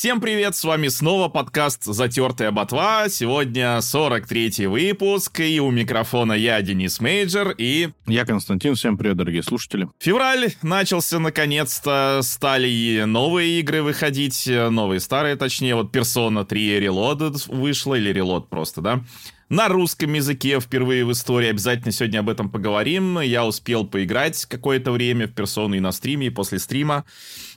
Всем 0.00 0.18
привет, 0.22 0.56
с 0.56 0.64
вами 0.64 0.88
снова 0.88 1.28
подкаст 1.28 1.84
«Затертая 1.84 2.50
ботва». 2.52 3.10
Сегодня 3.10 3.76
43-й 3.80 4.64
выпуск, 4.64 5.40
и 5.40 5.60
у 5.60 5.70
микрофона 5.70 6.32
я, 6.32 6.62
Денис 6.62 7.00
Мейджер, 7.00 7.54
и... 7.58 7.90
Я 8.06 8.24
Константин, 8.24 8.76
всем 8.76 8.96
привет, 8.96 9.18
дорогие 9.18 9.42
слушатели. 9.42 9.90
Февраль 9.98 10.54
начался, 10.62 11.18
наконец-то, 11.18 12.20
стали 12.22 13.02
новые 13.04 13.60
игры 13.60 13.82
выходить, 13.82 14.46
новые 14.46 15.00
старые, 15.00 15.36
точнее, 15.36 15.74
вот 15.74 15.94
Persona 15.94 16.46
3 16.46 16.78
Reloaded 16.78 17.54
вышла, 17.54 17.94
или 17.96 18.10
Reload 18.10 18.46
просто, 18.48 18.80
да? 18.80 19.04
на 19.50 19.68
русском 19.68 20.14
языке 20.14 20.60
впервые 20.60 21.04
в 21.04 21.12
истории. 21.12 21.48
Обязательно 21.48 21.92
сегодня 21.92 22.20
об 22.20 22.30
этом 22.30 22.48
поговорим. 22.48 23.18
Я 23.20 23.44
успел 23.44 23.84
поиграть 23.84 24.46
какое-то 24.46 24.92
время 24.92 25.26
в 25.26 25.34
персону 25.34 25.74
и 25.74 25.80
на 25.80 25.92
стриме, 25.92 26.28
и 26.28 26.30
после 26.30 26.60
стрима. 26.60 27.04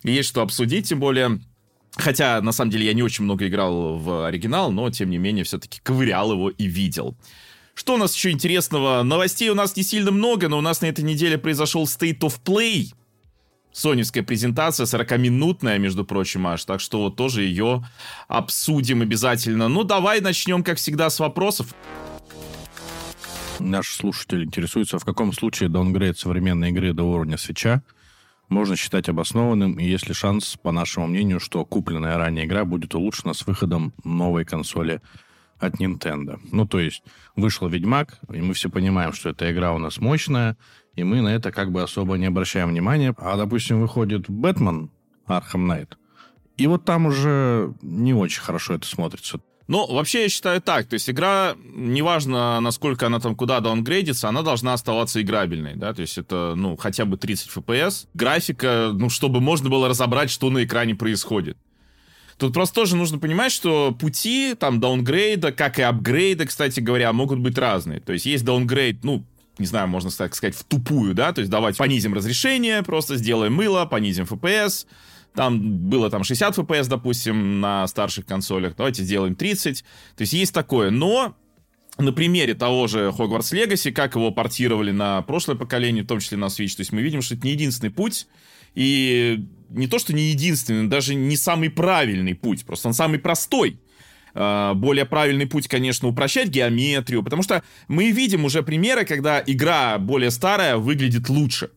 Есть 0.02 0.28
что 0.28 0.42
обсудить, 0.42 0.90
тем 0.90 1.00
более 1.00 1.40
Хотя, 1.96 2.42
на 2.42 2.52
самом 2.52 2.72
деле, 2.72 2.88
я 2.88 2.94
не 2.94 3.04
очень 3.04 3.24
много 3.24 3.48
играл 3.48 3.98
в 3.98 4.26
оригинал, 4.26 4.72
но, 4.72 4.90
тем 4.90 5.10
не 5.10 5.18
менее, 5.18 5.44
все-таки 5.44 5.80
ковырял 5.84 6.32
его 6.32 6.50
и 6.50 6.66
видел. 6.66 7.16
Что 7.76 7.96
у 7.96 7.98
нас 7.98 8.16
еще 8.16 8.32
интересного? 8.32 9.04
Новостей 9.04 9.50
у 9.50 9.56
нас 9.56 9.76
не 9.76 9.84
сильно 9.84 10.12
много, 10.12 10.48
но 10.48 10.58
у 10.58 10.62
нас 10.62 10.82
на 10.82 10.88
этой 10.88 11.04
неделе 11.04 11.38
произошел 11.38 11.84
State 11.84 12.20
of 12.20 12.40
Play. 12.44 12.94
Соневская 13.72 14.24
презентация, 14.24 14.86
40-минутная, 14.86 15.80
между 15.80 16.06
прочим, 16.06 16.46
аж. 16.46 16.64
Так 16.66 16.80
что 16.80 17.00
вот 17.00 17.16
тоже 17.16 17.44
ее 17.44 17.84
обсудим 18.28 19.02
обязательно. 19.02 19.68
Ну, 19.68 19.84
давай 19.84 20.22
начнем, 20.22 20.64
как 20.64 20.78
всегда, 20.78 21.10
с 21.10 21.20
вопросов. 21.20 21.74
Наш 23.60 23.90
слушатель 23.90 24.44
интересуется, 24.44 25.00
в 25.00 25.06
каком 25.06 25.34
случае 25.34 25.70
даунгрейд 25.70 26.18
современной 26.18 26.70
игры 26.70 26.94
до 26.94 27.04
уровня 27.04 27.38
свеча 27.38 27.84
можно 28.50 28.76
считать 28.76 29.10
обоснованным, 29.10 29.80
и 29.80 29.86
есть 29.86 30.08
ли 30.08 30.14
шанс, 30.14 30.58
по 30.62 30.72
нашему 30.72 31.08
мнению, 31.08 31.40
что 31.40 31.66
купленная 31.66 32.18
ранее 32.18 32.46
игра 32.46 32.66
будет 32.66 32.96
улучшена 32.96 33.34
с 33.34 33.46
выходом 33.46 33.94
новой 34.04 34.46
консоли 34.46 35.02
от 35.60 35.76
Nintendo. 35.76 36.40
Ну, 36.52 36.68
то 36.68 36.80
есть, 36.80 37.04
вышел 37.36 37.68
Ведьмак, 37.68 38.20
и 38.32 38.42
мы 38.42 38.54
все 38.54 38.70
понимаем, 38.70 39.14
что 39.14 39.30
эта 39.30 39.52
игра 39.52 39.74
у 39.74 39.78
нас 39.78 40.00
мощная, 40.00 40.58
и 40.96 41.04
мы 41.04 41.22
на 41.22 41.30
это 41.30 41.52
как 41.52 41.72
бы 41.72 41.82
особо 41.82 42.16
не 42.16 42.26
обращаем 42.26 42.70
внимания. 42.70 43.16
А, 43.18 43.38
допустим, 43.38 43.80
выходит 43.80 44.30
Бэтмен 44.30 44.92
Arkham 45.28 45.66
Knight, 45.68 45.94
и 46.58 46.68
вот 46.68 46.86
там 46.86 47.08
уже 47.08 47.74
не 47.82 48.14
очень 48.14 48.42
хорошо 48.42 48.76
это 48.76 48.86
смотрится. 48.86 49.40
Ну, 49.74 49.88
вообще 49.92 50.22
я 50.22 50.30
считаю 50.30 50.62
так, 50.62 50.86
то 50.86 50.94
есть 50.94 51.10
игра, 51.10 51.56
неважно, 51.74 52.60
насколько 52.60 53.08
она 53.08 53.20
там 53.20 53.36
куда 53.36 53.60
даунгрейдится, 53.60 54.30
она 54.30 54.44
должна 54.44 54.74
оставаться 54.74 55.20
играбельной, 55.20 55.74
да, 55.74 55.96
то 55.96 56.02
есть 56.02 56.16
это, 56.20 56.54
ну, 56.56 56.78
хотя 56.78 57.06
бы 57.06 57.18
30 57.18 57.50
FPS, 57.50 58.06
графика, 58.14 58.92
ну, 58.94 59.10
чтобы 59.10 59.42
можно 59.42 59.72
было 59.72 59.90
разобрать, 59.90 60.30
что 60.30 60.52
на 60.52 60.64
экране 60.64 60.94
происходит. 60.94 61.58
Тут 62.38 62.54
просто 62.54 62.76
тоже 62.76 62.96
нужно 62.96 63.18
понимать, 63.18 63.52
что 63.52 63.98
пути 64.00 64.54
там 64.54 64.80
даунгрейда, 64.80 65.52
как 65.52 65.80
и 65.80 65.82
апгрейда, 65.82 66.46
кстати 66.46 66.80
говоря, 66.80 67.12
могут 67.12 67.40
быть 67.40 67.58
разные. 67.58 68.00
То 68.00 68.14
есть 68.14 68.28
есть 68.28 68.46
даунгрейд, 68.46 69.04
ну, 69.04 69.26
не 69.58 69.66
знаю, 69.66 69.88
можно 69.88 70.12
так 70.12 70.36
сказать, 70.36 70.56
в 70.56 70.64
тупую, 70.66 71.16
да, 71.16 71.34
то 71.34 71.42
есть 71.42 71.50
давать 71.50 71.78
понизим 71.78 72.14
разрешение, 72.14 72.84
просто 72.84 73.16
сделаем 73.16 73.56
мыло, 73.56 73.86
понизим 73.86 74.26
FPS, 74.26 74.86
там 75.36 75.90
было 75.90 76.10
там 76.10 76.24
60 76.24 76.58
FPS, 76.58 76.88
допустим, 76.88 77.60
на 77.60 77.88
старших 77.88 78.26
консолях. 78.26 78.76
Давайте 78.76 79.04
сделаем 79.04 79.36
30. 79.36 79.84
То 80.16 80.22
есть 80.22 80.34
есть 80.34 80.54
такое. 80.54 80.90
Но 80.92 81.36
на 81.98 82.12
примере 82.12 82.54
того 82.54 82.88
же 82.88 83.10
Hogwarts 83.10 83.54
Legacy, 83.54 83.92
как 83.92 84.16
его 84.16 84.32
портировали 84.32 84.92
на 84.92 85.22
прошлое 85.22 85.56
поколение, 85.56 86.04
в 86.04 86.08
том 86.08 86.20
числе 86.20 86.38
на 86.38 86.46
Switch, 86.46 86.76
то 86.76 86.82
есть 86.82 86.92
мы 86.92 87.02
видим, 87.02 87.22
что 87.22 87.36
это 87.36 87.46
не 87.46 87.54
единственный 87.54 87.92
путь, 87.92 88.28
и 88.74 89.46
не 89.70 89.88
то, 89.88 90.00
что 90.00 90.14
не 90.14 90.24
единственный, 90.32 90.88
даже 90.88 91.14
не 91.14 91.38
самый 91.38 91.70
правильный 91.70 92.34
путь, 92.34 92.66
просто 92.66 92.88
он 92.88 92.94
самый 92.94 93.20
простой. 93.20 93.80
А, 94.34 94.74
более 94.74 95.06
правильный 95.06 95.46
путь, 95.46 95.68
конечно, 95.68 96.08
упрощать 96.08 96.50
геометрию, 96.50 97.22
потому 97.22 97.44
что 97.44 97.64
мы 97.88 98.10
видим 98.10 98.46
уже 98.46 98.64
примеры, 98.64 99.06
когда 99.06 99.44
игра 99.46 100.00
более 100.00 100.32
старая 100.32 100.78
выглядит 100.78 101.30
лучше 101.30 101.70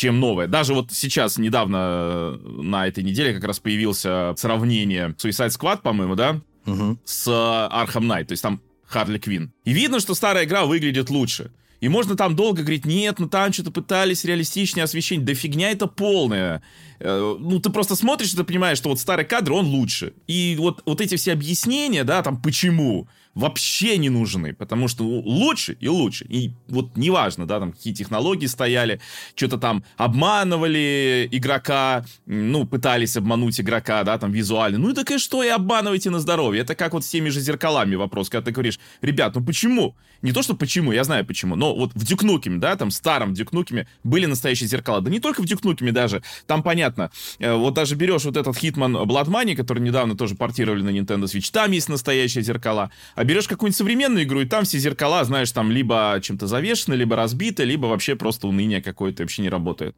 чем 0.00 0.18
новое. 0.18 0.46
Даже 0.46 0.72
вот 0.74 0.92
сейчас, 0.92 1.36
недавно, 1.36 2.38
э, 2.42 2.62
на 2.62 2.86
этой 2.86 3.04
неделе 3.04 3.34
как 3.34 3.44
раз 3.44 3.60
появился 3.60 4.34
сравнение 4.36 5.14
Suicide 5.18 5.50
Squad, 5.50 5.82
по-моему, 5.82 6.14
да? 6.14 6.40
Угу. 6.66 6.98
С 7.04 7.28
Arkham 7.28 8.06
Knight, 8.06 8.24
то 8.24 8.32
есть 8.32 8.42
там 8.42 8.62
Харли 8.86 9.18
Квин. 9.18 9.52
И 9.64 9.72
видно, 9.72 10.00
что 10.00 10.14
старая 10.14 10.44
игра 10.44 10.64
выглядит 10.64 11.10
лучше. 11.10 11.52
И 11.80 11.88
можно 11.88 12.16
там 12.16 12.36
долго 12.36 12.62
говорить, 12.62 12.84
нет, 12.84 13.18
ну 13.18 13.28
там 13.28 13.52
что-то 13.52 13.70
пытались 13.70 14.24
реалистичнее 14.24 14.84
освещение. 14.84 15.24
Да 15.24 15.34
фигня 15.34 15.70
это 15.70 15.86
полная. 15.86 16.62
Э, 16.98 17.36
ну, 17.38 17.60
ты 17.60 17.70
просто 17.70 17.94
смотришь, 17.96 18.32
и 18.32 18.36
ты 18.36 18.44
понимаешь, 18.44 18.78
что 18.78 18.88
вот 18.88 19.00
старый 19.00 19.24
кадр, 19.24 19.52
он 19.52 19.66
лучше. 19.66 20.12
И 20.26 20.56
вот, 20.58 20.82
вот 20.84 21.00
эти 21.00 21.16
все 21.16 21.32
объяснения, 21.32 22.04
да, 22.04 22.22
там, 22.22 22.40
почему, 22.40 23.08
вообще 23.34 23.96
не 23.96 24.10
нужны, 24.10 24.52
потому 24.54 24.88
что 24.88 25.04
лучше 25.04 25.76
и 25.80 25.88
лучше. 25.88 26.26
И 26.28 26.52
вот 26.68 26.96
неважно, 26.96 27.46
да, 27.46 27.60
там 27.60 27.72
какие 27.72 27.94
технологии 27.94 28.46
стояли, 28.46 29.00
что-то 29.34 29.58
там 29.58 29.84
обманывали 29.96 31.28
игрока, 31.30 32.04
ну, 32.26 32.66
пытались 32.66 33.16
обмануть 33.16 33.60
игрока, 33.60 34.02
да, 34.04 34.18
там 34.18 34.32
визуально. 34.32 34.78
Ну, 34.78 34.92
так 34.94 35.10
и 35.10 35.18
что 35.18 35.42
и 35.42 35.48
обманываете 35.48 36.10
на 36.10 36.18
здоровье? 36.18 36.62
Это 36.62 36.74
как 36.74 36.92
вот 36.92 37.04
с 37.04 37.08
теми 37.08 37.28
же 37.28 37.40
зеркалами 37.40 37.94
вопрос, 37.94 38.28
когда 38.28 38.46
ты 38.46 38.52
говоришь, 38.52 38.80
ребят, 39.00 39.34
ну 39.34 39.44
почему? 39.44 39.94
Не 40.22 40.32
то, 40.32 40.42
что 40.42 40.54
почему, 40.54 40.92
я 40.92 41.04
знаю 41.04 41.24
почему, 41.24 41.56
но 41.56 41.74
вот 41.74 41.92
в 41.94 42.04
Duke 42.04 42.24
Nukem 42.24 42.48
е, 42.48 42.58
да, 42.58 42.76
там 42.76 42.90
старом 42.90 43.32
Duke 43.32 43.54
Nukem 43.54 43.81
е 43.81 43.86
были 44.04 44.26
настоящие 44.26 44.68
зеркала. 44.68 45.00
Да 45.00 45.10
не 45.10 45.20
только 45.20 45.40
в 45.40 45.46
Duke 45.46 45.64
Nukem 45.64 45.87
е 45.87 45.92
даже, 45.92 46.22
там 46.46 46.62
понятно. 46.62 47.10
Э, 47.38 47.54
вот 47.54 47.74
даже 47.74 47.94
берешь 47.94 48.24
вот 48.24 48.36
этот 48.36 48.56
Hitman 48.56 49.06
Blood 49.06 49.28
Money, 49.28 49.54
который 49.54 49.82
недавно 49.82 50.16
тоже 50.16 50.34
портировали 50.34 50.82
на 50.82 50.90
Nintendo 50.90 51.24
Switch, 51.24 51.50
там 51.52 51.70
есть 51.70 51.88
настоящие 51.88 52.42
зеркала. 52.44 52.90
А 53.20 53.24
берешь 53.24 53.46
какую-нибудь 53.46 53.76
современную 53.76 54.24
игру, 54.24 54.40
и 54.40 54.46
там 54.46 54.64
все 54.64 54.78
зеркала, 54.78 55.22
знаешь, 55.24 55.52
там 55.52 55.70
либо 55.70 56.18
чем-то 56.22 56.46
завешены, 56.46 56.94
либо 56.94 57.16
разбиты, 57.16 57.64
либо 57.64 57.84
вообще 57.84 58.16
просто 58.16 58.46
уныние 58.46 58.80
какое-то 58.80 59.22
вообще 59.22 59.42
не 59.42 59.50
работает. 59.50 59.94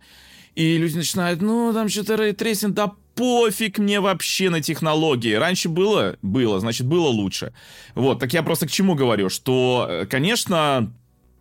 И 0.57 0.77
люди 0.77 0.97
начинают, 0.97 1.41
ну, 1.41 1.73
там 1.73 1.89
что-то 1.89 2.17
ray 2.17 2.33
tracing, 2.33 2.75
да 2.75 2.95
пофиг 3.15 3.79
мне 3.79 4.01
вообще 4.01 4.51
на 4.51 4.61
технологии. 4.61 5.35
Раньше 5.35 5.69
было? 5.69 6.17
Было, 6.21 6.59
значит, 6.59 6.89
было 6.89 7.07
лучше. 7.07 7.55
Вот, 7.95 8.19
так 8.19 8.33
я 8.33 8.43
просто 8.43 8.67
к 8.67 8.73
чему 8.73 8.97
говорю, 8.97 9.29
что, 9.29 9.87
э, 9.89 10.07
конечно, 10.07 10.93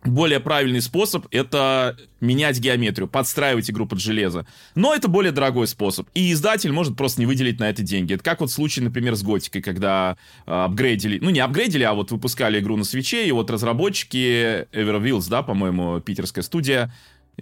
более 0.04 0.40
правильный 0.40 0.80
способ— 0.80 1.26
это 1.30 1.96
менять 2.20 2.58
геометрию, 2.58 3.08
подстраивать 3.08 3.70
игру 3.70 3.86
под 3.86 4.00
железо. 4.00 4.46
Но 4.74 4.94
это 4.94 5.08
более 5.08 5.32
дорогой 5.32 5.66
способ. 5.66 6.08
И 6.14 6.32
издатель 6.32 6.72
может 6.72 6.96
просто 6.96 7.20
не 7.20 7.26
выделить 7.26 7.60
на 7.60 7.68
это 7.68 7.82
деньги. 7.82 8.14
Это 8.14 8.22
как 8.22 8.40
вот 8.40 8.50
случай, 8.50 8.80
например, 8.80 9.14
с 9.14 9.22
Готикой, 9.22 9.62
когда 9.62 10.16
э, 10.46 10.52
апгрейдили, 10.52 11.18
ну 11.20 11.30
не 11.30 11.40
апгрейдили, 11.40 11.82
а 11.82 11.94
вот 11.94 12.10
выпускали 12.10 12.60
игру 12.60 12.76
на 12.76 12.84
свече, 12.84 13.26
и 13.26 13.32
вот 13.32 13.50
разработчики 13.50 14.66
Everwheels, 14.72 15.28
да, 15.28 15.42
по-моему, 15.42 16.00
питерская 16.00 16.42
студия, 16.42 16.92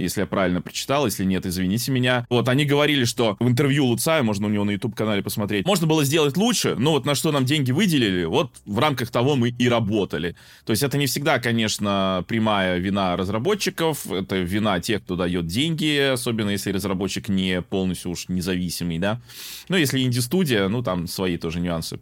если 0.02 0.20
я 0.20 0.26
правильно 0.26 0.60
прочитал, 0.60 1.06
если 1.06 1.24
нет, 1.24 1.46
извините 1.46 1.92
меня. 1.92 2.26
Вот, 2.28 2.48
они 2.48 2.64
говорили, 2.64 3.04
что 3.04 3.36
в 3.40 3.48
интервью 3.48 3.86
Луцая, 3.86 4.22
можно 4.22 4.46
у 4.46 4.50
него 4.50 4.64
на 4.64 4.72
YouTube-канале 4.72 5.22
посмотреть, 5.22 5.66
можно 5.66 5.86
было 5.86 6.04
сделать 6.04 6.36
лучше, 6.36 6.74
но 6.76 6.92
вот 6.92 7.04
на 7.04 7.14
что 7.14 7.32
нам 7.32 7.44
деньги 7.44 7.72
выделили, 7.72 8.24
вот 8.24 8.52
в 8.64 8.78
рамках 8.78 9.10
того 9.10 9.36
мы 9.36 9.50
и 9.50 9.68
работали. 9.68 10.36
То 10.64 10.72
есть 10.72 10.82
это 10.82 10.98
не 10.98 11.06
всегда, 11.06 11.38
конечно, 11.38 12.24
прямая 12.28 12.78
вина 12.78 13.16
разработчиков, 13.16 14.10
это 14.10 14.36
вина 14.36 14.80
тех, 14.80 15.02
кто 15.02 15.16
дает 15.16 15.46
деньги, 15.46 16.12
особенно 16.12 16.50
если 16.50 16.72
разработчик 16.72 17.28
не 17.28 17.62
полностью 17.62 18.10
уж 18.10 18.28
независимый, 18.28 18.98
да. 18.98 19.20
Но 19.68 19.76
если 19.76 20.00
инди-студия, 20.00 20.68
ну, 20.68 20.82
там 20.82 21.06
свои 21.06 21.36
тоже 21.36 21.60
нюансы. 21.60 22.00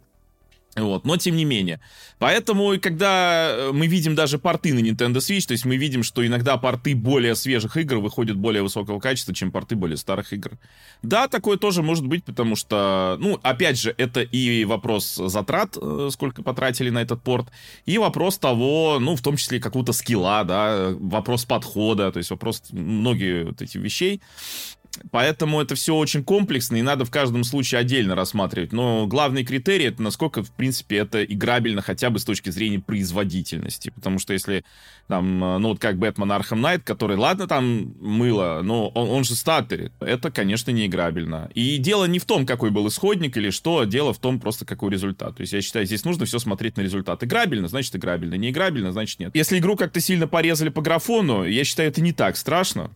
Вот, 0.75 1.03
но 1.03 1.17
тем 1.17 1.35
не 1.35 1.45
менее. 1.45 1.79
Поэтому, 2.19 2.79
когда 2.79 3.49
э, 3.49 3.71
мы 3.73 3.87
видим 3.87 4.13
даже 4.13 4.37
порты 4.37 4.73
на 4.73 4.79
Nintendo 4.79 5.17
Switch, 5.17 5.47
то 5.47 5.53
есть 5.53 5.65
мы 5.65 5.77
видим, 5.77 6.03
что 6.03 6.25
иногда 6.25 6.57
порты 6.57 6.95
более 6.95 7.35
свежих 7.35 7.75
игр 7.75 7.97
выходят 7.97 8.37
более 8.37 8.61
высокого 8.61 8.99
качества, 8.99 9.33
чем 9.33 9.51
порты 9.51 9.75
более 9.75 9.97
старых 9.97 10.31
игр. 10.31 10.51
Да, 11.01 11.27
такое 11.27 11.57
тоже 11.57 11.81
может 11.81 12.05
быть, 12.05 12.23
потому 12.23 12.55
что, 12.55 13.17
ну, 13.19 13.39
опять 13.41 13.79
же, 13.79 13.95
это 13.97 14.21
и 14.21 14.63
вопрос 14.63 15.15
затрат, 15.15 15.75
э, 15.81 16.09
сколько 16.11 16.43
потратили 16.43 16.91
на 16.91 16.99
этот 17.01 17.23
порт, 17.23 17.47
и 17.85 17.97
вопрос 17.97 18.37
того, 18.37 18.99
ну, 18.99 19.15
в 19.15 19.21
том 19.21 19.37
числе 19.37 19.59
какого-то 19.59 19.91
скилла, 19.91 20.43
да, 20.43 20.91
вопрос 20.99 21.45
подхода, 21.45 22.11
то 22.11 22.19
есть 22.19 22.29
вопрос 22.29 22.61
многие 22.71 23.45
вот 23.45 23.61
эти 23.61 23.77
вещей. 23.79 24.21
Поэтому 25.11 25.61
это 25.61 25.75
все 25.75 25.95
очень 25.95 26.23
комплексно, 26.23 26.77
и 26.77 26.81
надо 26.81 27.05
в 27.05 27.11
каждом 27.11 27.43
случае 27.43 27.79
отдельно 27.79 28.15
рассматривать. 28.15 28.73
Но 28.73 29.07
главный 29.07 29.43
критерий 29.43 29.85
это 29.85 30.01
насколько, 30.01 30.43
в 30.43 30.51
принципе, 30.51 30.97
это 30.97 31.23
играбельно 31.23 31.81
хотя 31.81 32.09
бы 32.09 32.19
с 32.19 32.25
точки 32.25 32.49
зрения 32.49 32.79
производительности. 32.79 33.91
Потому 33.93 34.19
что 34.19 34.33
если 34.33 34.63
там, 35.07 35.39
ну 35.39 35.69
вот 35.69 35.79
как 35.79 35.97
Бэтмен 35.97 36.31
Arkham 36.31 36.61
Knight, 36.61 36.81
который, 36.83 37.17
ладно, 37.17 37.47
там 37.47 37.95
мыло, 37.99 38.61
но 38.63 38.89
он, 38.89 39.09
он 39.09 39.23
же 39.23 39.35
статерит, 39.35 39.91
это, 39.99 40.31
конечно, 40.31 40.71
не 40.71 40.87
играбельно. 40.87 41.49
И 41.53 41.77
дело 41.77 42.05
не 42.05 42.19
в 42.19 42.25
том, 42.25 42.45
какой 42.45 42.69
был 42.69 42.87
исходник 42.87 43.37
или 43.37 43.49
что, 43.49 43.83
дело 43.85 44.13
в 44.13 44.19
том 44.19 44.39
просто, 44.39 44.65
какой 44.65 44.91
результат. 44.91 45.37
То 45.37 45.41
есть 45.41 45.53
я 45.53 45.61
считаю, 45.61 45.85
здесь 45.85 46.03
нужно 46.03 46.25
все 46.25 46.39
смотреть 46.39 46.77
на 46.77 46.81
результат. 46.81 47.23
Играбельно, 47.23 47.67
значит 47.67 47.95
играбельно. 47.95 48.35
Не 48.35 48.49
играбельно, 48.49 48.91
значит 48.91 49.19
нет. 49.19 49.31
Если 49.33 49.59
игру 49.59 49.75
как-то 49.75 49.99
сильно 49.99 50.27
порезали 50.27 50.69
по 50.69 50.81
графону, 50.81 51.45
я 51.45 51.63
считаю, 51.63 51.89
это 51.89 52.01
не 52.01 52.13
так 52.13 52.37
страшно 52.37 52.91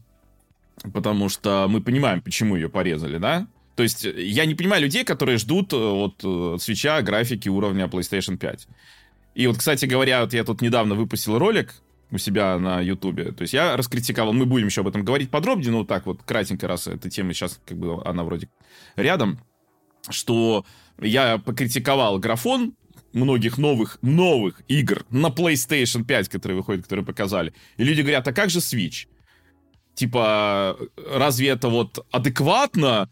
потому 0.94 1.30
что 1.30 1.68
мы 1.70 1.82
понимаем, 1.82 2.22
почему 2.22 2.56
ее 2.56 2.70
порезали, 2.70 3.18
да? 3.18 3.48
То 3.76 3.84
есть 3.84 4.04
я 4.04 4.46
не 4.46 4.56
понимаю 4.56 4.84
людей, 4.84 5.04
которые 5.04 5.38
ждут 5.38 5.74
от, 5.74 6.24
от 6.24 6.62
свеча 6.62 7.02
графики 7.02 7.50
уровня 7.50 7.86
PlayStation 7.86 8.38
5. 8.38 8.68
И 9.36 9.48
вот, 9.48 9.58
кстати 9.58 9.86
говоря, 9.86 10.22
вот 10.22 10.34
я 10.34 10.44
тут 10.44 10.62
недавно 10.62 10.96
выпустил 10.96 11.40
ролик 11.40 11.74
у 12.12 12.20
себя 12.20 12.60
на 12.60 12.80
Ютубе. 12.82 13.32
То 13.32 13.42
есть 13.42 13.54
я 13.54 13.76
раскритиковал, 13.76 14.34
мы 14.34 14.46
будем 14.46 14.68
еще 14.68 14.82
об 14.82 14.88
этом 14.88 15.04
говорить 15.04 15.32
подробнее, 15.32 15.72
но 15.72 15.80
вот 15.80 15.88
так 15.88 16.06
вот 16.06 16.22
кратенько, 16.24 16.68
раз 16.68 16.86
эта 16.86 17.10
тема 17.10 17.34
сейчас 17.34 17.60
как 17.66 17.78
бы 17.78 18.00
она 18.06 18.24
вроде 18.24 18.50
рядом, 18.96 19.40
что 20.10 20.66
я 21.02 21.40
покритиковал 21.40 22.20
графон 22.20 22.76
многих 23.14 23.58
новых, 23.58 23.98
новых 24.02 24.62
игр 24.68 25.06
на 25.10 25.28
PlayStation 25.28 26.04
5, 26.04 26.30
которые 26.30 26.58
выходят, 26.58 26.84
которые 26.84 27.06
показали. 27.06 27.54
И 27.78 27.84
люди 27.84 28.02
говорят, 28.02 28.28
а 28.28 28.34
как 28.34 28.52
же 28.52 28.60
Switch? 28.60 29.08
Типа, 29.96 30.78
разве 31.12 31.50
это 31.50 31.70
вот 31.70 32.06
адекватно, 32.12 33.10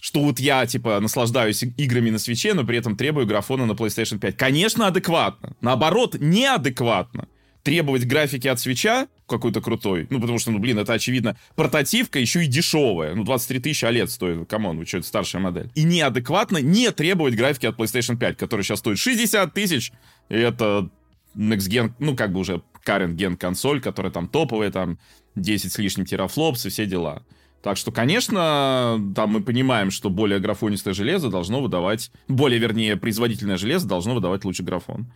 что 0.00 0.20
вот 0.20 0.40
я, 0.40 0.66
типа, 0.66 1.00
наслаждаюсь 1.00 1.62
играми 1.62 2.10
на 2.10 2.18
Switch 2.18 2.45
е, 2.45 2.54
но 2.54 2.64
при 2.64 2.78
этом 2.78 2.96
требую 2.96 3.26
графона 3.26 3.66
на 3.66 3.72
PlayStation 3.72 4.18
5? 4.18 4.36
Конечно, 4.36 4.86
адекватно. 4.86 5.56
Наоборот, 5.60 6.16
неадекватно 6.18 7.28
требовать 7.62 8.06
графики 8.06 8.46
от 8.46 8.60
Switch 8.60 9.01
а 9.01 9.08
какой-то 9.26 9.62
крутой, 9.62 10.06
ну, 10.10 10.20
потому 10.20 10.38
что, 10.38 10.50
ну, 10.50 10.58
блин, 10.58 10.78
это, 10.78 10.92
очевидно, 10.92 11.38
портативка 11.56 12.18
еще 12.18 12.44
и 12.44 12.46
дешевая, 12.46 13.14
ну, 13.14 13.24
23 13.24 13.58
тысячи 13.58 13.86
OLED 13.86 14.08
стоит, 14.08 14.48
come 14.48 14.65
on, 14.65 14.78
вы 14.78 14.84
что, 14.84 14.98
это 14.98 15.06
старшая 15.06 15.40
модель. 15.40 15.70
И 15.74 15.84
неадекватно 15.84 16.58
не 16.58 16.90
требовать 16.90 17.34
графики 17.34 17.64
от 17.64 17.78
PlayStation 17.78 18.18
5, 18.18 18.36
которая 18.36 18.62
сейчас 18.62 18.80
стоит 18.80 18.98
60 18.98 19.54
тысяч, 19.54 19.92
и 20.28 20.34
это 20.34 20.90
Next 21.34 21.70
Gen, 21.70 21.92
ну, 21.98 22.14
как 22.14 22.32
бы 22.32 22.40
уже 22.40 22.62
current 22.84 23.16
gen 23.16 23.36
консоль, 23.36 23.80
которая 23.80 24.12
там 24.12 24.28
топовая, 24.28 24.70
там 24.70 24.98
10 25.36 25.72
с 25.72 25.78
лишним 25.78 26.06
терафлопс 26.06 26.66
и 26.66 26.68
все 26.68 26.86
дела. 26.86 27.22
Так 27.62 27.78
что, 27.78 27.90
конечно, 27.90 29.00
там 29.16 29.30
мы 29.30 29.42
понимаем, 29.42 29.90
что 29.90 30.10
более 30.10 30.38
графонистое 30.38 30.92
железо 30.92 31.30
должно 31.30 31.62
выдавать, 31.62 32.10
более, 32.28 32.60
вернее, 32.60 32.96
производительное 32.96 33.56
железо 33.56 33.88
должно 33.88 34.14
выдавать 34.14 34.44
лучший 34.44 34.66
графон. 34.66 35.06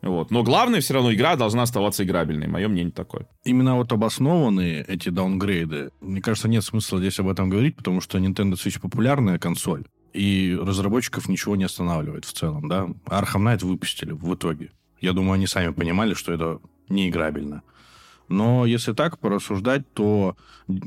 Вот. 0.00 0.30
Но 0.30 0.44
главное, 0.44 0.80
все 0.80 0.94
равно 0.94 1.12
игра 1.12 1.34
должна 1.34 1.62
оставаться 1.62 2.04
играбельной. 2.04 2.46
Мое 2.46 2.68
мнение 2.68 2.92
такое. 2.92 3.26
Именно 3.44 3.74
вот 3.74 3.90
обоснованные 3.92 4.84
эти 4.86 5.08
даунгрейды, 5.08 5.90
мне 6.00 6.22
кажется, 6.22 6.48
нет 6.48 6.62
смысла 6.62 7.00
здесь 7.00 7.18
об 7.18 7.28
этом 7.28 7.50
говорить, 7.50 7.76
потому 7.76 8.00
что 8.00 8.18
Nintendo 8.18 8.52
Switch 8.52 8.80
популярная 8.80 9.40
консоль, 9.40 9.84
и 10.12 10.56
разработчиков 10.60 11.28
ничего 11.28 11.56
не 11.56 11.64
останавливает 11.64 12.24
в 12.24 12.32
целом, 12.32 12.68
да. 12.68 12.86
Arkham 13.06 13.42
Knight 13.42 13.64
выпустили 13.64 14.12
в 14.12 14.32
итоге. 14.34 14.70
Я 15.00 15.12
думаю, 15.12 15.32
они 15.32 15.46
сами 15.46 15.72
понимали, 15.72 16.14
что 16.14 16.32
это 16.32 16.60
неиграбельно. 16.88 17.62
Но 18.30 18.64
если 18.64 18.92
так 18.92 19.18
порассуждать, 19.18 19.92
то, 19.92 20.36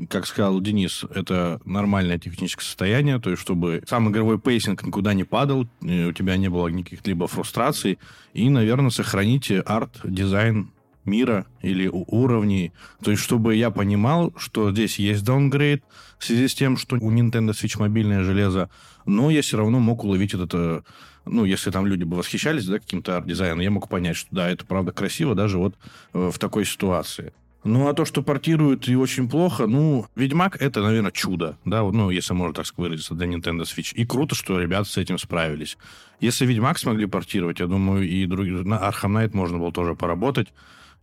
как 0.08 0.26
сказал 0.26 0.62
Денис, 0.62 1.04
это 1.14 1.60
нормальное 1.66 2.18
техническое 2.18 2.64
состояние, 2.64 3.20
то 3.20 3.28
есть 3.28 3.42
чтобы 3.42 3.82
сам 3.86 4.08
игровой 4.08 4.38
pacing 4.38 4.82
никуда 4.82 5.12
не 5.12 5.24
падал, 5.24 5.68
у 5.82 6.12
тебя 6.12 6.38
не 6.38 6.48
было 6.48 6.68
никаких 6.68 7.06
либо 7.06 7.26
фрустраций, 7.26 7.98
и, 8.32 8.48
наверное, 8.48 8.88
сохраните 8.88 9.60
арт-дизайн 9.60 10.70
мира 11.04 11.44
или 11.60 11.86
уровней. 11.92 12.72
То 13.02 13.10
есть, 13.10 13.22
чтобы 13.22 13.54
я 13.56 13.70
понимал, 13.70 14.32
что 14.38 14.72
здесь 14.72 14.98
есть 14.98 15.22
downgrade 15.22 15.84
в 16.18 16.24
связи 16.24 16.48
с 16.48 16.54
тем, 16.54 16.78
что 16.78 16.96
у 16.96 17.12
Nintendo 17.12 17.50
Switch 17.50 17.78
мобильное 17.78 18.24
железо, 18.24 18.70
но 19.04 19.30
я 19.30 19.42
все 19.42 19.58
равно 19.58 19.80
мог 19.80 20.02
уловить 20.02 20.32
это 20.32 20.82
ну, 21.26 21.44
если 21.44 21.70
там 21.70 21.86
люди 21.86 22.04
бы 22.04 22.16
восхищались, 22.16 22.66
да, 22.66 22.78
каким-то 22.78 23.16
арт-дизайном, 23.16 23.60
я 23.60 23.70
мог 23.70 23.88
понять, 23.88 24.16
что 24.16 24.28
да, 24.30 24.50
это 24.50 24.64
правда 24.64 24.92
красиво 24.92 25.34
даже 25.34 25.58
вот 25.58 25.74
э, 26.12 26.30
в 26.32 26.38
такой 26.38 26.64
ситуации. 26.64 27.32
Ну, 27.64 27.88
а 27.88 27.94
то, 27.94 28.04
что 28.04 28.22
портируют 28.22 28.88
и 28.88 28.94
очень 28.94 29.26
плохо, 29.28 29.66
ну, 29.66 30.06
Ведьмак 30.16 30.60
это, 30.60 30.82
наверное, 30.82 31.10
чудо, 31.10 31.56
да, 31.64 31.82
ну, 31.82 32.10
если 32.10 32.34
можно 32.34 32.52
так 32.52 32.66
выразиться, 32.76 33.14
для 33.14 33.26
Nintendo 33.26 33.62
Switch. 33.62 33.94
И 33.94 34.04
круто, 34.04 34.34
что 34.34 34.60
ребята 34.60 34.88
с 34.88 34.98
этим 34.98 35.18
справились. 35.18 35.78
Если 36.20 36.44
Ведьмак 36.44 36.78
смогли 36.78 37.06
портировать, 37.06 37.60
я 37.60 37.66
думаю, 37.66 38.06
и 38.06 38.26
другие, 38.26 38.62
на 38.64 38.74
Arkham 38.74 39.12
Knight 39.12 39.30
можно 39.34 39.58
было 39.58 39.72
тоже 39.72 39.94
поработать 39.94 40.48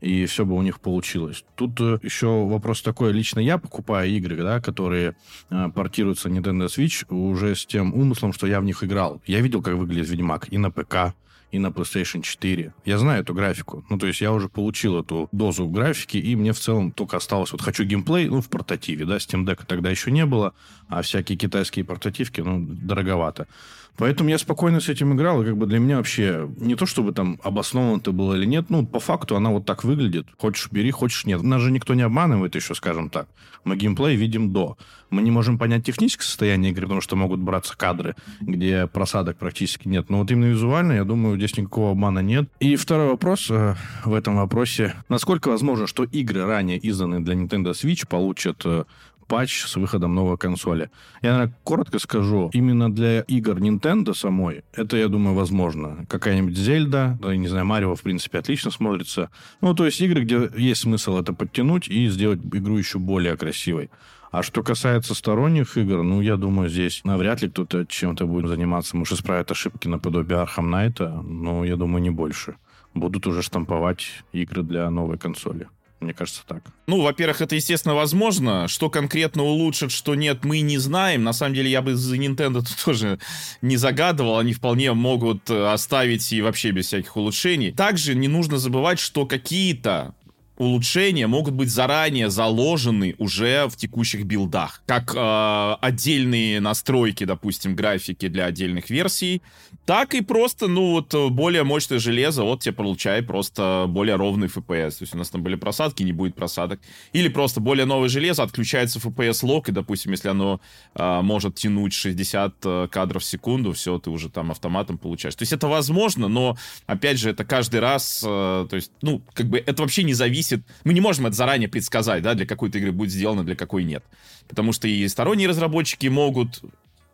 и 0.01 0.25
все 0.25 0.45
бы 0.45 0.55
у 0.55 0.61
них 0.61 0.79
получилось. 0.79 1.45
Тут 1.55 1.79
э, 1.79 1.99
еще 2.01 2.45
вопрос 2.45 2.81
такой. 2.81 3.13
Лично 3.13 3.39
я 3.39 3.57
покупаю 3.57 4.09
игры, 4.09 4.35
да, 4.37 4.59
которые 4.59 5.15
э, 5.49 5.69
портируются 5.73 6.29
Nintendo 6.29 6.65
Switch 6.65 7.05
уже 7.13 7.55
с 7.55 7.65
тем 7.65 7.93
умыслом, 7.93 8.33
что 8.33 8.47
я 8.47 8.59
в 8.59 8.63
них 8.63 8.83
играл. 8.83 9.21
Я 9.25 9.41
видел, 9.41 9.61
как 9.61 9.75
выглядит 9.75 10.09
Ведьмак 10.09 10.51
и 10.51 10.57
на 10.57 10.71
ПК, 10.71 11.13
и 11.51 11.59
на 11.59 11.67
PlayStation 11.67 12.21
4. 12.21 12.73
Я 12.85 12.97
знаю 12.97 13.21
эту 13.21 13.33
графику. 13.33 13.85
Ну, 13.89 13.99
то 13.99 14.07
есть 14.07 14.21
я 14.21 14.31
уже 14.31 14.49
получил 14.49 14.99
эту 14.99 15.29
дозу 15.31 15.67
графики, 15.67 16.17
и 16.17 16.35
мне 16.35 16.53
в 16.53 16.59
целом 16.59 16.91
только 16.91 17.17
осталось... 17.17 17.51
Вот 17.51 17.61
хочу 17.61 17.83
геймплей, 17.83 18.27
ну, 18.29 18.41
в 18.41 18.49
портативе, 18.49 19.05
да, 19.05 19.17
Steam 19.17 19.45
Deck 19.45 19.65
тогда 19.67 19.89
еще 19.89 20.11
не 20.11 20.25
было, 20.25 20.53
а 20.87 21.01
всякие 21.01 21.37
китайские 21.37 21.85
портативки, 21.85 22.41
ну, 22.41 22.59
дороговато. 22.59 23.47
Поэтому 23.97 24.29
я 24.29 24.37
спокойно 24.37 24.79
с 24.79 24.89
этим 24.89 25.13
играл, 25.13 25.41
и 25.41 25.45
как 25.45 25.57
бы 25.57 25.65
для 25.67 25.79
меня 25.79 25.97
вообще 25.97 26.49
не 26.57 26.75
то, 26.75 26.85
чтобы 26.85 27.11
там 27.11 27.39
обосновано 27.43 27.99
это 27.99 28.11
было 28.11 28.35
или 28.35 28.45
нет, 28.45 28.69
ну, 28.69 28.85
по 28.85 28.99
факту 28.99 29.35
она 29.35 29.49
вот 29.49 29.65
так 29.65 29.83
выглядит. 29.83 30.27
Хочешь 30.37 30.69
бери, 30.71 30.91
хочешь 30.91 31.25
нет. 31.25 31.43
Нас 31.43 31.61
же 31.61 31.71
никто 31.71 31.93
не 31.93 32.01
обманывает 32.01 32.55
еще, 32.55 32.73
скажем 32.73 33.09
так. 33.09 33.27
Мы 33.63 33.75
геймплей 33.75 34.15
видим 34.15 34.51
до. 34.51 34.77
Мы 35.11 35.21
не 35.21 35.29
можем 35.29 35.57
понять 35.57 35.85
техническое 35.85 36.25
состояние 36.25 36.71
игры, 36.71 36.83
потому 36.83 37.01
что 37.01 37.15
могут 37.15 37.41
браться 37.41 37.77
кадры, 37.77 38.15
где 38.39 38.87
просадок 38.87 39.37
практически 39.37 39.87
нет. 39.87 40.09
Но 40.09 40.19
вот 40.19 40.31
именно 40.31 40.45
визуально, 40.45 40.93
я 40.93 41.03
думаю, 41.03 41.37
здесь 41.37 41.57
никакого 41.57 41.91
обмана 41.91 42.19
нет. 42.19 42.49
И 42.59 42.75
второй 42.77 43.09
вопрос 43.09 43.51
э, 43.51 43.75
в 44.05 44.13
этом 44.13 44.37
вопросе. 44.37 44.95
Насколько 45.09 45.49
возможно, 45.49 45.85
что 45.85 46.05
игры, 46.05 46.45
ранее 46.45 46.77
изданные 46.77 47.19
для 47.19 47.35
Nintendo 47.35 47.71
Switch, 47.71 48.07
получат 48.07 48.61
э, 48.65 48.85
патч 49.31 49.63
с 49.63 49.77
выходом 49.77 50.13
новой 50.13 50.37
консоли. 50.37 50.89
Я, 51.21 51.31
наверное, 51.31 51.55
коротко 51.63 51.99
скажу, 51.99 52.49
именно 52.51 52.93
для 52.93 53.21
игр 53.21 53.57
Nintendo 53.59 54.13
самой, 54.13 54.65
это, 54.73 54.97
я 54.97 55.07
думаю, 55.07 55.35
возможно. 55.35 56.05
Какая-нибудь 56.09 56.57
Зельда, 56.57 57.17
да, 57.21 57.33
не 57.37 57.47
знаю, 57.47 57.65
Марио, 57.65 57.95
в 57.95 58.01
принципе, 58.01 58.39
отлично 58.39 58.71
смотрится. 58.71 59.29
Ну, 59.61 59.73
то 59.73 59.85
есть 59.85 60.01
игры, 60.01 60.23
где 60.23 60.49
есть 60.57 60.81
смысл 60.81 61.17
это 61.17 61.31
подтянуть 61.31 61.87
и 61.87 62.09
сделать 62.09 62.41
игру 62.43 62.75
еще 62.77 62.99
более 62.99 63.37
красивой. 63.37 63.89
А 64.31 64.43
что 64.43 64.63
касается 64.63 65.15
сторонних 65.15 65.77
игр, 65.77 66.03
ну, 66.03 66.19
я 66.19 66.35
думаю, 66.35 66.67
здесь 66.67 67.01
навряд 67.05 67.41
ли 67.41 67.49
кто-то 67.49 67.85
чем-то 67.85 68.25
будет 68.25 68.49
заниматься. 68.49 68.97
Может, 68.97 69.19
исправят 69.19 69.49
ошибки 69.49 69.87
наподобие 69.87 70.39
Arkham 70.39 70.69
Knight, 70.69 71.21
но 71.21 71.63
я 71.63 71.77
думаю, 71.77 72.03
не 72.03 72.09
больше. 72.09 72.55
Будут 72.93 73.27
уже 73.27 73.43
штамповать 73.43 74.25
игры 74.33 74.63
для 74.63 74.89
новой 74.89 75.17
консоли. 75.17 75.69
Мне 76.01 76.13
кажется, 76.13 76.41
так. 76.47 76.63
Ну, 76.87 77.01
во-первых, 77.01 77.41
это, 77.41 77.55
естественно, 77.55 77.93
возможно. 77.93 78.67
Что 78.67 78.89
конкретно 78.89 79.43
улучшит, 79.43 79.91
что 79.91 80.15
нет, 80.15 80.43
мы 80.43 80.61
не 80.61 80.79
знаем. 80.79 81.23
На 81.23 81.31
самом 81.31 81.53
деле, 81.53 81.69
я 81.69 81.83
бы 81.83 81.93
за 81.93 82.15
Nintendo 82.15 82.55
тут 82.55 82.75
тоже 82.85 83.19
не 83.61 83.77
загадывал. 83.77 84.39
Они 84.39 84.53
вполне 84.53 84.93
могут 84.93 85.49
э, 85.51 85.71
оставить 85.71 86.33
и 86.33 86.41
вообще 86.41 86.71
без 86.71 86.87
всяких 86.87 87.15
улучшений. 87.15 87.71
Также 87.71 88.15
не 88.15 88.27
нужно 88.27 88.57
забывать, 88.57 88.97
что 88.97 89.27
какие-то 89.27 90.15
улучшения 90.61 91.25
могут 91.25 91.55
быть 91.55 91.71
заранее 91.71 92.29
заложены 92.29 93.15
уже 93.17 93.67
в 93.67 93.75
текущих 93.75 94.25
билдах. 94.25 94.83
Как 94.85 95.13
э, 95.15 95.75
отдельные 95.81 96.59
настройки, 96.59 97.23
допустим, 97.23 97.75
графики 97.75 98.27
для 98.27 98.45
отдельных 98.45 98.91
версий, 98.91 99.41
так 99.85 100.13
и 100.13 100.21
просто, 100.21 100.67
ну, 100.67 100.91
вот, 100.91 101.31
более 101.31 101.63
мощное 101.63 101.97
железо, 101.97 102.43
вот 102.43 102.61
тебе 102.61 102.73
получай 102.73 103.23
просто 103.23 103.85
более 103.87 104.15
ровный 104.15 104.47
FPS. 104.47 104.91
То 104.99 105.03
есть 105.03 105.15
у 105.15 105.17
нас 105.17 105.29
там 105.31 105.41
были 105.41 105.55
просадки, 105.55 106.03
не 106.03 106.13
будет 106.13 106.35
просадок. 106.35 106.79
Или 107.11 107.27
просто 107.27 107.59
более 107.59 107.85
новое 107.85 108.07
железо, 108.07 108.43
отключается 108.43 108.99
FPS 108.99 109.43
лог, 109.43 109.69
и, 109.69 109.71
допустим, 109.71 110.11
если 110.11 110.29
оно 110.29 110.61
э, 110.93 111.21
может 111.21 111.55
тянуть 111.55 111.93
60 111.93 112.55
э, 112.63 112.87
кадров 112.91 113.23
в 113.23 113.25
секунду, 113.25 113.73
все, 113.73 113.97
ты 113.97 114.11
уже 114.11 114.29
там 114.29 114.51
автоматом 114.51 114.99
получаешь. 114.99 115.35
То 115.35 115.41
есть 115.41 115.53
это 115.53 115.67
возможно, 115.67 116.27
но, 116.27 116.55
опять 116.85 117.17
же, 117.17 117.31
это 117.31 117.43
каждый 117.43 117.79
раз, 117.79 118.23
э, 118.23 118.67
то 118.69 118.75
есть, 118.75 118.91
ну, 119.01 119.23
как 119.33 119.47
бы 119.47 119.57
это 119.57 119.81
вообще 119.81 120.03
не 120.03 120.13
зависит 120.13 120.50
зависит... 120.51 120.67
Мы 120.83 120.93
не 120.93 121.01
можем 121.01 121.27
это 121.27 121.35
заранее 121.35 121.69
предсказать, 121.69 122.23
да, 122.23 122.33
для 122.33 122.45
какой-то 122.45 122.77
игры 122.77 122.91
будет 122.91 123.11
сделано, 123.11 123.43
для 123.43 123.55
какой 123.55 123.83
нет. 123.83 124.03
Потому 124.47 124.73
что 124.73 124.87
и 124.87 125.07
сторонние 125.07 125.47
разработчики 125.47 126.07
могут 126.07 126.61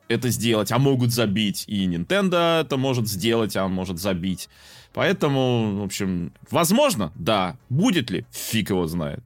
это 0.08 0.30
сделать, 0.30 0.72
а 0.72 0.80
могут 0.80 1.12
забить. 1.12 1.66
И 1.68 1.86
Nintendo 1.86 2.62
это 2.62 2.78
может 2.78 3.08
сделать, 3.08 3.56
а 3.58 3.68
может 3.68 4.00
забить. 4.00 4.50
Поэтому, 4.94 5.82
в 5.82 5.84
общем, 5.84 6.32
возможно, 6.50 7.12
да. 7.16 7.58
Будет 7.70 8.10
ли? 8.10 8.26
Фиг 8.32 8.70
его 8.70 8.88
знает. 8.88 9.20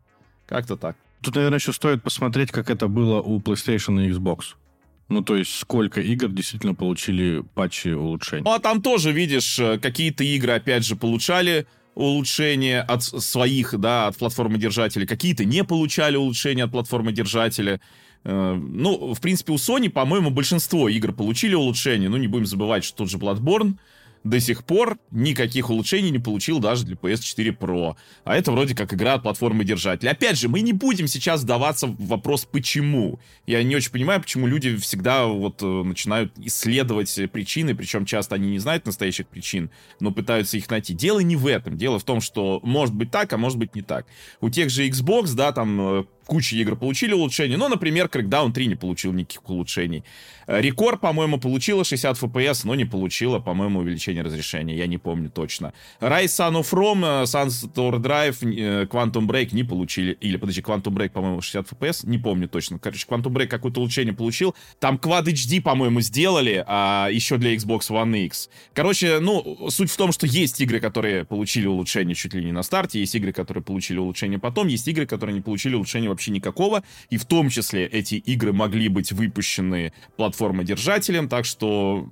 Как-то 0.47 0.75
так. 0.75 0.95
Тут, 1.21 1.35
наверное, 1.35 1.59
еще 1.59 1.71
стоит 1.71 2.01
посмотреть, 2.03 2.51
как 2.51 2.69
это 2.69 2.87
было 2.87 3.21
у 3.21 3.39
PlayStation 3.39 4.03
и 4.03 4.09
Xbox. 4.09 4.55
Ну, 5.07 5.21
то 5.21 5.35
есть, 5.35 5.53
сколько 5.53 6.01
игр 6.01 6.29
действительно 6.29 6.73
получили 6.73 7.43
патчи 7.53 7.89
улучшений. 7.89 8.43
Ну, 8.43 8.53
а 8.53 8.59
там 8.59 8.81
тоже, 8.81 9.11
видишь, 9.11 9.59
э, 9.59 9.77
какие-то 9.77 10.23
игры, 10.23 10.53
опять 10.53 10.85
же, 10.85 10.95
получали 10.95 11.67
улучшения 11.95 12.81
от 12.81 13.03
своих, 13.03 13.77
да, 13.77 14.07
от 14.07 14.17
платформы 14.17 14.57
держателей, 14.57 15.05
какие-то 15.05 15.45
не 15.45 15.63
получали 15.63 16.15
улучшения 16.15 16.63
от 16.63 16.71
платформы 16.71 17.11
держателя. 17.11 17.81
Э, 18.23 18.53
ну, 18.53 19.13
в 19.13 19.19
принципе, 19.19 19.53
у 19.53 19.55
Sony, 19.55 19.89
по-моему, 19.89 20.29
большинство 20.29 20.87
игр 20.89 21.13
получили 21.13 21.55
улучшения. 21.55 22.09
Ну, 22.09 22.17
не 22.17 22.27
будем 22.27 22.45
забывать, 22.45 22.83
что 22.83 22.97
тот 22.99 23.09
же 23.09 23.17
Bloodborne 23.17 23.75
до 24.23 24.39
сих 24.39 24.63
пор 24.63 24.97
никаких 25.09 25.69
улучшений 25.69 26.11
не 26.11 26.19
получил 26.19 26.59
даже 26.59 26.85
для 26.85 26.95
PS4 26.95 27.57
Pro. 27.57 27.95
А 28.23 28.35
это 28.35 28.51
вроде 28.51 28.75
как 28.75 28.93
игра 28.93 29.15
от 29.15 29.23
платформы 29.23 29.63
держателя. 29.63 30.11
Опять 30.11 30.37
же, 30.37 30.47
мы 30.47 30.61
не 30.61 30.73
будем 30.73 31.07
сейчас 31.07 31.41
сдаваться 31.41 31.87
в 31.87 32.07
вопрос 32.07 32.45
«почему?». 32.45 33.19
Я 33.47 33.63
не 33.63 33.75
очень 33.75 33.91
понимаю, 33.91 34.21
почему 34.21 34.47
люди 34.47 34.75
всегда 34.77 35.25
вот 35.25 35.61
э, 35.61 35.65
начинают 35.65 36.33
исследовать 36.37 37.13
причины, 37.31 37.75
причем 37.75 38.05
часто 38.05 38.35
они 38.35 38.51
не 38.51 38.59
знают 38.59 38.85
настоящих 38.85 39.27
причин, 39.27 39.69
но 39.99 40.11
пытаются 40.11 40.57
их 40.57 40.69
найти. 40.69 40.93
Дело 40.93 41.19
не 41.19 41.35
в 41.35 41.47
этом. 41.47 41.77
Дело 41.77 41.99
в 41.99 42.03
том, 42.03 42.21
что 42.21 42.59
может 42.63 42.93
быть 42.93 43.11
так, 43.11 43.33
а 43.33 43.37
может 43.37 43.57
быть 43.57 43.75
не 43.75 43.81
так. 43.81 44.05
У 44.39 44.49
тех 44.49 44.69
же 44.69 44.87
Xbox, 44.87 45.33
да, 45.33 45.51
там 45.51 45.81
э, 45.81 46.03
куча 46.25 46.55
игр 46.55 46.75
получили 46.75 47.13
улучшения, 47.13 47.57
но, 47.57 47.67
например, 47.67 48.07
Crackdown 48.07 48.51
3 48.51 48.67
не 48.67 48.75
получил 48.75 49.13
никаких 49.13 49.49
улучшений. 49.49 50.03
Рекорд, 50.47 50.99
по-моему, 50.99 51.39
получила 51.39 51.83
60 51.83 52.17
FPS, 52.17 52.61
но 52.65 52.75
не 52.75 52.85
получила, 52.85 53.39
по-моему, 53.39 53.79
увеличение 53.79 54.23
разрешения, 54.23 54.75
я 54.75 54.87
не 54.87 54.97
помню 54.97 55.29
точно. 55.29 55.73
Rise 55.99 56.25
Son 56.25 56.61
of 56.61 56.71
Rome, 56.71 57.23
Sunset 57.23 57.73
Overdrive, 57.75 58.37
э, 58.41 58.85
Quantum 58.85 59.27
Break 59.27 59.49
не 59.53 59.63
получили, 59.63 60.17
или, 60.19 60.37
подожди, 60.37 60.61
Quantum 60.61 60.93
Break, 60.93 61.09
по-моему, 61.09 61.41
60 61.41 61.71
FPS, 61.71 62.07
не 62.07 62.17
помню 62.17 62.47
точно. 62.47 62.79
Короче, 62.79 63.05
Quantum 63.07 63.31
Break 63.31 63.47
какое-то 63.47 63.79
улучшение 63.79 64.13
получил. 64.13 64.55
Там 64.79 64.97
Quad 64.97 65.25
HD, 65.25 65.61
по-моему, 65.61 66.01
сделали, 66.01 66.63
а 66.67 67.07
еще 67.11 67.37
для 67.37 67.55
Xbox 67.55 67.89
One 67.89 68.25
X. 68.25 68.49
Короче, 68.73 69.19
ну, 69.19 69.69
суть 69.69 69.89
в 69.89 69.97
том, 69.97 70.11
что 70.11 70.27
есть 70.27 70.59
игры, 70.61 70.79
которые 70.79 71.25
получили 71.25 71.67
улучшение 71.67 72.15
чуть 72.15 72.33
ли 72.33 72.43
не 72.43 72.51
на 72.51 72.63
старте, 72.63 72.99
есть 72.99 73.15
игры, 73.15 73.31
которые 73.31 73.63
получили 73.63 73.97
улучшение 73.97 74.39
потом, 74.39 74.67
есть 74.67 74.87
игры, 74.87 75.05
которые 75.05 75.33
не 75.33 75.41
получили 75.41 75.75
улучшение 75.75 76.09
вообще 76.09 76.20
никакого, 76.29 76.83
и 77.09 77.17
в 77.17 77.25
том 77.25 77.49
числе 77.49 77.87
эти 77.87 78.15
игры 78.15 78.53
могли 78.53 78.87
быть 78.89 79.11
выпущены 79.11 79.93
платформодержателем, 80.17 81.27
так 81.27 81.45
что 81.45 82.07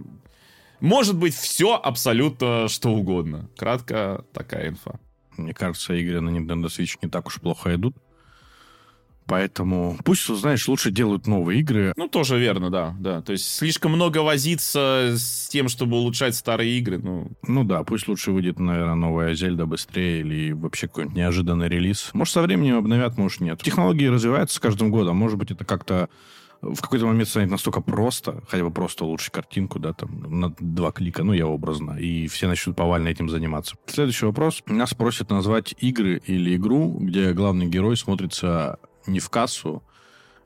может 0.79 1.17
быть 1.17 1.35
все 1.35 1.75
абсолютно 1.75 2.67
что 2.67 2.89
угодно. 2.89 3.49
Кратко 3.57 4.25
такая 4.33 4.69
инфа. 4.69 4.99
Мне 5.37 5.53
кажется, 5.53 5.93
игры 5.93 6.21
на 6.21 6.29
Nintendo 6.29 6.65
Switch 6.65 6.97
не 7.01 7.09
так 7.09 7.27
уж 7.27 7.39
плохо 7.39 7.75
идут. 7.75 7.95
Поэтому 9.29 9.95
пусть, 10.03 10.25
знаешь, 10.27 10.67
лучше 10.67 10.89
делают 10.89 11.27
новые 11.27 11.59
игры. 11.59 11.93
Ну, 11.95 12.07
тоже 12.07 12.39
верно, 12.39 12.71
да, 12.71 12.95
да. 12.99 13.21
То 13.21 13.33
есть 13.33 13.45
слишком 13.45 13.91
много 13.91 14.17
возиться 14.17 15.13
с 15.15 15.47
тем, 15.49 15.69
чтобы 15.69 15.97
улучшать 15.97 16.35
старые 16.35 16.77
игры, 16.79 16.97
ну... 16.97 17.31
Ну 17.47 17.63
да, 17.63 17.83
пусть 17.83 18.07
лучше 18.07 18.31
выйдет, 18.31 18.59
наверное, 18.59 18.95
новая 18.95 19.35
Зельда 19.35 19.67
быстрее 19.67 20.21
или 20.21 20.51
вообще 20.51 20.87
какой-нибудь 20.87 21.15
неожиданный 21.15 21.69
релиз. 21.69 22.09
Может, 22.13 22.33
со 22.33 22.41
временем 22.41 22.77
обновят, 22.77 23.19
может, 23.19 23.41
нет. 23.41 23.61
Технологии 23.61 24.07
развиваются 24.07 24.55
с 24.55 24.59
каждым 24.59 24.89
годом. 24.89 25.15
Может 25.15 25.37
быть, 25.37 25.51
это 25.51 25.63
как-то 25.63 26.09
в 26.61 26.81
какой-то 26.81 27.05
момент 27.05 27.29
станет 27.29 27.51
настолько 27.51 27.81
просто, 27.81 28.41
хотя 28.49 28.63
бы 28.63 28.71
просто 28.71 29.05
улучшить 29.05 29.31
картинку, 29.31 29.79
да, 29.79 29.93
там, 29.93 30.39
на 30.39 30.53
два 30.59 30.91
клика, 30.91 31.23
ну, 31.23 31.33
я 31.33 31.47
образно, 31.47 31.91
и 31.93 32.27
все 32.27 32.47
начнут 32.47 32.75
повально 32.75 33.09
этим 33.09 33.29
заниматься. 33.29 33.75
Следующий 33.85 34.25
вопрос. 34.25 34.61
Нас 34.65 34.93
просят 34.93 35.29
назвать 35.29 35.73
игры 35.79 36.21
или 36.25 36.55
игру, 36.55 36.97
где 36.99 37.31
главный 37.33 37.67
герой 37.67 37.95
смотрится 37.95 38.79
не 39.09 39.19
в 39.19 39.29
кассу, 39.29 39.83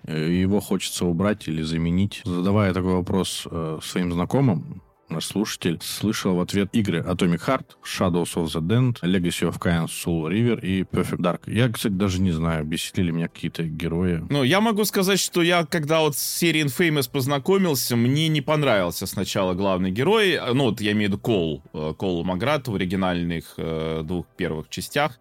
э, 0.06 0.32
его 0.32 0.60
хочется 0.60 1.06
убрать 1.06 1.48
или 1.48 1.62
заменить. 1.62 2.22
Задавая 2.26 2.74
такой 2.74 2.94
вопрос 2.94 3.48
э, 3.50 3.80
своим 3.82 4.12
знакомым, 4.12 4.82
наш 5.14 5.26
слушатель 5.26 5.80
слышал 5.82 6.36
в 6.36 6.42
ответ 6.42 6.70
игры 6.74 7.00
Atomic 7.00 7.42
Heart, 7.46 7.66
Shadows 7.84 8.36
of 8.36 8.46
the 8.46 8.62
Damned, 8.62 9.02
Legacy 9.02 9.50
of 9.50 9.60
Kain, 9.60 9.86
Soul 9.86 10.30
River 10.30 10.60
и 10.62 10.82
Perfect 10.82 11.20
Dark. 11.20 11.42
Я, 11.46 11.70
кстати, 11.70 11.94
даже 11.94 12.20
не 12.22 12.32
знаю, 12.32 12.66
бесили 12.66 13.04
ли 13.04 13.12
меня 13.12 13.28
какие-то 13.28 13.64
герои. 13.64 14.24
Ну, 14.30 14.44
я 14.44 14.60
могу 14.60 14.84
сказать, 14.86 15.20
что 15.20 15.42
я, 15.42 15.66
когда 15.66 16.02
вот 16.02 16.18
с 16.18 16.22
серией 16.22 16.66
Infamous 16.66 17.10
познакомился, 17.10 17.96
мне 17.96 18.28
не 18.28 18.42
понравился 18.42 19.06
сначала 19.06 19.54
главный 19.54 19.92
герой, 19.92 20.40
ну, 20.54 20.66
вот 20.66 20.82
я 20.82 20.92
имею 20.92 21.10
в 21.10 21.14
виду 21.14 21.22
Кол, 21.22 21.64
э, 21.74 21.94
Кол 21.98 22.24
Маград 22.24 22.68
в 22.68 22.76
оригинальных 22.76 23.54
э, 23.58 24.02
двух 24.04 24.26
первых 24.36 24.70
частях 24.70 25.20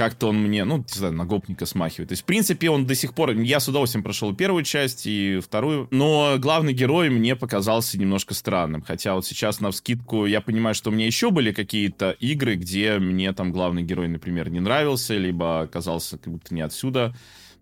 как-то 0.00 0.28
он 0.28 0.38
мне, 0.38 0.64
ну, 0.64 0.78
не 0.78 0.84
знаю, 0.88 1.12
на 1.12 1.26
гопника 1.26 1.66
смахивает. 1.66 2.08
То 2.08 2.12
есть, 2.14 2.22
в 2.22 2.24
принципе, 2.24 2.70
он 2.70 2.86
до 2.86 2.94
сих 2.94 3.12
пор... 3.12 3.32
Я 3.32 3.60
с 3.60 3.68
удовольствием 3.68 4.02
прошел 4.02 4.34
первую 4.34 4.64
часть 4.64 5.06
и 5.06 5.40
вторую, 5.40 5.88
но 5.90 6.36
главный 6.38 6.72
герой 6.72 7.10
мне 7.10 7.36
показался 7.36 7.98
немножко 7.98 8.32
странным. 8.32 8.80
Хотя 8.80 9.14
вот 9.14 9.26
сейчас 9.26 9.60
на 9.60 9.70
вскидку 9.70 10.24
я 10.24 10.40
понимаю, 10.40 10.74
что 10.74 10.88
у 10.88 10.94
меня 10.94 11.04
еще 11.04 11.30
были 11.30 11.52
какие-то 11.52 12.12
игры, 12.12 12.54
где 12.54 12.98
мне 12.98 13.30
там 13.34 13.52
главный 13.52 13.82
герой, 13.82 14.08
например, 14.08 14.48
не 14.48 14.60
нравился, 14.60 15.18
либо 15.18 15.60
оказался 15.60 16.16
как 16.16 16.32
будто 16.32 16.54
не 16.54 16.62
отсюда. 16.62 17.14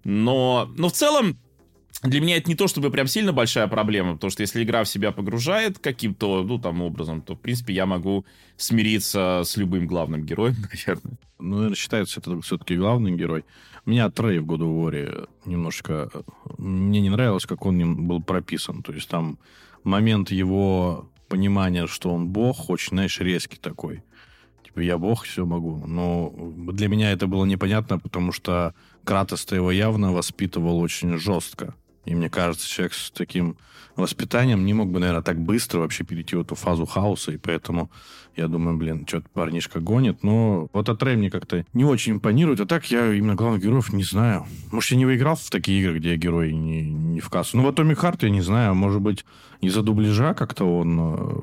Но, 0.05 0.71
но 0.77 0.91
в 0.91 0.93
целом, 0.93 1.41
для 2.03 2.21
меня 2.21 2.37
это 2.37 2.49
не 2.49 2.55
то, 2.55 2.69
чтобы 2.69 2.91
прям 2.91 3.09
сильно 3.09 3.33
большая 3.33 3.67
проблема, 3.67 4.15
потому 4.15 4.31
что 4.31 4.43
если 4.43 4.63
игра 4.63 4.85
в 4.85 4.89
себя 4.89 5.11
погружает 5.11 5.79
каким-то, 5.81 6.45
ну, 6.45 6.59
там, 6.59 6.81
образом, 6.81 7.23
то, 7.23 7.35
в 7.35 7.41
принципе, 7.41 7.75
я 7.75 7.87
могу 7.87 8.25
смириться 8.57 9.43
с 9.45 9.57
любым 9.57 9.87
главным 9.87 10.25
героем, 10.25 10.55
наверное. 10.73 11.19
Ну, 11.41 11.57
наверное, 11.57 11.77
считается 11.77 12.21
это 12.21 12.41
все-таки 12.41 12.77
главный 12.77 13.17
герой. 13.17 13.45
Меня 13.85 14.11
Трей 14.11 14.39
в 14.39 14.47
году 14.47 14.67
War 14.67 15.29
немножко... 15.45 16.11
Мне 16.57 17.01
не 17.01 17.11
нравилось, 17.11 17.47
как 17.47 17.65
он 17.67 18.07
был 18.07 18.23
прописан. 18.23 18.83
То 18.83 18.93
есть 18.93 19.09
там 19.09 19.39
момент 19.83 20.31
его 20.31 21.09
понимания, 21.29 21.87
что 21.87 22.11
он 22.11 22.29
бог, 22.29 22.71
очень, 22.71 22.91
знаешь, 22.91 23.19
резкий 23.21 23.57
такой. 23.57 24.03
Типа, 24.65 24.81
я 24.81 24.99
бог, 24.99 25.25
все 25.25 25.45
могу. 25.47 25.85
Но 25.87 26.33
для 26.73 26.89
меня 26.89 27.13
это 27.13 27.27
было 27.27 27.45
непонятно, 27.45 27.99
потому 27.99 28.31
что 28.33 28.75
Кратос-то 29.05 29.57
его 29.57 29.73
явно 29.73 30.13
воспитывал 30.13 30.79
очень 30.81 31.17
жестко. 31.19 31.75
И 32.09 32.15
мне 32.15 32.31
кажется, 32.31 32.67
человек 32.67 32.95
с 32.95 33.11
таким 33.11 33.59
воспитанием 33.95 34.65
не 34.65 34.73
мог 34.73 34.91
бы, 34.91 34.99
наверное, 34.99 35.23
так 35.23 35.39
быстро 35.39 35.81
вообще 35.81 36.05
перейти 36.05 36.37
в 36.37 36.41
эту 36.41 36.55
фазу 36.55 36.87
хаоса, 36.87 37.33
и 37.33 37.37
поэтому 37.37 37.91
я 38.35 38.49
думаю, 38.49 38.79
блин, 38.79 39.05
что-то 39.07 39.29
парнишка 39.35 39.81
гонит, 39.81 40.23
но 40.23 40.69
вот 40.73 40.89
от 40.89 41.03
Рэй 41.03 41.17
мне 41.17 41.31
как-то 41.31 41.67
не 41.75 41.85
очень 41.85 42.15
импонирует, 42.15 42.61
а 42.61 42.67
так 42.67 42.91
я 42.91 43.13
именно 43.13 43.35
главных 43.35 43.63
героев 43.63 43.93
не 43.93 44.05
знаю. 44.05 44.47
Может, 44.73 44.93
я 44.93 44.97
не 44.97 45.05
выиграл 45.05 45.37
в 45.37 45.51
такие 45.51 45.83
игры, 45.83 45.99
где 45.99 46.17
герой 46.17 46.55
не, 46.55 46.89
не 46.89 47.21
в 47.21 47.29
кассу. 47.29 47.59
Ну, 47.59 47.65
вот 47.65 47.75
Томми 47.75 47.93
Харт 47.93 48.23
я 48.23 48.31
не 48.31 48.41
знаю, 48.41 48.75
может 48.75 49.03
быть, 49.03 49.27
из-за 49.61 49.83
дубляжа 49.83 50.33
как-то 50.33 50.65
он 50.65 50.99
э, 51.01 51.43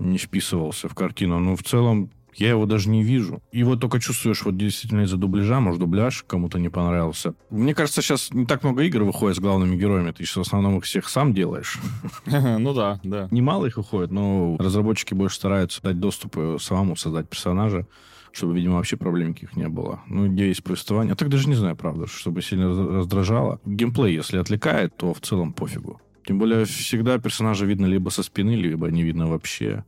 не 0.00 0.18
вписывался 0.18 0.88
в 0.88 0.94
картину, 0.94 1.38
но 1.38 1.54
в 1.54 1.62
целом 1.62 2.10
я 2.34 2.50
его 2.50 2.66
даже 2.66 2.88
не 2.88 3.02
вижу. 3.02 3.42
Вот 3.52 3.80
только 3.80 4.00
чувствуешь 4.00 4.42
вот 4.44 4.56
действительно 4.56 5.02
из-за 5.02 5.16
дубляжа, 5.16 5.60
может, 5.60 5.80
дубляж 5.80 6.24
кому-то 6.26 6.58
не 6.58 6.68
понравился. 6.68 7.34
Мне 7.50 7.74
кажется, 7.74 8.02
сейчас 8.02 8.32
не 8.32 8.46
так 8.46 8.62
много 8.62 8.82
игр 8.82 9.02
выходит 9.02 9.36
с 9.36 9.40
главными 9.40 9.76
героями. 9.76 10.12
Ты 10.12 10.24
сейчас 10.24 10.36
в 10.36 10.40
основном 10.48 10.78
их 10.78 10.84
всех 10.84 11.08
сам 11.08 11.34
делаешь. 11.34 11.78
Ну 12.60 12.74
да, 12.74 13.00
да. 13.02 13.28
Немало 13.30 13.66
их 13.66 13.76
выходит, 13.76 14.10
но 14.10 14.56
разработчики 14.58 15.14
больше 15.14 15.36
стараются 15.36 15.82
дать 15.82 15.98
доступ 15.98 16.36
самому 16.60 16.96
создать 16.96 17.28
персонажа 17.28 17.86
чтобы, 18.32 18.54
видимо, 18.54 18.76
вообще 18.76 18.96
проблем 18.96 19.30
никаких 19.30 19.56
не 19.56 19.68
было. 19.68 20.02
Ну, 20.06 20.28
где 20.28 20.48
есть 20.48 20.62
повествование. 20.62 21.12
А 21.12 21.16
так 21.16 21.28
даже 21.28 21.48
не 21.48 21.54
знаю, 21.54 21.76
правда, 21.76 22.06
чтобы 22.06 22.42
сильно 22.42 22.68
раздражало. 22.68 23.60
Геймплей, 23.64 24.14
если 24.14 24.38
отвлекает, 24.38 24.96
то 24.96 25.12
в 25.12 25.20
целом 25.20 25.52
пофигу. 25.52 26.00
Тем 26.24 26.38
более, 26.38 26.64
всегда 26.64 27.18
персонажа 27.18 27.66
видно 27.66 27.86
либо 27.86 28.10
со 28.10 28.22
спины, 28.22 28.50
либо 28.50 28.90
не 28.90 29.02
видно 29.02 29.26
вообще. 29.26 29.84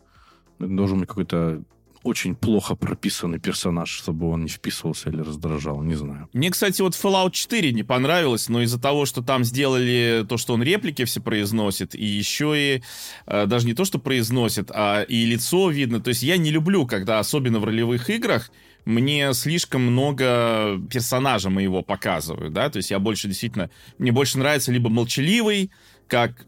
Должен 0.59 1.01
быть 1.01 1.09
какой-то 1.09 1.63
очень 2.03 2.35
плохо 2.35 2.75
прописанный 2.75 3.39
персонаж, 3.39 3.91
чтобы 3.91 4.29
он 4.29 4.43
не 4.43 4.49
вписывался 4.49 5.11
или 5.11 5.21
раздражал, 5.21 5.83
не 5.83 5.95
знаю. 5.95 6.29
Мне, 6.33 6.51
кстати, 6.51 6.83
вот 6.83 6.95
Fallout 6.95 7.33
4 7.33 7.73
не 7.73 7.83
понравилось, 7.83 8.49
но 8.49 8.63
из-за 8.63 8.81
того, 8.81 9.07
что 9.07 9.23
там 9.23 9.45
сделали 9.45 10.25
то, 10.29 10.37
что 10.37 10.55
он 10.55 10.63
реплики 10.63 11.05
все 11.05 11.21
произносит, 11.21 11.95
и 11.95 12.05
еще 12.05 12.55
и 12.57 12.83
э, 13.27 13.47
даже 13.47 13.67
не 13.67 13.75
то, 13.75 13.85
что 13.85 13.99
произносит, 13.99 14.71
а 14.73 15.03
и 15.03 15.25
лицо 15.25 15.71
видно. 15.71 16.01
То 16.01 16.09
есть 16.09 16.23
я 16.23 16.37
не 16.37 16.51
люблю, 16.51 16.87
когда, 16.87 17.19
особенно 17.19 17.61
в 17.61 17.65
ролевых 17.65 18.11
играх, 18.11 18.51
мне 18.85 19.33
слишком 19.33 19.83
много 19.83 20.81
персонажа 20.91 21.51
моего 21.51 21.83
показывают, 21.83 22.53
да, 22.53 22.69
то 22.69 22.79
есть 22.79 22.91
я 22.91 22.99
больше 22.99 23.29
действительно, 23.29 23.71
мне 23.99 24.11
больше 24.11 24.39
нравится 24.39 24.73
либо 24.73 24.91
молчаливый, 24.91 25.71
как 26.09 26.47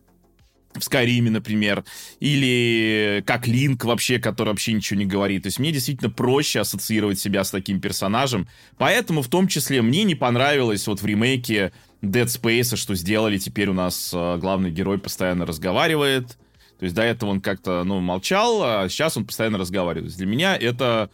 в 0.74 0.82
Скайриме, 0.82 1.30
например, 1.30 1.84
или 2.20 3.22
как 3.26 3.46
Линк 3.46 3.84
вообще, 3.84 4.18
который 4.18 4.50
вообще 4.50 4.72
ничего 4.72 4.98
не 4.98 5.06
говорит. 5.06 5.44
То 5.44 5.46
есть 5.48 5.58
мне 5.58 5.72
действительно 5.72 6.10
проще 6.10 6.60
ассоциировать 6.60 7.18
себя 7.18 7.44
с 7.44 7.50
таким 7.50 7.80
персонажем. 7.80 8.48
Поэтому 8.76 9.22
в 9.22 9.28
том 9.28 9.48
числе 9.48 9.82
мне 9.82 10.04
не 10.04 10.14
понравилось 10.14 10.86
вот 10.86 11.00
в 11.00 11.06
ремейке 11.06 11.72
Dead 12.02 12.26
Space, 12.26 12.76
что 12.76 12.94
сделали 12.94 13.38
теперь 13.38 13.68
у 13.68 13.74
нас 13.74 14.10
э, 14.12 14.38
главный 14.38 14.70
герой 14.70 14.98
постоянно 14.98 15.46
разговаривает. 15.46 16.36
То 16.78 16.84
есть 16.84 16.94
до 16.94 17.02
этого 17.02 17.30
он 17.30 17.40
как-то, 17.40 17.84
ну, 17.84 18.00
молчал, 18.00 18.62
а 18.62 18.88
сейчас 18.88 19.16
он 19.16 19.24
постоянно 19.24 19.58
разговаривает. 19.58 20.14
Для 20.16 20.26
меня 20.26 20.56
это 20.56 21.08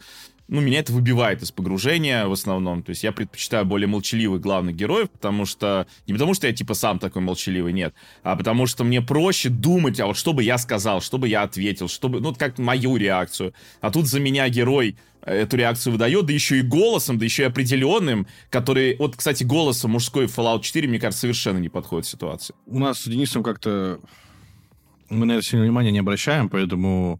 ну, 0.47 0.61
меня 0.61 0.79
это 0.79 0.91
выбивает 0.91 1.41
из 1.41 1.51
погружения 1.51 2.25
в 2.27 2.31
основном. 2.31 2.83
То 2.83 2.89
есть 2.89 3.03
я 3.03 3.11
предпочитаю 3.11 3.65
более 3.65 3.87
молчаливых 3.87 4.41
главных 4.41 4.75
героев, 4.75 5.09
потому 5.09 5.45
что... 5.45 5.87
Не 6.07 6.13
потому 6.13 6.33
что 6.33 6.47
я, 6.47 6.53
типа, 6.53 6.73
сам 6.73 6.99
такой 6.99 7.21
молчаливый, 7.21 7.73
нет. 7.73 7.93
А 8.23 8.35
потому 8.35 8.67
что 8.67 8.83
мне 8.83 9.01
проще 9.01 9.49
думать, 9.49 9.99
а 9.99 10.07
вот 10.07 10.17
что 10.17 10.33
бы 10.33 10.43
я 10.43 10.57
сказал, 10.57 11.01
что 11.01 11.17
бы 11.17 11.27
я 11.27 11.43
ответил, 11.43 11.87
чтобы... 11.87 12.19
Ну, 12.19 12.33
как 12.35 12.57
мою 12.57 12.97
реакцию. 12.97 13.53
А 13.79 13.91
тут 13.91 14.07
за 14.07 14.19
меня 14.19 14.49
герой 14.49 14.97
эту 15.21 15.55
реакцию 15.55 15.93
выдает, 15.93 16.25
да 16.25 16.33
еще 16.33 16.59
и 16.59 16.61
голосом, 16.63 17.17
да 17.17 17.25
еще 17.25 17.43
и 17.43 17.45
определенным, 17.45 18.27
который... 18.49 18.97
Вот, 18.97 19.15
кстати, 19.15 19.43
голосом 19.43 19.91
мужской 19.91 20.25
Fallout 20.25 20.61
4, 20.61 20.87
мне 20.87 20.99
кажется, 20.99 21.21
совершенно 21.21 21.59
не 21.59 21.69
подходит 21.69 22.07
ситуации. 22.07 22.55
У 22.65 22.79
нас 22.79 22.99
с 22.99 23.07
Денисом 23.07 23.43
как-то... 23.43 23.99
Мы 25.09 25.25
на 25.25 25.33
это 25.33 25.43
сильно 25.43 25.63
внимания 25.63 25.91
не 25.91 25.99
обращаем, 25.99 26.49
поэтому 26.49 27.19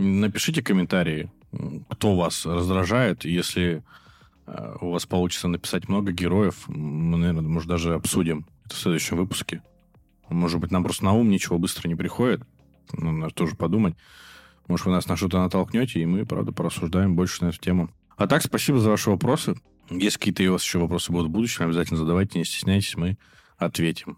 Напишите 0.00 0.62
комментарии, 0.62 1.30
кто 1.88 2.16
вас 2.16 2.46
раздражает. 2.46 3.24
Если 3.24 3.82
э, 4.46 4.76
у 4.80 4.90
вас 4.90 5.06
получится 5.06 5.48
написать 5.48 5.88
много 5.88 6.12
героев, 6.12 6.64
мы, 6.68 7.16
наверное, 7.16 7.42
может, 7.42 7.68
даже 7.68 7.94
обсудим 7.94 8.46
это 8.64 8.74
в 8.74 8.78
следующем 8.78 9.16
выпуске. 9.16 9.62
Может 10.28 10.60
быть, 10.60 10.70
нам 10.70 10.84
просто 10.84 11.04
на 11.04 11.12
ум 11.12 11.28
ничего 11.28 11.58
быстро 11.58 11.88
не 11.88 11.96
приходит. 11.96 12.42
Ну, 12.92 13.10
надо 13.10 13.34
тоже 13.34 13.56
подумать. 13.56 13.94
Может, 14.68 14.86
вы 14.86 14.92
нас 14.92 15.08
на 15.08 15.16
что-то 15.16 15.40
натолкнете, 15.40 16.00
и 16.00 16.06
мы, 16.06 16.24
правда, 16.24 16.52
порассуждаем 16.52 17.16
больше 17.16 17.44
на 17.44 17.48
эту 17.48 17.58
тему. 17.58 17.90
А 18.16 18.28
так, 18.28 18.42
спасибо 18.42 18.78
за 18.78 18.90
ваши 18.90 19.10
вопросы. 19.10 19.56
Если 19.90 20.18
какие-то 20.18 20.44
у 20.44 20.52
вас 20.52 20.62
еще 20.62 20.78
вопросы 20.78 21.10
будут 21.10 21.28
в 21.28 21.32
будущем, 21.32 21.64
обязательно 21.64 21.98
задавайте, 21.98 22.38
не 22.38 22.44
стесняйтесь, 22.44 22.96
мы 22.96 23.18
ответим. 23.58 24.16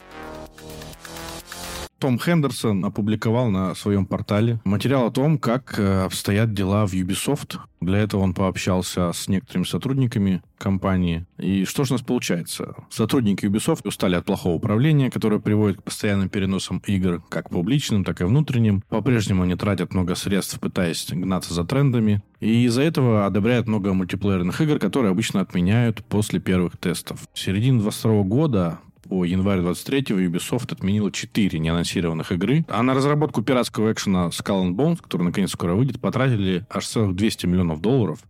Том 2.03 2.19
Хендерсон 2.19 2.85
опубликовал 2.85 3.49
на 3.49 3.77
своем 3.77 4.07
портале 4.07 4.61
материал 4.65 5.07
о 5.07 5.13
том, 5.13 5.39
как 5.39 5.79
э, 5.79 6.03
обстоят 6.03 6.53
дела 6.53 6.85
в 6.85 6.95
Ubisoft. 6.95 7.61
Для 7.81 7.99
этого 7.99 8.23
он 8.23 8.35
пообщался 8.35 9.13
с 9.13 9.29
некоторыми 9.29 9.63
сотрудниками 9.63 10.43
компании. 10.59 11.27
И 11.39 11.65
что 11.65 11.85
же 11.85 11.93
у 11.93 11.95
нас 11.95 12.03
получается? 12.05 12.75
Сотрудники 12.91 13.47
Ubisoft 13.47 13.87
устали 13.87 14.17
от 14.17 14.25
плохого 14.25 14.55
управления, 14.55 15.13
которое 15.13 15.39
приводит 15.39 15.79
к 15.79 15.85
постоянным 15.85 16.29
переносам 16.29 16.83
игр, 16.89 17.23
как 17.29 17.51
публичным, 17.51 18.03
так 18.03 18.21
и 18.21 18.25
внутренним. 18.25 18.83
По-прежнему 18.89 19.45
они 19.45 19.55
тратят 19.55 19.95
много 19.95 20.17
средств, 20.17 20.59
пытаясь 20.59 21.07
гнаться 21.09 21.55
за 21.55 21.63
трендами. 21.63 22.21
И 22.41 22.65
из-за 22.65 22.83
этого 22.83 23.27
одобряют 23.27 23.69
много 23.69 23.95
мультиплеерных 23.95 24.61
игр, 24.61 24.81
которые 24.81 25.13
обычно 25.13 25.41
отменяют 25.41 26.05
после 26.07 26.41
первых 26.41 26.77
тестов. 26.79 27.21
В 27.33 27.39
середине 27.39 27.81
22 27.81 28.23
года 28.25 28.81
по 29.09 29.25
январь 29.25 29.61
23-го 29.61 30.19
Ubisoft 30.19 30.73
отменила 30.73 31.11
4 31.11 31.59
неанонсированных 31.59 32.33
игры. 32.33 32.65
А 32.69 32.83
на 32.83 32.95
разработку 32.95 33.43
пиратского 33.43 33.93
экшена 33.93 34.29
Skull 34.29 34.65
and 34.65 34.75
Bones, 34.75 35.01
который 35.03 35.23
наконец 35.23 35.51
скоро 35.51 35.75
выйдет, 35.75 36.01
потратили 36.01 36.67
аж 36.71 36.87
целых 36.87 37.17
200 37.17 37.47
миллионов 37.47 37.81
долларов. 37.81 38.21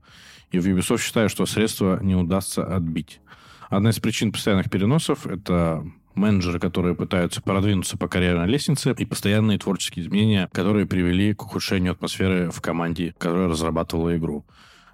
И 0.51 0.59
в 0.59 0.67
Ubisoft 0.67 1.03
считают, 1.03 1.31
что 1.33 1.47
средства 1.47 1.99
не 2.03 2.15
удастся 2.15 2.65
отбить. 2.65 3.21
Одна 3.71 3.91
из 3.91 3.99
причин 3.99 4.33
постоянных 4.33 4.71
переносов— 4.71 5.27
это 5.29 5.85
менеджеры, 6.15 6.59
которые 6.59 6.95
пытаются 6.95 7.41
продвинуться 7.41 7.97
по 7.97 8.09
карьерной 8.09 8.47
лестнице, 8.47 8.95
и 8.97 9.05
постоянные 9.07 9.59
творческие 9.59 10.05
изменения, 10.05 10.49
которые 10.53 10.87
привели 10.87 11.35
к 11.35 11.43
ухудшению 11.43 11.93
атмосферы 11.93 12.51
в 12.51 12.61
команде, 12.61 13.15
которая 13.19 13.49
разрабатывала 13.49 14.17
игру. 14.17 14.45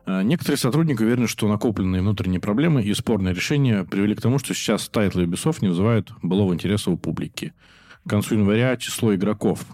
Э, 0.09 0.23
некоторые 0.23 0.57
сотрудники 0.57 1.03
уверены, 1.03 1.29
что 1.29 1.47
накопленные 1.49 2.01
внутренние 2.01 2.41
проблемы 2.41 2.83
и 2.83 2.95
спорные 2.95 3.35
решения 3.35 3.85
привели 3.85 4.15
к 4.15 4.23
тому, 4.23 4.39
что 4.39 4.55
сейчас 4.55 4.89
тайтлы 4.89 5.25
Ubisoft 5.25 5.59
не 5.61 5.69
вызывают 5.69 6.13
былого 6.23 6.55
интереса 6.55 6.91
у 6.91 6.97
публики. 6.97 7.53
К 8.07 8.09
концу 8.09 8.37
января 8.37 8.79
число 8.79 9.15
игроков 9.15 9.67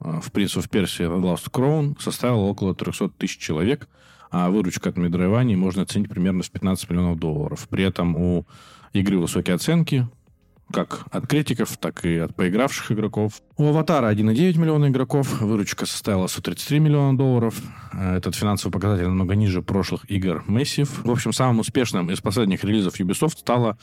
э, 0.00 0.20
в 0.22 0.30
Prince 0.32 0.56
of 0.56 0.70
Persia 0.70 1.10
The 1.10 1.20
Lost 1.20 1.50
Crown 1.50 2.00
составило 2.00 2.44
около 2.44 2.74
300 2.74 3.10
тысяч 3.10 3.36
человек, 3.36 3.86
а 4.30 4.48
выручка 4.48 4.88
от 4.88 4.96
метроидвании 4.96 5.58
можно 5.58 5.82
оценить 5.82 6.08
примерно 6.08 6.42
в 6.42 6.50
15 6.50 6.88
миллионов 6.88 7.18
долларов. 7.18 7.68
При 7.68 7.84
этом 7.84 8.16
у 8.16 8.46
игры 8.94 9.18
высокие 9.18 9.56
оценки, 9.56 10.08
как 10.72 11.04
от 11.10 11.26
критиков, 11.26 11.76
так 11.76 12.04
и 12.04 12.16
от 12.18 12.34
поигравших 12.34 12.90
игроков. 12.92 13.34
У 13.56 13.68
«Аватара» 13.68 14.12
1,9 14.12 14.58
миллиона 14.58 14.88
игроков, 14.88 15.40
выручка 15.40 15.86
составила 15.86 16.26
133 16.26 16.80
миллиона 16.80 17.16
долларов. 17.16 17.60
Э, 17.92 18.16
этот 18.16 18.34
финансовый 18.34 18.72
показатель 18.72 19.04
намного 19.04 19.34
ниже 19.34 19.62
прошлых 19.62 20.10
игр 20.10 20.44
Massive. 20.48 20.88
В 21.04 21.10
общем, 21.10 21.32
самым 21.32 21.60
успешным 21.60 22.10
из 22.10 22.20
последних 22.20 22.64
релизов 22.64 22.98
Ubisoft 22.98 23.38
стало, 23.38 23.78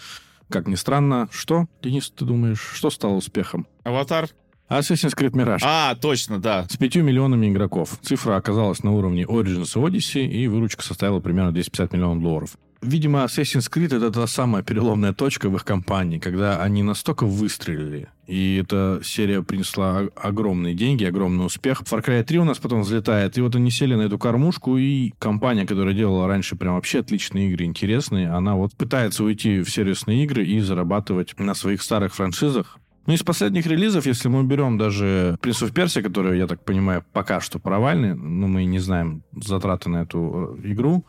как 0.50 0.68
ни 0.68 0.76
странно, 0.76 1.30
что, 1.32 1.68
Денис, 1.82 2.10
ты 2.10 2.26
думаешь, 2.26 2.60
что 2.74 2.90
стало 2.90 3.14
успехом? 3.14 3.68
«Аватар»? 3.84 4.30
Assassin's 4.70 5.16
Creed 5.16 5.32
Mirage. 5.32 5.62
А, 5.64 5.96
точно, 5.96 6.40
да. 6.40 6.66
С 6.70 6.78
пятью 6.78 7.04
миллионами 7.04 7.48
игроков. 7.50 7.98
Цифра 8.04 8.36
оказалась 8.36 8.84
на 8.84 8.92
уровне 8.92 9.24
Origins 9.24 9.72
и 9.74 9.80
Odyssey, 9.80 10.28
и 10.28 10.48
выручка 10.48 10.84
составила 10.84 11.20
примерно 11.20 11.52
250 11.52 11.94
миллионов 11.94 12.22
долларов. 12.22 12.52
Видимо, 12.82 13.26
Assassin's 13.26 13.70
Creed 13.70 13.94
это 13.94 14.10
та 14.10 14.26
самая 14.26 14.64
переломная 14.64 15.12
точка 15.12 15.50
в 15.50 15.56
их 15.56 15.66
компании, 15.66 16.18
когда 16.18 16.64
они 16.64 16.82
настолько 16.82 17.26
выстрелили, 17.26 18.08
и 18.26 18.62
эта 18.64 19.02
серия 19.04 19.44
принесла 19.44 20.04
огромные 20.16 20.74
деньги, 20.76 21.04
огромный 21.04 21.46
успех. 21.46 21.82
Far 21.82 22.06
Cry 22.06 22.24
3 22.24 22.40
у 22.40 22.46
нас 22.46 22.58
потом 22.58 22.84
взлетает, 22.84 23.38
и 23.38 23.42
вот 23.42 23.56
они 23.56 23.70
сели 23.70 23.96
на 23.96 24.04
эту 24.04 24.18
кормушку, 24.18 24.78
и 24.78 25.12
компания, 25.20 25.66
которая 25.66 25.94
делала 25.94 26.28
раньше 26.28 26.56
прям 26.56 26.76
вообще 26.76 27.00
отличные 27.00 27.50
игры, 27.50 27.66
интересные, 27.66 28.30
она 28.30 28.56
вот 28.56 28.74
пытается 28.76 29.26
уйти 29.26 29.60
в 29.60 29.70
сервисные 29.70 30.24
игры 30.24 30.46
и 30.46 30.62
зарабатывать 30.62 31.38
на 31.38 31.56
своих 31.56 31.82
старых 31.82 32.16
франшизах. 32.16 32.78
Ну, 33.08 33.14
из 33.14 33.24
последних 33.24 33.66
релизов, 33.66 34.06
если 34.06 34.30
мы 34.30 34.44
берем 34.44 34.78
даже 34.78 35.38
Prince 35.42 35.68
of 35.68 35.74
Persia, 35.74 36.02
который, 36.02 36.38
я 36.38 36.48
так 36.48 36.64
понимаю, 36.64 37.04
пока 37.12 37.42
что 37.42 37.60
провальный, 37.60 38.14
но 38.14 38.48
мы 38.48 38.64
не 38.64 38.80
знаем 38.80 39.24
затраты 39.36 39.90
на 39.90 40.04
эту 40.04 40.58
э, 40.64 40.72
игру, 40.72 41.06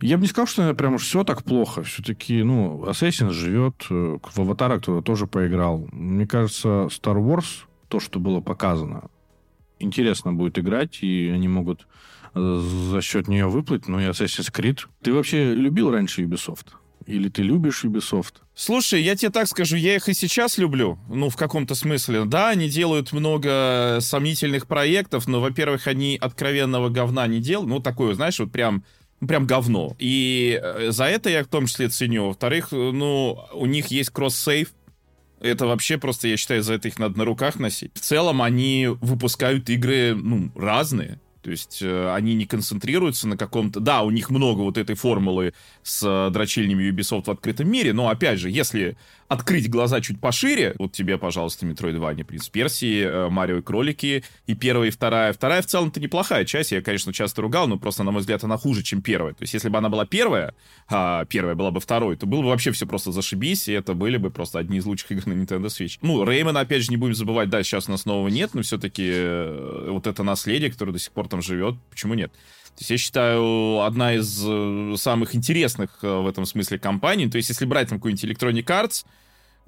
я 0.00 0.16
бы 0.16 0.22
не 0.22 0.28
сказал, 0.28 0.46
что 0.46 0.74
прям 0.74 0.94
уж 0.94 1.04
все 1.04 1.24
так 1.24 1.42
плохо. 1.44 1.82
Все-таки, 1.82 2.42
ну, 2.42 2.84
Assassin 2.86 3.30
живет, 3.30 3.86
э, 3.90 4.18
в 4.22 4.38
Аватара 4.38 4.78
кто-то 4.78 5.02
тоже 5.02 5.26
поиграл. 5.26 5.88
Мне 5.92 6.26
кажется, 6.26 6.88
Star 6.90 7.16
Wars, 7.16 7.64
то, 7.88 8.00
что 8.00 8.18
было 8.20 8.40
показано, 8.40 9.08
интересно 9.78 10.32
будет 10.32 10.58
играть, 10.58 11.02
и 11.02 11.30
они 11.34 11.48
могут 11.48 11.86
э, 12.34 12.62
за 12.90 13.00
счет 13.00 13.28
нее 13.28 13.46
выплыть. 13.46 13.88
Ну 13.88 14.00
и 14.00 14.04
Assassin's 14.04 14.52
Creed. 14.52 14.80
Ты 15.02 15.12
вообще 15.12 15.54
любил 15.54 15.90
раньше 15.90 16.22
Ubisoft? 16.22 16.66
Или 17.06 17.28
ты 17.28 17.42
любишь 17.42 17.84
Ubisoft? 17.84 18.34
Слушай, 18.54 19.00
я 19.02 19.14
тебе 19.14 19.30
так 19.30 19.46
скажу, 19.46 19.76
я 19.76 19.94
их 19.94 20.08
и 20.08 20.14
сейчас 20.14 20.58
люблю. 20.58 20.98
Ну, 21.08 21.30
в 21.30 21.36
каком-то 21.36 21.76
смысле. 21.76 22.24
Да, 22.24 22.48
они 22.48 22.68
делают 22.68 23.12
много 23.12 23.98
сомнительных 24.00 24.66
проектов, 24.66 25.28
но, 25.28 25.40
во-первых, 25.40 25.86
они 25.86 26.18
откровенного 26.20 26.88
говна 26.88 27.26
не 27.28 27.38
делают. 27.38 27.68
Ну, 27.68 27.80
такое, 27.80 28.14
знаешь, 28.14 28.40
вот 28.40 28.50
прям 28.50 28.82
прям 29.20 29.46
говно. 29.46 29.96
И 29.98 30.60
э, 30.62 30.90
за 30.90 31.04
это 31.04 31.30
я 31.30 31.44
в 31.44 31.48
том 31.48 31.66
числе 31.66 31.88
ценю. 31.88 32.28
Во-вторых, 32.28 32.72
ну, 32.72 33.38
у 33.52 33.66
них 33.66 33.88
есть 33.88 34.10
кросс-сейв, 34.10 34.72
это 35.40 35.66
вообще 35.66 35.98
просто, 35.98 36.28
я 36.28 36.36
считаю, 36.36 36.62
за 36.62 36.74
это 36.74 36.88
их 36.88 36.98
надо 36.98 37.18
на 37.18 37.24
руках 37.24 37.58
носить. 37.58 37.92
В 37.94 38.00
целом 38.00 38.42
они 38.42 38.88
выпускают 38.88 39.68
игры, 39.68 40.14
ну, 40.14 40.50
разные. 40.54 41.20
То 41.46 41.52
есть 41.52 41.78
э, 41.80 42.12
они 42.12 42.34
не 42.34 42.44
концентрируются 42.44 43.28
на 43.28 43.36
каком-то... 43.36 43.78
Да, 43.78 44.02
у 44.02 44.10
них 44.10 44.30
много 44.30 44.62
вот 44.62 44.76
этой 44.76 44.96
формулы 44.96 45.54
с 45.84 46.02
э, 46.04 46.32
дрочильнями 46.32 46.90
Ubisoft 46.90 47.26
в 47.26 47.30
открытом 47.30 47.70
мире, 47.70 47.92
но, 47.92 48.08
опять 48.08 48.40
же, 48.40 48.50
если 48.50 48.96
открыть 49.28 49.68
глаза 49.68 50.00
чуть 50.00 50.20
пошире, 50.20 50.74
вот 50.78 50.92
тебе, 50.92 51.18
пожалуйста, 51.18 51.66
Metroidvania, 51.66 52.24
Принц 52.24 52.48
Персии, 52.48 53.02
э, 53.02 53.28
Марио 53.28 53.58
и 53.58 53.62
Кролики, 53.62 54.24
и 54.46 54.54
первая, 54.54 54.88
и 54.88 54.90
вторая. 54.90 55.32
Вторая 55.32 55.62
в 55.62 55.66
целом-то 55.66 56.00
неплохая 56.00 56.44
часть, 56.44 56.72
я, 56.72 56.82
конечно, 56.82 57.12
часто 57.12 57.42
ругал, 57.42 57.66
но 57.68 57.78
просто, 57.78 58.02
на 58.02 58.10
мой 58.10 58.20
взгляд, 58.20 58.42
она 58.44 58.56
хуже, 58.56 58.82
чем 58.82 59.02
первая. 59.02 59.34
То 59.34 59.42
есть 59.42 59.54
если 59.54 59.68
бы 59.68 59.78
она 59.78 59.88
была 59.88 60.06
первая, 60.06 60.54
а 60.88 61.24
первая 61.26 61.54
была 61.54 61.70
бы 61.70 61.80
второй, 61.80 62.16
то 62.16 62.26
было 62.26 62.42
бы 62.42 62.48
вообще 62.48 62.72
все 62.72 62.86
просто 62.86 63.12
зашибись, 63.12 63.68
и 63.68 63.72
это 63.72 63.94
были 63.94 64.16
бы 64.16 64.30
просто 64.30 64.58
одни 64.58 64.78
из 64.78 64.86
лучших 64.86 65.10
игр 65.12 65.26
на 65.26 65.32
Nintendo 65.32 65.66
Switch. 65.66 65.98
Ну, 66.02 66.24
Реймона, 66.24 66.60
опять 66.60 66.82
же, 66.82 66.90
не 66.90 66.96
будем 66.96 67.14
забывать, 67.14 67.48
да, 67.50 67.62
сейчас 67.62 67.88
у 67.88 67.92
нас 67.92 68.04
нового 68.04 68.28
нет, 68.28 68.50
но 68.54 68.62
все-таки 68.62 69.08
э, 69.08 69.88
вот 69.90 70.06
это 70.06 70.22
наследие, 70.22 70.70
которое 70.70 70.92
до 70.92 70.98
сих 70.98 71.12
пор 71.12 71.28
там 71.36 71.42
живет, 71.42 71.76
почему 71.90 72.14
нет? 72.14 72.32
То 72.32 72.80
есть 72.80 72.90
я 72.90 72.98
считаю, 72.98 73.80
одна 73.80 74.14
из 74.14 74.42
э, 74.46 74.94
самых 74.98 75.34
интересных 75.34 75.98
э, 76.02 76.08
в 76.08 76.26
этом 76.26 76.44
смысле 76.44 76.78
компаний. 76.78 77.28
То 77.28 77.36
есть 77.36 77.48
если 77.48 77.64
брать 77.64 77.88
там 77.88 77.98
какой-нибудь 77.98 78.24
Electronic 78.24 78.64
Arts, 78.64 79.06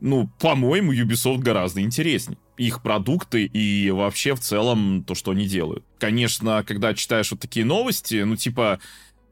ну, 0.00 0.30
по-моему, 0.38 0.92
Ubisoft 0.92 1.38
гораздо 1.38 1.80
интереснее. 1.80 2.38
Их 2.56 2.82
продукты 2.82 3.44
и 3.44 3.90
вообще 3.90 4.34
в 4.34 4.40
целом 4.40 5.04
то, 5.04 5.14
что 5.14 5.30
они 5.30 5.46
делают. 5.46 5.84
Конечно, 5.98 6.62
когда 6.66 6.92
читаешь 6.94 7.30
вот 7.30 7.40
такие 7.40 7.64
новости, 7.64 8.22
ну, 8.22 8.36
типа, 8.36 8.78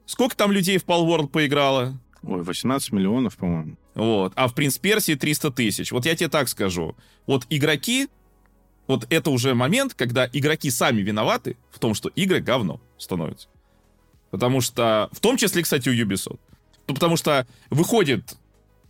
сколько 0.05 0.35
там 0.35 0.51
людей 0.51 0.77
в 0.77 0.85
Palworld 0.85 1.27
поиграло? 1.27 1.99
Ой, 2.23 2.41
18 2.41 2.91
миллионов, 2.91 3.37
по-моему. 3.37 3.77
Вот. 3.93 4.33
А 4.35 4.47
в 4.47 4.55
Принц 4.55 4.77
Персии 4.77 5.13
300 5.13 5.51
тысяч. 5.51 5.91
Вот 5.91 6.05
я 6.05 6.15
тебе 6.15 6.29
так 6.29 6.49
скажу. 6.49 6.95
Вот 7.27 7.45
игроки, 7.49 8.07
вот 8.87 9.05
это 9.09 9.29
уже 9.29 9.53
момент, 9.53 9.93
когда 9.93 10.29
игроки 10.31 10.71
сами 10.71 11.01
виноваты 11.01 11.57
в 11.71 11.79
том, 11.79 11.93
что 11.93 12.09
игры 12.09 12.39
говно 12.39 12.81
становятся. 12.97 13.47
Потому 14.31 14.61
что, 14.61 15.09
в 15.11 15.19
том 15.19 15.37
числе, 15.37 15.63
кстати, 15.63 15.89
у 15.89 15.93
Ubisoft. 15.93 16.39
Ну, 16.87 16.93
потому 16.93 17.17
что 17.17 17.45
выходит 17.69 18.37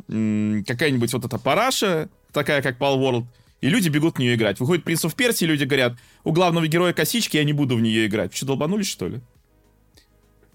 какая-нибудь 0.07 1.11
вот 1.13 1.25
эта 1.25 1.37
параша, 1.39 2.09
такая 2.31 2.61
как 2.61 2.77
Pal 2.77 2.97
World, 2.97 3.25
и 3.61 3.69
люди 3.69 3.89
бегут 3.89 4.17
в 4.17 4.19
нее 4.19 4.35
играть. 4.35 4.59
Выходит 4.59 4.83
Принц 4.83 5.03
of 5.03 5.15
Персии, 5.15 5.45
люди 5.45 5.63
говорят, 5.63 5.97
у 6.23 6.31
главного 6.31 6.67
героя 6.67 6.93
косички, 6.93 7.37
я 7.37 7.43
не 7.43 7.53
буду 7.53 7.75
в 7.75 7.81
нее 7.81 8.05
играть. 8.05 8.35
Что, 8.35 8.45
долбанулись, 8.47 8.87
что 8.87 9.07
ли? 9.07 9.21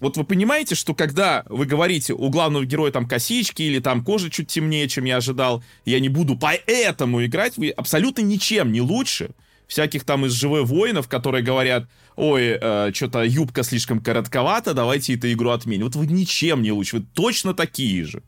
Вот 0.03 0.17
вы 0.17 0.25
понимаете, 0.25 0.75
что 0.75 0.97
когда 0.97 1.45
вы 1.49 1.65
говорите, 1.65 2.13
у 2.13 2.29
главного 2.29 2.65
героя 2.67 2.91
там 2.91 3.07
косички 3.07 3.63
или 3.63 3.79
там 3.79 4.05
кожа 4.05 4.31
чуть 4.31 4.49
темнее, 4.49 4.89
чем 4.89 5.05
я 5.05 5.19
ожидал, 5.19 5.63
я 5.85 6.01
не 6.01 6.09
буду 6.09 6.37
поэтому 6.37 7.25
играть, 7.25 7.57
вы 7.57 7.71
абсолютно 7.71 8.23
ничем 8.23 8.73
не 8.73 8.81
лучше 8.81 9.31
всяких 9.69 10.03
там 10.03 10.27
из 10.27 10.33
живых 10.33 10.67
воинов, 10.67 11.07
которые 11.07 11.45
говорят, 11.45 11.89
ой, 12.17 12.59
э, 12.61 12.91
что-то 12.93 13.23
юбка 13.23 13.63
слишком 13.63 14.01
коротковата, 14.01 14.75
давайте 14.75 15.15
эту 15.15 15.33
игру 15.33 15.51
отменим. 15.51 15.85
Вот 15.85 15.95
вы 15.95 16.09
ничем 16.09 16.63
не 16.63 16.73
лучше, 16.73 16.97
вы 16.97 17.07
точно 17.15 17.55
такие 17.55 18.05
же. 18.05 18.25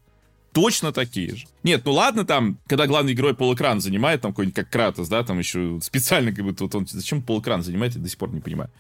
точно 0.53 0.93
такие 0.93 1.35
же. 1.35 1.47
Нет, 1.65 1.83
ну 1.85 1.91
ладно, 1.91 2.25
там, 2.25 2.61
когда 2.69 2.87
главный 2.87 3.15
герой 3.15 3.35
полэкран 3.35 3.81
занимает, 3.81 4.21
там 4.21 4.31
какой-нибудь 4.31 4.55
как 4.55 4.71
Кратос, 4.71 5.09
да, 5.09 5.25
там 5.25 5.41
еще 5.41 5.81
специально 5.83 6.33
как 6.33 6.45
будто 6.45 6.63
вот 6.63 6.75
он 6.77 6.87
зачем 6.87 7.21
полэкран 7.21 7.65
занимает, 7.65 7.97
я 7.97 8.01
до 8.01 8.09
сих 8.09 8.17
пор 8.17 8.33
не 8.33 8.41
понимаю. 8.41 8.71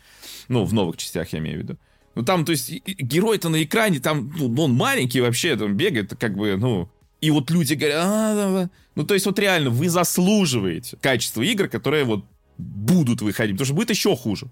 Ну, 0.46 0.64
в 0.64 0.72
новых 0.72 0.96
частях 0.96 1.33
я 1.33 1.40
имею 1.40 1.59
в 1.59 1.62
виду. 1.64 1.76
Ну, 2.14 2.22
там, 2.22 2.44
то 2.44 2.53
есть, 2.53 2.70
герой-то 2.87 3.48
на 3.48 3.62
экране, 3.62 3.98
там, 4.00 4.33
ну, 4.38 4.62
он 4.62 4.74
маленький 4.74 5.20
вообще, 5.20 5.57
там 5.57 5.77
бегает, 5.77 6.14
как 6.18 6.37
бы, 6.37 6.57
ну... 6.57 6.88
И 7.20 7.31
вот 7.31 7.50
люди 7.50 7.72
говорят, 7.72 8.05
а, 8.05 8.68
ну, 8.94 9.05
то 9.05 9.14
есть, 9.14 9.24
вот 9.27 9.38
реально, 9.38 9.70
вы 9.70 9.88
заслуживаете 9.88 10.96
качество 11.00 11.40
игр, 11.42 11.68
которые 11.68 12.05
вот 12.05 12.24
будут 12.59 13.22
выходить, 13.22 13.55
потому 13.55 13.66
что 13.66 13.74
будет 13.74 13.90
еще 13.90 14.14
хуже. 14.14 14.48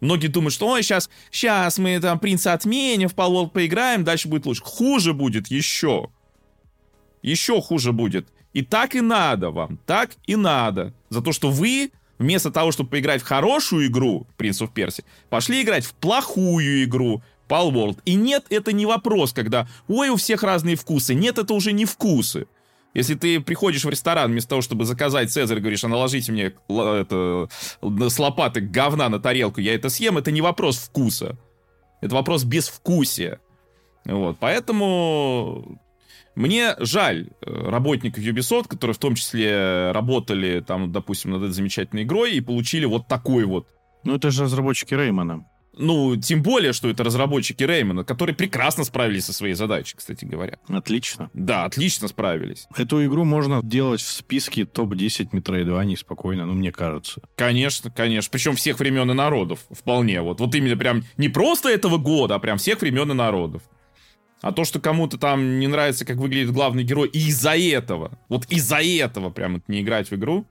Многие 0.00 0.28
думают, 0.28 0.52
что 0.52 0.68
ой, 0.68 0.82
сейчас, 0.82 1.08
сейчас 1.30 1.78
мы 1.78 1.98
там 2.00 2.18
принца 2.18 2.52
отменим, 2.52 3.08
в 3.08 3.14
полвол 3.14 3.48
поиграем, 3.48 4.04
дальше 4.04 4.28
будет 4.28 4.46
лучше. 4.46 4.62
Хуже 4.62 5.14
будет 5.14 5.48
еще. 5.48 6.10
Еще 7.22 7.60
хуже 7.62 7.92
будет. 7.92 8.28
И 8.52 8.62
так 8.62 8.94
и 8.94 9.00
надо 9.00 9.50
вам, 9.50 9.78
так 9.86 10.10
и 10.26 10.36
надо. 10.36 10.94
За 11.10 11.22
то, 11.22 11.32
что 11.32 11.50
вы 11.50 11.90
вместо 12.18 12.50
того, 12.50 12.72
чтобы 12.72 12.90
поиграть 12.90 13.22
в 13.22 13.26
хорошую 13.26 13.86
игру 13.86 14.26
Prince 14.38 14.66
of 14.66 14.72
Persia, 14.74 15.04
пошли 15.28 15.62
играть 15.62 15.84
в 15.84 15.94
плохую 15.94 16.84
игру 16.84 17.22
Palworld. 17.48 17.98
И 18.04 18.14
нет, 18.14 18.46
это 18.50 18.72
не 18.72 18.86
вопрос, 18.86 19.32
когда, 19.32 19.68
ой, 19.88 20.08
у 20.10 20.16
всех 20.16 20.42
разные 20.42 20.76
вкусы. 20.76 21.14
Нет, 21.14 21.38
это 21.38 21.54
уже 21.54 21.72
не 21.72 21.84
вкусы. 21.84 22.46
Если 22.94 23.14
ты 23.14 23.40
приходишь 23.40 23.84
в 23.84 23.90
ресторан 23.90 24.30
вместо 24.30 24.50
того, 24.50 24.62
чтобы 24.62 24.86
заказать 24.86 25.30
Цезарь, 25.30 25.60
говоришь, 25.60 25.84
а 25.84 25.88
наложите 25.88 26.32
мне 26.32 26.52
это, 26.68 27.48
с 27.82 28.18
лопаты 28.18 28.62
говна 28.62 29.10
на 29.10 29.20
тарелку, 29.20 29.60
я 29.60 29.74
это 29.74 29.90
съем, 29.90 30.16
это 30.16 30.30
не 30.30 30.40
вопрос 30.40 30.78
вкуса. 30.78 31.36
Это 32.00 32.14
вопрос 32.14 32.44
безвкусия. 32.44 33.40
Вот, 34.06 34.38
поэтому 34.40 35.78
мне 36.36 36.76
жаль 36.78 37.30
э, 37.40 37.50
работников 37.50 38.22
Ubisoft, 38.22 38.68
которые 38.68 38.94
в 38.94 38.98
том 38.98 39.14
числе 39.14 39.90
работали 39.92 40.60
там, 40.60 40.92
допустим, 40.92 41.32
над 41.32 41.42
этой 41.42 41.52
замечательной 41.52 42.04
игрой 42.04 42.34
и 42.34 42.40
получили 42.40 42.84
вот 42.84 43.08
такой 43.08 43.44
вот. 43.44 43.66
Ну, 44.04 44.14
это 44.14 44.30
же 44.30 44.44
разработчики 44.44 44.94
Реймона. 44.94 45.46
Ну, 45.78 46.16
тем 46.16 46.42
более, 46.42 46.72
что 46.72 46.88
это 46.88 47.04
разработчики 47.04 47.62
Реймона, 47.62 48.04
которые 48.04 48.34
прекрасно 48.34 48.84
справились 48.84 49.26
со 49.26 49.32
своей 49.32 49.54
задачей, 49.54 49.96
кстати 49.96 50.24
говоря. 50.24 50.58
Отлично. 50.68 51.30
Да, 51.34 51.64
отлично 51.64 52.08
справились. 52.08 52.66
Эту 52.76 53.04
игру 53.04 53.24
можно 53.24 53.60
делать 53.62 54.00
в 54.00 54.08
списке 54.08 54.64
топ-10 54.64 55.30
Metroidvania 55.32 55.96
спокойно, 55.96 56.46
ну, 56.46 56.54
мне 56.54 56.72
кажется. 56.72 57.22
Конечно, 57.34 57.90
конечно. 57.90 58.30
Причем 58.30 58.56
всех 58.56 58.78
времен 58.78 59.10
и 59.10 59.14
народов. 59.14 59.60
Вполне. 59.70 60.22
Вот, 60.22 60.40
вот 60.40 60.54
именно 60.54 60.76
прям 60.76 61.02
не 61.16 61.28
просто 61.28 61.68
этого 61.68 61.98
года, 61.98 62.36
а 62.36 62.38
прям 62.38 62.58
всех 62.58 62.80
времен 62.80 63.10
и 63.10 63.14
народов. 63.14 63.62
А 64.46 64.52
то, 64.52 64.64
что 64.64 64.78
кому-то 64.78 65.18
там 65.18 65.58
не 65.58 65.66
нравится, 65.66 66.04
как 66.04 66.18
выглядит 66.18 66.52
главный 66.52 66.84
герой, 66.84 67.08
и 67.08 67.18
из-за 67.18 67.56
этого, 67.56 68.12
вот 68.28 68.44
из-за 68.46 68.76
этого 68.76 69.30
прям 69.30 69.60
не 69.66 69.80
играть 69.80 70.08
в 70.08 70.14
игру, 70.14 70.46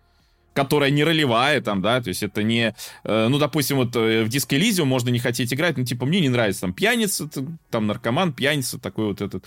которая 0.54 0.90
не 0.90 1.06
ролевая 1.06 1.62
там, 1.62 1.82
да, 1.82 2.02
то 2.02 2.10
есть 2.10 2.22
это 2.22 2.44
не, 2.44 2.76
э, 3.06 3.28
ну, 3.30 3.38
допустим, 3.38 3.78
вот 3.78 3.96
э, 3.96 4.26
в 4.26 4.28
Disco 4.28 4.60
Elysium 4.60 4.84
можно 4.84 5.08
не 5.10 5.20
хотеть 5.20 5.54
играть, 5.54 5.78
ну, 5.78 5.86
типа, 5.86 6.06
мне 6.06 6.20
не 6.20 6.28
нравится 6.28 6.62
там 6.62 6.74
пьяница, 6.74 7.30
там 7.70 7.88
наркоман, 7.88 8.34
пьяница, 8.34 8.80
такой 8.80 9.06
вот 9.06 9.22
этот, 9.22 9.46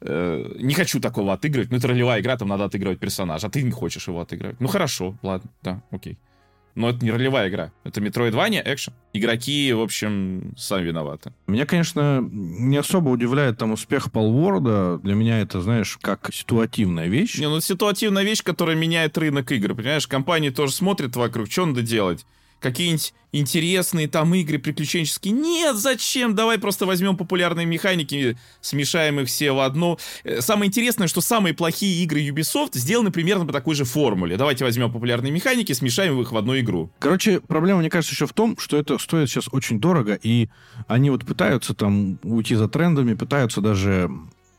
э, 0.00 0.54
не 0.58 0.74
хочу 0.74 0.98
такого 0.98 1.32
отыгрывать, 1.32 1.70
ну, 1.70 1.76
это 1.76 1.86
ролевая 1.86 2.20
игра, 2.20 2.36
там 2.36 2.48
надо 2.48 2.64
отыгрывать 2.64 2.98
персонажа, 2.98 3.46
а 3.46 3.50
ты 3.50 3.62
не 3.62 3.70
хочешь 3.70 4.08
его 4.08 4.20
отыгрывать. 4.20 4.60
Ну, 4.60 4.66
хорошо, 4.66 5.16
ладно, 5.22 5.48
да, 5.62 5.82
окей. 5.92 6.18
Но 6.74 6.90
это 6.90 7.04
не 7.04 7.12
ролевая 7.12 7.48
игра. 7.48 7.72
Это 7.84 8.00
Metroidvania, 8.00 8.62
экшен. 8.64 8.94
Игроки, 9.12 9.72
в 9.72 9.80
общем, 9.80 10.54
сами 10.56 10.86
виноваты. 10.86 11.32
Меня, 11.46 11.66
конечно, 11.66 12.20
не 12.20 12.76
особо 12.76 13.10
удивляет 13.10 13.58
там 13.58 13.72
успех 13.72 14.10
Полворда. 14.10 14.98
Для 15.02 15.14
меня 15.14 15.40
это, 15.40 15.60
знаешь, 15.60 15.98
как 16.02 16.30
ситуативная 16.32 17.06
вещь. 17.06 17.38
Не, 17.38 17.48
ну 17.48 17.60
ситуативная 17.60 18.24
вещь, 18.24 18.42
которая 18.42 18.74
меняет 18.74 19.16
рынок 19.16 19.52
игр. 19.52 19.74
Понимаешь, 19.74 20.08
компании 20.08 20.50
тоже 20.50 20.72
смотрят 20.72 21.14
вокруг, 21.14 21.50
что 21.50 21.66
надо 21.66 21.82
делать 21.82 22.26
какие-нибудь 22.64 23.12
интересные 23.32 24.08
там 24.08 24.34
игры 24.34 24.58
приключенческие. 24.58 25.34
Нет, 25.34 25.76
зачем? 25.76 26.34
Давай 26.34 26.58
просто 26.58 26.86
возьмем 26.86 27.16
популярные 27.16 27.66
механики, 27.66 28.38
смешаем 28.62 29.20
их 29.20 29.28
все 29.28 29.52
в 29.52 29.60
одну. 29.60 29.98
Э, 30.22 30.40
самое 30.40 30.68
интересное, 30.68 31.08
что 31.08 31.20
самые 31.20 31.52
плохие 31.52 32.02
игры 32.04 32.20
Ubisoft 32.20 32.70
сделаны 32.74 33.10
примерно 33.10 33.44
по 33.44 33.52
такой 33.52 33.74
же 33.74 33.84
формуле. 33.84 34.36
Давайте 34.36 34.64
возьмем 34.64 34.90
популярные 34.90 35.30
механики, 35.30 35.72
смешаем 35.72 36.18
их 36.20 36.32
в 36.32 36.36
одну 36.36 36.58
игру. 36.58 36.90
Короче, 37.00 37.40
проблема, 37.40 37.80
мне 37.80 37.90
кажется, 37.90 38.14
еще 38.14 38.26
в 38.26 38.32
том, 38.32 38.56
что 38.58 38.78
это 38.78 38.96
стоит 38.98 39.28
сейчас 39.28 39.48
очень 39.52 39.78
дорого, 39.78 40.18
и 40.22 40.48
они 40.88 41.10
вот 41.10 41.26
пытаются 41.26 41.74
там 41.74 42.18
уйти 42.22 42.54
за 42.54 42.68
трендами, 42.68 43.12
пытаются 43.12 43.60
даже 43.60 44.10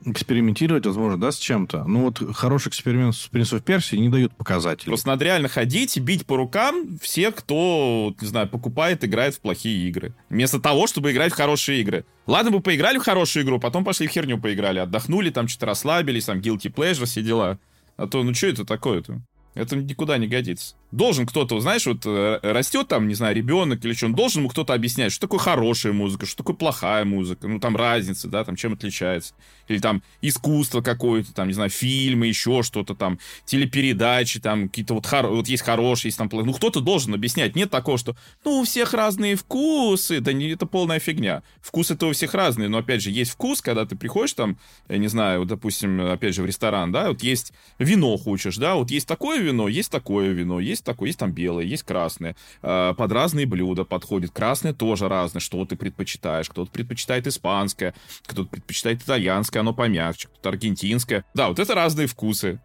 экспериментировать, 0.05 0.85
возможно, 0.85 1.19
да, 1.19 1.31
с 1.31 1.37
чем-то. 1.37 1.83
Ну 1.85 2.03
вот 2.05 2.35
хороший 2.35 2.69
эксперимент 2.69 3.15
с 3.15 3.27
Принц 3.27 3.51
of 3.53 3.61
Персии 3.61 3.95
не 3.95 4.09
дают 4.09 4.35
показателей. 4.35 4.89
Просто 4.89 5.07
надо 5.07 5.25
реально 5.25 5.47
ходить 5.47 5.97
и 5.97 5.99
бить 5.99 6.25
по 6.25 6.37
рукам 6.37 6.97
всех, 6.99 7.35
кто, 7.35 8.15
не 8.19 8.27
знаю, 8.27 8.47
покупает, 8.47 9.03
играет 9.03 9.35
в 9.35 9.39
плохие 9.39 9.87
игры. 9.89 10.13
Вместо 10.29 10.59
того, 10.59 10.87
чтобы 10.87 11.11
играть 11.11 11.33
в 11.33 11.35
хорошие 11.35 11.81
игры. 11.81 12.05
Ладно 12.27 12.51
бы 12.51 12.61
поиграли 12.61 12.97
в 12.97 13.03
хорошую 13.03 13.45
игру, 13.45 13.59
потом 13.59 13.83
пошли 13.83 14.07
в 14.07 14.11
херню 14.11 14.39
поиграли, 14.39 14.79
отдохнули, 14.79 15.29
там 15.29 15.47
что-то 15.47 15.67
расслабились, 15.67 16.25
там 16.25 16.39
guilty 16.39 16.73
pleasure, 16.73 17.05
все 17.05 17.21
дела. 17.21 17.59
А 17.97 18.07
то, 18.07 18.23
ну 18.23 18.33
что 18.33 18.47
это 18.47 18.65
такое-то? 18.65 19.21
Это 19.53 19.77
никуда 19.77 20.17
не 20.17 20.27
годится. 20.27 20.75
Должен 20.95 21.25
кто-то, 21.25 21.59
знаешь, 21.59 21.85
вот 21.87 22.05
э, 22.05 22.39
растет 22.41 22.87
там, 22.87 23.09
не 23.09 23.15
знаю, 23.15 23.35
ребенок 23.35 23.83
или 23.83 23.91
что, 23.91 24.05
он 24.05 24.15
должен 24.15 24.39
ему 24.39 24.49
кто-то 24.49 24.73
объяснять, 24.73 25.11
что 25.11 25.27
такое 25.27 25.39
хорошая 25.39 25.91
музыка, 25.91 26.25
что 26.25 26.37
такое 26.37 26.55
плохая 26.55 27.03
музыка, 27.03 27.49
ну 27.49 27.59
там 27.59 27.75
разница, 27.75 28.29
да, 28.29 28.45
там 28.45 28.55
чем 28.55 28.73
отличается. 28.73 29.33
Или 29.67 29.79
там 29.79 30.03
искусство 30.21 30.79
какое-то, 30.79 31.33
там, 31.33 31.49
не 31.49 31.53
знаю, 31.53 31.69
фильмы, 31.69 32.27
еще 32.27 32.63
что-то 32.63 32.95
там, 32.95 33.19
телепередачи, 33.43 34.39
там 34.39 34.69
какие-то 34.69 34.93
вот, 34.93 35.05
хор... 35.05 35.27
вот 35.27 35.49
есть 35.49 35.63
хорошие, 35.63 36.09
есть 36.09 36.17
там 36.17 36.29
плохие. 36.29 36.51
Ну 36.51 36.57
кто-то 36.57 36.79
должен 36.79 37.13
объяснять. 37.13 37.57
Нет 37.57 37.69
такого, 37.69 37.97
что, 37.97 38.15
ну, 38.45 38.61
у 38.61 38.63
всех 38.63 38.93
разные 38.93 39.35
вкусы. 39.35 40.21
Да 40.21 40.31
не, 40.31 40.47
это 40.49 40.65
полная 40.65 40.99
фигня. 40.99 41.43
Вкусы-то 41.61 42.07
у 42.07 42.13
всех 42.13 42.33
разные, 42.33 42.69
но, 42.69 42.77
опять 42.77 43.01
же, 43.01 43.11
есть 43.11 43.31
вкус, 43.31 43.61
когда 43.61 43.85
ты 43.85 43.97
приходишь 43.97 44.31
там, 44.31 44.57
я 44.87 44.97
не 44.97 45.07
знаю, 45.07 45.39
вот, 45.39 45.49
допустим, 45.49 45.99
опять 45.99 46.35
же, 46.35 46.41
в 46.41 46.45
ресторан, 46.45 46.93
да, 46.93 47.09
вот 47.09 47.21
есть 47.21 47.51
вино 47.79 48.15
хочешь, 48.15 48.55
да, 48.55 48.75
вот 48.75 48.91
есть 48.91 49.07
такое 49.07 49.39
вино, 49.39 49.67
есть 49.67 49.91
такое 49.91 50.29
вино, 50.29 50.61
есть 50.61 50.84
такое, 50.85 51.07
есть 51.07 51.19
там 51.19 51.31
белое, 51.31 51.65
есть 51.65 51.83
красное. 51.83 52.35
Э, 52.61 52.93
под 52.97 53.11
разные 53.11 53.45
блюда 53.45 53.83
подходит. 53.83 54.31
Красное 54.31 54.73
тоже 54.73 55.07
разное, 55.09 55.41
что 55.41 55.65
ты 55.65 55.75
предпочитаешь. 55.75 56.49
Кто-то 56.49 56.71
предпочитает 56.71 57.27
испанское, 57.27 57.93
кто-то 58.25 58.49
предпочитает 58.49 59.01
итальянское, 59.01 59.59
оно 59.59 59.73
помягче, 59.73 60.27
кто-то 60.29 60.49
аргентинское. 60.49 61.25
Да, 61.33 61.49
вот 61.49 61.59
это 61.59 61.75
разные 61.75 62.07
вкусы. 62.07 62.59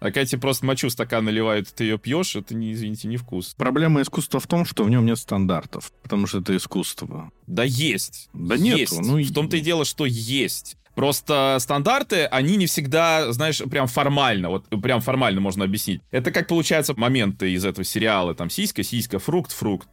А 0.00 0.06
когда 0.06 0.24
тебе 0.24 0.40
просто 0.40 0.64
мочу 0.64 0.88
в 0.88 0.92
стакан 0.92 1.26
наливают, 1.26 1.68
ты 1.74 1.84
ее 1.84 1.98
пьешь, 1.98 2.34
это, 2.34 2.54
не, 2.54 2.72
извините, 2.72 3.06
не 3.06 3.18
вкус. 3.18 3.54
Проблема 3.54 4.00
искусства 4.00 4.40
в 4.40 4.46
том, 4.46 4.64
что 4.64 4.82
в 4.82 4.90
нем 4.90 5.04
нет 5.04 5.18
стандартов, 5.18 5.92
потому 6.02 6.26
что 6.26 6.38
это 6.38 6.56
искусство. 6.56 7.30
Да 7.46 7.64
есть. 7.64 8.30
Да 8.32 8.56
нет. 8.56 8.88
Ну, 8.92 9.22
в 9.22 9.32
том-то 9.34 9.58
и 9.58 9.60
дело, 9.60 9.84
что 9.84 10.06
есть. 10.06 10.78
Просто 10.94 11.56
стандарты, 11.60 12.24
они 12.24 12.56
не 12.56 12.66
всегда, 12.66 13.32
знаешь, 13.32 13.62
прям 13.70 13.86
формально, 13.86 14.50
вот 14.50 14.68
прям 14.82 15.00
формально 15.00 15.40
можно 15.40 15.64
объяснить. 15.64 16.02
Это 16.10 16.30
как 16.32 16.48
получается 16.48 16.94
моменты 16.96 17.52
из 17.52 17.64
этого 17.64 17.84
сериала, 17.84 18.34
там 18.34 18.50
сиська, 18.50 18.82
сиська, 18.82 19.18
фрукт, 19.18 19.52
фрукт. 19.52 19.88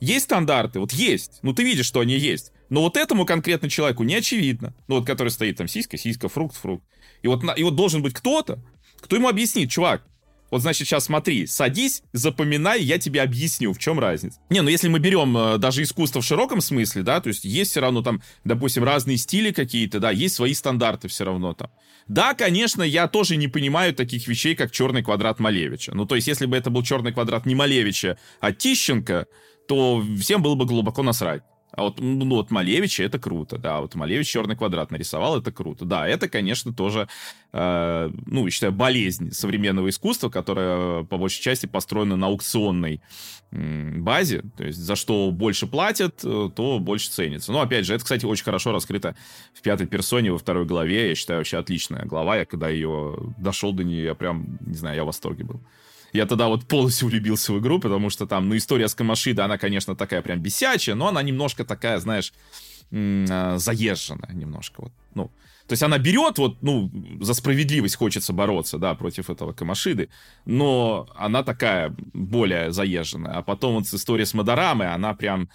Есть 0.00 0.26
стандарты, 0.26 0.78
вот 0.78 0.92
есть, 0.92 1.38
ну 1.42 1.52
ты 1.52 1.64
видишь, 1.64 1.86
что 1.86 2.00
они 2.00 2.16
есть. 2.16 2.52
Но 2.68 2.82
вот 2.82 2.96
этому 2.96 3.24
конкретно 3.24 3.70
человеку 3.70 4.02
не 4.02 4.14
очевидно. 4.14 4.74
Ну 4.88 4.96
вот 4.96 5.06
который 5.06 5.28
стоит 5.28 5.56
там 5.56 5.68
сиська, 5.68 5.96
сиська, 5.96 6.28
фрукт, 6.28 6.56
фрукт. 6.56 6.84
И 7.22 7.28
вот, 7.28 7.42
и 7.56 7.62
вот 7.62 7.76
должен 7.76 8.02
быть 8.02 8.14
кто-то, 8.14 8.62
кто 9.00 9.16
ему 9.16 9.28
объяснит, 9.28 9.70
чувак, 9.70 10.04
вот, 10.50 10.62
значит, 10.62 10.86
сейчас 10.86 11.04
смотри, 11.04 11.46
садись, 11.46 12.02
запоминай, 12.12 12.82
я 12.82 12.98
тебе 12.98 13.22
объясню, 13.22 13.72
в 13.72 13.78
чем 13.78 13.98
разница. 13.98 14.38
Не, 14.50 14.62
ну 14.62 14.68
если 14.68 14.88
мы 14.88 14.98
берем 14.98 15.36
э, 15.36 15.58
даже 15.58 15.82
искусство 15.82 16.20
в 16.20 16.24
широком 16.24 16.60
смысле, 16.60 17.02
да, 17.02 17.20
то 17.20 17.28
есть 17.28 17.44
есть 17.44 17.72
все 17.72 17.80
равно 17.80 18.02
там, 18.02 18.22
допустим, 18.44 18.84
разные 18.84 19.16
стили 19.16 19.50
какие-то, 19.50 20.00
да, 20.00 20.10
есть 20.10 20.34
свои 20.34 20.54
стандарты 20.54 21.08
все 21.08 21.24
равно 21.24 21.54
там. 21.54 21.70
Да, 22.08 22.34
конечно, 22.34 22.82
я 22.82 23.08
тоже 23.08 23.36
не 23.36 23.48
понимаю 23.48 23.92
таких 23.92 24.28
вещей, 24.28 24.54
как 24.54 24.70
черный 24.70 25.02
квадрат 25.02 25.40
Малевича. 25.40 25.92
Ну, 25.94 26.06
то 26.06 26.14
есть, 26.14 26.28
если 26.28 26.46
бы 26.46 26.56
это 26.56 26.70
был 26.70 26.84
черный 26.84 27.12
квадрат 27.12 27.46
не 27.46 27.56
Малевича, 27.56 28.16
а 28.40 28.52
Тищенко, 28.52 29.26
то 29.66 30.04
всем 30.20 30.40
было 30.40 30.54
бы 30.54 30.66
глубоко 30.66 31.02
насрать. 31.02 31.42
А 31.76 31.82
вот, 31.82 32.00
ну, 32.00 32.24
вот 32.36 32.50
Малевич 32.50 33.00
это 33.00 33.18
круто, 33.18 33.58
да, 33.58 33.82
вот 33.82 33.94
Малевич 33.94 34.28
черный 34.28 34.56
квадрат 34.56 34.90
нарисовал, 34.90 35.38
это 35.38 35.52
круто. 35.52 35.84
Да, 35.84 36.08
это, 36.08 36.26
конечно, 36.26 36.72
тоже, 36.72 37.06
э, 37.52 38.10
ну, 38.24 38.44
я 38.46 38.50
считаю, 38.50 38.72
болезнь 38.72 39.30
современного 39.32 39.90
искусства, 39.90 40.30
которая 40.30 41.04
по 41.04 41.18
большей 41.18 41.42
части 41.42 41.66
построена 41.66 42.16
на 42.16 42.28
аукционной 42.28 43.02
э, 43.50 43.92
базе, 43.98 44.42
то 44.56 44.64
есть 44.64 44.78
за 44.78 44.96
что 44.96 45.30
больше 45.30 45.66
платят, 45.66 46.24
э, 46.24 46.50
то 46.56 46.78
больше 46.78 47.10
ценится. 47.10 47.52
Но, 47.52 47.60
опять 47.60 47.84
же, 47.84 47.94
это, 47.94 48.04
кстати, 48.04 48.24
очень 48.24 48.44
хорошо 48.44 48.72
раскрыто 48.72 49.14
в 49.52 49.60
пятой 49.60 49.86
персоне 49.86 50.32
во 50.32 50.38
второй 50.38 50.64
главе, 50.64 51.10
я 51.10 51.14
считаю, 51.14 51.40
вообще 51.40 51.58
отличная 51.58 52.06
глава, 52.06 52.38
я 52.38 52.46
когда 52.46 52.70
ее 52.70 53.34
дошел 53.36 53.74
до 53.74 53.84
нее, 53.84 54.04
я 54.04 54.14
прям, 54.14 54.58
не 54.62 54.76
знаю, 54.76 54.96
я 54.96 55.02
в 55.02 55.08
восторге 55.08 55.44
был. 55.44 55.60
Я 56.12 56.26
тогда 56.26 56.48
вот 56.48 56.66
полностью 56.66 57.08
влюбился 57.08 57.52
в 57.52 57.58
игру, 57.58 57.78
потому 57.78 58.10
что 58.10 58.26
там, 58.26 58.48
ну, 58.48 58.56
история 58.56 58.88
с 58.88 58.94
Камашида, 58.94 59.44
она, 59.44 59.58
конечно, 59.58 59.94
такая 59.94 60.22
прям 60.22 60.40
бесячая, 60.40 60.94
но 60.94 61.08
она 61.08 61.22
немножко 61.22 61.64
такая, 61.64 61.98
знаешь, 61.98 62.32
а, 62.92 63.58
заезженная 63.58 64.32
немножко. 64.32 64.82
Вот. 64.82 64.92
Ну, 65.14 65.30
То 65.66 65.72
есть 65.72 65.82
она 65.82 65.98
берет, 65.98 66.38
вот, 66.38 66.62
ну, 66.62 66.90
за 67.20 67.34
справедливость 67.34 67.96
хочется 67.96 68.32
бороться, 68.32 68.78
да, 68.78 68.94
против 68.94 69.30
этого 69.30 69.52
Камашиды, 69.52 70.08
но 70.44 71.08
она 71.16 71.42
такая 71.42 71.94
более 72.12 72.72
заезженная. 72.72 73.34
А 73.34 73.42
потом 73.42 73.74
вот 73.74 73.84
история 73.86 74.26
с 74.26 74.34
Мадорамой, 74.34 74.92
она 74.92 75.14
прям, 75.14 75.48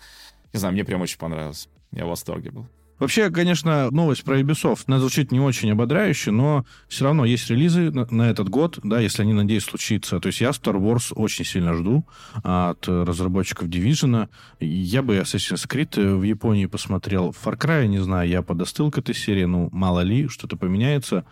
не 0.53 0.59
знаю, 0.59 0.73
мне 0.73 0.83
прям 0.83 1.01
очень 1.01 1.17
понравилась. 1.17 1.69
Я 1.91 2.05
в 2.05 2.09
восторге 2.09 2.51
был. 2.51 2.67
Вообще, 3.01 3.31
конечно, 3.31 3.89
новость 3.89 4.23
про 4.23 4.39
Ubisoft, 4.39 4.83
она 4.85 4.99
звучит 4.99 5.31
не 5.31 5.39
очень 5.39 5.71
ободряюще, 5.71 6.29
но 6.29 6.65
все 6.87 7.05
равно 7.05 7.25
есть 7.25 7.49
релизы 7.49 7.89
на, 7.89 8.05
на 8.11 8.29
этот 8.29 8.47
год, 8.47 8.77
да, 8.83 8.99
если 8.99 9.23
они, 9.23 9.33
надеюсь, 9.33 9.63
случится. 9.63 10.19
То 10.19 10.27
есть 10.27 10.39
я 10.39 10.49
Star 10.49 10.79
Wars 10.79 11.11
очень 11.15 11.43
сильно 11.43 11.73
жду 11.73 12.05
от 12.43 12.87
разработчиков 12.87 13.69
Division. 13.69 14.29
Я 14.59 15.01
бы 15.01 15.17
Assassin's 15.17 15.67
Creed 15.67 16.15
в 16.15 16.21
Японии 16.21 16.67
посмотрел. 16.67 17.31
Far 17.31 17.57
Cry, 17.57 17.87
не 17.87 17.97
знаю, 17.97 18.29
я 18.29 18.43
подостыл 18.43 18.91
к 18.91 18.99
этой 18.99 19.15
серии, 19.15 19.45
ну, 19.45 19.69
мало 19.71 20.01
ли, 20.01 20.27
что-то 20.27 20.55
поменяется. 20.55 21.25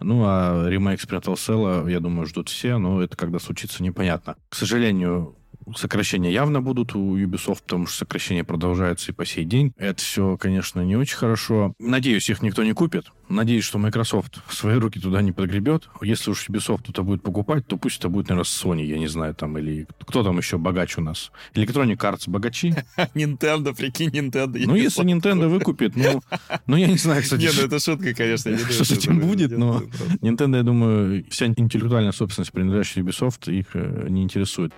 Ну, 0.00 0.24
а 0.26 0.68
ремейк 0.68 0.98
Splinter 0.98 1.34
Cell, 1.34 1.88
я 1.88 2.00
думаю, 2.00 2.26
ждут 2.26 2.48
все, 2.48 2.78
но 2.78 3.00
это 3.00 3.16
когда 3.16 3.38
случится, 3.38 3.84
непонятно. 3.84 4.34
К 4.48 4.56
сожалению, 4.56 5.36
Сокращения 5.76 6.30
явно 6.30 6.60
будут 6.60 6.94
у 6.94 7.16
Ubisoft, 7.16 7.62
потому 7.62 7.86
что 7.86 7.98
сокращения 7.98 8.44
продолжаются 8.44 9.12
и 9.12 9.14
по 9.14 9.24
сей 9.24 9.44
день. 9.44 9.72
Это 9.76 10.02
все, 10.02 10.36
конечно, 10.36 10.80
не 10.80 10.96
очень 10.96 11.16
хорошо. 11.16 11.74
Надеюсь, 11.78 12.28
их 12.30 12.42
никто 12.42 12.62
не 12.64 12.72
купит. 12.72 13.06
Надеюсь, 13.28 13.64
что 13.64 13.78
Microsoft 13.78 14.40
свои 14.50 14.76
руки 14.76 15.00
туда 15.00 15.22
не 15.22 15.32
подгребет. 15.32 15.88
Если 16.02 16.30
уж 16.30 16.48
Ubisoft 16.48 16.80
кто-то 16.82 17.02
будет 17.02 17.22
покупать, 17.22 17.66
то 17.66 17.76
пусть 17.76 17.98
это 17.98 18.08
будет, 18.08 18.28
наверное, 18.28 18.44
Sony, 18.44 18.84
я 18.84 18.98
не 18.98 19.06
знаю, 19.06 19.34
там, 19.34 19.56
или 19.56 19.86
кто 20.00 20.22
там 20.22 20.36
еще 20.38 20.58
богач 20.58 20.98
у 20.98 21.00
нас? 21.00 21.32
Electronic 21.54 21.96
Arts 21.96 22.28
богачи? 22.28 22.74
Nintendo, 23.14 23.74
прикинь, 23.74 24.10
Nintendo. 24.10 24.62
Ну, 24.66 24.74
если 24.74 25.04
Nintendo 25.04 25.48
выкупит, 25.48 25.96
ну, 25.96 26.20
ну, 26.66 26.76
я 26.76 26.86
не 26.86 26.98
знаю, 26.98 27.22
кстати. 27.22 27.42
Нет, 27.42 27.54
ну 27.56 27.66
это 27.66 27.78
шутка, 27.78 28.14
конечно. 28.14 28.56
Что 28.58 28.84
с 28.84 28.90
этим 28.90 29.20
будет, 29.20 29.50
но 29.52 29.82
Nintendo, 30.20 30.56
я 30.56 30.62
думаю, 30.62 31.24
вся 31.30 31.46
интеллектуальная 31.46 32.12
собственность, 32.12 32.52
принадлежащая 32.52 33.02
Ubisoft, 33.02 33.50
их 33.50 33.66
э, 33.74 34.08
не 34.08 34.22
интересует. 34.22 34.72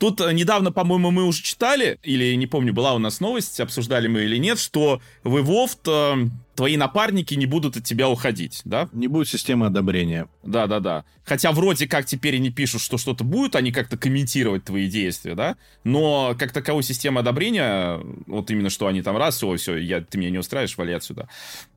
Тут 0.00 0.18
э, 0.22 0.32
недавно, 0.32 0.72
по-моему, 0.72 1.10
мы 1.10 1.24
уже 1.24 1.42
читали, 1.42 1.98
или 2.02 2.34
не 2.34 2.46
помню, 2.46 2.72
была 2.72 2.94
у 2.94 2.98
нас 2.98 3.20
новость, 3.20 3.60
обсуждали 3.60 4.08
мы 4.08 4.22
или 4.22 4.38
нет, 4.38 4.58
что 4.58 5.02
в 5.24 5.36
Evolved 5.36 5.80
э, 5.86 6.30
твои 6.54 6.78
напарники 6.78 7.34
не 7.34 7.44
будут 7.44 7.76
от 7.76 7.84
тебя 7.84 8.08
уходить, 8.08 8.62
да? 8.64 8.88
Не 8.92 9.08
будет 9.08 9.28
системы 9.28 9.66
одобрения. 9.66 10.26
Да-да-да. 10.42 11.04
Хотя 11.22 11.52
вроде 11.52 11.86
как 11.86 12.06
теперь 12.06 12.36
они 12.36 12.48
пишут, 12.48 12.80
что 12.80 12.96
что-то 12.96 13.24
будет, 13.24 13.54
они 13.56 13.72
как-то 13.72 13.98
комментировать 13.98 14.64
твои 14.64 14.88
действия, 14.88 15.34
да? 15.34 15.58
Но 15.84 16.34
как 16.38 16.52
таковой 16.52 16.82
системы 16.82 17.20
одобрения, 17.20 18.00
вот 18.26 18.50
именно 18.50 18.70
что 18.70 18.86
они 18.86 19.02
там 19.02 19.18
раз, 19.18 19.36
все, 19.36 19.54
все, 19.56 19.76
я, 19.76 20.00
ты 20.00 20.16
меня 20.16 20.30
не 20.30 20.38
устраиваешь, 20.38 20.78
вали 20.78 20.94
отсюда. 20.94 21.28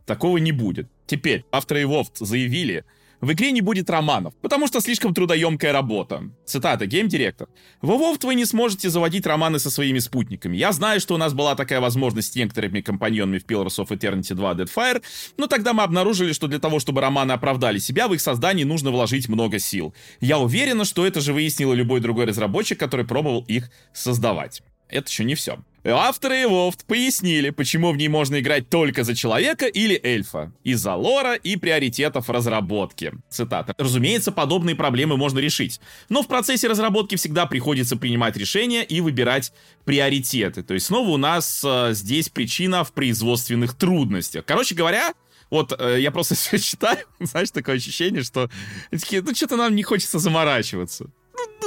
Такого 0.06 0.38
не 0.38 0.54
будет. 0.54 0.88
Теперь, 1.08 1.44
авторы 1.52 1.84
Evolved 1.84 2.14
заявили, 2.22 2.86
в 3.24 3.32
игре 3.32 3.54
не 3.54 3.62
будет 3.62 3.90
романов, 3.90 4.34
потому 4.42 4.68
что 4.68 4.82
слишком 4.82 5.14
трудоемкая 5.14 5.72
работа. 5.72 6.30
Цитата, 6.46 6.86
гейм-директор. 6.86 7.48
В 7.82 7.92
WoW 7.92 8.18
вы 8.26 8.36
не 8.36 8.44
сможете 8.44 8.90
заводить 8.90 9.26
романы 9.26 9.60
со 9.60 9.70
своими 9.70 10.00
спутниками. 10.00 10.58
Я 10.58 10.74
знаю, 10.74 11.00
что 11.00 11.16
у 11.16 11.18
нас 11.18 11.34
была 11.34 11.56
такая 11.56 11.80
возможность 11.80 12.34
с 12.34 12.36
некоторыми 12.36 12.82
компаньонами 12.82 13.38
в 13.38 13.46
Pillars 13.46 13.80
of 13.80 13.88
Eternity 13.88 14.34
2 14.34 14.54
Deadfire, 14.56 15.02
но 15.38 15.48
тогда 15.48 15.72
мы 15.72 15.84
обнаружили, 15.84 16.34
что 16.34 16.48
для 16.48 16.60
того, 16.60 16.80
чтобы 16.80 17.00
романы 17.00 17.32
оправдали 17.32 17.78
себя, 17.78 18.10
в 18.10 18.14
их 18.14 18.20
создании 18.20 18.66
нужно 18.66 18.92
вложить 18.92 19.30
много 19.30 19.58
сил. 19.58 19.94
Я 20.20 20.38
уверена, 20.38 20.84
что 20.84 21.08
это 21.08 21.22
же 21.22 21.32
выяснил 21.32 21.72
любой 21.72 22.02
другой 22.02 22.26
разработчик, 22.26 22.78
который 22.78 23.06
пробовал 23.06 23.46
их 23.48 23.72
создавать. 23.94 24.62
Это 24.94 25.10
еще 25.10 25.24
не 25.24 25.34
все. 25.34 25.58
Авторы 25.86 26.44
Evolved 26.44 26.86
пояснили, 26.88 27.50
почему 27.50 27.92
в 27.92 27.98
ней 27.98 28.08
можно 28.08 28.40
играть 28.40 28.70
только 28.70 29.04
за 29.04 29.16
человека 29.16 29.66
или 29.66 30.00
эльфа. 30.02 30.54
Из-за 30.64 30.94
лора 30.94 31.34
и 31.34 31.58
приоритетов 31.58 32.30
разработки. 32.30 33.12
Цитата. 33.30 33.74
Разумеется, 33.78 34.32
подобные 34.32 34.76
проблемы 34.76 35.18
можно 35.18 35.40
решить. 35.40 35.82
Но 36.10 36.22
в 36.22 36.28
процессе 36.28 36.68
разработки 36.68 37.16
всегда 37.16 37.48
приходится 37.48 37.98
принимать 37.98 38.38
решения 38.38 38.84
и 38.84 39.02
выбирать 39.02 39.52
приоритеты. 39.84 40.64
То 40.64 40.74
есть 40.74 40.86
снова 40.86 41.10
у 41.10 41.18
нас 41.18 41.64
э, 41.66 41.90
здесь 41.94 42.30
причина 42.30 42.84
в 42.84 42.94
производственных 42.94 43.74
трудностях. 43.74 44.46
Короче 44.46 44.76
говоря, 44.76 45.14
вот 45.50 45.74
э, 45.78 45.98
я 46.00 46.12
просто 46.12 46.36
все 46.36 46.60
читаю, 46.60 47.00
знаешь, 47.20 47.52
такое 47.52 47.76
ощущение, 47.76 48.24
что 48.24 48.50
такие, 48.92 49.22
ну 49.22 49.34
что-то 49.36 49.58
нам 49.58 49.76
не 49.76 49.84
хочется 49.84 50.20
заморачиваться 50.20 51.10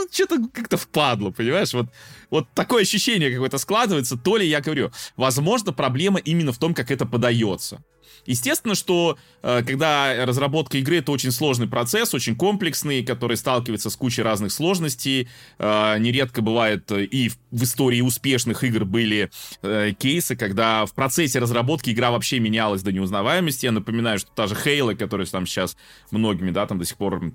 ну, 0.07 0.13
что-то 0.13 0.49
как-то 0.53 0.77
впадло, 0.77 1.31
понимаешь? 1.31 1.73
Вот, 1.75 1.87
вот 2.31 2.47
такое 2.55 2.83
ощущение 2.83 3.31
какое-то 3.31 3.59
складывается. 3.59 4.17
То 4.17 4.37
ли 4.37 4.47
я 4.47 4.61
говорю, 4.61 4.91
возможно, 5.17 5.73
проблема 5.73 6.19
именно 6.19 6.53
в 6.53 6.59
том, 6.59 6.75
как 6.75 6.91
это 6.91 7.07
подается. 7.07 7.83
Естественно, 8.25 8.75
что 8.75 9.19
э, 9.43 9.63
когда 9.67 10.25
разработка 10.25 10.79
игры 10.79 10.99
это 10.99 11.13
очень 11.13 11.31
сложный 11.31 11.69
процесс, 11.69 12.15
очень 12.15 12.37
комплексный, 12.37 13.05
который 13.05 13.37
сталкивается 13.37 13.91
с 13.91 13.97
кучей 13.97 14.23
разных 14.23 14.53
сложностей. 14.53 15.29
Э, 15.59 15.97
нередко 15.99 16.43
бывает 16.43 16.91
э, 16.91 17.05
и 17.05 17.29
в, 17.29 17.37
в 17.51 17.63
истории 17.63 18.01
успешных 18.01 18.65
игр 18.65 18.85
были 18.85 19.31
э, 19.63 19.93
кейсы, 19.99 20.35
когда 20.37 20.87
в 20.87 20.95
процессе 20.95 21.39
разработки 21.39 21.91
игра 21.91 22.11
вообще 22.11 22.41
менялась 22.41 22.83
до 22.83 22.93
неузнаваемости. 22.93 23.67
Я 23.67 23.73
напоминаю, 23.73 24.19
что 24.19 24.31
та 24.35 24.47
же 24.47 24.55
Halo, 24.55 24.95
которая 24.95 25.27
там 25.27 25.47
сейчас 25.47 25.77
многими, 26.11 26.51
да, 26.51 26.67
там 26.67 26.79
до 26.79 26.85
сих 26.85 26.97
пор 26.97 27.33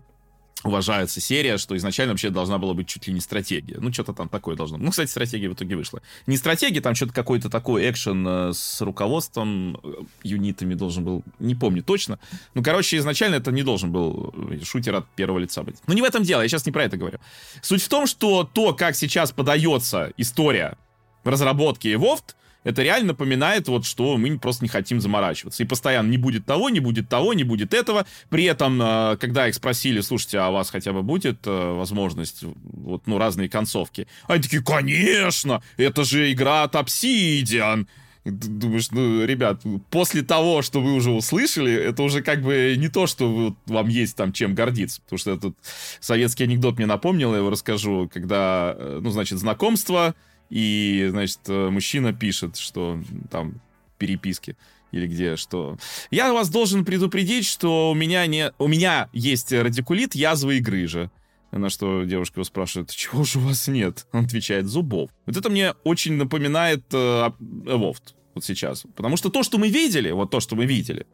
уважается 0.63 1.21
серия, 1.21 1.57
что 1.57 1.75
изначально 1.77 2.13
вообще 2.13 2.29
должна 2.29 2.57
была 2.57 2.73
быть 2.73 2.87
чуть 2.87 3.07
ли 3.07 3.13
не 3.13 3.19
стратегия. 3.19 3.77
Ну, 3.79 3.91
что-то 3.91 4.13
там 4.13 4.29
такое 4.29 4.55
должно. 4.55 4.77
Ну, 4.77 4.91
кстати, 4.91 5.09
стратегия 5.09 5.49
в 5.49 5.53
итоге 5.53 5.75
вышла. 5.75 6.01
Не 6.27 6.37
стратегия, 6.37 6.81
там 6.81 6.95
что-то 6.95 7.13
какой-то 7.13 7.49
такой 7.49 7.89
экшен 7.89 8.27
э, 8.27 8.53
с 8.53 8.81
руководством, 8.81 9.79
э, 9.83 9.93
юнитами 10.23 10.73
должен 10.73 11.03
был, 11.03 11.23
не 11.39 11.55
помню 11.55 11.83
точно. 11.83 12.19
Ну, 12.53 12.63
короче, 12.63 12.97
изначально 12.97 13.35
это 13.35 13.51
не 13.51 13.63
должен 13.63 13.91
был 13.91 14.33
э, 14.35 14.63
шутер 14.63 14.95
от 14.95 15.09
первого 15.15 15.39
лица 15.39 15.63
быть. 15.63 15.77
Но 15.87 15.93
не 15.93 16.01
в 16.01 16.05
этом 16.05 16.23
дело, 16.23 16.41
я 16.41 16.47
сейчас 16.47 16.65
не 16.65 16.71
про 16.71 16.83
это 16.83 16.97
говорю. 16.97 17.19
Суть 17.61 17.81
в 17.81 17.89
том, 17.89 18.07
что 18.07 18.43
то, 18.43 18.73
как 18.73 18.95
сейчас 18.95 19.31
подается 19.31 20.11
история 20.17 20.77
разработки 21.23 21.87
Evolved, 21.87 22.35
это 22.63 22.83
реально 22.83 23.09
напоминает 23.09 23.67
вот, 23.67 23.85
что 23.85 24.17
мы 24.17 24.37
просто 24.37 24.63
не 24.63 24.69
хотим 24.69 25.01
заморачиваться. 25.01 25.63
И 25.63 25.65
постоянно 25.65 26.09
не 26.09 26.17
будет 26.17 26.45
того, 26.45 26.69
не 26.69 26.79
будет 26.79 27.09
того, 27.09 27.33
не 27.33 27.43
будет 27.43 27.73
этого. 27.73 28.05
При 28.29 28.43
этом, 28.45 28.81
э, 28.81 29.17
когда 29.19 29.47
их 29.47 29.55
спросили, 29.55 30.01
слушайте, 30.01 30.39
а 30.39 30.49
у 30.49 30.53
вас 30.53 30.69
хотя 30.69 30.93
бы 30.93 31.01
будет 31.01 31.39
э, 31.45 31.73
возможность, 31.73 32.43
вот, 32.43 33.07
ну, 33.07 33.17
разные 33.17 33.49
концовки? 33.49 34.07
Они 34.27 34.41
такие, 34.41 34.63
конечно, 34.63 35.63
это 35.77 36.03
же 36.03 36.31
игра 36.31 36.63
от 36.63 36.75
Obsidian. 36.75 37.87
Думаешь, 38.23 38.91
ну, 38.91 39.25
ребят, 39.25 39.63
после 39.89 40.21
того, 40.21 40.61
что 40.61 40.79
вы 40.79 40.93
уже 40.93 41.09
услышали, 41.09 41.73
это 41.73 42.03
уже 42.03 42.21
как 42.21 42.43
бы 42.43 42.75
не 42.77 42.87
то, 42.87 43.07
что 43.07 43.27
вы, 43.27 43.55
вам 43.65 43.87
есть 43.87 44.15
там 44.15 44.31
чем 44.31 44.53
гордиться. 44.53 45.01
Потому 45.01 45.17
что 45.17 45.31
этот 45.31 45.55
советский 45.99 46.43
анекдот 46.43 46.77
мне 46.77 46.85
напомнил, 46.85 47.31
я 47.31 47.39
его 47.39 47.49
расскажу, 47.49 48.07
когда, 48.13 48.75
э, 48.77 48.99
ну, 49.01 49.09
значит, 49.09 49.39
знакомство, 49.39 50.13
и, 50.51 51.07
значит, 51.09 51.39
э, 51.47 51.69
мужчина 51.69 52.13
пишет, 52.13 52.57
что 52.57 52.99
там 53.31 53.61
переписки 53.97 54.57
или 54.91 55.07
где, 55.07 55.37
что 55.37 55.77
я 56.11 56.33
вас 56.33 56.49
должен 56.49 56.83
предупредить, 56.83 57.45
что 57.45 57.91
у 57.91 57.93
меня 57.93 58.27
не, 58.27 58.51
у 58.59 58.67
меня 58.67 59.09
есть 59.13 59.53
радикулит 59.53 60.13
язвы 60.13 60.57
и 60.57 60.59
грыжа. 60.59 61.09
На 61.51 61.69
что 61.69 62.03
девушка 62.03 62.39
его 62.39 62.43
спрашивает, 62.43 62.91
чего 62.91 63.23
же 63.23 63.39
у 63.39 63.43
вас 63.43 63.67
нет? 63.67 64.05
Он 64.11 64.25
отвечает, 64.25 64.67
зубов. 64.67 65.09
Вот 65.25 65.37
это 65.37 65.49
мне 65.49 65.73
очень 65.83 66.13
напоминает 66.13 66.83
э, 66.93 66.97
Evolved 66.97 68.13
вот 68.33 68.43
сейчас. 68.43 68.83
Потому 68.95 69.17
что 69.17 69.29
то, 69.29 69.43
что 69.43 69.57
мы 69.57 69.69
видели, 69.69 70.11
вот 70.11 70.31
то, 70.31 70.39
что 70.39 70.55
мы 70.55 70.65
видели 70.65 71.07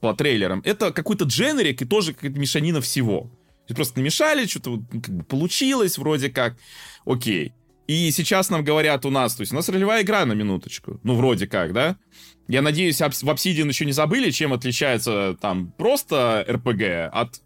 по 0.00 0.14
трейлерам, 0.14 0.60
это 0.64 0.92
какой-то 0.92 1.24
дженерик 1.24 1.82
и 1.82 1.84
тоже 1.84 2.14
какая-то 2.14 2.38
мешанина 2.38 2.80
всего. 2.80 3.30
Просто 3.68 4.00
намешали, 4.00 4.46
что-то 4.46 4.70
вот, 4.72 4.80
ну, 4.92 5.00
как 5.00 5.14
бы 5.14 5.24
получилось 5.24 5.96
вроде 5.96 6.28
как. 6.28 6.56
Окей. 7.06 7.52
И 7.86 8.10
сейчас 8.10 8.48
нам 8.50 8.62
говорят 8.64 9.04
у 9.04 9.10
нас, 9.10 9.34
то 9.34 9.40
есть 9.42 9.52
у 9.52 9.56
нас 9.56 9.68
ролевая 9.68 10.02
игра 10.02 10.24
на 10.24 10.32
минуточку. 10.32 11.00
Ну, 11.02 11.16
вроде 11.16 11.46
как, 11.46 11.72
да? 11.72 11.96
Я 12.48 12.62
надеюсь, 12.62 12.98
в 12.98 13.28
Obsidian 13.28 13.68
еще 13.68 13.84
не 13.84 13.92
забыли, 13.92 14.30
чем 14.30 14.52
отличается 14.52 15.36
там 15.40 15.72
просто 15.72 16.44
RPG 16.48 17.06
от 17.06 17.40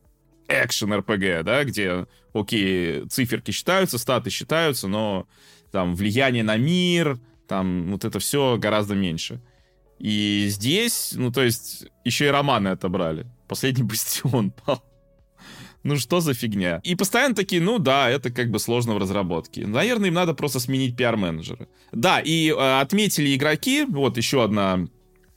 экшен 0.49 0.93
RPG, 0.93 1.43
да, 1.43 1.65
где, 1.65 2.07
окей, 2.33 3.07
циферки 3.09 3.51
считаются, 3.51 3.99
статы 3.99 4.31
считаются, 4.31 4.89
но 4.89 5.27
там 5.73 5.95
влияние 5.95 6.45
на 6.45 6.57
мир, 6.57 7.19
там 7.49 7.93
вот 7.93 8.05
это 8.05 8.19
все 8.19 8.57
гораздо 8.59 8.95
меньше. 8.95 9.41
И 9.99 10.47
здесь, 10.49 11.13
ну, 11.15 11.33
то 11.33 11.43
есть, 11.43 11.87
еще 12.05 12.27
и 12.27 12.31
романы 12.31 12.69
отобрали. 12.69 13.27
Последний 13.49 13.83
бастион 13.83 14.51
пал 14.67 14.83
ну 15.87 15.97
что 15.97 16.21
за 16.21 16.35
фигня? 16.35 16.81
И 16.83 16.95
постоянно 16.97 17.35
такие, 17.35 17.63
ну 17.63 17.79
да, 17.79 18.11
это 18.11 18.31
как 18.31 18.51
бы 18.51 18.59
сложно 18.59 18.95
в 18.95 18.99
разработке. 18.99 19.67
Наверное, 19.67 20.09
им 20.09 20.15
надо 20.15 20.35
просто 20.35 20.59
сменить 20.59 20.97
пиар-менеджера. 20.97 21.69
Да, 21.93 22.21
и 22.21 22.51
э, 22.51 22.81
отметили 22.81 23.35
игроки, 23.35 23.85
вот 23.85 24.17
еще 24.17 24.43
одна 24.43 24.87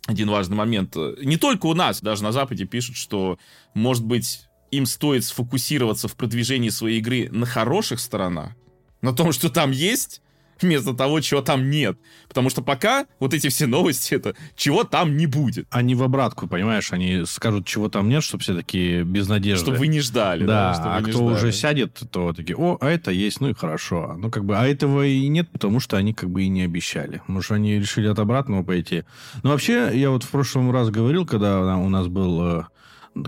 один 0.08 0.30
важный 0.30 0.58
момент. 0.58 0.96
Не 1.22 1.38
только 1.38 1.68
у 1.68 1.76
нас, 1.76 2.02
даже 2.02 2.24
на 2.24 2.32
Западе 2.32 2.66
пишут, 2.66 2.96
что, 2.96 3.38
может 3.76 4.04
быть, 4.04 4.42
им 4.72 4.88
стоит 4.88 5.24
сфокусироваться 5.24 6.08
в 6.08 6.16
продвижении 6.16 6.70
своей 6.70 6.98
игры 6.98 7.30
на 7.32 7.46
хороших 7.46 8.00
сторонах, 8.00 8.54
на 9.02 9.14
том, 9.14 9.32
что 9.32 9.50
там 9.50 9.70
есть, 9.70 10.22
вместо 10.62 10.94
того, 10.94 11.20
чего 11.22 11.42
там 11.42 11.70
нет. 11.70 11.98
Потому 12.28 12.50
что 12.50 12.62
пока 12.62 13.06
вот 13.20 13.34
эти 13.34 13.50
все 13.50 13.66
новости, 13.68 14.14
это 14.14 14.36
чего 14.56 14.84
там 14.84 15.18
не 15.18 15.26
будет. 15.26 15.68
Они 15.72 15.96
в 15.96 16.04
обратку, 16.04 16.48
понимаешь, 16.48 16.92
они 16.92 17.26
скажут, 17.26 17.66
чего 17.66 17.90
там 17.90 18.10
нет, 18.10 18.24
чтобы 18.24 18.44
все 18.44 18.56
такие 18.56 19.04
без 19.04 19.28
надежды. 19.28 19.66
Чтобы 19.66 19.78
вы 19.78 19.88
не 19.88 20.00
ждали. 20.00 20.46
Да, 20.46 20.74
да 20.78 20.98
а 20.98 21.02
кто 21.02 21.12
ждали. 21.12 21.34
уже 21.34 21.52
сядет, 21.52 22.02
то 22.12 22.34
такие, 22.34 22.56
о, 22.58 22.78
а 22.80 22.90
это 22.90 23.12
есть, 23.12 23.42
ну 23.42 23.50
и 23.50 23.54
хорошо. 23.54 24.16
Ну, 24.18 24.30
как 24.30 24.46
бы, 24.46 24.58
а 24.58 24.68
этого 24.68 25.06
и 25.06 25.28
нет, 25.28 25.50
потому 25.50 25.80
что 25.80 25.98
они 25.98 26.14
как 26.14 26.30
бы 26.30 26.44
и 26.44 26.50
не 26.50 26.64
обещали. 26.64 27.22
Может, 27.28 27.52
они 27.52 27.76
решили 27.80 28.08
от 28.08 28.20
обратного 28.20 28.64
пойти. 28.64 29.04
Но 29.44 29.52
вообще, 29.52 29.92
я 29.94 30.10
вот 30.10 30.24
в 30.24 30.30
прошлом 30.30 30.72
раз 30.72 30.90
говорил, 30.90 31.26
когда 31.26 31.78
у 31.78 31.90
нас 31.90 32.08
был, 32.08 32.42
э, 32.44 32.64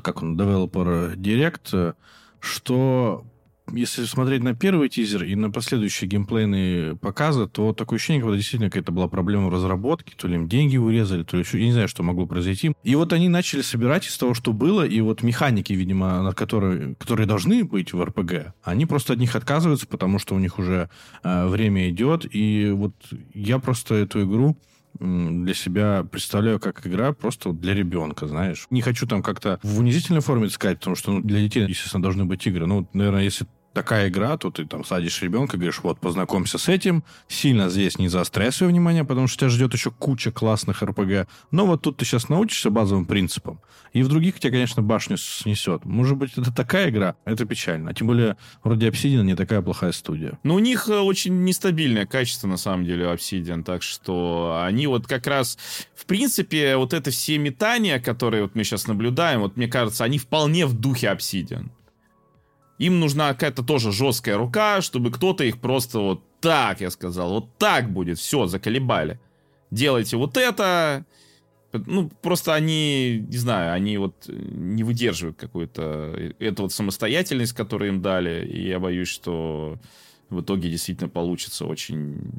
как 0.04 0.22
он, 0.24 0.40
Developer 0.40 1.16
Direct, 1.16 1.70
э, 1.74 1.94
что 2.40 3.26
если 3.74 4.06
смотреть 4.06 4.44
на 4.44 4.56
первый 4.56 4.90
тизер 4.90 5.24
и 5.24 5.36
на 5.36 5.52
последующие 5.52 6.10
геймплейные 6.10 6.96
показы, 6.96 7.48
то 7.48 7.74
такое 7.74 7.98
ощущение, 7.98 8.24
как 8.24 8.36
действительно 8.36 8.70
какая-то 8.70 8.92
была 8.92 9.08
проблема 9.08 9.48
в 9.48 9.54
разработке, 9.54 10.14
то 10.16 10.28
ли 10.28 10.36
им 10.36 10.48
деньги 10.48 10.78
урезали, 10.78 11.24
то 11.24 11.38
ли 11.38 11.44
еще, 11.44 11.60
я 11.60 11.66
не 11.66 11.72
знаю, 11.72 11.88
что 11.88 12.04
могло 12.04 12.26
произойти. 12.26 12.74
И 12.84 12.96
вот 12.96 13.14
они 13.14 13.30
начали 13.30 13.62
собирать 13.62 14.08
из 14.08 14.18
того, 14.18 14.34
что 14.34 14.54
было, 14.54 14.86
и 14.86 15.02
вот 15.02 15.24
механики, 15.24 15.74
видимо, 15.74 16.22
над 16.22 16.36
которые, 16.36 16.96
которые 16.96 17.28
должны 17.28 17.64
быть 17.64 17.94
в 17.94 18.04
РПГ, 18.04 18.54
они 18.64 18.86
просто 18.86 19.14
от 19.14 19.20
них 19.20 19.36
отказываются, 19.36 19.88
потому 19.88 20.20
что 20.20 20.36
у 20.36 20.40
них 20.40 20.60
уже 20.60 20.90
э, 21.24 21.48
время 21.48 21.90
идет, 21.90 22.26
и 22.30 22.72
вот 22.72 22.94
я 23.34 23.60
просто 23.60 23.96
эту 23.96 24.24
игру 24.24 24.58
для 25.00 25.54
себя 25.54 26.06
представляю 26.10 26.60
как 26.60 26.86
игра 26.86 27.14
просто 27.14 27.54
для 27.54 27.74
ребенка, 27.74 28.28
знаешь. 28.28 28.68
Не 28.70 28.82
хочу 28.82 29.08
там 29.08 29.24
как-то 29.24 29.60
в 29.64 29.80
унизительной 29.80 30.22
форме 30.22 30.50
сказать, 30.50 30.80
потому 30.80 30.96
что 30.96 31.12
ну, 31.12 31.22
для 31.22 31.40
детей, 31.40 31.66
естественно, 31.68 32.04
должны 32.04 32.26
быть 32.26 32.46
игры. 32.46 32.66
Ну, 32.66 32.88
наверное, 32.94 33.24
если 33.24 33.48
такая 33.74 34.10
игра, 34.10 34.38
то 34.38 34.52
ты 34.52 34.66
там 34.66 34.84
садишь 34.84 35.22
ребенка, 35.22 35.58
говоришь, 35.58 35.80
вот, 35.84 36.00
познакомься 36.00 36.58
с 36.58 36.68
этим, 36.68 37.04
сильно 37.28 37.70
здесь 37.70 37.98
не 37.98 38.08
заостряй 38.08 38.52
свое 38.52 38.72
внимание, 38.72 39.04
потому 39.04 39.28
что 39.28 39.40
тебя 39.40 39.50
ждет 39.50 39.74
еще 39.74 39.92
куча 39.92 40.32
классных 40.32 40.82
РПГ. 40.82 41.28
Но 41.52 41.66
вот 41.66 41.82
тут 41.82 41.98
ты 41.98 42.06
сейчас 42.06 42.30
научишься 42.30 42.70
базовым 42.70 43.06
принципам, 43.06 43.60
и 43.94 44.04
в 44.04 44.08
других 44.08 44.40
тебя, 44.40 44.52
конечно, 44.52 44.82
башню 44.82 45.18
снесет. 45.18 45.86
Может 45.86 46.18
быть, 46.18 46.38
это 46.38 46.54
такая 46.54 46.90
игра, 46.90 47.16
это 47.26 47.46
печально. 47.46 47.92
А 47.92 47.94
тем 47.94 48.08
более, 48.08 48.38
вроде 48.64 48.88
Obsidian 48.88 49.24
не 49.24 49.36
такая 49.36 49.62
плохая 49.62 49.92
студия. 49.92 50.40
Но 50.44 50.56
у 50.56 50.60
них 50.60 50.88
э, 50.88 51.00
очень 51.00 51.44
нестабильное 51.44 52.06
качество, 52.06 52.48
на 52.48 52.58
самом 52.58 52.86
деле, 52.86 53.06
Obsidian, 53.06 53.64
так 53.64 53.84
что 53.84 54.62
они 54.64 54.88
вот 54.88 55.08
как 55.08 55.28
раз, 55.28 55.58
в 55.96 56.06
принципе, 56.06 56.76
вот 56.78 56.94
это 56.94 57.12
все 57.12 57.38
метания, 57.38 58.00
которые 58.00 58.44
вот 58.44 58.56
мы 58.56 58.64
сейчас 58.64 58.88
наблюдаем, 58.88 59.42
вот 59.42 59.58
мне 59.58 59.68
кажется, 59.68 60.04
они 60.04 60.18
вполне 60.18 60.66
в 60.66 60.74
духе 60.74 61.08
Obsidian. 61.08 61.70
Им 62.82 63.00
нужна 63.00 63.32
какая-то 63.34 63.62
тоже 63.62 63.92
жесткая 63.92 64.38
рука, 64.38 64.82
чтобы 64.82 65.12
кто-то 65.12 65.44
их 65.44 65.62
просто 65.62 66.00
вот 66.00 66.24
так, 66.40 66.82
я 66.82 66.90
сказал, 66.90 67.30
вот 67.30 67.58
так 67.60 67.92
будет, 67.92 68.18
все, 68.18 68.48
заколебали. 68.48 69.20
Делайте 69.70 70.18
вот 70.18 70.36
это, 70.36 71.06
ну, 71.74 72.10
просто 72.24 72.56
они, 72.56 73.24
не 73.30 73.38
знаю, 73.38 73.74
они 73.74 74.00
вот 74.00 74.28
не 74.28 74.84
выдерживают 74.84 75.38
какую-то 75.38 76.16
э, 76.18 76.32
эту 76.40 76.64
вот 76.64 76.74
самостоятельность, 76.74 77.54
которую 77.54 77.90
им 77.90 78.02
дали, 78.02 78.48
и 78.48 78.70
я 78.70 78.80
боюсь, 78.80 79.10
что 79.10 79.78
в 80.32 80.42
итоге 80.42 80.68
действительно 80.72 81.08
получится 81.08 81.68
очень 81.68 82.32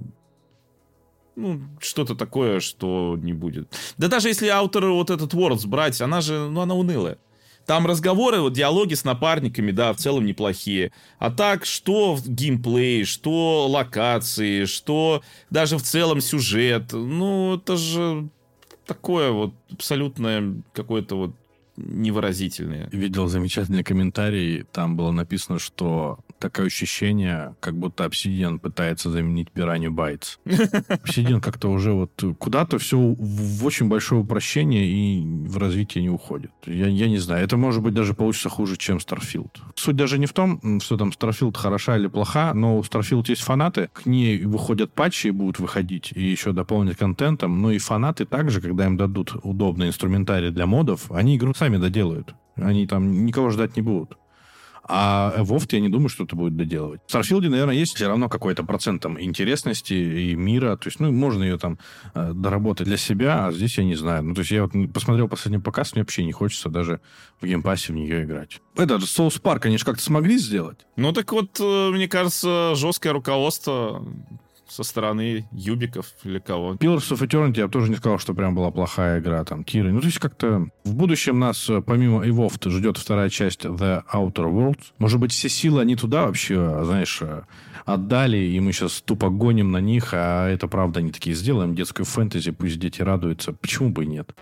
ну, 1.36 1.60
что-то 1.78 2.16
такое, 2.16 2.58
что 2.58 3.16
не 3.16 3.32
будет. 3.32 3.72
Да 3.96 4.08
даже 4.08 4.26
если 4.26 4.48
автор 4.48 4.86
вот 4.86 5.10
этот 5.10 5.34
Worlds 5.34 5.68
брать, 5.68 6.00
она 6.00 6.20
же, 6.20 6.48
ну, 6.48 6.62
она 6.62 6.74
унылая. 6.74 7.18
Там 7.66 7.86
разговоры, 7.86 8.40
вот 8.40 8.52
диалоги 8.52 8.94
с 8.94 9.04
напарниками, 9.04 9.70
да, 9.70 9.92
в 9.92 9.96
целом 9.96 10.26
неплохие. 10.26 10.92
А 11.18 11.30
так, 11.30 11.64
что 11.64 12.14
в 12.14 12.28
геймплей, 12.28 13.04
что 13.04 13.68
локации, 13.68 14.64
что 14.64 15.22
даже 15.50 15.76
в 15.76 15.82
целом 15.82 16.20
сюжет, 16.20 16.92
ну, 16.92 17.56
это 17.56 17.76
же 17.76 18.28
такое 18.86 19.30
вот 19.30 19.54
абсолютное 19.70 20.62
какое-то 20.72 21.16
вот 21.16 21.36
невыразительные. 21.76 22.88
Видел 22.92 23.28
замечательный 23.28 23.84
комментарий, 23.84 24.64
там 24.72 24.96
было 24.96 25.10
написано, 25.10 25.58
что 25.58 26.18
такое 26.42 26.66
ощущение, 26.66 27.54
как 27.60 27.78
будто 27.78 28.04
Obsidian 28.04 28.58
пытается 28.58 29.10
заменить 29.10 29.48
Piranha 29.54 29.88
Bytes. 29.88 30.38
Obsidian 30.44 31.40
как-то 31.40 31.68
уже 31.70 31.92
вот 31.92 32.22
куда-то 32.38 32.78
все 32.78 32.98
в 32.98 33.64
очень 33.64 33.88
большое 33.88 34.22
упрощение 34.22 34.84
и 34.84 35.22
в 35.22 35.56
развитие 35.58 36.02
не 36.02 36.10
уходит. 36.10 36.50
Я, 36.66 36.88
я 36.88 37.08
не 37.08 37.18
знаю, 37.18 37.44
это 37.44 37.56
может 37.56 37.82
быть 37.82 37.94
даже 37.94 38.12
получится 38.14 38.48
хуже, 38.48 38.76
чем 38.76 38.96
Starfield. 38.96 39.56
Суть 39.76 39.96
даже 39.96 40.18
не 40.18 40.26
в 40.26 40.32
том, 40.32 40.80
что 40.80 40.96
там 40.96 41.10
Starfield 41.10 41.56
хороша 41.56 41.96
или 41.96 42.08
плоха, 42.08 42.52
но 42.54 42.78
у 42.78 42.82
Starfield 42.82 43.24
есть 43.28 43.42
фанаты, 43.42 43.88
к 43.92 44.06
ней 44.06 44.44
выходят 44.44 44.92
патчи 44.92 45.28
и 45.28 45.30
будут 45.30 45.60
выходить, 45.60 46.12
и 46.12 46.24
еще 46.24 46.52
дополнят 46.52 46.96
контентом, 46.96 47.62
но 47.62 47.70
и 47.70 47.78
фанаты 47.78 48.26
также, 48.26 48.60
когда 48.60 48.86
им 48.86 48.96
дадут 48.96 49.36
удобный 49.44 49.88
инструментарий 49.88 50.50
для 50.50 50.66
модов, 50.66 51.10
они 51.12 51.36
игру 51.36 51.54
сами 51.54 51.76
доделают. 51.76 52.34
Они 52.56 52.86
там 52.86 53.24
никого 53.24 53.50
ждать 53.50 53.76
не 53.76 53.82
будут. 53.82 54.18
А 54.84 55.34
WoW 55.38 55.64
я 55.70 55.80
не 55.80 55.88
думаю, 55.88 56.08
что 56.08 56.24
это 56.24 56.34
будет 56.34 56.56
доделывать. 56.56 57.00
В 57.06 57.14
Starfield, 57.14 57.48
наверное, 57.48 57.74
есть 57.74 57.94
все 57.94 58.08
равно 58.08 58.28
какой-то 58.28 58.64
процент 58.64 59.02
там 59.02 59.20
интересности 59.20 59.94
и 59.94 60.34
мира. 60.34 60.76
То 60.76 60.88
есть, 60.88 60.98
ну, 60.98 61.12
можно 61.12 61.44
ее 61.44 61.58
там 61.58 61.78
э, 62.14 62.32
доработать 62.34 62.86
для 62.86 62.96
себя, 62.96 63.46
а 63.46 63.52
здесь 63.52 63.78
я 63.78 63.84
не 63.84 63.94
знаю. 63.94 64.24
Ну, 64.24 64.34
то 64.34 64.40
есть 64.40 64.50
я 64.50 64.64
вот 64.64 64.72
посмотрел 64.92 65.28
последний 65.28 65.60
показ, 65.60 65.92
мне 65.92 66.02
вообще 66.02 66.24
не 66.24 66.32
хочется 66.32 66.68
даже 66.68 67.00
в 67.40 67.46
Game 67.46 67.67
Pass 67.67 67.87
е 67.87 67.92
в 67.92 67.96
нее 67.96 68.24
играть. 68.24 68.60
Это 68.76 68.96
South 68.96 69.40
Park, 69.40 69.66
они 69.66 69.78
же 69.78 69.84
как-то 69.84 70.02
смогли 70.02 70.36
сделать. 70.38 70.80
Ну, 70.96 71.12
так 71.12 71.32
вот, 71.32 71.58
э, 71.60 71.90
мне 71.90 72.08
кажется, 72.08 72.74
жесткое 72.74 73.12
руководство 73.12 74.04
со 74.72 74.84
стороны 74.84 75.46
Юбиков 75.52 76.06
или 76.24 76.38
кого. 76.38 76.74
Pillars 76.74 77.10
of 77.12 77.20
Eternity 77.20 77.58
я 77.58 77.68
тоже 77.68 77.90
не 77.90 77.96
сказал, 77.96 78.18
что 78.18 78.32
прям 78.32 78.54
была 78.54 78.70
плохая 78.70 79.20
игра, 79.20 79.44
там, 79.44 79.64
Киры. 79.64 79.92
Ну, 79.92 80.00
то 80.00 80.06
есть 80.06 80.18
как-то 80.18 80.68
в 80.84 80.94
будущем 80.94 81.38
нас, 81.38 81.68
э, 81.68 81.82
помимо 81.82 82.26
Evolved, 82.26 82.70
ждет 82.70 82.96
вторая 82.96 83.28
часть 83.28 83.64
The 83.64 84.02
Outer 84.10 84.50
Worlds. 84.50 84.82
Может 84.98 85.20
быть, 85.20 85.32
все 85.32 85.50
силы 85.50 85.82
они 85.82 85.94
туда 85.94 86.24
вообще, 86.24 86.84
знаешь, 86.84 87.18
э, 87.20 87.42
отдали, 87.84 88.38
и 88.38 88.60
мы 88.60 88.72
сейчас 88.72 89.02
тупо 89.02 89.28
гоним 89.28 89.72
на 89.72 89.78
них, 89.78 90.10
а 90.12 90.48
это 90.48 90.68
правда 90.68 91.00
они 91.00 91.10
такие 91.10 91.36
сделаем, 91.36 91.74
детскую 91.74 92.06
фэнтези, 92.06 92.50
пусть 92.52 92.78
дети 92.78 93.02
радуются. 93.02 93.52
Почему 93.52 93.90
бы 93.90 94.04
и 94.04 94.06
нет? 94.06 94.34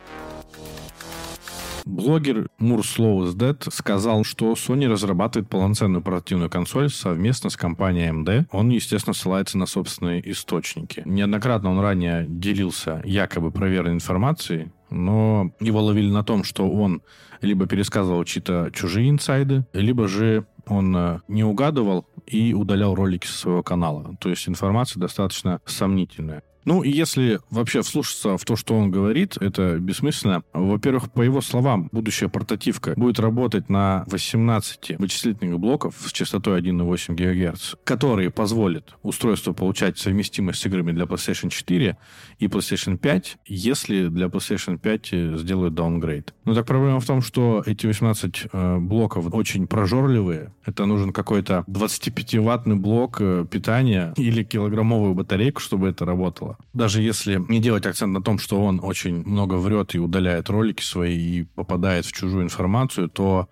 Блогер 1.84 2.48
Мур 2.58 2.80
is 2.80 3.34
Dead 3.34 3.70
сказал, 3.72 4.24
что 4.24 4.52
Sony 4.52 4.88
разрабатывает 4.88 5.48
полноценную 5.48 6.02
портативную 6.02 6.50
консоль 6.50 6.90
совместно 6.90 7.50
с 7.50 7.56
компанией 7.56 8.10
AMD. 8.10 8.46
Он, 8.52 8.70
естественно, 8.70 9.14
ссылается 9.14 9.58
на 9.58 9.66
собственные 9.66 10.30
источники. 10.30 11.02
Неоднократно 11.04 11.70
он 11.70 11.80
ранее 11.80 12.26
делился 12.28 13.02
якобы 13.04 13.50
проверенной 13.50 13.94
информацией, 13.94 14.70
но 14.90 15.52
его 15.60 15.82
ловили 15.82 16.10
на 16.10 16.24
том, 16.24 16.44
что 16.44 16.68
он 16.68 17.02
либо 17.40 17.66
пересказывал 17.66 18.24
чьи-то 18.24 18.70
чужие 18.72 19.08
инсайды, 19.08 19.64
либо 19.72 20.08
же 20.08 20.46
он 20.66 20.94
э, 20.96 21.20
не 21.28 21.42
угадывал 21.42 22.06
и 22.26 22.54
удалял 22.54 22.94
ролики 22.94 23.26
со 23.26 23.38
своего 23.38 23.62
канала. 23.62 24.16
То 24.20 24.28
есть 24.28 24.48
информация 24.48 25.00
достаточно 25.00 25.60
сомнительная. 25.64 26.42
Ну, 26.64 26.82
если 26.82 27.40
вообще 27.50 27.82
вслушаться 27.82 28.36
в 28.36 28.44
то, 28.44 28.56
что 28.56 28.74
он 28.74 28.90
говорит, 28.90 29.36
это 29.40 29.78
бессмысленно. 29.78 30.42
Во-первых, 30.52 31.10
по 31.10 31.22
его 31.22 31.40
словам, 31.40 31.88
будущая 31.92 32.28
портативка 32.28 32.94
будет 32.96 33.18
работать 33.18 33.68
на 33.68 34.04
18 34.08 34.98
вычислительных 34.98 35.58
блоков 35.58 35.94
с 35.98 36.12
частотой 36.12 36.60
1,8 36.60 37.14
ГГц, 37.14 37.74
которые 37.84 38.30
позволят 38.30 38.96
устройству 39.02 39.54
получать 39.54 39.98
совместимость 39.98 40.60
с 40.60 40.66
играми 40.66 40.92
для 40.92 41.04
PlayStation 41.04 41.48
4 41.48 41.96
и 42.38 42.46
PlayStation 42.46 42.98
5, 42.98 43.38
если 43.46 44.08
для 44.08 44.26
PlayStation 44.26 44.78
5 44.78 45.40
сделают 45.40 45.74
downgrade. 45.74 46.28
Но 46.44 46.54
так 46.54 46.66
проблема 46.66 47.00
в 47.00 47.06
том, 47.06 47.22
что 47.22 47.62
эти 47.66 47.86
18 47.86 48.42
э, 48.52 48.78
блоков 48.78 49.32
очень 49.32 49.66
прожорливые. 49.66 50.52
Это 50.66 50.84
нужен 50.84 51.12
какой-то 51.12 51.64
25-ваттный 51.68 52.76
блок 52.76 53.18
э, 53.20 53.46
питания 53.50 54.12
или 54.16 54.42
килограммовую 54.42 55.14
батарейку, 55.14 55.60
чтобы 55.60 55.88
это 55.88 56.04
работало 56.04 56.49
дело. 56.50 56.58
Даже 56.72 57.02
если 57.02 57.36
не 57.36 57.60
делать 57.60 57.86
акцент 57.86 58.12
на 58.12 58.22
том, 58.22 58.38
что 58.38 58.62
он 58.64 58.80
очень 58.82 59.26
много 59.26 59.54
врет 59.54 59.94
и 59.94 59.98
удаляет 59.98 60.48
ролики 60.48 60.82
свои 60.82 61.16
и 61.16 61.42
попадает 61.42 62.06
в 62.06 62.12
чужую 62.12 62.44
информацию, 62.44 63.08
то 63.08 63.48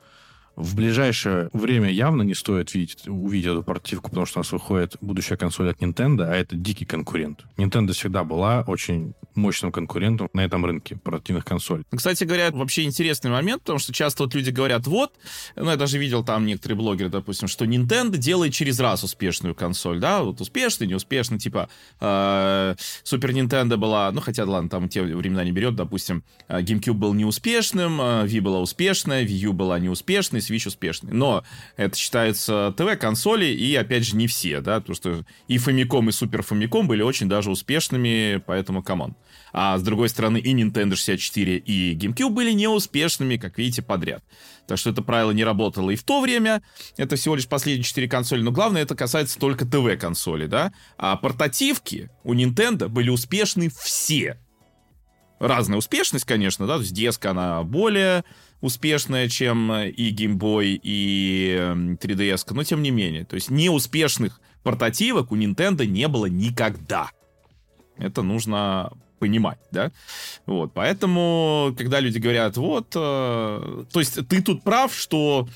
в 0.58 0.74
ближайшее 0.74 1.50
время 1.52 1.88
явно 1.88 2.22
не 2.22 2.34
стоит 2.34 2.74
видеть, 2.74 3.06
увидеть 3.06 3.46
эту 3.46 3.62
портативку, 3.62 4.10
потому 4.10 4.26
что 4.26 4.40
у 4.40 4.42
нас 4.42 4.50
выходит 4.50 4.96
будущая 5.00 5.38
консоль 5.38 5.70
от 5.70 5.80
Nintendo, 5.80 6.24
а 6.24 6.34
это 6.34 6.56
дикий 6.56 6.84
конкурент. 6.84 7.44
Nintendo 7.56 7.92
всегда 7.92 8.24
была 8.24 8.64
очень 8.66 9.14
мощным 9.36 9.70
конкурентом 9.70 10.28
на 10.32 10.40
этом 10.40 10.64
рынке 10.66 10.96
портативных 10.96 11.44
консолей. 11.44 11.84
Кстати 11.94 12.24
говоря, 12.24 12.50
вообще 12.50 12.82
интересный 12.82 13.30
момент, 13.30 13.62
потому 13.62 13.78
что 13.78 13.92
часто 13.92 14.24
вот 14.24 14.34
люди 14.34 14.50
говорят, 14.50 14.88
вот, 14.88 15.12
ну 15.54 15.70
я 15.70 15.76
даже 15.76 15.96
видел 15.96 16.24
там 16.24 16.44
некоторые 16.44 16.76
блогеры, 16.76 17.08
допустим, 17.08 17.46
что 17.46 17.64
Nintendo 17.64 18.16
делает 18.16 18.52
через 18.52 18.80
раз 18.80 19.04
успешную 19.04 19.54
консоль, 19.54 20.00
да, 20.00 20.24
вот 20.24 20.40
успешный, 20.40 20.88
неуспешный, 20.88 21.38
типа 21.38 21.68
э, 22.00 22.74
Super 23.04 23.30
Nintendo 23.30 23.76
была, 23.76 24.10
ну 24.10 24.20
хотя, 24.20 24.44
ладно, 24.44 24.68
там 24.68 24.88
те 24.88 25.02
времена 25.02 25.44
не 25.44 25.52
берем, 25.52 25.76
допустим, 25.76 26.24
э, 26.48 26.60
GameCube 26.60 26.94
был 26.94 27.14
неуспешным, 27.14 28.00
э, 28.00 28.26
Wii 28.26 28.40
была 28.40 28.60
успешная, 28.60 29.24
Wii 29.24 29.38
U 29.46 29.52
была 29.52 29.78
неуспешной, 29.78 30.40
Switch 30.48 30.66
успешный. 30.68 31.12
Но 31.12 31.44
это 31.76 31.96
считается 31.96 32.74
ТВ-консоли, 32.76 33.46
и, 33.46 33.74
опять 33.74 34.04
же, 34.04 34.16
не 34.16 34.26
все, 34.26 34.60
да, 34.60 34.80
потому 34.80 34.96
что 34.96 35.24
и 35.46 35.56
Famicom, 35.56 36.06
и 36.06 36.10
Super 36.10 36.46
Famicom 36.46 36.84
были 36.84 37.02
очень 37.02 37.28
даже 37.28 37.50
успешными, 37.50 38.42
поэтому 38.46 38.82
come 38.82 39.02
on. 39.02 39.16
А 39.52 39.78
с 39.78 39.82
другой 39.82 40.08
стороны, 40.08 40.38
и 40.38 40.54
Nintendo 40.54 40.94
64, 40.94 41.56
и 41.56 41.96
GameCube 41.96 42.30
были 42.30 42.52
неуспешными, 42.52 43.36
как 43.36 43.58
видите, 43.58 43.82
подряд. 43.82 44.22
Так 44.66 44.78
что 44.78 44.90
это 44.90 45.02
правило 45.02 45.30
не 45.30 45.44
работало 45.44 45.90
и 45.90 45.96
в 45.96 46.04
то 46.04 46.20
время. 46.20 46.62
Это 46.96 47.16
всего 47.16 47.36
лишь 47.36 47.48
последние 47.48 47.84
четыре 47.84 48.08
консоли. 48.08 48.42
Но 48.42 48.52
главное, 48.52 48.82
это 48.82 48.94
касается 48.94 49.38
только 49.38 49.64
ТВ-консоли, 49.64 50.46
да? 50.46 50.72
А 50.98 51.16
портативки 51.16 52.10
у 52.22 52.34
Nintendo 52.34 52.88
были 52.88 53.08
успешны 53.08 53.70
все. 53.70 54.38
Разная 55.38 55.78
успешность, 55.78 56.26
конечно, 56.26 56.66
да? 56.66 56.74
То 56.74 56.82
есть 56.82 56.92
деска, 56.92 57.30
она 57.30 57.62
более 57.62 58.24
успешная, 58.60 59.28
чем 59.28 59.72
и 59.72 60.12
Game 60.12 60.36
Boy, 60.36 60.78
и 60.82 61.56
3DS, 62.00 62.44
эм, 62.48 62.56
но 62.56 62.64
тем 62.64 62.82
не 62.82 62.90
менее. 62.90 63.24
То 63.24 63.34
есть 63.34 63.50
неуспешных 63.50 64.40
портативок 64.62 65.32
у 65.32 65.36
Nintendo 65.36 65.86
не 65.86 66.08
было 66.08 66.26
никогда. 66.26 67.10
Это 67.96 68.22
нужно 68.22 68.92
понимать, 69.18 69.58
да? 69.70 69.90
Вот, 70.46 70.72
поэтому, 70.72 71.74
когда 71.76 72.00
люди 72.00 72.18
говорят, 72.18 72.56
вот, 72.56 72.92
э, 72.94 73.84
то 73.92 74.00
есть 74.00 74.26
ты 74.28 74.42
тут 74.42 74.62
прав, 74.62 74.94
что 74.94 75.48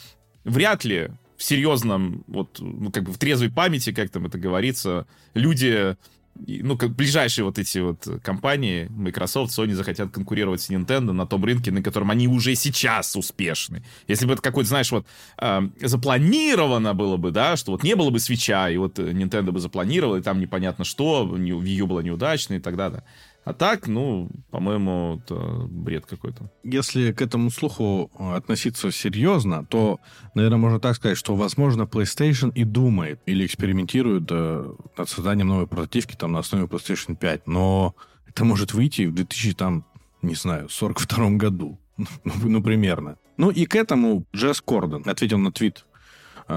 вряд 0.45 0.85
ли 0.85 1.11
в 1.37 1.43
серьезном, 1.43 2.25
вот, 2.27 2.59
ну, 2.61 2.91
как 2.91 3.05
бы 3.05 3.13
в 3.13 3.19
трезвой 3.19 3.51
памяти, 3.51 3.93
как 3.93 4.11
там 4.11 4.27
это 4.27 4.39
говорится, 4.39 5.07
люди 5.35 5.97
ну, 6.35 6.77
как 6.77 6.95
ближайшие 6.95 7.45
вот 7.45 7.59
эти 7.59 7.79
вот 7.79 8.07
компании, 8.23 8.87
Microsoft, 8.91 9.57
Sony 9.57 9.75
захотят 9.75 10.11
конкурировать 10.11 10.63
с 10.63 10.71
Nintendo 10.71 11.13
на 11.13 11.27
том 11.27 11.45
рынке, 11.45 11.71
на 11.71 11.83
котором 11.83 12.11
они 12.11 12.27
уже 12.27 12.55
сейчас 12.55 13.15
успешны. 13.17 13.85
Если 14.09 14.27
бы 14.27 14.33
это 14.33 14.43
какой-то, 14.43 14.69
знаешь, 14.69 14.91
вот 14.91 15.07
э, 15.39 15.61
запланировано 15.81 16.95
было 16.95 17.17
бы, 17.17 17.31
да, 17.31 17.57
что 17.57 17.73
вот 17.73 17.83
не 17.83 17.95
было 17.95 18.11
бы 18.11 18.19
свеча, 18.19 18.71
и 18.71 18.77
вот 18.77 18.99
Nintendo 18.99 19.53
бы 19.53 19.61
запланировал, 19.61 20.17
и 20.17 20.23
там 20.23 20.41
непонятно 20.41 20.85
что, 20.85 21.29
Wii 21.33 21.75
U 21.75 21.87
было 21.87 22.01
неудачно 22.01 22.55
и 22.55 22.61
так 22.61 22.77
далее. 22.77 23.05
А 23.45 23.53
так, 23.53 23.89
ну, 23.89 24.31
по-моему, 24.51 25.21
это 25.23 25.35
бред 25.69 26.07
какой-то. 26.07 26.51
Если 26.63 27.13
к 27.13 27.21
этому 27.21 27.51
слуху 27.51 28.11
э, 28.17 28.35
относиться 28.37 28.93
серьезно, 28.93 29.65
то, 29.65 29.99
наверное, 30.35 30.59
можно 30.59 30.79
так 30.79 30.95
сказать, 30.95 31.19
что, 31.19 31.35
возможно, 31.35 31.83
PlayStation 31.83 32.53
и 32.55 32.63
думает 32.63 33.21
или 33.27 33.45
экспериментирует 33.45 34.29
э, 34.31 34.73
над 34.97 35.09
созданием 35.09 35.49
новой 35.49 35.67
прототивки 35.67 36.15
там 36.15 36.33
на 36.33 36.39
основе 36.39 36.67
PlayStation 36.67 37.17
5, 37.17 37.49
но 37.49 37.97
это 38.29 38.45
может 38.45 38.75
выйти 38.75 39.07
в 39.07 39.15
2000, 39.15 39.55
там, 39.55 39.85
не 40.23 40.37
знаю, 40.37 40.69
42 40.69 41.31
году. 41.31 41.81
ну, 41.97 42.07
ну, 42.45 42.63
примерно. 42.63 43.17
Ну 43.37 43.51
и 43.51 43.67
к 43.67 43.75
этому 43.75 44.25
Джесс 44.35 44.61
Кордон 44.61 45.03
ответил 45.07 45.39
на 45.39 45.51
твит 45.51 45.85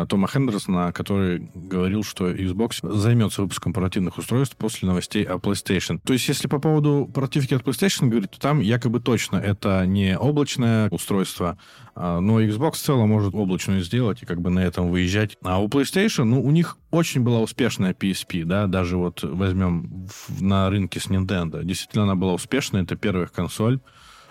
Тома 0.10 0.28
Хендерсона, 0.28 0.92
который 0.92 1.50
говорил, 1.54 2.04
что 2.04 2.30
Xbox 2.30 2.88
займется 2.96 3.42
выпуском 3.42 3.74
портативных 3.74 4.18
устройств 4.18 4.56
после 4.58 4.88
новостей 4.88 5.24
о 5.24 5.36
PlayStation. 5.36 6.00
То 6.04 6.14
есть, 6.14 6.28
если 6.28 6.48
по 6.48 6.60
поводу 6.60 7.10
портативки 7.14 7.54
от 7.54 7.64
PlayStation 7.64 8.08
говорить, 8.08 8.32
то 8.32 8.40
там 8.40 8.60
якобы 8.60 9.00
точно 9.00 9.38
это 9.38 9.86
не 9.86 10.18
облачное 10.18 10.90
устройство, 10.90 11.58
а, 11.96 12.20
но 12.20 12.42
Xbox 12.42 12.74
в 12.74 12.78
целом 12.78 13.10
может 13.10 13.34
облачную 13.34 13.82
сделать 13.82 14.22
и 14.24 14.26
как 14.26 14.42
бы 14.42 14.50
на 14.50 14.60
этом 14.60 14.90
выезжать. 14.90 15.38
А 15.44 15.62
у 15.62 15.68
PlayStation, 15.68 16.26
ну, 16.26 16.42
у 16.44 16.52
них 16.52 16.78
очень 16.92 17.22
была 17.22 17.40
успешная 17.40 17.94
PSP, 17.94 18.44
да, 18.44 18.68
даже 18.68 18.98
вот 18.98 19.24
возьмем 19.24 20.08
на 20.40 20.70
рынке 20.70 21.00
с 21.00 21.08
Nintendo. 21.08 21.64
Действительно, 21.64 22.04
она 22.04 22.16
была 22.16 22.34
успешная, 22.34 22.84
это 22.84 22.96
первая 22.96 23.28
консоль. 23.28 23.80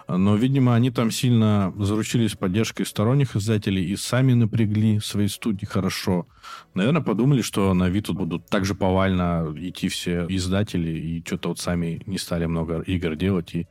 Но, 0.07 0.37
видимо, 0.37 0.75
они 0.75 0.91
там 0.91 1.11
сильно 1.11 1.73
заручились 1.79 2.35
поддержкой 2.35 2.85
сторонних 2.85 3.37
издателей 3.37 3.85
и 3.85 3.97
сами 3.97 4.35
напрягли 4.35 5.01
свои 5.01 5.29
студии 5.29 5.65
хорошо. 5.65 6.27
Наверное, 6.75 7.03
подумали, 7.03 7.41
что 7.41 7.73
на 7.75 7.89
Виту 7.89 8.13
будут 8.13 8.47
так 8.47 8.65
же 8.65 8.75
повально 8.75 9.53
идти 9.57 9.89
все 9.89 10.27
издатели, 10.29 10.91
и 10.91 11.23
что-то 11.25 11.51
вот 11.51 11.59
сами 11.59 12.03
не 12.07 12.19
стали 12.19 12.47
много 12.47 12.81
игр 12.81 13.17
делать, 13.17 13.55
и, 13.55 13.67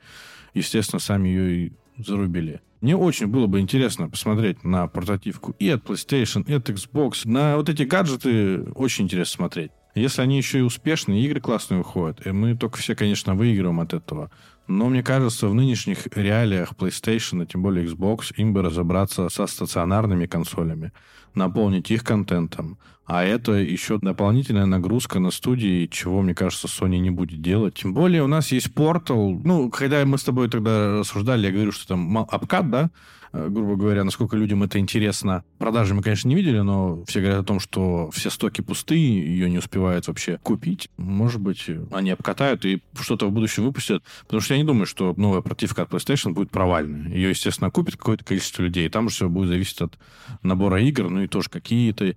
естественно, 0.54 1.00
сами 1.00 1.30
ее 1.30 1.56
и 1.68 1.74
зарубили. 1.98 2.62
Мне 2.82 2.98
очень 2.98 3.28
было 3.28 3.48
бы 3.48 3.62
интересно 3.62 4.10
посмотреть 4.10 4.64
на 4.64 4.88
портативку 4.88 5.56
и 5.58 5.70
от 5.70 5.86
PlayStation, 5.86 6.44
и 6.48 6.54
от 6.54 6.70
Xbox. 6.70 7.22
На 7.24 7.56
вот 7.56 7.70
эти 7.70 7.84
гаджеты 7.84 8.64
очень 8.76 9.06
интересно 9.06 9.38
смотреть. 9.38 9.72
Если 9.96 10.22
они 10.22 10.38
еще 10.38 10.60
и 10.60 10.64
успешные, 10.64 11.24
игры 11.24 11.40
классные 11.40 11.78
выходят, 11.78 12.26
и 12.26 12.32
мы 12.32 12.58
только 12.58 12.80
все, 12.80 12.96
конечно, 12.96 13.36
выигрываем 13.36 13.80
от 13.80 13.94
этого. 13.94 14.32
Но 14.68 14.88
мне 14.90 15.04
кажется, 15.04 15.48
в 15.48 15.54
нынешних 15.54 16.08
реалиях 16.16 16.74
PlayStation, 16.74 17.44
а 17.44 17.46
тем 17.46 17.62
более 17.62 17.86
Xbox, 17.86 18.34
им 18.38 18.54
бы 18.54 18.62
разобраться 18.62 19.30
со 19.30 19.46
стационарными 19.46 20.26
консолями, 20.26 20.94
наполнить 21.36 21.92
их 21.92 22.04
контентом. 22.04 22.78
А 23.06 23.26
это 23.26 23.52
еще 23.54 23.98
дополнительная 23.98 24.66
нагрузка 24.66 25.20
на 25.20 25.32
студии, 25.32 25.88
чего, 25.88 26.22
мне 26.22 26.34
кажется, 26.34 26.68
Sony 26.68 27.00
не 27.00 27.10
будет 27.10 27.42
делать. 27.42 27.74
Тем 27.76 27.94
более 27.94 28.24
у 28.24 28.28
нас 28.28 28.54
есть 28.54 28.70
Portal. 28.70 29.42
Ну, 29.44 29.70
когда 29.70 30.06
мы 30.06 30.18
с 30.18 30.24
тобой 30.24 30.50
тогда 30.50 31.00
рассуждали, 31.00 31.48
я 31.48 31.52
говорю, 31.52 31.74
что 31.74 31.90
там 31.90 32.18
обкат, 32.18 32.70
да, 32.70 32.92
грубо 33.34 33.76
говоря, 33.76 34.04
насколько 34.04 34.38
людям 34.38 34.64
это 34.64 34.80
интересно. 34.80 35.44
Продажи 35.58 35.94
мы, 35.94 36.02
конечно, 36.04 36.28
не 36.30 36.36
видели, 36.36 36.60
но 36.60 37.04
все 37.06 37.20
говорят 37.20 37.42
о 37.42 37.44
том, 37.44 37.60
что 37.60 38.10
все 38.12 38.30
стоки 38.30 38.62
пустые, 38.62 39.26
ее 39.26 39.50
не 39.50 39.58
успевают 39.58 40.08
вообще 40.08 40.40
купить. 40.44 40.90
Может 40.98 41.42
быть, 41.42 41.70
они 41.92 42.12
обкатают 42.12 42.64
и 42.66 42.82
что-то 43.00 43.28
в 43.28 43.32
будущем 43.32 43.64
выпустят. 43.64 44.04
Потому 44.22 44.42
что 44.42 44.54
я 44.54 44.60
не 44.60 44.66
думаю, 44.66 44.86
что 44.86 45.14
новая 45.18 45.42
противка 45.42 45.82
от 45.82 45.90
PlayStation 45.90 46.34
будет 46.34 46.52
провальной. 46.52 47.12
Ее, 47.12 47.30
естественно, 47.30 47.72
купит 47.72 47.98
какое-то 47.98 48.24
количество 48.24 48.62
людей. 48.62 48.88
Там 48.90 49.10
же 49.10 49.16
все 49.16 49.30
будет 49.30 49.50
зависеть 49.50 49.82
от 49.82 49.98
набора 50.44 50.82
игр, 50.82 51.10
ну 51.10 51.22
и 51.22 51.28
тоже 51.28 51.50
какие-то 51.50 52.16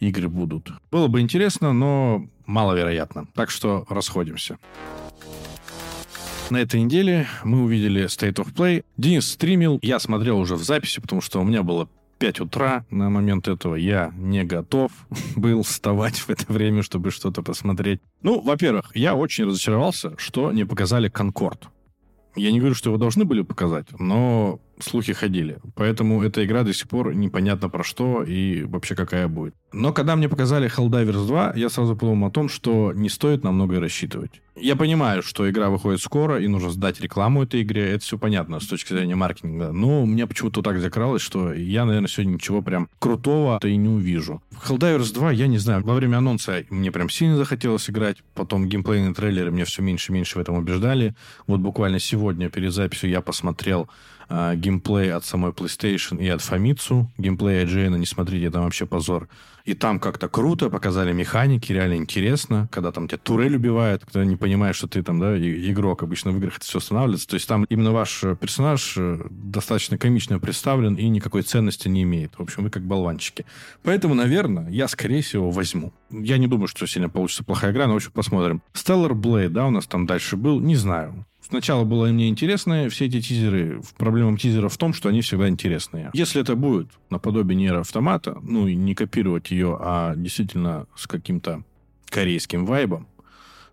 игры 0.00 0.28
будут. 0.28 0.72
Было 0.90 1.06
бы 1.06 1.20
интересно, 1.20 1.72
но 1.72 2.26
маловероятно. 2.46 3.28
Так 3.34 3.50
что 3.50 3.86
расходимся. 3.88 4.58
На 6.48 6.58
этой 6.58 6.80
неделе 6.80 7.26
мы 7.42 7.64
увидели 7.64 8.04
State 8.04 8.34
of 8.34 8.54
Play. 8.54 8.84
Денис 8.96 9.28
стримил, 9.28 9.80
я 9.82 9.98
смотрел 9.98 10.38
уже 10.38 10.54
в 10.54 10.62
записи, 10.62 11.00
потому 11.00 11.20
что 11.20 11.40
у 11.40 11.44
меня 11.44 11.64
было 11.64 11.88
5 12.18 12.40
утра 12.40 12.86
на 12.88 13.10
момент 13.10 13.48
этого 13.48 13.74
я 13.74 14.12
не 14.16 14.44
готов 14.44 14.92
был 15.36 15.64
вставать 15.64 16.18
в 16.18 16.30
это 16.30 16.50
время, 16.52 16.82
чтобы 16.82 17.10
что-то 17.10 17.42
посмотреть. 17.42 18.00
Ну, 18.22 18.40
во-первых, 18.40 18.94
я 18.94 19.16
очень 19.16 19.44
разочаровался, 19.44 20.16
что 20.18 20.52
не 20.52 20.64
показали 20.64 21.08
Конкорд. 21.08 21.68
Я 22.36 22.52
не 22.52 22.58
говорю, 22.60 22.74
что 22.74 22.90
его 22.90 22.98
должны 22.98 23.24
были 23.24 23.42
показать, 23.42 23.86
но 23.98 24.60
слухи 24.78 25.12
ходили. 25.12 25.58
Поэтому 25.74 26.22
эта 26.22 26.44
игра 26.44 26.62
до 26.62 26.72
сих 26.72 26.88
пор 26.88 27.14
непонятно 27.14 27.68
про 27.68 27.84
что 27.84 28.22
и 28.22 28.64
вообще 28.64 28.94
какая 28.94 29.28
будет. 29.28 29.54
Но 29.72 29.92
когда 29.92 30.16
мне 30.16 30.28
показали 30.28 30.70
Helldivers 30.70 31.26
2, 31.26 31.52
я 31.56 31.68
сразу 31.68 31.96
подумал 31.96 32.28
о 32.28 32.30
том, 32.30 32.48
что 32.48 32.92
не 32.94 33.08
стоит 33.08 33.44
на 33.44 33.52
многое 33.52 33.80
рассчитывать. 33.80 34.42
Я 34.58 34.74
понимаю, 34.74 35.22
что 35.22 35.48
игра 35.50 35.68
выходит 35.68 36.00
скоро, 36.00 36.40
и 36.40 36.48
нужно 36.48 36.70
сдать 36.70 36.98
рекламу 37.00 37.42
этой 37.42 37.62
игре. 37.62 37.90
Это 37.90 38.02
все 38.02 38.16
понятно 38.16 38.58
с 38.58 38.66
точки 38.66 38.94
зрения 38.94 39.14
маркетинга. 39.14 39.70
Но 39.72 40.06
мне 40.06 40.26
почему-то 40.26 40.62
так 40.62 40.80
закралось, 40.80 41.20
что 41.20 41.52
я, 41.52 41.84
наверное, 41.84 42.08
сегодня 42.08 42.34
ничего 42.34 42.62
прям 42.62 42.88
крутого-то 42.98 43.68
и 43.68 43.76
не 43.76 43.88
увижу. 43.88 44.42
В 44.50 44.70
Helldivers 44.70 45.12
2, 45.12 45.32
я 45.32 45.46
не 45.46 45.58
знаю, 45.58 45.82
во 45.84 45.92
время 45.92 46.16
анонса 46.16 46.64
мне 46.70 46.90
прям 46.90 47.10
сильно 47.10 47.36
захотелось 47.36 47.90
играть. 47.90 48.18
Потом 48.34 48.66
геймплейные 48.66 49.12
трейлеры 49.12 49.50
мне 49.50 49.66
все 49.66 49.82
меньше 49.82 50.10
и 50.10 50.14
меньше 50.14 50.38
в 50.38 50.40
этом 50.40 50.56
убеждали. 50.56 51.14
Вот 51.46 51.60
буквально 51.60 51.98
сегодня 51.98 52.48
перед 52.48 52.72
записью 52.72 53.10
я 53.10 53.20
посмотрел 53.20 53.90
э, 54.28 54.54
геймплей 54.56 55.12
от 55.12 55.24
самой 55.24 55.52
PlayStation 55.52 56.22
и 56.22 56.28
от 56.28 56.40
Famitsu. 56.40 57.06
Геймплей 57.18 57.64
IGN, 57.64 57.98
не 57.98 58.06
смотрите, 58.06 58.46
это 58.46 58.60
вообще 58.60 58.86
позор. 58.86 59.28
И 59.66 59.74
там 59.74 59.98
как-то 59.98 60.28
круто, 60.28 60.70
показали 60.70 61.12
механики, 61.12 61.72
реально 61.72 61.96
интересно, 61.96 62.68
когда 62.70 62.92
там 62.92 63.08
тебя 63.08 63.18
турель 63.18 63.56
убивает, 63.56 64.04
когда 64.04 64.24
не 64.24 64.36
понимаешь, 64.36 64.76
что 64.76 64.86
ты 64.86 65.02
там, 65.02 65.18
да, 65.18 65.36
игрок, 65.36 66.04
обычно 66.04 66.30
в 66.30 66.38
играх 66.38 66.58
это 66.58 66.64
все 66.64 66.78
останавливается. 66.78 67.26
То 67.26 67.34
есть 67.34 67.48
там 67.48 67.64
именно 67.64 67.90
ваш 67.90 68.22
э, 68.22 68.36
персонаж 68.36 68.94
э, 68.96 69.18
достаточно 69.28 69.98
комично 69.98 70.38
представлен 70.38 70.94
и 70.94 71.08
никакой 71.08 71.42
ценности 71.42 71.88
не 71.88 72.04
имеет. 72.04 72.38
В 72.38 72.42
общем, 72.42 72.62
вы 72.62 72.70
как 72.70 72.84
болванчики. 72.84 73.44
Поэтому, 73.82 74.14
наверное, 74.14 74.70
я, 74.70 74.86
скорее 74.86 75.20
всего, 75.20 75.50
возьму. 75.50 75.92
Я 76.10 76.38
не 76.38 76.46
думаю, 76.46 76.68
что 76.68 76.86
сильно 76.86 77.08
получится 77.08 77.42
плохая 77.42 77.72
игра, 77.72 77.88
но, 77.88 77.94
в 77.94 77.96
общем, 77.96 78.12
посмотрим. 78.12 78.62
Stellar 78.72 79.14
Blade, 79.14 79.48
да, 79.48 79.66
у 79.66 79.70
нас 79.70 79.86
там 79.86 80.06
дальше 80.06 80.36
был, 80.36 80.60
не 80.60 80.76
знаю. 80.76 81.26
Сначала 81.48 81.84
было 81.84 82.06
мне 82.06 82.28
интересно, 82.28 82.88
все 82.88 83.06
эти 83.06 83.20
тизеры, 83.20 83.80
проблема 83.96 84.36
тизеров 84.36 84.72
в 84.72 84.78
том, 84.78 84.92
что 84.92 85.08
они 85.08 85.20
всегда 85.20 85.48
интересные. 85.48 86.10
Если 86.12 86.40
это 86.40 86.56
будет 86.56 86.88
наподобие 87.08 87.56
Нера 87.56 87.80
Автомата, 87.80 88.38
ну 88.42 88.66
и 88.66 88.74
не 88.74 88.94
копировать 88.94 89.52
ее, 89.52 89.78
а 89.80 90.14
действительно 90.16 90.86
с 90.96 91.06
каким-то 91.06 91.62
корейским 92.06 92.66
вайбом, 92.66 93.06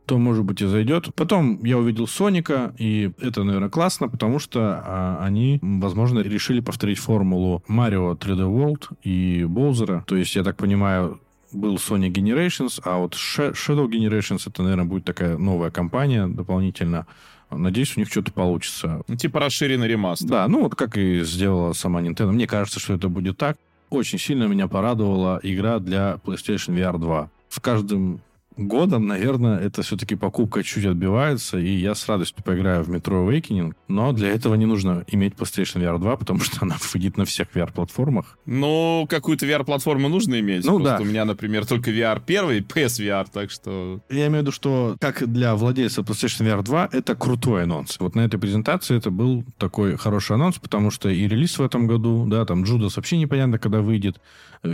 то, 0.06 0.18
может 0.18 0.44
быть, 0.44 0.62
и 0.62 0.66
зайдет. 0.66 1.16
Потом 1.16 1.64
я 1.64 1.78
увидел 1.78 2.08
Соника, 2.08 2.76
и 2.78 3.12
это, 3.20 3.44
наверное, 3.44 3.70
классно, 3.70 4.10
потому 4.10 4.38
что 4.38 4.82
а, 4.86 5.20
они, 5.22 5.60
возможно, 5.62 6.20
решили 6.20 6.60
повторить 6.60 7.00
формулу 7.00 7.64
Марио 7.68 8.14
3D 8.14 8.42
World 8.42 8.98
и 9.04 9.46
Боузера. 9.46 10.04
То 10.06 10.16
есть, 10.16 10.36
я 10.36 10.44
так 10.44 10.58
понимаю, 10.58 11.22
был 11.54 11.76
Sony 11.76 12.10
Generations, 12.12 12.82
а 12.84 12.98
вот 12.98 13.14
Shadow 13.14 13.88
Generations 13.88 14.44
это, 14.46 14.64
наверное, 14.64 14.86
будет 14.86 15.06
такая 15.06 15.38
новая 15.38 15.72
компания 15.72 16.28
дополнительно. 16.28 17.06
Надеюсь, 17.50 17.96
у 17.96 18.00
них 18.00 18.10
что-то 18.10 18.32
получится. 18.32 19.02
Ну, 19.08 19.16
типа 19.16 19.40
расширенный 19.40 19.88
ремастер. 19.88 20.30
Да, 20.30 20.48
ну 20.48 20.64
вот 20.64 20.76
как 20.76 20.98
и 20.98 21.24
сделала 21.24 21.74
сама 21.74 22.02
Nintendo. 22.02 22.32
Мне 22.32 22.48
кажется, 22.48 22.80
что 22.80 22.94
это 22.96 23.10
будет 23.10 23.38
так. 23.38 23.58
очень 23.90 24.18
сильно 24.18 24.46
меня 24.46 24.68
порадовала 24.68 25.40
игра 25.44 25.80
для 25.80 26.20
PlayStation 26.26 26.76
VR 26.76 26.98
2. 26.98 27.30
В 27.50 27.62
каждом 27.62 28.22
годом, 28.58 29.08
наверное, 29.08 29.60
это 29.60 29.82
все-таки 29.82 30.16
покупка 30.16 30.64
чуть 30.64 30.86
отбивается, 30.86 31.58
и 31.58 31.70
я 31.70 31.96
с 31.96 32.08
радостью 32.08 32.44
поиграю 32.44 32.84
в 32.84 32.90
Metro 32.90 33.28
Awakening, 33.28 33.74
но 33.88 34.12
для 34.14 34.30
этого 34.30 34.56
не 34.56 34.66
нужно 34.66 35.04
иметь 35.08 35.34
PlayStation 35.34 35.82
VR 35.82 36.00
2, 36.00 36.18
потому 36.18 36.40
что 36.40 36.58
она 36.62 36.78
выйдет 36.94 37.18
на 37.18 37.26
всех 37.26 37.48
VR-платформах. 37.54 38.38
Ну, 38.46 39.06
какую-то 39.10 39.46
VR-платформу 39.46 40.10
нужно 40.10 40.40
иметь. 40.40 40.66
Ну, 40.66 40.80
да. 40.80 40.98
у 41.00 41.06
меня, 41.06 41.26
например, 41.26 41.66
только 41.66 41.92
VR 41.92 42.22
первый, 42.26 42.62
PS 42.62 43.04
VR, 43.04 43.28
так 43.32 43.52
что... 43.52 44.02
Я 44.10 44.28
имею 44.28 44.40
в 44.40 44.42
виду, 44.42 44.52
что 44.52 44.96
как 45.00 45.32
для 45.32 45.56
владельца 45.56 46.02
PlayStation 46.02 46.46
VR 46.46 46.64
2, 46.64 46.90
это 46.92 47.16
крутой 47.16 47.64
анонс. 47.64 47.98
Вот 48.00 48.16
на 48.16 48.22
этой 48.22 48.40
презентации 48.40 48.98
это 48.98 49.12
был 49.12 49.44
такой 49.58 49.98
хороший 49.98 50.36
анонс, 50.36 50.58
потому 50.58 50.92
что 50.92 51.10
и 51.10 51.28
релиз 51.28 51.58
в 51.58 51.64
этом 51.64 51.88
году, 51.88 52.26
да, 52.28 52.46
там 52.46 52.64
Джудас 52.64 52.96
вообще 52.96 53.18
непонятно, 53.18 53.60
когда 53.60 53.82
выйдет, 53.82 54.20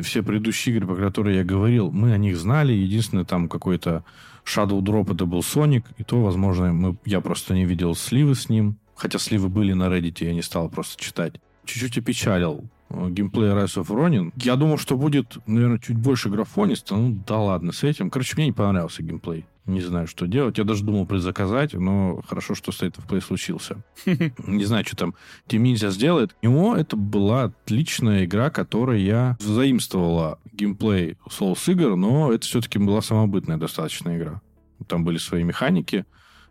все 0.03 0.21
предыдущие 0.21 0.75
игры, 0.75 0.87
про 0.87 0.95
которые 0.95 1.37
я 1.37 1.43
говорил, 1.43 1.91
мы 1.91 2.13
о 2.13 2.17
них 2.17 2.37
знали. 2.37 2.73
Единственное, 2.73 3.25
там 3.25 3.47
какой-то 3.69 4.03
Shadow 4.45 4.81
Drop 4.81 5.13
это 5.13 5.25
был 5.25 5.39
Sonic, 5.39 5.83
и 5.97 6.03
то, 6.03 6.21
возможно, 6.21 6.73
мы, 6.73 6.97
я 7.05 7.21
просто 7.21 7.53
не 7.53 7.65
видел 7.65 7.95
сливы 7.95 8.33
с 8.33 8.49
ним. 8.49 8.77
Хотя 8.95 9.19
сливы 9.19 9.47
были 9.47 9.73
на 9.73 9.83
Reddit, 9.83 10.25
я 10.25 10.33
не 10.33 10.41
стал 10.41 10.69
просто 10.69 11.01
читать. 11.01 11.33
Чуть-чуть 11.65 11.99
опечалил 11.99 12.65
э, 12.89 13.09
геймплей 13.11 13.51
Rise 13.51 13.81
of 13.81 13.87
Ronin. 13.87 14.33
Я 14.35 14.55
думал, 14.55 14.77
что 14.77 14.97
будет, 14.97 15.37
наверное, 15.45 15.77
чуть 15.77 15.97
больше 15.97 16.29
графониста. 16.29 16.95
Ну, 16.95 17.21
да 17.27 17.37
ладно 17.37 17.71
с 17.71 17.83
этим. 17.83 18.09
Короче, 18.09 18.33
мне 18.35 18.47
не 18.47 18.51
понравился 18.51 19.03
геймплей. 19.03 19.45
Не 19.69 19.81
знаю, 19.81 20.07
что 20.07 20.25
делать. 20.25 20.57
Я 20.57 20.63
даже 20.63 20.83
думал 20.83 21.05
предзаказать, 21.05 21.73
но 21.75 22.23
хорошо, 22.27 22.55
что 22.55 22.71
State 22.71 22.95
of 22.95 23.07
Play 23.07 23.21
случился. 23.21 23.83
Не 24.05 24.65
знаю, 24.65 24.83
что 24.83 24.95
там 24.95 25.13
Team 25.47 25.61
Ninja 25.61 25.91
сделает. 25.91 26.35
У 26.41 26.47
него 26.47 26.75
это 26.75 26.95
была 26.95 27.43
отличная 27.43 28.25
игра, 28.25 28.49
которая 28.49 28.97
я 28.97 29.37
заимствовала 29.39 30.39
геймплей 30.53 31.17
Souls 31.29 31.71
игр, 31.71 31.95
но 31.95 32.33
это 32.33 32.47
все-таки 32.47 32.79
была 32.79 33.03
самобытная 33.03 33.57
достаточно 33.57 34.17
игра. 34.17 34.41
Там 34.87 35.03
были 35.03 35.19
свои 35.19 35.43
механики, 35.43 36.05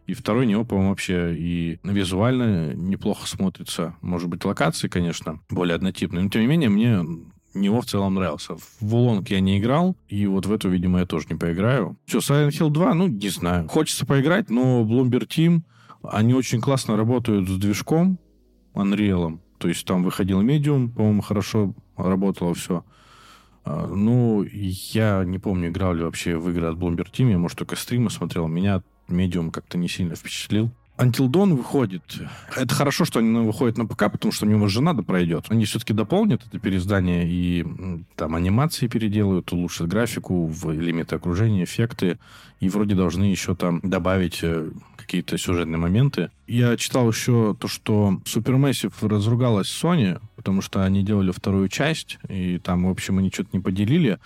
и 0.07 0.15
второй 0.15 0.47
него, 0.47 0.65
по-моему, 0.65 0.91
вообще 0.91 1.35
и 1.37 1.81
визуально 1.83 2.73
неплохо 2.73 3.27
смотрится. 3.27 3.97
Может 4.01 4.29
быть, 4.29 4.45
локации, 4.45 4.87
конечно, 4.87 5.41
более 5.51 5.75
однотипные. 5.75 6.23
Но, 6.23 6.31
тем 6.31 6.43
не 6.43 6.47
менее, 6.47 6.69
мне 6.69 7.05
него 7.55 7.81
в 7.81 7.87
целом 7.87 8.15
нравился. 8.15 8.57
В 8.57 8.81
Вулонг 8.81 9.29
я 9.31 9.41
не 9.41 9.59
играл, 9.59 9.97
и 10.09 10.27
вот 10.27 10.47
в 10.47 10.53
эту, 10.53 10.69
видимо, 10.69 11.01
я 11.01 11.07
тоже 11.07 11.27
не 11.31 11.37
поиграю. 11.37 11.97
Все, 12.07 12.19
Silent 12.19 12.51
Hill 12.51 12.71
2, 12.71 12.95
ну, 12.95 13.09
не 13.09 13.29
знаю. 13.29 13.69
Хочется 13.69 14.07
поиграть, 14.07 14.51
но 14.51 14.83
Bloomberg 14.83 15.27
Team, 15.27 15.63
они 16.03 16.35
очень 16.35 16.61
классно 16.61 16.97
работают 16.97 17.49
с 17.49 17.57
движком 17.57 18.19
Unreal. 18.75 19.39
То 19.59 19.69
есть 19.69 19.85
там 19.85 20.05
выходил 20.05 20.43
Medium, 20.43 20.89
по-моему, 20.89 21.23
хорошо 21.23 21.75
работало 21.97 22.55
все. 22.55 22.85
А, 23.65 23.87
ну, 23.87 24.45
я 24.45 25.25
не 25.25 25.39
помню, 25.39 25.69
играл 25.69 25.95
ли 25.95 26.03
вообще 26.03 26.37
в 26.37 26.49
игры 26.51 26.69
от 26.69 26.77
Bloomberg 26.77 27.11
Team, 27.13 27.31
я, 27.31 27.39
может, 27.39 27.59
только 27.59 27.77
стримы 27.77 28.11
смотрел. 28.11 28.47
Меня 28.47 28.83
Medium 29.09 29.51
как-то 29.51 29.79
не 29.79 29.89
сильно 29.89 30.15
впечатлил. 30.15 30.71
Until 30.99 31.29
Dawn 31.29 31.55
выходит. 31.55 32.03
Это 32.57 32.75
хорошо, 32.75 33.05
что 33.05 33.21
они 33.21 33.39
выходят 33.39 33.79
на 33.79 33.87
ПК, 33.87 34.11
потому 34.11 34.33
что 34.33 34.47
у 34.47 34.49
него 34.49 34.67
же 34.67 34.83
надо 34.83 35.03
пройдет. 35.05 35.47
Они 35.49 35.65
все-таки 35.65 35.93
дополнят 35.93 36.43
это 36.45 36.59
переиздание 36.59 37.25
и 37.27 37.65
там 38.17 38.35
анимации 38.35 38.89
переделают, 38.89 39.53
улучшат 39.53 39.87
графику, 39.87 40.47
в 40.47 40.73
лимиты 40.73 41.15
окружения, 41.15 41.65
эффекты. 41.65 42.19
И 42.59 42.69
вроде 42.69 42.97
должны 42.97 43.25
еще 43.25 43.55
там 43.55 43.81
добавить 43.85 44.41
э, 44.43 44.71
какие-то 44.97 45.39
сюжетные 45.39 45.79
моменты. 45.79 46.31
Я 46.49 46.77
читал 46.77 47.09
еще 47.09 47.57
то, 47.59 47.69
что 47.69 48.21
Supermassive 48.25 48.93
разругалась 49.07 49.69
Sony, 49.69 50.21
потому 50.35 50.61
что 50.61 50.85
они 50.85 51.05
делали 51.05 51.31
вторую 51.31 51.69
часть, 51.69 52.19
и 52.29 52.59
там, 52.59 52.87
в 52.87 52.91
общем, 52.91 53.19
они 53.19 53.31
что-то 53.31 53.51
не 53.53 53.61
поделили. 53.61 54.19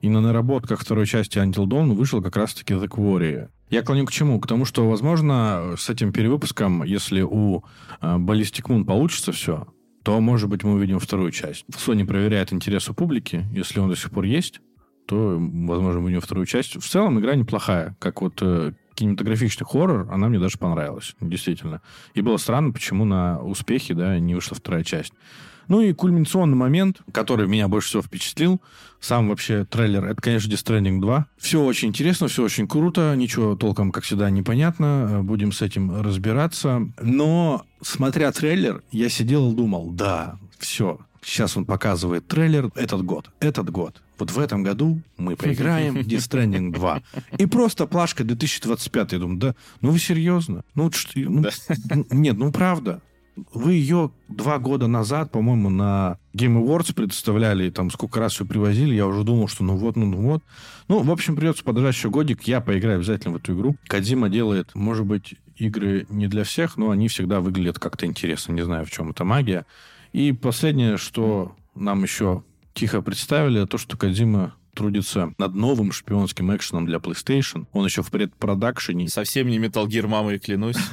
И 0.00 0.08
на 0.08 0.20
наработках 0.20 0.80
второй 0.80 1.06
части 1.06 1.38
Until 1.38 1.66
Dawn 1.66 1.94
вышел 1.94 2.20
как 2.20 2.36
раз-таки 2.36 2.74
The 2.74 2.88
Quarry. 2.88 3.48
Я 3.68 3.82
клоню 3.82 4.06
к 4.06 4.12
чему? 4.12 4.40
К 4.40 4.46
тому, 4.46 4.64
что, 4.64 4.88
возможно, 4.88 5.74
с 5.76 5.90
этим 5.90 6.12
перевыпуском, 6.12 6.84
если 6.84 7.22
у 7.22 7.64
э, 8.00 8.16
Ballistic 8.16 8.66
Moon 8.68 8.84
получится 8.84 9.32
все, 9.32 9.66
то, 10.04 10.20
может 10.20 10.48
быть, 10.48 10.62
мы 10.62 10.74
увидим 10.74 11.00
вторую 11.00 11.32
часть. 11.32 11.64
Sony 11.70 12.04
проверяет 12.04 12.52
интерес 12.52 12.88
у 12.88 12.94
публики. 12.94 13.44
Если 13.52 13.80
он 13.80 13.88
до 13.88 13.96
сих 13.96 14.12
пор 14.12 14.24
есть, 14.24 14.60
то, 15.06 15.36
возможно, 15.38 15.98
мы 15.98 16.06
увидим 16.06 16.20
вторую 16.20 16.46
часть. 16.46 16.80
В 16.80 16.88
целом, 16.88 17.18
игра 17.18 17.34
неплохая. 17.34 17.96
Как 17.98 18.22
вот 18.22 18.38
э, 18.40 18.72
кинематографичный 18.94 19.66
хоррор, 19.66 20.08
она 20.12 20.28
мне 20.28 20.38
даже 20.38 20.58
понравилась, 20.58 21.16
действительно. 21.20 21.82
И 22.14 22.20
было 22.20 22.36
странно, 22.36 22.72
почему 22.72 23.04
на 23.04 23.40
успехе 23.40 23.94
да, 23.94 24.18
не 24.20 24.36
вышла 24.36 24.56
вторая 24.56 24.84
часть. 24.84 25.12
Ну 25.68 25.80
и 25.80 25.92
кульминационный 25.92 26.56
момент, 26.56 27.02
который 27.12 27.46
меня 27.48 27.68
больше 27.68 27.88
всего 27.88 28.02
впечатлил, 28.02 28.60
сам 29.00 29.28
вообще 29.28 29.64
трейлер, 29.64 30.04
это, 30.06 30.20
конечно, 30.20 30.50
Death 30.50 30.64
Stranding 30.64 31.00
2. 31.00 31.26
Все 31.38 31.62
очень 31.62 31.88
интересно, 31.88 32.28
все 32.28 32.44
очень 32.44 32.66
круто, 32.66 33.14
ничего 33.16 33.56
толком, 33.56 33.92
как 33.92 34.04
всегда, 34.04 34.30
непонятно, 34.30 35.20
будем 35.22 35.52
с 35.52 35.62
этим 35.62 36.00
разбираться. 36.02 36.82
Но, 37.00 37.64
смотря 37.82 38.32
трейлер, 38.32 38.82
я 38.90 39.08
сидел 39.08 39.52
и 39.52 39.54
думал, 39.54 39.90
да, 39.90 40.38
все, 40.58 40.98
сейчас 41.22 41.56
он 41.56 41.64
показывает 41.66 42.26
трейлер, 42.26 42.70
этот 42.74 43.04
год, 43.04 43.30
этот 43.40 43.70
год. 43.70 44.02
Вот 44.18 44.30
в 44.30 44.38
этом 44.38 44.62
году 44.62 45.02
мы 45.18 45.36
поиграем 45.36 45.96
Death 45.96 46.30
Stranding 46.30 46.72
2. 46.72 47.02
И 47.38 47.46
просто 47.46 47.86
плашка 47.86 48.24
2025. 48.24 49.12
Я 49.12 49.18
думаю, 49.18 49.38
да, 49.38 49.54
ну 49.82 49.90
вы 49.90 49.98
серьезно? 49.98 50.64
Ну, 50.74 50.90
ну 51.14 51.44
нет, 52.10 52.38
ну 52.38 52.50
правда. 52.50 53.02
Вы 53.52 53.74
ее 53.74 54.10
два 54.28 54.58
года 54.58 54.86
назад, 54.86 55.30
по-моему, 55.30 55.68
на 55.68 56.18
Game 56.34 56.62
Awards 56.62 56.94
представляли, 56.94 57.70
там 57.70 57.90
сколько 57.90 58.18
раз 58.18 58.40
ее 58.40 58.46
привозили, 58.46 58.94
я 58.94 59.06
уже 59.06 59.24
думал, 59.24 59.48
что 59.48 59.62
ну 59.62 59.76
вот, 59.76 59.96
ну, 59.96 60.06
ну 60.06 60.16
вот. 60.18 60.42
Ну, 60.88 61.00
в 61.00 61.10
общем, 61.10 61.36
придется 61.36 61.62
подождать 61.62 61.94
еще 61.94 62.08
годик, 62.08 62.44
я 62.44 62.60
поиграю 62.60 62.96
обязательно 62.96 63.34
в 63.34 63.36
эту 63.36 63.54
игру. 63.54 63.76
Кадзима 63.88 64.30
делает, 64.30 64.74
может 64.74 65.04
быть, 65.04 65.34
игры 65.56 66.06
не 66.08 66.28
для 66.28 66.44
всех, 66.44 66.76
но 66.76 66.90
они 66.90 67.08
всегда 67.08 67.40
выглядят 67.40 67.78
как-то 67.78 68.06
интересно, 68.06 68.52
не 68.52 68.64
знаю, 68.64 68.86
в 68.86 68.90
чем 68.90 69.10
это 69.10 69.24
магия. 69.24 69.66
И 70.12 70.32
последнее, 70.32 70.96
что 70.96 71.54
нам 71.74 72.02
еще 72.02 72.42
тихо 72.72 73.02
представили, 73.02 73.66
то, 73.66 73.76
что 73.76 73.96
Кадзима 73.96 74.54
трудится 74.76 75.32
над 75.38 75.54
новым 75.54 75.90
шпионским 75.90 76.54
экшеном 76.54 76.86
для 76.86 76.98
PlayStation. 76.98 77.66
Он 77.72 77.84
еще 77.84 78.02
в 78.02 78.10
предпродакшене. 78.10 79.08
Совсем 79.08 79.48
не 79.48 79.58
Metal 79.58 79.86
Gear, 79.86 80.06
мама, 80.06 80.34
и 80.34 80.38
клянусь. 80.38 80.76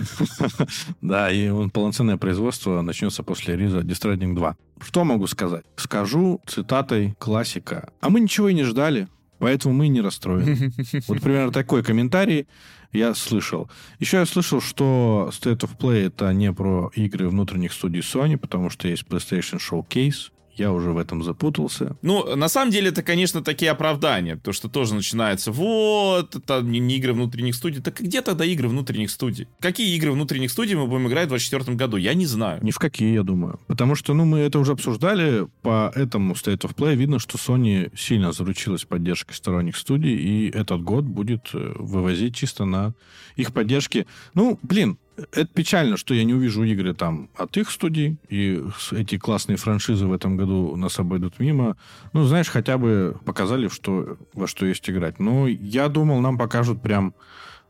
Да, 1.01 1.31
и 1.31 1.49
он 1.49 1.69
полноценное 1.69 2.17
производство 2.17 2.81
начнется 2.81 3.23
после 3.23 3.55
релиза 3.55 3.79
Death 3.79 4.17
Stranding 4.17 4.33
2. 4.33 4.57
Что 4.81 5.03
могу 5.03 5.27
сказать? 5.27 5.65
Скажу 5.75 6.41
цитатой 6.47 7.15
классика. 7.19 7.91
А 7.99 8.09
мы 8.09 8.21
ничего 8.21 8.49
и 8.49 8.53
не 8.53 8.63
ждали, 8.63 9.07
поэтому 9.39 9.73
мы 9.73 9.89
не 9.89 10.01
расстроены. 10.01 10.71
Вот 11.07 11.21
примерно 11.21 11.51
такой 11.51 11.83
комментарий 11.83 12.47
я 12.93 13.13
слышал. 13.15 13.69
Еще 13.99 14.17
я 14.17 14.25
слышал, 14.25 14.61
что 14.61 15.29
State 15.31 15.59
of 15.59 15.77
Play 15.77 16.07
это 16.07 16.31
не 16.31 16.53
про 16.53 16.91
игры 16.95 17.27
внутренних 17.27 17.73
студий 17.73 18.01
Sony, 18.01 18.37
потому 18.37 18.69
что 18.69 18.87
есть 18.87 19.03
PlayStation 19.03 19.59
Showcase, 19.59 20.31
я 20.55 20.71
уже 20.71 20.91
в 20.91 20.97
этом 20.97 21.23
запутался. 21.23 21.95
Ну, 22.01 22.35
на 22.35 22.47
самом 22.47 22.71
деле, 22.71 22.89
это, 22.89 23.03
конечно, 23.03 23.43
такие 23.43 23.71
оправдания. 23.71 24.35
То, 24.35 24.51
что 24.51 24.69
тоже 24.69 24.93
начинается, 24.93 25.51
вот, 25.51 26.35
это 26.35 26.61
не, 26.61 26.95
игры 26.97 27.13
внутренних 27.13 27.55
студий. 27.55 27.81
Так 27.81 27.99
где 27.99 28.21
тогда 28.21 28.45
игры 28.45 28.67
внутренних 28.67 29.11
студий? 29.11 29.47
Какие 29.59 29.95
игры 29.95 30.11
внутренних 30.11 30.51
студий 30.51 30.75
мы 30.75 30.87
будем 30.87 31.07
играть 31.07 31.25
в 31.25 31.29
2024 31.29 31.77
году? 31.77 31.97
Я 31.97 32.13
не 32.13 32.25
знаю. 32.25 32.59
Ни 32.63 32.71
в 32.71 32.79
какие, 32.79 33.13
я 33.13 33.23
думаю. 33.23 33.59
Потому 33.67 33.95
что, 33.95 34.13
ну, 34.13 34.25
мы 34.25 34.39
это 34.39 34.59
уже 34.59 34.73
обсуждали. 34.73 35.47
По 35.61 35.91
этому 35.95 36.33
State 36.33 36.61
of 36.61 36.75
Play 36.75 36.95
видно, 36.95 37.19
что 37.19 37.37
Sony 37.37 37.91
сильно 37.97 38.31
заручилась 38.31 38.85
поддержкой 38.85 39.33
сторонних 39.33 39.77
студий, 39.77 40.15
и 40.15 40.49
этот 40.49 40.81
год 40.81 41.05
будет 41.05 41.49
э, 41.53 41.73
вывозить 41.77 42.35
чисто 42.35 42.65
на 42.65 42.93
их 43.35 43.53
поддержке. 43.53 44.05
Ну, 44.33 44.59
блин, 44.61 44.97
это 45.17 45.45
печально, 45.45 45.97
что 45.97 46.13
я 46.13 46.23
не 46.23 46.33
увижу 46.33 46.63
игры 46.63 46.93
там 46.93 47.29
от 47.35 47.57
их 47.57 47.69
студий, 47.69 48.17
и 48.29 48.63
эти 48.91 49.17
классные 49.17 49.57
франшизы 49.57 50.05
в 50.05 50.13
этом 50.13 50.37
году 50.37 50.75
нас 50.75 50.99
обойдут 50.99 51.39
мимо. 51.39 51.77
Ну, 52.13 52.23
знаешь, 52.23 52.49
хотя 52.49 52.77
бы 52.77 53.17
показали, 53.25 53.67
что, 53.67 54.17
во 54.33 54.47
что 54.47 54.65
есть 54.65 54.89
играть. 54.89 55.19
Но 55.19 55.47
я 55.47 55.89
думал, 55.89 56.19
нам 56.21 56.37
покажут 56.37 56.81
прям, 56.81 57.13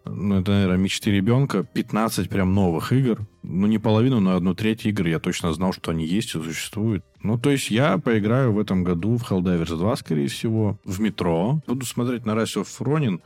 ну, 0.05 0.41
это, 0.41 0.51
наверное, 0.51 0.77
мечты 0.77 1.11
ребенка, 1.11 1.63
15 1.63 2.29
прям 2.29 2.53
новых 2.53 2.91
игр. 2.91 3.25
Ну, 3.41 3.67
не 3.67 3.79
половину, 3.79 4.19
но 4.19 4.35
одну 4.35 4.53
треть 4.53 4.85
игр 4.85 5.07
я 5.07 5.19
точно 5.19 5.53
знал, 5.53 5.73
что 5.73 5.91
они 5.91 6.05
есть 6.05 6.35
и 6.35 6.43
существуют. 6.43 7.05
Ну, 7.21 7.37
то 7.37 7.49
есть 7.49 7.71
я 7.71 7.97
поиграю 7.97 8.53
в 8.53 8.59
этом 8.59 8.83
году 8.83 9.17
в 9.17 9.31
Helldivers 9.31 9.77
2, 9.77 9.95
скорее 9.95 10.27
всего, 10.27 10.77
в 10.83 10.99
метро. 10.99 11.61
Буду 11.67 11.85
смотреть 11.85 12.25
на 12.25 12.31
Rise 12.31 12.61
of 12.61 12.67
Ronin. 12.79 13.21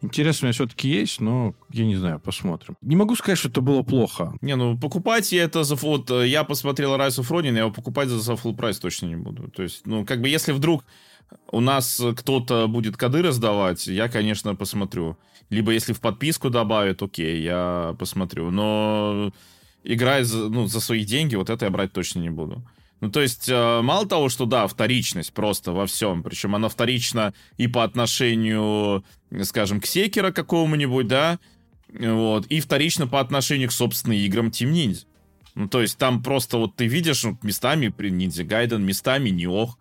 Интерес 0.00 0.42
у 0.42 0.46
меня 0.46 0.52
все-таки 0.52 0.88
есть, 0.88 1.20
но 1.20 1.54
я 1.70 1.84
не 1.84 1.96
знаю, 1.96 2.20
посмотрим. 2.20 2.76
Не 2.82 2.94
могу 2.94 3.16
сказать, 3.16 3.38
что 3.38 3.48
это 3.48 3.60
было 3.60 3.82
плохо. 3.82 4.32
Не, 4.40 4.54
ну 4.54 4.78
покупать 4.78 5.32
я 5.32 5.44
это 5.44 5.64
за... 5.64 5.74
Вот 5.74 6.10
я 6.10 6.44
посмотрел 6.44 6.94
Rise 6.94 7.20
of 7.20 7.28
Ronin, 7.30 7.54
я 7.54 7.60
его 7.60 7.72
покупать 7.72 8.08
за, 8.08 8.18
за 8.18 8.34
full 8.34 8.54
прайс 8.54 8.78
точно 8.78 9.06
не 9.06 9.16
буду. 9.16 9.50
То 9.50 9.62
есть, 9.62 9.86
ну, 9.86 10.04
как 10.06 10.20
бы 10.20 10.28
если 10.28 10.52
вдруг 10.52 10.84
у 11.50 11.60
нас 11.60 12.00
кто-то 12.16 12.68
будет 12.68 12.96
коды 12.96 13.22
раздавать, 13.22 13.86
я, 13.86 14.08
конечно, 14.08 14.54
посмотрю. 14.54 15.18
Либо 15.50 15.72
если 15.72 15.92
в 15.92 16.00
подписку 16.00 16.50
добавят, 16.50 17.02
окей, 17.02 17.42
я 17.42 17.96
посмотрю. 17.98 18.50
Но 18.50 19.32
играть 19.82 20.28
ну, 20.32 20.66
за 20.66 20.80
свои 20.80 21.04
деньги, 21.04 21.34
вот 21.34 21.50
это 21.50 21.64
я 21.64 21.70
брать 21.70 21.92
точно 21.92 22.20
не 22.20 22.30
буду. 22.30 22.62
Ну, 23.00 23.10
то 23.10 23.20
есть, 23.20 23.48
э, 23.48 23.80
мало 23.82 24.06
того, 24.06 24.28
что, 24.28 24.44
да, 24.44 24.66
вторичность 24.66 25.32
просто 25.32 25.72
во 25.72 25.86
всем, 25.86 26.22
причем 26.22 26.56
она 26.56 26.68
вторична 26.68 27.32
и 27.56 27.68
по 27.68 27.84
отношению, 27.84 29.04
скажем, 29.42 29.80
к 29.80 29.86
Секера 29.86 30.32
какому-нибудь, 30.32 31.06
да, 31.06 31.38
вот, 31.92 32.46
и 32.46 32.60
вторично 32.60 33.06
по 33.06 33.20
отношению 33.20 33.68
к, 33.68 33.72
собственно, 33.72 34.14
играм 34.14 34.48
Team 34.48 34.72
Ninja. 34.72 35.04
Ну, 35.54 35.68
то 35.68 35.80
есть, 35.80 35.96
там 35.96 36.22
просто 36.22 36.58
вот 36.58 36.74
ты 36.74 36.86
видишь 36.86 37.24
вот, 37.24 37.42
местами 37.44 37.88
при 37.88 38.10
Ninja 38.10 38.44
Gaiden, 38.44 38.78
местами 38.78 39.30
Ниох, 39.30 39.78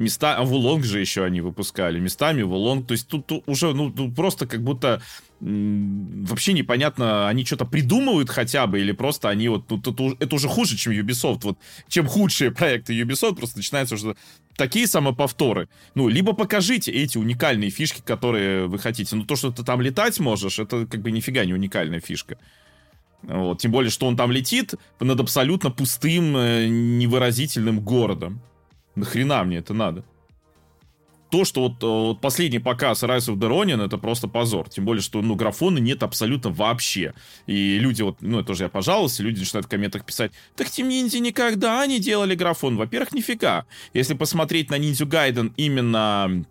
места, 0.00 0.36
а 0.36 0.42
Вулонг 0.42 0.84
же 0.84 0.98
еще 0.98 1.24
они 1.24 1.40
выпускали, 1.40 2.00
местами 2.00 2.42
Вулонг, 2.42 2.86
то 2.86 2.92
есть 2.92 3.06
тут, 3.06 3.26
тут 3.26 3.44
уже, 3.46 3.72
ну, 3.74 3.92
просто 4.12 4.46
как 4.46 4.62
будто 4.62 5.00
вообще 5.40 6.52
непонятно, 6.52 7.28
они 7.28 7.44
что-то 7.44 7.64
придумывают 7.64 8.28
хотя 8.28 8.66
бы, 8.66 8.80
или 8.80 8.92
просто 8.92 9.28
они 9.28 9.48
вот, 9.48 9.70
ну, 9.70 9.78
это, 9.78 10.16
это 10.18 10.34
уже 10.34 10.48
хуже, 10.48 10.76
чем 10.76 10.92
Ubisoft, 10.92 11.40
вот, 11.44 11.58
чем 11.88 12.06
худшие 12.06 12.50
проекты 12.50 12.98
Ubisoft, 13.00 13.36
просто 13.36 13.58
начинается 13.58 13.94
уже 13.94 14.16
такие 14.56 14.86
самоповторы. 14.86 15.68
Ну, 15.94 16.08
либо 16.08 16.34
покажите 16.34 16.90
эти 16.92 17.16
уникальные 17.16 17.70
фишки, 17.70 18.02
которые 18.04 18.66
вы 18.66 18.78
хотите. 18.78 19.16
Ну, 19.16 19.24
то, 19.24 19.36
что 19.36 19.50
ты 19.50 19.64
там 19.64 19.80
летать 19.80 20.20
можешь, 20.20 20.58
это 20.58 20.86
как 20.86 21.00
бы 21.00 21.10
нифига 21.10 21.44
не 21.44 21.54
уникальная 21.54 22.00
фишка. 22.00 22.36
Вот, 23.22 23.58
тем 23.60 23.70
более, 23.72 23.90
что 23.90 24.06
он 24.06 24.16
там 24.16 24.30
летит 24.30 24.74
над 24.98 25.20
абсолютно 25.20 25.70
пустым, 25.70 26.36
э, 26.36 26.66
невыразительным 26.68 27.80
городом. 27.80 28.42
Нахрена 29.00 29.42
мне 29.44 29.58
это 29.58 29.74
надо? 29.74 30.04
то, 31.30 31.44
что 31.44 31.62
вот, 31.62 31.82
э, 31.82 31.86
вот 31.86 32.20
последний 32.20 32.58
показ 32.58 33.02
Rise 33.02 33.32
of 33.32 33.36
the 33.36 33.48
Ronin, 33.48 33.82
это 33.84 33.98
просто 33.98 34.28
позор. 34.28 34.68
Тем 34.68 34.84
более, 34.84 35.02
что, 35.02 35.22
ну, 35.22 35.36
графона 35.36 35.78
нет 35.78 36.02
абсолютно 36.02 36.50
вообще. 36.50 37.14
И 37.46 37.78
люди 37.78 38.02
вот, 38.02 38.16
ну, 38.20 38.40
это 38.40 38.52
уже 38.52 38.64
я 38.64 38.68
пожаловался, 38.68 39.22
люди 39.22 39.38
начинают 39.38 39.66
в 39.66 39.68
комментах 39.68 40.04
писать, 40.04 40.32
так 40.56 40.66
Team 40.66 40.88
Ninja 40.88 41.20
никогда 41.20 41.86
не 41.86 42.00
делали 42.00 42.34
графон. 42.34 42.76
Во-первых, 42.76 43.12
нифига. 43.12 43.64
Если 43.94 44.14
посмотреть 44.14 44.70
на 44.70 44.78
Ninja 44.78 45.06
Gaiden 45.06 45.52
именно 45.56 46.44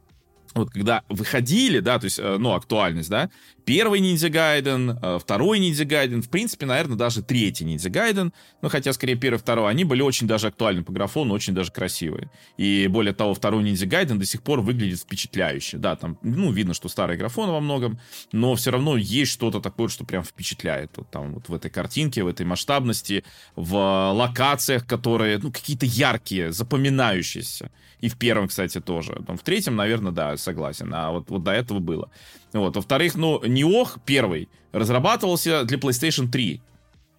вот 0.56 0.72
когда 0.72 1.04
выходили, 1.10 1.80
да, 1.80 2.00
то 2.00 2.06
есть, 2.06 2.20
э, 2.20 2.38
ну, 2.40 2.54
актуальность, 2.54 3.10
да, 3.10 3.30
первый 3.66 4.00
Ниндзя 4.00 4.30
Гайден, 4.30 4.98
э, 5.02 5.20
второй 5.22 5.60
Ниндзя 5.60 5.86
Гайден, 5.86 6.22
в 6.22 6.30
принципе, 6.30 6.66
наверное, 6.66 6.98
даже 6.98 7.22
третий 7.22 7.66
Ниндзя 7.66 7.90
Гайден, 7.90 8.34
ну, 8.62 8.70
хотя, 8.70 8.94
скорее, 8.94 9.16
первый, 9.16 9.38
второй, 9.38 9.70
они 9.70 9.84
были 9.84 10.02
очень 10.02 10.28
даже 10.28 10.48
актуальны 10.48 10.84
по 10.84 10.92
графону, 10.92 11.34
очень 11.34 11.54
даже 11.54 11.72
красивые. 11.72 12.32
И, 12.58 12.88
более 12.88 13.14
того, 13.14 13.34
второй 13.34 13.64
Ниндзя 13.64 13.86
Гайден 13.86 14.18
до 14.18 14.26
сих 14.26 14.42
пор 14.42 14.62
выглядит 14.62 15.00
впечатляюще. 15.00 15.78
Да, 15.78 15.96
там, 15.96 16.18
ну, 16.24 16.52
видно, 16.52 16.74
что 16.74 16.90
старый 16.90 17.18
графон 17.18 17.50
во 17.50 17.60
многом, 17.60 18.00
но 18.32 18.56
все 18.56 18.72
равно 18.72 18.98
есть 18.98 19.32
что-то 19.32 19.60
такое, 19.60 19.88
что 19.88 20.06
прям 20.06 20.24
впечатляет. 20.24 20.92
Вот 20.98 21.12
там 21.12 21.36
вот 21.36 21.50
в 21.50 21.54
этой 21.54 21.70
картинке, 21.70 22.24
в 22.24 22.28
этой 22.28 22.46
масштабности, 22.46 23.24
в 23.56 24.12
локациях, 24.14 24.86
которые, 24.86 25.38
ну, 25.38 25.52
какие-то 25.52 25.86
яркие, 25.86 26.52
запоминающиеся. 26.52 27.72
И 28.02 28.08
в 28.08 28.18
первом, 28.18 28.48
кстати, 28.48 28.80
тоже. 28.80 29.22
В 29.28 29.40
третьем, 29.40 29.76
наверное, 29.76 30.12
да, 30.12 30.38
согласен. 30.38 30.94
А 30.94 31.12
вот, 31.12 31.30
вот 31.30 31.44
до 31.44 31.52
этого 31.52 31.80
было. 31.80 32.10
Вот. 32.54 32.76
Во-вторых, 32.76 33.16
ну, 33.16 33.42
Ниох 33.46 33.98
первый 34.06 34.48
разрабатывался 34.72 35.66
для 35.66 35.78
PlayStation 35.78 36.30
3. 36.30 36.62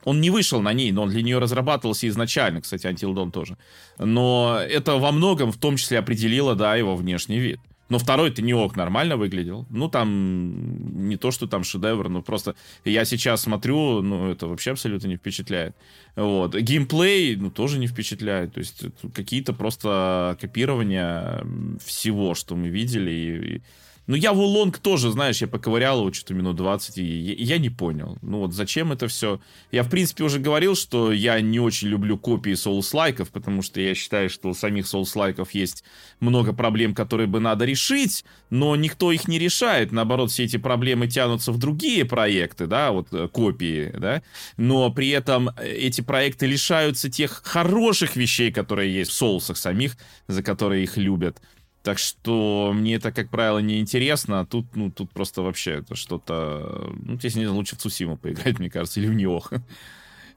Он 0.04 0.20
не 0.20 0.30
вышел 0.30 0.62
на 0.62 0.72
ней, 0.72 0.92
но 0.92 1.02
он 1.02 1.10
для 1.10 1.22
нее 1.22 1.38
разрабатывался 1.38 2.08
изначально, 2.08 2.62
кстати, 2.62 2.86
Until 2.86 3.12
Dawn 3.12 3.30
тоже. 3.30 3.58
Но 3.98 4.58
это 4.58 4.96
во 4.96 5.12
многом 5.12 5.52
в 5.52 5.58
том 5.58 5.76
числе 5.76 5.98
определило, 5.98 6.54
да, 6.54 6.74
его 6.76 6.96
внешний 6.96 7.38
вид. 7.38 7.60
Но 7.90 7.98
второй-то 7.98 8.40
не 8.40 8.54
ок 8.54 8.76
нормально 8.76 9.16
выглядел. 9.16 9.66
Ну, 9.68 9.88
там 9.88 11.08
не 11.08 11.16
то, 11.16 11.30
что 11.30 11.46
там 11.46 11.64
шедевр, 11.64 12.08
но 12.08 12.22
просто 12.22 12.54
я 12.84 13.04
сейчас 13.04 13.42
смотрю, 13.42 14.00
ну, 14.00 14.30
это 14.30 14.46
вообще 14.46 14.70
абсолютно 14.70 15.08
не 15.08 15.16
впечатляет. 15.16 15.74
Вот. 16.16 16.54
Геймплей, 16.54 17.36
ну, 17.36 17.50
тоже 17.50 17.78
не 17.78 17.88
впечатляет. 17.88 18.54
То 18.54 18.60
есть 18.60 18.84
какие-то 19.12 19.52
просто 19.52 20.38
копирования 20.40 21.44
всего, 21.84 22.34
что 22.34 22.56
мы 22.56 22.68
видели. 22.68 23.10
И, 23.10 23.62
ну, 24.06 24.16
я 24.16 24.32
Вулонг 24.32 24.78
тоже, 24.78 25.12
знаешь, 25.12 25.40
я 25.40 25.46
поковырял 25.46 26.00
его 26.00 26.12
что-то 26.12 26.34
минут 26.34 26.56
20, 26.56 26.98
и 26.98 27.04
я, 27.04 27.34
я 27.54 27.58
не 27.58 27.70
понял. 27.70 28.18
Ну, 28.22 28.38
вот 28.38 28.52
зачем 28.52 28.90
это 28.90 29.06
все? 29.06 29.40
Я, 29.70 29.84
в 29.84 29.88
принципе, 29.88 30.24
уже 30.24 30.40
говорил, 30.40 30.74
что 30.74 31.12
я 31.12 31.40
не 31.40 31.60
очень 31.60 31.88
люблю 31.88 32.18
копии 32.18 32.54
соус-лайков, 32.54 33.30
потому 33.30 33.62
что 33.62 33.80
я 33.80 33.94
считаю, 33.94 34.28
что 34.28 34.48
у 34.48 34.54
самих 34.54 34.86
соус-лайков 34.86 35.52
есть 35.52 35.84
много 36.18 36.52
проблем, 36.52 36.94
которые 36.94 37.28
бы 37.28 37.38
надо 37.38 37.64
решить, 37.64 38.24
но 38.50 38.74
никто 38.74 39.12
их 39.12 39.28
не 39.28 39.38
решает. 39.38 39.92
Наоборот, 39.92 40.30
все 40.30 40.44
эти 40.44 40.56
проблемы 40.56 41.06
тянутся 41.06 41.52
в 41.52 41.58
другие 41.58 42.04
проекты, 42.04 42.66
да, 42.66 42.90
вот 42.90 43.12
э, 43.12 43.28
копии, 43.28 43.92
да, 43.96 44.22
но 44.56 44.90
при 44.90 45.10
этом 45.10 45.50
э, 45.50 45.68
эти 45.68 46.00
проекты 46.00 46.46
лишаются 46.46 47.10
тех 47.10 47.42
хороших 47.44 48.16
вещей, 48.16 48.50
которые 48.50 48.92
есть 48.92 49.12
в 49.12 49.14
соусах 49.14 49.56
самих, 49.56 49.96
за 50.26 50.42
которые 50.42 50.82
их 50.82 50.96
любят. 50.96 51.40
Так 51.82 51.98
что 51.98 52.72
мне 52.74 52.96
это, 52.96 53.10
как 53.10 53.30
правило, 53.30 53.58
не 53.58 53.80
интересно, 53.80 54.40
а 54.40 54.46
тут, 54.46 54.76
ну, 54.76 54.90
тут 54.90 55.10
просто 55.12 55.42
вообще 55.42 55.76
это 55.76 55.94
что-то... 55.94 56.92
Ну, 57.02 57.18
если 57.22 57.40
не 57.40 57.46
лучше 57.46 57.76
в 57.76 57.78
Цусиму 57.78 58.18
поиграть, 58.18 58.58
мне 58.58 58.68
кажется, 58.68 59.00
или 59.00 59.08
в 59.08 59.14
Ниох. 59.14 59.52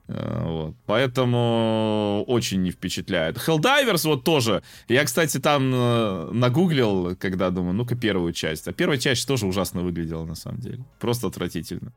Э, 0.06 0.42
вот. 0.44 0.74
Поэтому 0.84 2.24
очень 2.26 2.62
не 2.62 2.70
впечатляет. 2.70 3.36
Helldivers 3.36 4.06
вот 4.06 4.22
тоже. 4.22 4.62
Я, 4.86 5.02
кстати, 5.04 5.38
там 5.38 5.72
э, 5.74 6.30
нагуглил, 6.30 7.16
когда 7.16 7.48
думаю, 7.48 7.72
ну-ка 7.72 7.96
первую 7.96 8.34
часть. 8.34 8.68
А 8.68 8.72
первая 8.74 8.98
часть 8.98 9.26
тоже 9.26 9.46
ужасно 9.46 9.80
выглядела, 9.80 10.26
на 10.26 10.34
самом 10.34 10.60
деле. 10.60 10.84
Просто 10.98 11.28
отвратительно. 11.28 11.92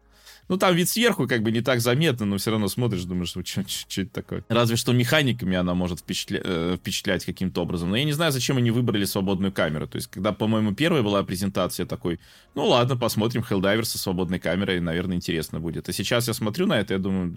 Ну, 0.50 0.58
там 0.58 0.76
вид 0.76 0.88
сверху 0.88 1.28
как 1.28 1.44
бы 1.44 1.52
не 1.52 1.62
так 1.62 1.82
заметно, 1.82 2.26
но 2.26 2.38
все 2.38 2.52
равно 2.52 2.70
смотришь, 2.70 3.04
думаешь, 3.04 3.30
что, 3.30 3.44
что, 3.44 4.02
это 4.02 4.12
такое. 4.12 4.46
Разве 4.48 4.78
что 4.78 4.94
механиками 4.94 5.58
она 5.58 5.74
может 5.74 6.00
впечатля... 6.00 6.42
Э, 6.44 6.78
впечатлять 6.78 7.26
каким-то 7.26 7.62
образом. 7.62 7.90
Но 7.90 7.98
я 7.98 8.06
не 8.06 8.14
знаю, 8.14 8.32
зачем 8.32 8.58
они 8.58 8.72
выбрали 8.72 9.04
свободную 9.04 9.52
камеру. 9.52 9.88
То 9.88 9.98
есть, 9.98 10.08
когда, 10.10 10.32
по-моему, 10.32 10.74
первая 10.74 11.04
была 11.04 11.24
презентация 11.24 11.86
такой, 11.86 12.20
ну 12.56 12.66
ладно, 12.66 12.96
посмотрим 12.96 13.44
Helldiver 13.50 13.84
со 13.84 13.98
свободной 13.98 14.40
камерой, 14.40 14.80
наверное, 14.80 15.18
интересно 15.18 15.60
будет. 15.60 15.90
А 15.90 15.94
сейчас 15.94 16.28
я 16.30 16.34
смотрю 16.34 16.66
на 16.66 16.80
это, 16.80 16.94
я 16.94 17.00
думаю, 17.00 17.36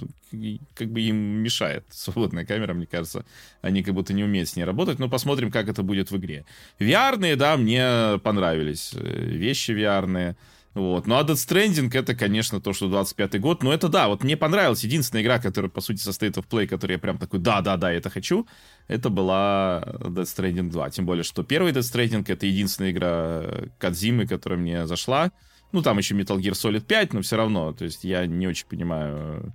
как 0.74 0.90
бы 0.90 1.00
им 1.00 1.16
мешает 1.16 1.84
свободная 1.90 2.44
камера, 2.44 2.74
мне 2.74 2.86
кажется. 2.86 3.24
Они 3.60 3.82
как 3.82 3.94
будто 3.94 4.12
не 4.12 4.22
умеют 4.22 4.48
с 4.48 4.56
ней 4.56 4.64
работать, 4.64 5.00
но 5.00 5.08
посмотрим, 5.08 5.50
как 5.50 5.68
это 5.68 5.82
будет 5.82 6.12
в 6.12 6.16
игре. 6.16 6.44
VR, 6.78 7.36
да, 7.36 7.56
мне 7.56 8.20
понравились. 8.22 8.92
Э, 8.94 9.24
вещи 9.24 9.72
VR. 9.72 10.36
Вот. 10.74 11.08
Ну, 11.08 11.16
а 11.16 11.22
Death 11.22 11.34
Stranding 11.34 11.90
это, 11.92 12.14
конечно, 12.14 12.60
то, 12.60 12.72
что 12.72 12.86
25-й 12.86 13.40
год. 13.40 13.62
Но 13.62 13.72
это 13.72 13.88
да, 13.88 14.08
вот 14.08 14.22
мне 14.22 14.36
понравилась 14.36 14.84
единственная 14.84 15.22
игра, 15.22 15.40
которая, 15.40 15.68
по 15.68 15.80
сути, 15.80 15.98
состоит 16.00 16.36
в 16.36 16.40
Play, 16.40 16.68
которой 16.68 16.92
я 16.92 16.98
прям 16.98 17.18
такой, 17.18 17.40
да-да-да, 17.40 17.92
это 17.92 18.08
хочу. 18.08 18.46
Это 18.86 19.10
была 19.10 19.82
Death 20.00 20.36
Stranding 20.36 20.70
2. 20.70 20.90
Тем 20.90 21.06
более, 21.06 21.24
что 21.24 21.42
первый 21.42 21.72
Death 21.72 21.92
Stranding 21.92 22.24
это 22.26 22.46
единственная 22.46 22.92
игра 22.92 23.44
Кадзимы, 23.78 24.26
которая 24.26 24.60
мне 24.60 24.86
зашла. 24.86 25.32
Ну, 25.72 25.82
там 25.82 25.98
еще 25.98 26.14
Metal 26.14 26.38
Gear 26.38 26.52
Solid 26.52 26.82
5, 26.82 27.14
но 27.14 27.22
все 27.22 27.36
равно. 27.36 27.72
То 27.72 27.84
есть 27.84 28.04
я 28.04 28.26
не 28.26 28.46
очень 28.46 28.66
понимаю 28.66 29.52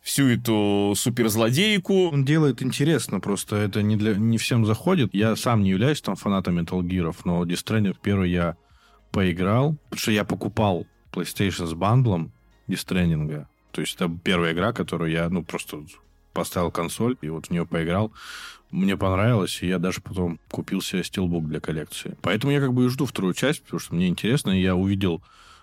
всю 0.00 0.28
эту 0.28 0.92
суперзлодейку. 0.96 2.10
Он 2.10 2.24
делает 2.24 2.62
интересно, 2.62 3.18
просто 3.18 3.56
это 3.56 3.82
не, 3.82 3.96
для, 3.96 4.14
не 4.14 4.38
всем 4.38 4.64
заходит. 4.64 5.12
Я 5.12 5.34
сам 5.34 5.64
не 5.64 5.70
являюсь 5.70 6.00
там 6.00 6.14
фанатом 6.14 6.56
Metal 6.60 6.80
Gear, 6.82 7.14
но 7.24 7.44
Death 7.44 7.64
Stranding 7.64 7.96
первый 8.00 8.30
я 8.30 8.56
поиграл, 9.10 9.76
потому 9.84 10.00
что 10.00 10.10
я 10.12 10.24
покупал 10.24 10.86
PlayStation 11.12 11.66
с 11.66 11.74
бандлом 11.74 12.32
дистрендинга. 12.66 13.48
То 13.72 13.80
есть 13.80 13.96
это 13.96 14.10
первая 14.22 14.52
игра, 14.52 14.72
которую 14.72 15.10
я, 15.10 15.28
ну, 15.28 15.42
просто 15.42 15.84
поставил 16.32 16.70
консоль 16.70 17.16
и 17.22 17.28
вот 17.28 17.46
в 17.46 17.50
нее 17.50 17.66
поиграл. 17.66 18.12
Мне 18.70 18.96
понравилось, 18.96 19.62
и 19.62 19.68
я 19.68 19.78
даже 19.78 20.00
потом 20.00 20.38
купил 20.50 20.82
себе 20.82 21.02
стилбук 21.02 21.48
для 21.48 21.60
коллекции. 21.60 22.16
Поэтому 22.20 22.52
я 22.52 22.60
как 22.60 22.74
бы 22.74 22.84
и 22.84 22.88
жду 22.88 23.06
вторую 23.06 23.32
часть, 23.32 23.62
потому 23.62 23.80
что 23.80 23.94
мне 23.94 24.08
интересно, 24.08 24.50
и 24.50 24.62
я 24.62 24.74
увидел 24.74 25.22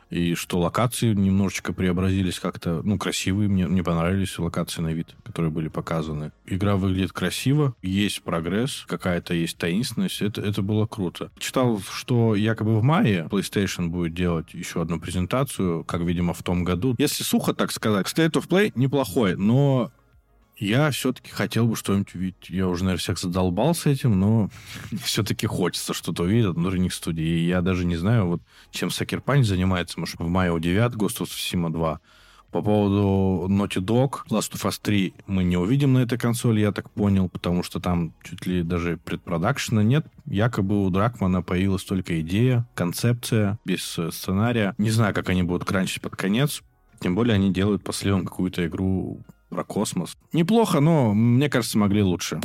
и 0.09 0.35
что 0.35 0.59
локации 0.59 1.13
немножечко 1.13 1.73
преобразились 1.73 2.39
как-то, 2.39 2.81
ну, 2.83 2.97
красивые, 2.97 3.49
мне, 3.49 3.67
мне 3.67 3.83
понравились 3.83 4.37
локации 4.37 4.81
на 4.81 4.93
вид, 4.93 5.15
которые 5.23 5.51
были 5.51 5.67
показаны. 5.67 6.31
Игра 6.45 6.75
выглядит 6.75 7.11
красиво, 7.11 7.75
есть 7.81 8.21
прогресс, 8.23 8.85
какая-то 8.87 9.33
есть 9.33 9.57
таинственность, 9.57 10.21
это, 10.21 10.41
это 10.41 10.61
было 10.61 10.85
круто. 10.85 11.31
Читал, 11.39 11.81
что 11.91 12.35
якобы 12.35 12.79
в 12.79 12.83
мае 12.83 13.27
PlayStation 13.29 13.87
будет 13.87 14.13
делать 14.13 14.53
еще 14.53 14.81
одну 14.81 14.99
презентацию, 14.99 15.83
как, 15.83 16.01
видимо, 16.01 16.33
в 16.33 16.43
том 16.43 16.63
году. 16.63 16.95
Если 16.97 17.23
сухо 17.23 17.53
так 17.53 17.71
сказать, 17.71 18.07
State 18.07 18.33
of 18.33 18.47
Play 18.47 18.71
неплохой, 18.75 19.35
но 19.35 19.91
я 20.63 20.91
все-таки 20.91 21.31
хотел 21.31 21.67
бы 21.67 21.75
что-нибудь 21.75 22.15
увидеть. 22.15 22.49
Я 22.49 22.67
уже, 22.67 22.83
наверное, 22.83 23.01
всех 23.01 23.19
задолбался 23.19 23.89
этим, 23.89 24.19
но 24.19 24.49
все-таки 25.03 25.47
хочется 25.47 25.93
что-то 25.93 26.23
увидеть 26.23 26.47
от 26.51 26.55
внутренних 26.55 26.93
студий. 26.93 27.39
И 27.39 27.47
я 27.47 27.61
даже 27.61 27.85
не 27.85 27.95
знаю, 27.95 28.27
вот 28.27 28.41
чем 28.71 28.89
Сакер 28.89 29.21
Панч 29.21 29.45
занимается. 29.45 29.99
Может, 29.99 30.19
в 30.19 30.27
мае 30.27 30.51
удивят 30.51 30.93
Ghost 30.95 31.19
of 31.19 31.27
Tsushima 31.27 31.71
2. 31.71 31.99
По 32.53 32.61
поводу 32.61 33.47
Naughty 33.51 33.81
Dog, 33.81 34.27
Last 34.29 34.53
of 34.53 34.63
Us 34.69 34.79
3 34.79 35.15
мы 35.25 35.43
не 35.43 35.57
увидим 35.57 35.93
на 35.93 35.99
этой 36.03 36.19
консоли, 36.19 36.61
я 36.61 36.71
так 36.71 36.87
понял, 36.91 37.27
потому 37.27 37.63
что 37.63 37.79
там 37.79 38.13
чуть 38.23 38.45
ли 38.45 38.61
даже 38.61 38.97
предпродакшена 38.97 39.81
нет. 39.81 40.05
Якобы 40.27 40.85
у 40.85 40.89
Дракмана 40.91 41.41
появилась 41.41 41.83
только 41.83 42.21
идея, 42.21 42.67
концепция, 42.75 43.57
без 43.65 43.97
э, 43.97 44.11
сценария. 44.11 44.75
Не 44.77 44.91
знаю, 44.91 45.15
как 45.15 45.29
они 45.29 45.41
будут 45.41 45.65
кранчить 45.67 46.03
под 46.03 46.15
конец. 46.15 46.61
Тем 46.99 47.15
более 47.15 47.33
они 47.33 47.51
делают 47.51 47.83
по 47.83 47.91
сливам 47.91 48.23
какую-то 48.23 48.63
игру 48.67 49.19
про 49.53 49.63
космос. 49.63 50.17
Неплохо, 50.31 50.79
но, 50.79 51.13
мне 51.13 51.49
кажется, 51.49 51.77
могли 51.77 52.01
лучше. 52.01 52.41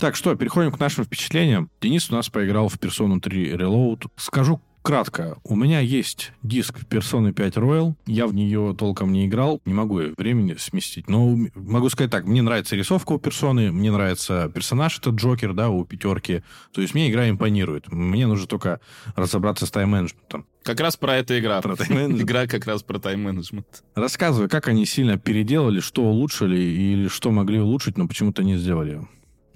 Так 0.00 0.14
что, 0.14 0.34
переходим 0.34 0.72
к 0.72 0.78
нашим 0.78 1.04
впечатлениям. 1.04 1.70
Денис 1.80 2.10
у 2.10 2.14
нас 2.14 2.28
поиграл 2.28 2.68
в 2.68 2.78
Persona 2.78 3.20
3 3.20 3.52
Reload. 3.52 4.10
Скажу 4.16 4.60
кратко. 4.86 5.36
У 5.42 5.56
меня 5.56 5.80
есть 5.80 6.30
диск 6.44 6.84
Persona 6.88 7.32
5 7.32 7.56
Royal. 7.56 7.94
Я 8.06 8.28
в 8.28 8.34
нее 8.34 8.72
толком 8.78 9.12
не 9.12 9.26
играл. 9.26 9.60
Не 9.64 9.74
могу 9.74 10.00
времени 10.16 10.54
сместить. 10.60 11.08
Но 11.08 11.36
могу 11.56 11.90
сказать 11.90 12.12
так. 12.12 12.24
Мне 12.24 12.40
нравится 12.40 12.76
рисовка 12.76 13.10
у 13.10 13.18
персоны. 13.18 13.72
Мне 13.72 13.90
нравится 13.90 14.48
персонаж 14.54 15.00
этот 15.00 15.16
Джокер, 15.16 15.54
да, 15.54 15.70
у 15.70 15.84
пятерки. 15.84 16.44
То 16.72 16.82
есть 16.82 16.94
мне 16.94 17.10
игра 17.10 17.28
импонирует. 17.28 17.90
Мне 17.90 18.28
нужно 18.28 18.46
только 18.46 18.80
разобраться 19.16 19.66
с 19.66 19.72
тайм-менеджментом. 19.72 20.46
Как 20.62 20.78
раз 20.78 20.96
про 20.96 21.16
это 21.16 21.36
игра. 21.36 21.60
Про 21.62 21.74
игра 21.74 22.46
как 22.46 22.64
раз 22.66 22.84
про 22.84 23.00
тайм-менеджмент. 23.00 23.82
Рассказывай, 23.96 24.48
как 24.48 24.68
они 24.68 24.86
сильно 24.86 25.18
переделали, 25.18 25.80
что 25.80 26.04
улучшили 26.04 26.60
или 26.60 27.08
что 27.08 27.32
могли 27.32 27.58
улучшить, 27.58 27.98
но 27.98 28.06
почему-то 28.06 28.44
не 28.44 28.56
сделали. 28.56 29.00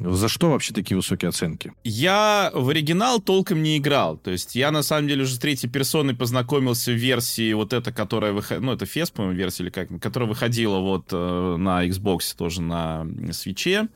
За 0.00 0.28
что 0.28 0.50
вообще 0.50 0.72
такие 0.72 0.96
высокие 0.96 1.28
оценки? 1.28 1.72
Я 1.84 2.50
в 2.54 2.70
оригинал 2.70 3.20
толком 3.20 3.62
не 3.62 3.76
играл. 3.76 4.16
То 4.16 4.30
есть 4.30 4.54
я, 4.54 4.70
на 4.70 4.82
самом 4.82 5.08
деле, 5.08 5.22
уже 5.22 5.34
с 5.34 5.38
третьей 5.38 5.68
персоной 5.68 6.14
познакомился 6.14 6.90
в 6.90 6.94
версии 6.94 7.52
вот 7.52 7.72
эта, 7.72 7.92
которая 7.92 8.32
выходила... 8.32 8.64
Ну, 8.64 8.72
это 8.72 8.86
FES, 8.86 9.12
по-моему, 9.12 9.36
версия 9.36 9.64
или 9.64 9.70
как? 9.70 9.88
Которая 10.00 10.28
выходила 10.28 10.78
вот 10.78 11.06
э, 11.12 11.56
на 11.58 11.86
Xbox, 11.86 12.34
тоже 12.36 12.62
на 12.62 13.06
свече 13.32 13.88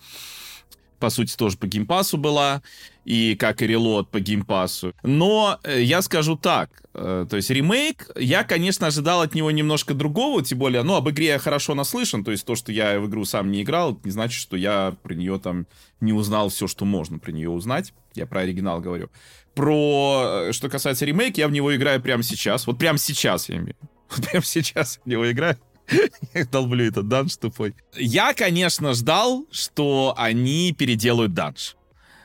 по 1.05 1.11
сути, 1.11 1.36
тоже 1.36 1.59
по 1.59 1.66
геймпасу 1.66 2.16
была, 2.16 2.62
и 3.05 3.36
как 3.36 3.62
и 3.62 3.66
релот 3.66 4.11
по 4.11 4.20
геймпасу. 4.20 4.94
Но 5.02 5.59
э, 5.62 5.82
я 5.82 6.02
скажу 6.02 6.36
так, 6.36 6.70
э, 6.94 7.26
то 7.28 7.36
есть 7.36 7.50
ремейк, 7.50 8.11
я, 8.16 8.44
конечно, 8.44 8.86
ожидал 8.86 9.22
от 9.22 9.34
него 9.34 9.50
немножко 9.50 9.94
другого, 9.94 10.42
тем 10.42 10.59
более, 10.59 10.82
ну, 10.82 10.94
об 10.94 11.09
игре 11.11 11.26
я 11.26 11.38
хорошо 11.38 11.74
наслышан, 11.74 12.24
то 12.24 12.30
есть 12.30 12.44
то, 12.44 12.55
что 12.55 12.72
я 12.72 12.98
в 13.00 13.09
игру 13.09 13.24
сам 13.24 13.50
не 13.50 13.62
играл, 13.62 14.00
не 14.05 14.11
значит, 14.11 14.40
что 14.40 14.57
я 14.57 14.96
про 15.02 15.14
нее 15.14 15.38
там 15.38 15.66
не 16.00 16.12
узнал 16.12 16.48
все, 16.48 16.66
что 16.66 16.84
можно 16.84 17.18
про 17.18 17.32
нее 17.32 17.50
узнать. 17.50 17.92
Я 18.14 18.26
про 18.26 18.40
оригинал 18.40 18.80
говорю. 18.80 19.11
Про, 19.55 20.46
э, 20.48 20.52
что 20.52 20.68
касается 20.68 21.05
ремейка, 21.05 21.40
я 21.40 21.48
в 21.48 21.52
него 21.52 21.74
играю 21.74 22.00
прямо 22.00 22.22
сейчас. 22.22 22.66
Вот 22.66 22.78
прямо 22.78 22.98
сейчас 22.98 23.48
я 23.48 23.57
имею. 23.57 23.76
Вот 24.16 24.26
прямо 24.28 24.44
сейчас 24.44 25.00
в 25.05 25.09
него 25.09 25.28
играю. 25.30 25.59
Я 26.34 26.44
долблю 26.46 26.86
этот 26.86 27.09
данж 27.09 27.36
тупой. 27.36 27.74
Я, 27.96 28.32
конечно, 28.34 28.94
ждал, 28.94 29.46
что 29.50 30.14
они 30.16 30.72
переделают 30.72 31.34
данж. 31.34 31.76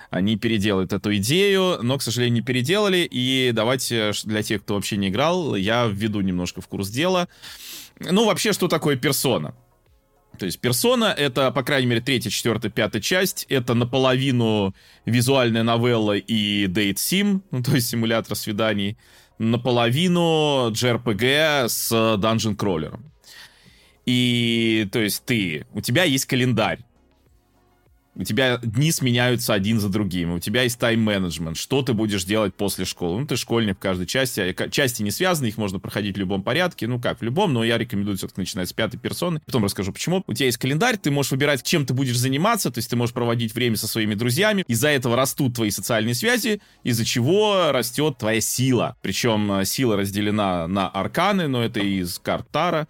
Они 0.09 0.37
переделают 0.37 0.91
эту 0.91 1.15
идею, 1.17 1.79
но, 1.83 1.97
к 1.97 2.01
сожалению, 2.01 2.35
не 2.35 2.41
переделали. 2.41 3.07
И 3.09 3.51
давайте 3.53 4.11
для 4.23 4.41
тех, 4.41 4.63
кто 4.63 4.75
вообще 4.75 4.97
не 4.97 5.09
играл, 5.09 5.55
я 5.55 5.85
введу 5.85 6.21
немножко 6.21 6.61
в 6.61 6.67
курс 6.67 6.89
дела. 6.89 7.27
Ну, 7.99 8.25
вообще, 8.25 8.53
что 8.53 8.67
такое 8.67 8.95
персона? 8.95 9.53
То 10.39 10.45
есть 10.45 10.59
персона— 10.59 11.13
это, 11.17 11.51
по 11.51 11.63
крайней 11.63 11.87
мере, 11.87 12.01
третья, 12.01 12.29
четвертая, 12.29 12.71
пятая 12.71 13.01
часть. 13.01 13.45
Это 13.49 13.73
наполовину 13.73 14.73
визуальная 15.05 15.63
новелла 15.63 16.15
и 16.17 16.65
дейт 16.67 16.97
сим, 16.97 17.43
ну, 17.51 17.61
то 17.61 17.75
есть 17.75 17.89
симулятор 17.89 18.35
свиданий. 18.35 18.97
Наполовину 19.37 20.71
JRPG 20.71 21.69
с 21.69 21.91
Dungeon 21.91 22.55
Crawler. 22.55 22.99
И, 24.05 24.87
то 24.91 24.99
есть, 24.99 25.23
ты, 25.25 25.65
у 25.73 25.81
тебя 25.81 26.03
есть 26.03 26.25
календарь. 26.25 26.79
У 28.15 28.23
тебя 28.23 28.57
дни 28.57 28.91
сменяются 28.91 29.53
один 29.53 29.79
за 29.79 29.87
другим. 29.87 30.33
У 30.33 30.39
тебя 30.39 30.63
есть 30.63 30.79
тайм-менеджмент. 30.79 31.57
Что 31.57 31.81
ты 31.81 31.93
будешь 31.93 32.23
делать 32.23 32.53
после 32.53 32.85
школы? 32.85 33.21
Ну, 33.21 33.27
ты 33.27 33.37
школьник 33.37 33.77
в 33.77 33.79
каждой 33.79 34.07
части. 34.07 34.39
А 34.39 34.69
части 34.69 35.03
не 35.03 35.11
связаны, 35.11 35.47
их 35.47 35.57
можно 35.57 35.79
проходить 35.79 36.15
в 36.15 36.19
любом 36.19 36.43
порядке. 36.43 36.87
Ну, 36.87 36.99
как 36.99 37.19
в 37.19 37.23
любом, 37.23 37.53
но 37.53 37.63
я 37.63 37.77
рекомендую 37.77 38.17
все-таки 38.17 38.41
начинать 38.41 38.69
с 38.69 38.73
пятой 38.73 38.97
персоны. 38.97 39.41
Потом 39.45 39.63
расскажу, 39.63 39.93
почему. 39.93 40.23
У 40.27 40.33
тебя 40.33 40.47
есть 40.47 40.57
календарь, 40.57 40.97
ты 40.97 41.11
можешь 41.11 41.31
выбирать, 41.31 41.63
чем 41.63 41.85
ты 41.85 41.93
будешь 41.93 42.17
заниматься. 42.17 42.71
То 42.71 42.79
есть 42.79 42.89
ты 42.89 42.95
можешь 42.95 43.13
проводить 43.13 43.53
время 43.53 43.77
со 43.77 43.87
своими 43.87 44.15
друзьями. 44.15 44.65
Из-за 44.67 44.89
этого 44.89 45.15
растут 45.15 45.55
твои 45.55 45.69
социальные 45.69 46.15
связи, 46.15 46.61
из-за 46.83 47.05
чего 47.05 47.71
растет 47.71 48.17
твоя 48.17 48.41
сила. 48.41 48.97
Причем 49.01 49.51
э, 49.51 49.65
сила 49.65 49.95
разделена 49.95 50.67
на 50.67 50.89
арканы, 50.89 51.47
но 51.47 51.63
это 51.63 51.79
из 51.79 52.19
карт 52.19 52.49
Тара. 52.51 52.87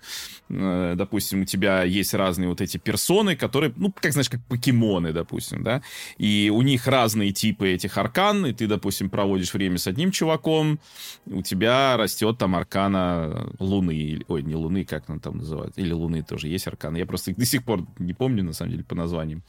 Э, 0.50 0.94
допустим, 0.96 1.42
у 1.42 1.46
тебя 1.46 1.84
есть 1.84 2.14
разные 2.14 2.50
вот 2.50 2.62
эти 2.62 2.78
персоны, 2.78 3.36
которые, 3.36 3.74
ну, 3.76 3.92
как 3.92 4.14
знаешь, 4.14 4.30
как 4.30 4.44
покемоны, 4.46 5.09
допустим, 5.14 5.64
да, 5.64 5.82
и 6.18 6.52
у 6.54 6.62
них 6.62 6.88
разные 6.88 7.32
типы 7.32 7.70
этих 7.70 7.98
аркан, 7.98 8.46
и 8.46 8.54
ты, 8.54 8.68
допустим, 8.68 9.10
проводишь 9.10 9.54
время 9.54 9.78
с 9.78 9.88
одним 9.88 10.12
чуваком, 10.12 10.80
у 11.26 11.42
тебя 11.42 11.98
растет 11.98 12.38
там 12.38 12.56
аркана 12.56 13.50
Луны, 13.60 14.22
ой, 14.28 14.44
не 14.44 14.56
Луны, 14.56 14.86
как 14.86 15.10
она 15.10 15.20
там 15.20 15.38
называется, 15.38 15.82
или 15.82 15.92
Луны 15.92 16.24
тоже 16.24 16.48
есть 16.48 16.68
арканы, 16.68 16.98
я 16.98 17.06
просто 17.06 17.34
до 17.34 17.46
сих 17.46 17.64
пор 17.64 17.86
не 17.98 18.14
помню, 18.14 18.44
на 18.44 18.54
самом 18.54 18.72
деле, 18.72 18.84
по 18.84 18.96
названиям, 18.96 19.44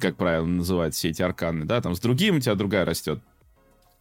как 0.00 0.16
правильно 0.16 0.56
называют 0.56 0.94
все 0.94 1.10
эти 1.10 1.22
арканы, 1.22 1.64
да, 1.64 1.80
там 1.80 1.94
с 1.94 2.00
другим 2.00 2.36
у 2.36 2.40
тебя 2.40 2.54
другая 2.54 2.84
растет. 2.84 3.20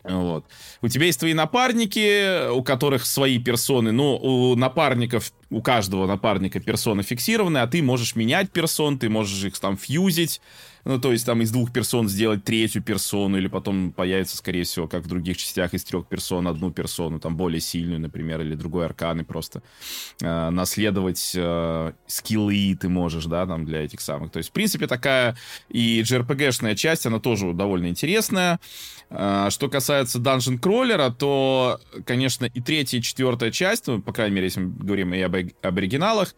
Вот. 0.04 0.46
У 0.82 0.88
тебя 0.90 1.06
есть 1.06 1.20
твои 1.20 1.34
напарники, 1.34 2.50
у 2.50 2.62
которых 2.62 3.06
свои 3.06 3.40
персоны, 3.40 3.92
но 3.92 4.18
у 4.18 4.56
напарников 4.56 5.32
у 5.50 5.62
каждого 5.62 6.08
напарника 6.08 6.60
персона 6.60 7.04
фиксированы, 7.04 7.60
а 7.60 7.68
ты 7.68 7.82
можешь 7.82 8.16
менять 8.16 8.52
персон, 8.52 8.98
ты 8.98 9.10
можешь 9.10 9.44
их 9.44 9.58
там 9.60 9.78
фьюзить, 9.78 10.42
ну, 10.86 11.00
то 11.00 11.12
есть 11.12 11.26
там 11.26 11.42
из 11.42 11.52
двух 11.52 11.72
персон 11.72 12.10
сделать 12.10 12.44
третью 12.44 12.82
персону, 12.82 13.38
или 13.38 13.48
потом 13.48 13.94
появится, 13.94 14.36
скорее 14.36 14.64
всего, 14.64 14.88
как 14.88 15.04
в 15.04 15.08
других 15.08 15.38
частях, 15.38 15.74
из 15.74 15.84
трех 15.84 16.08
персон 16.08 16.48
одну 16.48 16.72
персону, 16.72 17.20
там 17.20 17.38
более 17.38 17.62
сильную, 17.62 18.00
например, 18.00 18.42
или 18.42 18.56
другой 18.56 18.86
арканы 18.86 19.24
просто. 19.24 19.62
Э, 20.22 20.50
наследовать 20.50 21.34
э, 21.36 21.94
скиллы 22.08 22.78
ты 22.80 22.90
можешь, 22.90 23.26
да, 23.26 23.46
там 23.46 23.66
для 23.66 23.86
этих 23.86 24.02
самых. 24.02 24.32
То 24.32 24.38
есть, 24.38 24.50
в 24.50 24.54
принципе, 24.54 24.88
такая 24.88 25.38
и 25.70 26.02
JRPG-шная 26.02 26.76
часть, 26.76 27.06
она 27.06 27.20
тоже 27.20 27.54
довольно 27.54 27.88
интересная. 27.88 28.60
Э, 29.14 29.48
что 29.52 29.70
касается 29.70 30.20
Dungeon 30.20 30.60
Crawler, 30.60 31.14
то, 31.14 31.80
конечно, 32.06 32.46
и 32.46 32.62
третья, 32.62 32.98
и 32.98 33.02
четвертая 33.02 33.52
часть, 33.52 33.88
ну, 33.88 34.02
по 34.02 34.12
крайней 34.12 34.36
мере, 34.36 34.48
если 34.48 34.62
мы 34.62 34.74
говорим 34.74 35.14
и 35.14 35.22
об 35.22 35.36
об 35.36 35.78
оригиналах, 35.78 36.36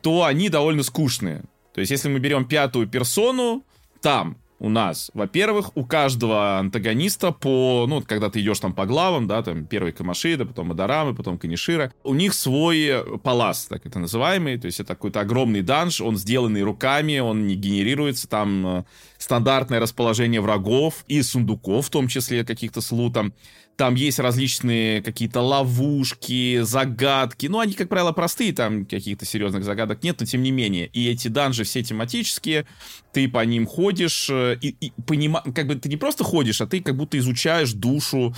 то 0.00 0.24
они 0.24 0.48
довольно 0.48 0.82
скучные. 0.82 1.44
То 1.74 1.80
есть, 1.80 1.90
если 1.90 2.08
мы 2.08 2.18
берем 2.18 2.46
пятую 2.46 2.88
персону, 2.88 3.62
там 4.00 4.38
у 4.60 4.68
нас, 4.68 5.10
во-первых, 5.14 5.76
у 5.76 5.84
каждого 5.84 6.58
антагониста 6.58 7.30
по, 7.30 7.86
ну, 7.88 8.02
когда 8.02 8.28
ты 8.28 8.40
идешь 8.40 8.58
там 8.58 8.72
по 8.72 8.86
главам, 8.86 9.28
да, 9.28 9.42
там 9.42 9.66
первый 9.66 9.92
Камашида, 9.92 10.46
потом 10.46 10.72
Адарамы, 10.72 11.14
потом 11.14 11.38
Канишира, 11.38 11.92
у 12.02 12.14
них 12.14 12.34
свой 12.34 13.04
палас, 13.22 13.66
так 13.66 13.86
это 13.86 13.98
называемый, 14.00 14.58
то 14.58 14.66
есть 14.66 14.80
это 14.80 14.94
какой-то 14.94 15.20
огромный 15.20 15.62
данж, 15.62 16.00
он 16.00 16.16
сделанный 16.16 16.62
руками, 16.62 17.18
он 17.18 17.46
не 17.46 17.54
генерируется, 17.54 18.28
там 18.28 18.66
э, 18.66 18.84
стандартное 19.18 19.80
расположение 19.80 20.40
врагов 20.40 21.04
и 21.08 21.20
сундуков, 21.22 21.86
в 21.86 21.90
том 21.90 22.08
числе 22.08 22.44
каких-то 22.44 22.80
с 22.80 22.92
лутом. 22.92 23.34
Там 23.76 23.94
есть 23.94 24.18
различные 24.18 25.02
какие-то 25.02 25.40
ловушки, 25.40 26.60
загадки. 26.62 27.46
Ну, 27.46 27.60
они, 27.60 27.74
как 27.74 27.88
правило, 27.88 28.10
простые, 28.10 28.52
там 28.52 28.84
каких-то 28.84 29.24
серьезных 29.24 29.62
загадок 29.62 30.02
нет, 30.02 30.16
но 30.18 30.26
тем 30.26 30.42
не 30.42 30.50
менее. 30.50 30.86
И 30.88 31.08
эти 31.08 31.28
данжи 31.28 31.62
все 31.62 31.84
тематические, 31.84 32.66
ты 33.12 33.28
по 33.28 33.44
ним 33.44 33.66
ходишь, 33.66 34.28
э, 34.30 34.58
и, 34.60 34.68
и 34.80 34.92
понима... 35.06 35.42
как 35.54 35.68
бы 35.68 35.76
ты 35.76 35.88
не 35.88 35.96
просто 35.96 36.24
ходишь, 36.24 36.60
а 36.60 36.66
ты 36.66 36.80
как 36.80 36.96
будто 36.96 37.18
изучаешь 37.18 37.72
душу 37.72 38.34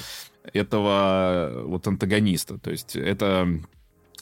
этого 0.53 1.49
э, 1.51 1.63
вот 1.63 1.87
антагониста. 1.87 2.59
То 2.59 2.71
есть 2.71 2.95
это 2.97 3.49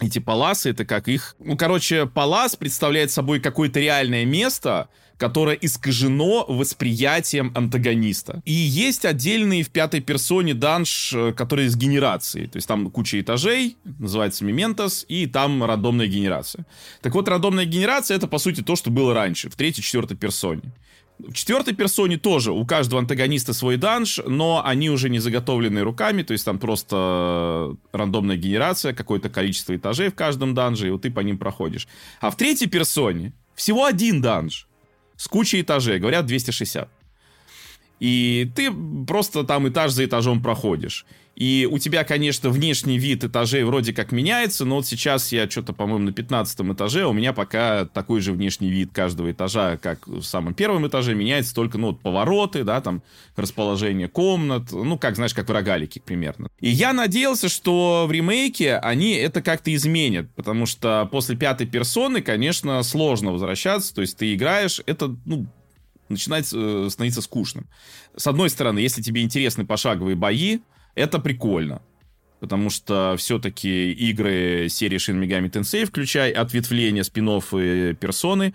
эти 0.01 0.21
паласы, 0.21 0.71
это 0.71 0.85
как 0.85 1.09
их... 1.09 1.35
Ну, 1.41 1.57
короче, 1.57 2.07
палас 2.07 2.55
представляет 2.55 3.11
собой 3.11 3.41
какое-то 3.41 3.81
реальное 3.81 4.25
место, 4.25 4.89
которое 5.19 5.57
искажено 5.57 6.47
восприятием 6.49 7.53
антагониста. 7.55 8.41
И 8.45 8.53
есть 8.53 9.05
отдельный 9.05 9.63
в 9.63 9.71
пятой 9.71 10.01
персоне 10.01 10.55
данж, 10.55 11.13
э, 11.13 11.33
который 11.33 11.67
из 11.67 11.77
генерации. 11.77 12.47
То 12.47 12.57
есть 12.57 12.69
там 12.69 12.91
куча 12.91 13.21
этажей, 13.21 13.77
называется 13.99 14.45
Мементос, 14.45 15.05
и 15.09 15.27
там 15.27 15.63
рандомная 15.65 16.07
генерация. 16.07 16.65
Так 17.03 17.15
вот, 17.15 17.29
рандомная 17.29 17.65
генерация 17.65 18.17
это, 18.17 18.29
по 18.29 18.39
сути, 18.39 18.63
то, 18.63 18.77
что 18.77 18.91
было 18.91 19.13
раньше, 19.13 19.51
в 19.51 19.57
третьей, 19.57 19.83
четвертой 19.83 20.17
персоне. 20.17 20.63
В 21.19 21.33
четвертой 21.33 21.75
персоне 21.75 22.17
тоже 22.17 22.53
у 22.53 22.65
каждого 22.65 23.01
антагониста 23.01 23.53
свой 23.53 23.77
данж, 23.77 24.21
но 24.25 24.63
они 24.65 24.89
уже 24.89 25.11
не 25.11 25.19
заготовлены 25.19 25.81
руками, 25.81 26.23
то 26.23 26.31
есть 26.31 26.45
там 26.45 26.61
просто 26.61 27.75
рандомная 27.91 28.37
генерация, 28.37 28.93
какое-то 28.93 29.29
количество 29.29 29.75
этажей 29.75 30.11
в 30.11 30.15
каждом 30.15 30.55
данже, 30.55 30.87
и 30.87 30.91
вот 30.91 31.03
ты 31.03 31.11
по 31.11 31.19
ним 31.19 31.37
проходишь. 31.37 31.89
А 32.21 32.31
в 32.31 32.37
третьей 32.37 32.69
персоне 32.69 33.33
всего 33.57 33.85
один 33.85 34.23
данж 34.23 34.68
с 35.19 35.27
кучей 35.29 35.61
этажей, 35.61 35.99
говорят 35.99 36.25
260. 36.27 36.89
И 38.01 38.51
ты 38.55 38.71
просто 39.07 39.45
там 39.45 39.69
этаж 39.69 39.93
за 39.93 40.05
этажом 40.05 40.43
проходишь. 40.43 41.05
И 41.39 41.69
у 41.71 41.79
тебя, 41.79 42.03
конечно, 42.03 42.51
внешний 42.51 42.99
вид 42.99 43.23
этажей 43.23 43.63
вроде 43.63 43.93
как 43.93 44.11
меняется, 44.11 44.65
но 44.65 44.75
вот 44.75 44.89
сейчас 44.89 45.31
я 45.31 45.49
что-то, 45.49 45.73
по-моему, 45.73 46.07
на 46.07 46.13
15 46.13 46.61
этаже, 46.73 47.07
у 47.07 47.13
меня 47.13 47.33
пока 47.33 47.85
такой 47.85 48.21
же 48.21 48.33
внешний 48.33 48.71
вид 48.71 48.91
каждого 48.93 49.31
этажа, 49.31 49.77
как 49.77 50.05
в 50.09 50.25
самом 50.25 50.53
первом 50.55 50.89
этаже, 50.89 51.15
меняется 51.15 51.55
только, 51.55 51.79
ну, 51.79 51.89
вот 51.89 52.01
повороты, 52.01 52.65
да, 52.65 52.81
там, 52.81 53.03
расположение 53.37 54.09
комнат, 54.09 54.73
ну, 54.73 54.99
как, 54.99 55.15
знаешь, 55.15 55.33
как 55.33 55.49
в 55.49 55.53
рогалике 55.53 56.01
примерно. 56.01 56.49
И 56.59 56.71
я 56.71 56.93
надеялся, 56.93 57.49
что 57.49 58.07
в 58.09 58.11
ремейке 58.11 58.77
они 58.77 59.13
это 59.13 59.41
как-то 59.41 59.73
изменят, 59.73 60.29
потому 60.35 60.67
что 60.67 61.09
после 61.13 61.37
пятой 61.37 61.69
персоны, 61.69 62.21
конечно, 62.21 62.83
сложно 62.83 63.31
возвращаться, 63.31 63.95
то 63.95 64.01
есть 64.01 64.17
ты 64.17 64.35
играешь, 64.35 64.83
это, 64.87 65.15
ну, 65.25 65.47
начинает 66.09 66.47
э, 66.53 66.89
становиться 66.91 67.23
скучным. 67.23 67.69
С 68.17 68.27
одной 68.27 68.51
стороны, 68.51 68.79
если 68.79 69.03
тебе 69.03 69.23
интересны 69.23 69.67
пошаговые 69.67 70.17
бои, 70.17 70.61
это 70.95 71.19
прикольно. 71.19 71.83
Потому 72.41 72.71
что 72.71 73.17
все-таки 73.19 73.93
игры 73.93 74.69
серии 74.69 74.99
Shin 74.99 75.21
Megami 75.21 75.51
Tensei, 75.51 75.85
включая 75.85 76.33
ответвления, 76.33 77.03
спин 77.03 77.29
и 77.29 77.95
персоны, 77.95 78.55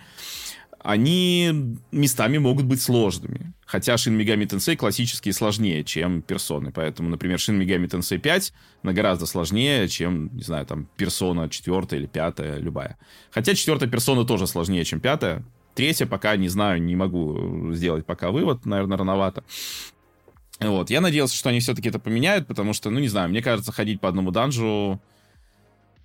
они 0.84 1.78
местами 1.92 2.38
могут 2.38 2.66
быть 2.66 2.82
сложными. 2.82 3.54
Хотя 3.66 3.96
Shin 3.96 4.18
Megami 4.18 4.48
Tensei 4.48 4.76
классические 4.76 5.34
сложнее, 5.34 5.84
чем 5.84 6.22
персоны. 6.22 6.72
Поэтому, 6.72 7.10
например, 7.10 7.38
Shin 7.38 7.58
Megami 7.58 7.90
Tensei 7.90 8.20
5 8.20 8.54
на 8.84 8.94
гораздо 8.94 9.26
сложнее, 9.26 9.88
чем, 9.88 10.30
не 10.36 10.44
знаю, 10.44 10.66
там, 10.66 10.90
персона 10.98 11.50
4 11.50 11.88
или 11.92 12.06
5, 12.06 12.60
любая. 12.60 12.98
Хотя 13.32 13.56
4 13.56 13.90
персона 13.90 14.26
тоже 14.26 14.46
сложнее, 14.46 14.84
чем 14.84 15.00
5, 15.00 15.42
Третье, 15.76 16.06
пока 16.06 16.36
не 16.36 16.50
знаю, 16.50 16.82
не 16.82 16.96
могу 16.96 17.72
э, 17.72 17.74
сделать 17.74 18.06
пока 18.06 18.32
вывод, 18.32 18.66
наверное, 18.66 18.98
рановато. 18.98 19.44
Вот, 20.60 20.90
я 20.90 21.02
надеялся, 21.02 21.36
что 21.36 21.50
они 21.50 21.60
все-таки 21.60 21.90
это 21.90 22.00
поменяют, 22.00 22.48
потому 22.48 22.74
что, 22.74 22.90
ну, 22.90 23.00
не 23.00 23.08
знаю, 23.08 23.30
мне 23.30 23.42
кажется, 23.42 23.72
ходить 23.72 24.00
по 24.00 24.08
одному 24.08 24.32
данжу 24.32 25.02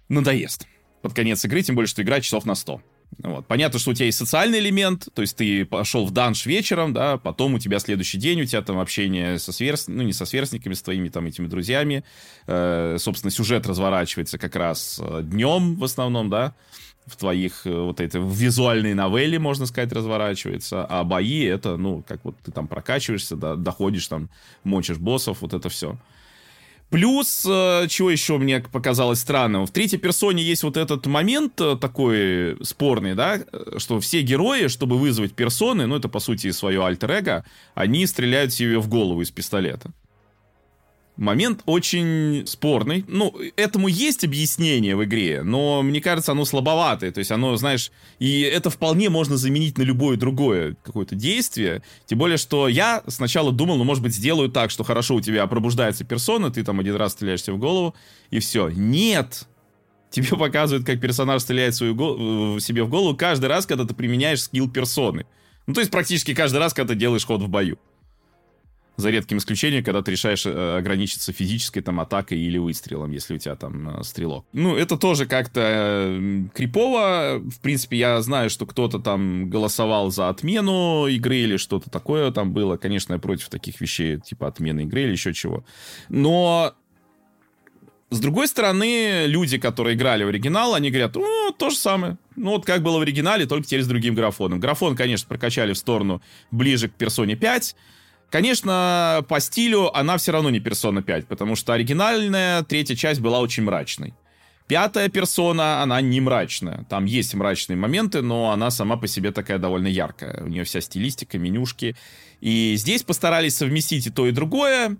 надоест 0.09 0.67
под 1.03 1.15
конец 1.15 1.45
игры, 1.45 1.63
тем 1.63 1.77
более, 1.77 1.89
что 1.89 2.03
играть 2.03 2.25
часов 2.25 2.45
на 2.45 2.55
100. 2.55 2.81
Вот. 3.23 3.47
Понятно, 3.47 3.79
что 3.79 3.91
у 3.91 3.95
тебя 3.95 4.07
есть 4.07 4.19
социальный 4.19 4.59
элемент, 4.59 5.09
то 5.15 5.23
есть 5.23 5.37
ты 5.37 5.65
пошел 5.65 6.05
в 6.05 6.11
данж 6.11 6.45
вечером, 6.45 6.93
да, 6.93 7.17
потом 7.17 7.55
у 7.55 7.59
тебя 7.59 7.79
следующий 7.79 8.19
день, 8.19 8.43
у 8.43 8.45
тебя 8.45 8.63
там 8.63 8.79
общение 8.79 9.39
со 9.39 9.53
сверст... 9.53 9.89
ну 9.89 10.03
не 10.03 10.13
со 10.13 10.27
сверстниками, 10.27 10.75
с 10.75 10.83
твоими 10.83 11.09
там 11.09 11.27
этими 11.27 11.47
друзьями, 11.47 12.05
э, 12.47 12.97
собственно, 12.99 13.31
сюжет 13.31 13.67
разворачивается 13.67 14.39
как 14.39 14.57
раз 14.57 15.01
э, 15.03 15.23
днем 15.23 15.77
в 15.77 15.85
основном, 15.85 16.29
да, 16.29 16.55
э, 16.55 16.88
в 17.11 17.17
твоих 17.17 17.67
э, 17.67 17.71
вот 17.71 18.01
этой 18.01 18.21
визуальной 18.21 18.95
новелле, 18.95 19.39
можно 19.39 19.67
сказать, 19.67 19.93
разворачивается, 19.93 20.85
а 20.85 21.05
бои 21.05 21.43
это, 21.45 21.77
ну, 21.77 22.05
как 22.07 22.25
вот 22.25 22.37
ты 22.45 22.53
там 22.53 22.69
прокачиваешься, 22.69 23.37
да, 23.37 23.57
доходишь 23.57 24.09
там, 24.09 24.29
мочишь 24.65 24.99
боссов, 24.99 25.43
вот 25.43 25.55
это 25.55 25.69
все. 25.69 25.97
Плюс, 26.91 27.45
э, 27.47 27.87
чего 27.89 28.11
еще 28.11 28.39
мне 28.39 28.61
показалось 28.61 29.21
странным, 29.21 29.67
в 29.67 29.71
третьей 29.71 29.99
персоне 29.99 30.43
есть 30.43 30.63
вот 30.63 30.77
этот 30.77 31.07
момент 31.07 31.61
э, 31.61 31.77
такой 31.77 32.57
спорный, 32.65 33.15
да, 33.15 33.41
что 33.77 34.01
все 34.01 34.23
герои, 34.23 34.69
чтобы 34.69 34.97
вызвать 34.99 35.35
персоны, 35.35 35.87
ну, 35.87 35.97
это, 35.97 36.09
по 36.09 36.21
сути, 36.21 36.51
свое 36.51 36.85
альтер-эго, 36.85 37.45
они 37.75 38.07
стреляют 38.07 38.53
себе 38.53 38.79
в 38.79 38.89
голову 38.89 39.23
из 39.23 39.31
пистолета 39.31 39.91
момент 41.19 41.63
очень 41.67 42.45
спорный. 42.47 43.05
Ну, 43.09 43.35
этому 43.57 43.89
есть 43.89 44.25
объяснение 44.25 44.97
в 44.97 45.05
игре, 45.05 45.43
но 45.43 45.83
мне 45.83 46.01
кажется, 46.01 46.33
оно 46.33 46.45
слабоватое. 46.45 47.11
То 47.11 47.19
есть 47.19 47.31
оно, 47.31 47.57
знаешь, 47.57 47.91
и 48.19 48.41
это 48.41 48.71
вполне 48.71 49.11
можно 49.11 49.37
заменить 49.37 49.77
на 49.77 49.83
любое 49.83 50.17
другое 50.17 50.77
какое-то 50.83 51.17
действие. 51.17 51.83
Тем 52.07 52.19
более, 52.19 52.39
что 52.39 52.69
я 52.69 53.03
сначала 53.09 53.53
думал, 53.53 53.77
ну, 53.77 53.85
может 53.85 54.03
быть, 54.03 54.15
сделаю 54.15 54.49
так, 54.49 54.71
что 54.71 54.85
хорошо 54.85 55.17
у 55.17 55.21
тебя 55.21 55.47
пробуждается 55.47 56.05
персона, 56.05 56.51
ты 56.51 56.63
там 56.65 56.81
один 56.81 56.95
раз 56.95 57.13
стреляешься 57.13 57.53
в 57.53 57.59
голову, 57.59 57.95
и 58.31 58.39
все. 58.39 58.69
Нет! 58.69 59.47
Тебе 60.11 60.29
показывают, 60.39 60.87
как 60.87 61.01
персонаж 61.01 61.43
стреляет 61.43 61.75
свою 61.75 61.95
голову, 61.95 62.61
себе 62.61 62.85
в 62.85 62.89
голову 62.89 63.17
каждый 63.17 63.47
раз, 63.47 63.67
когда 63.67 63.85
ты 63.85 63.93
применяешь 63.93 64.43
скилл 64.43 64.71
персоны. 64.71 65.27
Ну, 65.67 65.75
то 65.75 65.81
есть 65.81 65.91
практически 65.91 66.33
каждый 66.33 66.59
раз, 66.59 66.73
когда 66.73 66.95
ты 66.95 66.99
делаешь 66.99 67.27
ход 67.27 67.43
в 67.43 67.49
бою 67.49 67.79
за 68.99 69.11
редким 69.11 69.39
исключением, 69.39 69.85
когда 69.85 70.03
ты 70.03 70.11
решаешь 70.11 70.45
э, 70.45 70.77
ограничиться 70.77 71.33
физической 71.33 71.81
там 71.83 72.01
атакой 72.01 72.41
или 72.41 72.59
выстрелом, 72.59 73.13
если 73.13 73.37
у 73.37 73.39
тебя 73.39 73.55
там 73.55 74.01
э, 74.01 74.03
стрелок. 74.03 74.45
Ну, 74.53 74.77
это 74.77 74.97
тоже 74.97 75.27
как-то 75.27 75.61
э, 75.63 76.43
крипово. 76.53 77.39
В 77.39 77.61
принципе, 77.61 77.97
я 77.97 78.21
знаю, 78.23 78.51
что 78.51 78.67
кто-то 78.67 78.99
там 78.99 79.49
голосовал 79.49 80.11
за 80.11 80.29
отмену 80.29 81.07
игры 81.07 81.37
или 81.37 81.59
что-то 81.59 81.91
такое 81.91 82.33
там 82.33 82.53
было. 82.53 82.77
Конечно, 82.77 83.13
я 83.13 83.21
против 83.21 83.51
таких 83.51 83.81
вещей, 83.81 84.19
типа 84.19 84.49
отмены 84.49 84.81
игры 84.81 85.03
или 85.03 85.13
еще 85.13 85.33
чего. 85.33 85.65
Но 86.09 86.75
с 88.11 88.19
другой 88.19 88.49
стороны, 88.49 89.27
люди, 89.27 89.59
которые 89.59 89.95
играли 89.95 90.25
в 90.25 90.29
оригинал, 90.29 90.75
они 90.75 90.91
говорят, 90.91 91.15
ну, 91.15 91.55
то 91.57 91.71
же 91.71 91.77
самое. 91.77 92.19
Ну, 92.35 92.51
вот 92.51 92.67
как 92.67 92.83
было 92.83 92.99
в 92.99 93.03
оригинале, 93.03 93.47
только 93.47 93.69
теперь 93.69 93.85
с 93.85 93.87
другим 93.87 94.17
графоном. 94.17 94.59
Графон, 94.59 94.97
конечно, 94.97 95.29
прокачали 95.29 95.73
в 95.73 95.79
сторону 95.79 96.21
ближе 96.51 96.89
к 96.89 96.95
персоне 96.95 97.37
5, 97.37 97.77
Конечно, 98.31 99.25
по 99.29 99.41
стилю 99.41 99.97
она 99.97 100.19
все 100.19 100.33
равно 100.33 100.51
не 100.51 100.61
персона 100.61 101.03
5, 101.03 101.27
потому 101.27 101.57
что 101.57 101.73
оригинальная 101.73 102.63
третья 102.63 102.95
часть 102.95 103.21
была 103.21 103.41
очень 103.41 103.63
мрачной. 103.63 104.15
Пятая 104.67 105.09
персона, 105.09 105.83
она 105.83 105.99
не 106.03 106.21
мрачная. 106.21 106.85
Там 106.91 107.07
есть 107.07 107.33
мрачные 107.33 107.79
моменты, 107.79 108.21
но 108.21 108.51
она 108.51 108.71
сама 108.71 108.99
по 108.99 109.07
себе 109.07 109.33
такая 109.33 109.57
довольно 109.57 109.87
яркая. 109.87 110.45
У 110.45 110.49
нее 110.49 110.65
вся 110.65 110.83
стилистика, 110.83 111.39
менюшки. 111.39 111.97
И 112.43 112.75
здесь 112.77 113.03
постарались 113.03 113.57
совместить 113.57 114.07
и 114.07 114.11
то, 114.11 114.27
и 114.27 114.31
другое. 114.31 114.99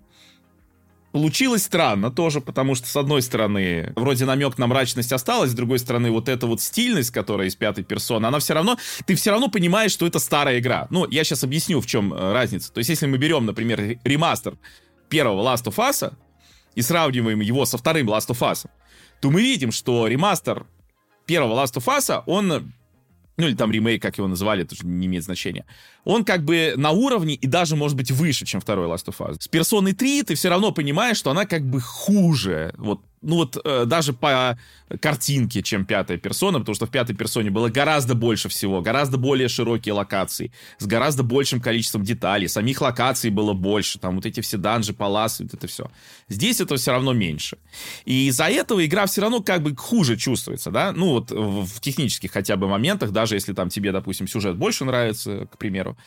Получилось 1.11 1.63
странно 1.63 2.11
тоже, 2.11 2.39
потому 2.39 2.75
что, 2.75 2.87
с 2.87 2.95
одной 2.95 3.23
стороны, 3.23 3.93
вроде 3.95 4.25
намек 4.25 4.59
на 4.59 4.67
мрачность 4.67 5.11
осталась, 5.11 5.51
с 5.51 5.55
другой 5.55 5.79
стороны, 5.79 6.11
вот 6.11 6.29
эта 6.29 6.45
вот 6.45 6.61
стильность, 6.61 7.09
которая 7.09 7.47
из 7.47 7.55
пятой 7.55 7.83
персоны, 7.83 8.27
она 8.27 8.37
все 8.37 8.53
равно, 8.53 8.77
ты 9.07 9.15
все 9.15 9.31
равно 9.31 9.47
понимаешь, 9.49 9.91
что 9.91 10.05
это 10.05 10.19
старая 10.19 10.59
игра. 10.59 10.87
Ну, 10.91 11.07
я 11.09 11.23
сейчас 11.23 11.43
объясню, 11.43 11.81
в 11.81 11.87
чем 11.87 12.13
э, 12.13 12.31
разница. 12.31 12.71
То 12.71 12.77
есть, 12.77 12.89
если 12.91 13.07
мы 13.07 13.17
берем, 13.17 13.45
например, 13.47 13.97
ремастер 14.03 14.57
первого 15.09 15.41
Last 15.41 15.65
of 15.65 15.75
Us 15.77 16.13
и 16.75 16.81
сравниваем 16.83 17.39
его 17.39 17.65
со 17.65 17.79
вторым 17.79 18.07
Last 18.07 18.27
of 18.27 18.39
Us, 18.39 18.67
то 19.19 19.31
мы 19.31 19.41
видим, 19.41 19.71
что 19.71 20.05
ремастер 20.05 20.67
первого 21.25 21.63
Last 21.63 21.75
of 21.75 21.85
Us, 21.85 22.23
он 22.27 22.71
ну 23.39 23.47
или 23.47 23.55
там 23.55 23.71
ремейк, 23.71 24.01
как 24.01 24.17
его 24.17 24.27
называли, 24.27 24.63
это 24.63 24.75
уже 24.75 24.85
не 24.85 25.07
имеет 25.07 25.23
значения. 25.23 25.65
Он 26.03 26.23
как 26.23 26.43
бы 26.43 26.73
на 26.75 26.91
уровне 26.91 27.35
и 27.35 27.47
даже, 27.47 27.75
может 27.75 27.97
быть, 27.97 28.11
выше, 28.11 28.45
чем 28.45 28.61
второй 28.61 28.87
Last 28.87 29.05
of 29.05 29.17
Us. 29.19 29.41
С 29.41 29.47
персоной 29.47 29.93
3 29.93 30.23
ты 30.23 30.35
все 30.35 30.49
равно 30.49 30.71
понимаешь, 30.71 31.17
что 31.17 31.31
она 31.31 31.45
как 31.45 31.63
бы 31.63 31.81
хуже. 31.81 32.73
Вот 32.77 33.01
ну 33.21 33.35
вот 33.35 33.57
э, 33.63 33.85
даже 33.85 34.13
по 34.13 34.57
картинке, 35.01 35.61
чем 35.61 35.85
пятая 35.85 36.17
персона, 36.17 36.59
потому 36.59 36.75
что 36.75 36.85
в 36.85 36.91
пятой 36.91 37.15
персоне 37.15 37.51
было 37.51 37.69
гораздо 37.69 38.15
больше 38.15 38.49
всего, 38.49 38.81
гораздо 38.81 39.17
более 39.17 39.47
широкие 39.47 39.93
локации, 39.93 40.51
с 40.77 40.85
гораздо 40.85 41.23
большим 41.23 41.61
количеством 41.61 42.03
деталей, 42.03 42.47
самих 42.47 42.81
локаций 42.81 43.29
было 43.29 43.53
больше, 43.53 43.99
там 43.99 44.15
вот 44.15 44.25
эти 44.25 44.41
все 44.41 44.57
данжи, 44.57 44.93
паласы, 44.93 45.43
вот 45.43 45.53
это 45.53 45.67
все. 45.67 45.91
Здесь 46.27 46.61
это 46.61 46.75
все 46.77 46.91
равно 46.91 47.13
меньше. 47.13 47.57
И 48.05 48.27
из-за 48.27 48.45
этого 48.45 48.85
игра 48.85 49.05
все 49.05 49.21
равно 49.21 49.41
как 49.41 49.61
бы 49.61 49.75
хуже 49.75 50.17
чувствуется, 50.17 50.71
да, 50.71 50.91
ну 50.91 51.09
вот 51.09 51.31
в, 51.31 51.65
в 51.65 51.79
технических 51.81 52.31
хотя 52.31 52.55
бы 52.55 52.67
моментах, 52.67 53.11
даже 53.11 53.35
если 53.35 53.53
там 53.53 53.69
тебе, 53.69 53.91
допустим, 53.91 54.27
сюжет 54.27 54.57
больше 54.57 54.85
нравится, 54.85 55.47
к 55.51 55.57
примеру, 55.57 55.97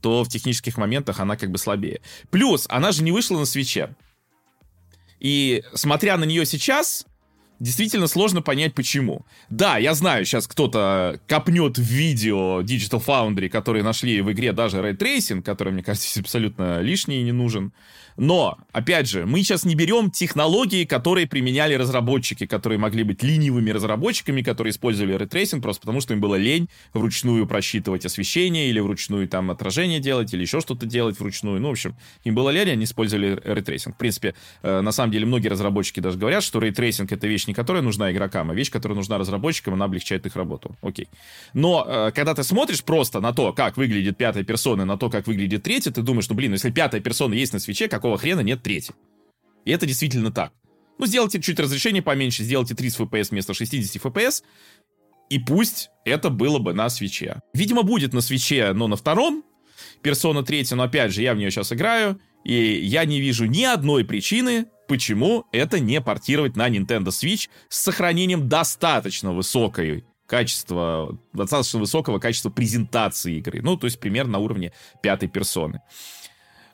то 0.00 0.24
в 0.24 0.28
технических 0.28 0.76
моментах 0.76 1.20
она 1.20 1.36
как 1.36 1.50
бы 1.50 1.58
слабее. 1.58 2.00
Плюс, 2.30 2.66
она 2.68 2.92
же 2.92 3.02
не 3.02 3.12
вышла 3.12 3.38
на 3.38 3.44
Switch 3.44 3.82
е. 3.82 3.94
И 5.20 5.62
смотря 5.74 6.16
на 6.16 6.24
нее 6.24 6.44
сейчас, 6.46 7.06
действительно 7.60 8.08
сложно 8.08 8.42
понять, 8.42 8.74
почему. 8.74 9.26
Да, 9.50 9.78
я 9.78 9.94
знаю, 9.94 10.24
сейчас 10.24 10.46
кто-то 10.48 11.20
копнет 11.28 11.78
в 11.78 11.82
видео 11.82 12.62
Digital 12.62 13.04
Foundry, 13.04 13.48
которые 13.48 13.84
нашли 13.84 14.20
в 14.22 14.32
игре 14.32 14.52
даже 14.52 14.78
Ray 14.78 14.96
Tracing, 14.96 15.42
который, 15.42 15.72
мне 15.72 15.82
кажется, 15.82 16.20
абсолютно 16.20 16.80
лишний 16.80 17.20
и 17.20 17.24
не 17.24 17.32
нужен. 17.32 17.72
Но, 18.20 18.58
опять 18.72 19.08
же, 19.08 19.24
мы 19.24 19.38
сейчас 19.38 19.64
не 19.64 19.74
берем 19.74 20.10
технологии, 20.10 20.84
которые 20.84 21.26
применяли 21.26 21.72
разработчики, 21.72 22.44
которые 22.44 22.78
могли 22.78 23.02
быть 23.02 23.22
ленивыми 23.22 23.70
разработчиками, 23.70 24.42
которые 24.42 24.72
использовали 24.72 25.16
ray 25.16 25.30
tracing 25.30 25.62
просто 25.62 25.80
потому, 25.80 26.02
что 26.02 26.12
им 26.12 26.20
было 26.20 26.34
лень 26.34 26.68
вручную 26.92 27.46
просчитывать 27.46 28.04
освещение 28.04 28.68
или 28.68 28.78
вручную 28.78 29.26
там 29.26 29.50
отражение 29.50 30.00
делать 30.00 30.34
или 30.34 30.42
еще 30.42 30.60
что-то 30.60 30.84
делать 30.84 31.18
вручную. 31.18 31.62
Ну, 31.62 31.68
в 31.68 31.70
общем, 31.70 31.96
им 32.24 32.34
было 32.34 32.50
лень, 32.50 32.68
они 32.68 32.84
использовали 32.84 33.40
ray 33.42 33.56
tracing. 33.56 33.94
В 33.94 33.98
принципе, 33.98 34.34
э, 34.60 34.82
на 34.82 34.92
самом 34.92 35.12
деле, 35.12 35.24
многие 35.24 35.48
разработчики 35.48 36.00
даже 36.00 36.18
говорят, 36.18 36.42
что 36.42 36.60
ray 36.60 36.75
tracing— 36.75 37.10
это 37.12 37.26
вещь 37.26 37.46
не 37.46 37.54
которая 37.54 37.82
нужна 37.82 38.12
игрокам, 38.12 38.50
а 38.50 38.54
вещь, 38.54 38.70
которая 38.70 38.96
нужна 38.96 39.16
разработчикам, 39.16 39.72
она 39.72 39.86
облегчает 39.86 40.26
их 40.26 40.36
работу. 40.36 40.76
Окей. 40.82 41.08
Но 41.54 41.86
э, 41.88 42.10
когда 42.14 42.34
ты 42.34 42.42
смотришь 42.42 42.84
просто 42.84 43.20
на 43.20 43.32
то, 43.32 43.54
как 43.54 43.78
выглядит 43.78 44.18
пятая 44.18 44.44
персона, 44.44 44.84
на 44.84 44.98
то, 44.98 45.08
как 45.08 45.26
выглядит 45.26 45.62
третья, 45.62 45.90
ты 45.90 46.02
думаешь, 46.02 46.28
ну, 46.28 46.34
блин, 46.34 46.50
ну, 46.50 46.56
если 46.56 46.70
пятая 46.70 47.00
персона 47.00 47.32
есть 47.32 47.54
на 47.54 47.60
Switch 47.60 47.81
е, 47.81 47.88
какого 47.88 48.09
какого 48.10 48.18
хрена 48.18 48.40
нет 48.40 48.62
третьей? 48.62 48.94
И 49.64 49.70
это 49.70 49.86
действительно 49.86 50.32
так. 50.32 50.52
Ну, 50.98 51.06
сделайте 51.06 51.40
чуть 51.40 51.60
разрешение 51.60 52.02
поменьше, 52.02 52.42
сделайте 52.42 52.74
30 52.74 53.00
FPS 53.00 53.28
вместо 53.30 53.54
60 53.54 54.02
FPS, 54.02 54.42
и 55.30 55.38
пусть 55.38 55.90
это 56.04 56.28
было 56.28 56.58
бы 56.58 56.74
на 56.74 56.90
Switch 56.90 57.28
е. 57.28 57.40
Видимо, 57.54 57.82
будет 57.82 58.12
на 58.12 58.20
Switch 58.20 58.59
е, 58.59 58.72
но 58.72 58.88
на 58.88 58.96
втором. 58.96 59.44
Персона 60.02 60.42
3, 60.42 60.66
но 60.72 60.82
опять 60.82 61.12
же, 61.12 61.22
я 61.22 61.34
в 61.34 61.36
нее 61.36 61.50
сейчас 61.50 61.72
играю, 61.72 62.20
и 62.44 62.54
я 62.54 63.04
не 63.04 63.20
вижу 63.20 63.46
ни 63.46 63.64
одной 63.64 64.04
причины, 64.04 64.66
почему 64.88 65.46
это 65.52 65.78
не 65.78 66.00
портировать 66.00 66.56
на 66.56 66.68
Nintendo 66.68 67.08
Switch 67.08 67.48
с 67.68 67.80
сохранением 67.80 68.48
достаточно 68.48 69.32
высокой 69.32 70.04
качества, 70.26 71.18
достаточно 71.32 71.78
высокого 71.80 72.18
качества 72.18 72.50
презентации 72.50 73.38
игры. 73.38 73.62
Ну, 73.62 73.76
то 73.76 73.86
есть 73.86 74.00
примерно 74.00 74.32
на 74.32 74.38
уровне 74.38 74.72
пятой 75.02 75.28
персоны. 75.28 75.80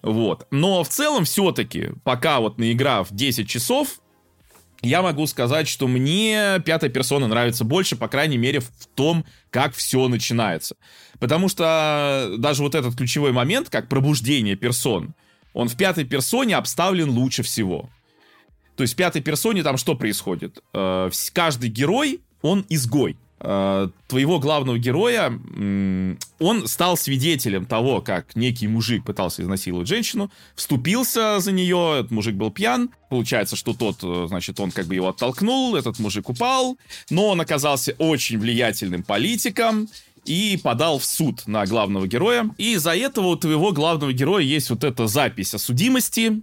Вот. 0.07 0.46
Но 0.52 0.84
в 0.84 0.88
целом 0.88 1.24
все-таки, 1.24 1.90
пока 2.04 2.38
вот 2.38 2.59
наиграв 2.59 3.09
10 3.11 3.48
часов, 3.48 4.00
я 4.80 5.02
могу 5.02 5.26
сказать, 5.26 5.66
что 5.66 5.88
мне 5.88 6.62
пятая 6.64 6.90
персона 6.90 7.26
нравится 7.26 7.64
больше, 7.64 7.96
по 7.96 8.07
крайней 8.07 8.38
мере, 8.38 8.61
в 8.61 8.70
том, 8.94 9.24
как 9.50 9.74
все 9.74 10.07
начинается. 10.07 10.76
Потому 11.18 11.48
что 11.48 12.36
даже 12.38 12.62
вот 12.62 12.76
этот 12.76 12.94
ключевой 12.94 13.32
момент, 13.32 13.68
как 13.68 13.88
пробуждение 13.88 14.54
персон, 14.54 15.14
он 15.54 15.68
в 15.68 15.76
пятой 15.76 16.04
персоне 16.04 16.54
обставлен 16.54 17.11
лучше 17.11 17.42
всего. 17.42 17.90
То 18.76 18.82
есть 18.82 18.94
в 18.94 18.96
пятой 18.96 19.22
персоне 19.22 19.64
там 19.64 19.76
что 19.76 19.96
происходит? 19.96 20.62
Э, 20.72 21.11
каждый 21.32 21.68
герой, 21.68 22.20
он 22.42 22.64
изгой. 22.68 23.18
Э, 23.39 23.89
твоего 24.09 24.39
главного 24.39 24.78
героя, 24.78 25.39
он 26.39 26.66
стал 26.66 26.97
свидетелем 26.97 27.66
того, 27.66 28.01
как 28.01 28.34
некий 28.34 28.66
мужик 28.66 29.05
пытался 29.05 29.43
изнасиловать 29.43 29.89
женщину, 29.89 30.30
вступился 30.55 31.39
за 31.41 31.53
нее, 31.53 31.99
этот 32.01 32.12
мужик 32.12 32.34
был 32.34 32.51
пьян, 32.51 32.91
получается, 33.11 33.55
что 33.55 33.74
тот, 33.74 33.99
э, 34.03 34.26
значит, 34.28 34.59
он 34.59 34.70
как 34.70 34.87
бы 34.87 34.95
его 34.95 35.09
оттолкнул, 35.09 35.76
этот 35.76 35.99
мужик 35.99 36.30
упал, 36.30 36.78
но 37.11 37.28
он 37.28 37.41
оказался 37.41 37.95
очень 37.99 38.39
влиятельным 38.39 39.03
политиком, 39.03 39.89
и 40.24 40.59
подал 40.61 40.99
в 40.99 41.05
суд 41.05 41.47
на 41.47 41.64
главного 41.66 42.09
героя. 42.09 42.51
И 42.59 42.72
из-за 42.72 42.97
этого 42.97 43.28
у 43.28 43.37
твоего 43.37 43.70
главного 43.70 44.12
героя 44.12 44.43
есть 44.43 44.70
вот 44.70 44.82
эта 44.82 45.07
запись 45.07 45.55
о 45.55 45.59
судимости, 45.59 46.43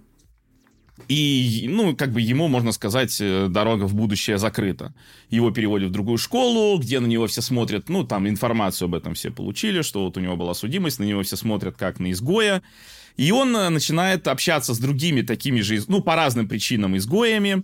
и, 1.08 1.66
ну, 1.68 1.94
как 1.96 2.12
бы 2.12 2.20
ему, 2.20 2.48
можно 2.48 2.72
сказать, 2.72 3.16
э, 3.20 3.48
дорога 3.48 3.84
в 3.84 3.94
будущее 3.94 4.38
закрыта. 4.38 4.94
Его 5.30 5.50
переводят 5.50 5.90
в 5.90 5.92
другую 5.92 6.18
школу, 6.18 6.78
где 6.78 7.00
на 7.00 7.06
него 7.06 7.26
все 7.26 7.42
смотрят, 7.42 7.88
ну, 7.88 8.04
там 8.04 8.28
информацию 8.28 8.86
об 8.86 8.94
этом 8.94 9.14
все 9.14 9.30
получили, 9.30 9.82
что 9.82 10.04
вот 10.04 10.16
у 10.16 10.20
него 10.20 10.36
была 10.36 10.54
судимость, 10.54 10.98
на 10.98 11.04
него 11.04 11.22
все 11.22 11.36
смотрят 11.36 11.76
как 11.76 12.00
на 12.00 12.10
изгоя. 12.12 12.62
И 13.16 13.30
он 13.30 13.56
э, 13.56 13.68
начинает 13.68 14.26
общаться 14.28 14.74
с 14.74 14.78
другими 14.78 15.22
такими 15.22 15.60
же, 15.60 15.82
ну, 15.88 16.02
по 16.02 16.16
разным 16.16 16.48
причинам 16.48 16.96
изгоями. 16.96 17.62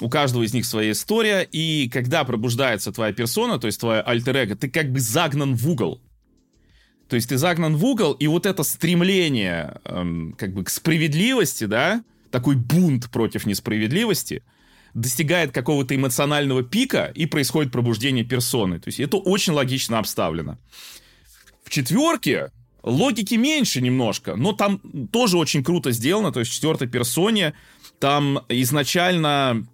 У 0.00 0.08
каждого 0.08 0.42
из 0.42 0.54
них 0.54 0.64
своя 0.64 0.92
история. 0.92 1.42
И 1.42 1.88
когда 1.92 2.24
пробуждается 2.24 2.92
твоя 2.92 3.12
персона, 3.12 3.58
то 3.58 3.66
есть 3.66 3.80
твоя 3.80 4.00
альтер 4.00 4.56
ты 4.56 4.70
как 4.70 4.92
бы 4.92 5.00
загнан 5.00 5.54
в 5.54 5.68
угол. 5.68 6.00
То 7.08 7.16
есть 7.16 7.28
ты 7.28 7.36
загнан 7.36 7.76
в 7.76 7.84
угол, 7.84 8.12
и 8.14 8.26
вот 8.26 8.46
это 8.46 8.64
стремление 8.64 9.76
эм, 9.84 10.34
как 10.36 10.52
бы 10.52 10.64
к 10.64 10.70
справедливости, 10.70 11.64
да, 11.64 12.02
такой 12.30 12.56
бунт 12.56 13.10
против 13.10 13.46
несправедливости, 13.46 14.42
достигает 14.94 15.52
какого-то 15.52 15.94
эмоционального 15.94 16.62
пика, 16.62 17.12
и 17.14 17.26
происходит 17.26 17.72
пробуждение 17.72 18.24
персоны. 18.24 18.78
То 18.78 18.88
есть 18.88 19.00
это 19.00 19.18
очень 19.18 19.52
логично 19.52 19.98
обставлено. 19.98 20.58
В 21.64 21.70
четверке 21.70 22.50
логики 22.82 23.34
меньше 23.34 23.80
немножко, 23.80 24.36
но 24.36 24.52
там 24.52 24.80
тоже 25.12 25.36
очень 25.36 25.62
круто 25.62 25.90
сделано. 25.90 26.32
То 26.32 26.40
есть 26.40 26.52
в 26.52 26.54
четвертой 26.54 26.88
персоне 26.88 27.54
там 27.98 28.40
изначально 28.48 29.66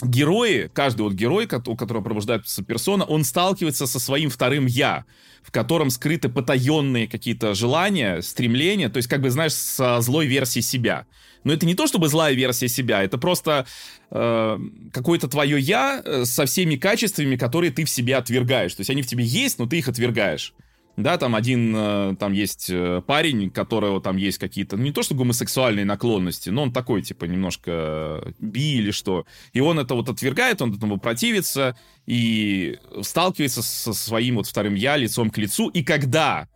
герои, 0.00 0.70
каждый 0.72 1.02
вот 1.02 1.12
герой, 1.12 1.48
у 1.66 1.76
которого 1.76 2.02
пробуждается 2.02 2.64
персона, 2.64 3.04
он 3.04 3.24
сталкивается 3.24 3.86
со 3.86 3.98
своим 3.98 4.30
вторым 4.30 4.66
«я», 4.66 5.04
в 5.42 5.50
котором 5.50 5.90
скрыты 5.90 6.28
потаенные 6.28 7.06
какие-то 7.06 7.54
желания, 7.54 8.22
стремления, 8.22 8.88
то 8.88 8.96
есть, 8.96 9.08
как 9.08 9.20
бы, 9.20 9.30
знаешь, 9.30 9.52
со 9.52 10.00
злой 10.00 10.26
версией 10.26 10.62
себя. 10.62 11.06
Но 11.44 11.52
это 11.52 11.66
не 11.66 11.74
то, 11.74 11.86
чтобы 11.86 12.08
злая 12.08 12.34
версия 12.34 12.68
себя, 12.68 13.02
это 13.02 13.18
просто 13.18 13.66
э, 14.10 14.58
какое-то 14.92 15.28
твое 15.28 15.60
«я» 15.60 16.02
э, 16.04 16.24
со 16.24 16.46
всеми 16.46 16.76
качествами, 16.76 17.36
которые 17.36 17.70
ты 17.70 17.84
в 17.84 17.90
себе 17.90 18.16
отвергаешь. 18.16 18.74
То 18.74 18.80
есть 18.80 18.90
они 18.90 19.02
в 19.02 19.06
тебе 19.06 19.24
есть, 19.24 19.58
но 19.58 19.66
ты 19.66 19.78
их 19.78 19.88
отвергаешь. 19.88 20.54
Да, 20.96 21.18
там 21.18 21.34
один, 21.34 21.74
э, 21.76 22.16
там 22.18 22.32
есть 22.32 22.70
э, 22.70 23.02
парень, 23.06 23.50
которого 23.50 24.00
там 24.00 24.16
есть 24.16 24.38
какие-то, 24.38 24.76
ну, 24.76 24.84
не 24.84 24.92
то 24.92 25.02
что 25.02 25.14
гомосексуальные 25.14 25.84
наклонности, 25.84 26.48
но 26.50 26.62
он 26.62 26.72
такой, 26.72 27.02
типа, 27.02 27.26
немножко 27.26 28.32
би 28.38 28.78
или 28.78 28.90
что. 28.90 29.26
И 29.52 29.60
он 29.60 29.78
это 29.78 29.94
вот 29.94 30.08
отвергает, 30.08 30.62
он 30.62 30.74
этому 30.74 30.98
противится 30.98 31.76
и 32.06 32.78
сталкивается 33.02 33.62
со 33.62 33.92
своим 33.92 34.36
вот 34.36 34.46
вторым 34.46 34.76
я 34.76 34.96
лицом 34.96 35.30
к 35.30 35.38
лицу. 35.38 35.68
И 35.68 35.82
когда 35.82 36.48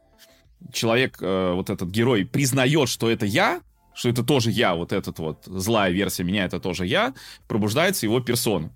человек, 0.72 1.18
вот 1.20 1.70
этот 1.70 1.88
герой, 1.90 2.24
признает, 2.24 2.88
что 2.88 3.08
это 3.08 3.26
я, 3.26 3.60
что 3.98 4.08
это 4.08 4.22
тоже 4.22 4.52
я, 4.52 4.76
вот 4.76 4.92
этот 4.92 5.18
вот 5.18 5.42
злая 5.46 5.90
версия 5.90 6.22
меня, 6.22 6.44
это 6.44 6.60
тоже 6.60 6.86
я, 6.86 7.14
пробуждается 7.48 8.06
его 8.06 8.20
персона. 8.20 8.72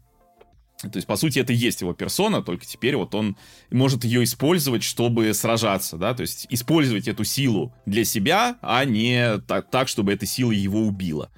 То 0.81 0.97
есть, 0.97 1.07
по 1.07 1.14
сути, 1.14 1.39
это 1.39 1.53
и 1.53 1.57
есть 1.57 1.81
его 1.81 1.93
персона, 1.93 2.43
только 2.43 2.66
теперь 2.66 2.97
вот 2.97 3.14
он 3.14 3.37
может 3.70 4.05
ее 4.05 4.25
использовать, 4.25 4.83
чтобы 4.83 5.33
сражаться, 5.33 5.97
да, 5.97 6.12
то 6.12 6.23
есть 6.23 6.49
использовать 6.51 7.07
эту 7.07 7.23
силу 7.23 7.73
для 7.87 8.05
себя, 8.05 8.59
а 8.62 8.85
не 8.85 9.39
так, 9.47 9.70
так 9.70 9.87
чтобы 9.87 10.12
эта 10.12 10.27
сила 10.27 10.51
его 10.51 10.81
убила. 10.81 11.31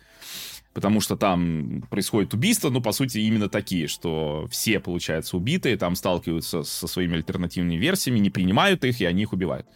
Потому 0.72 1.02
что 1.02 1.14
там 1.14 1.82
происходит 1.90 2.32
убийство, 2.32 2.70
ну, 2.70 2.80
по 2.80 2.92
сути, 2.92 3.18
именно 3.18 3.50
такие, 3.50 3.86
что 3.86 4.48
все, 4.50 4.80
получается, 4.80 5.36
убитые, 5.36 5.76
там 5.76 5.94
сталкиваются 5.94 6.62
со 6.62 6.86
своими 6.86 7.16
альтернативными 7.16 7.76
версиями, 7.76 8.18
не 8.18 8.30
принимают 8.30 8.82
их, 8.82 8.98
и 9.02 9.04
они 9.04 9.24
их 9.24 9.34
убивают. 9.34 9.66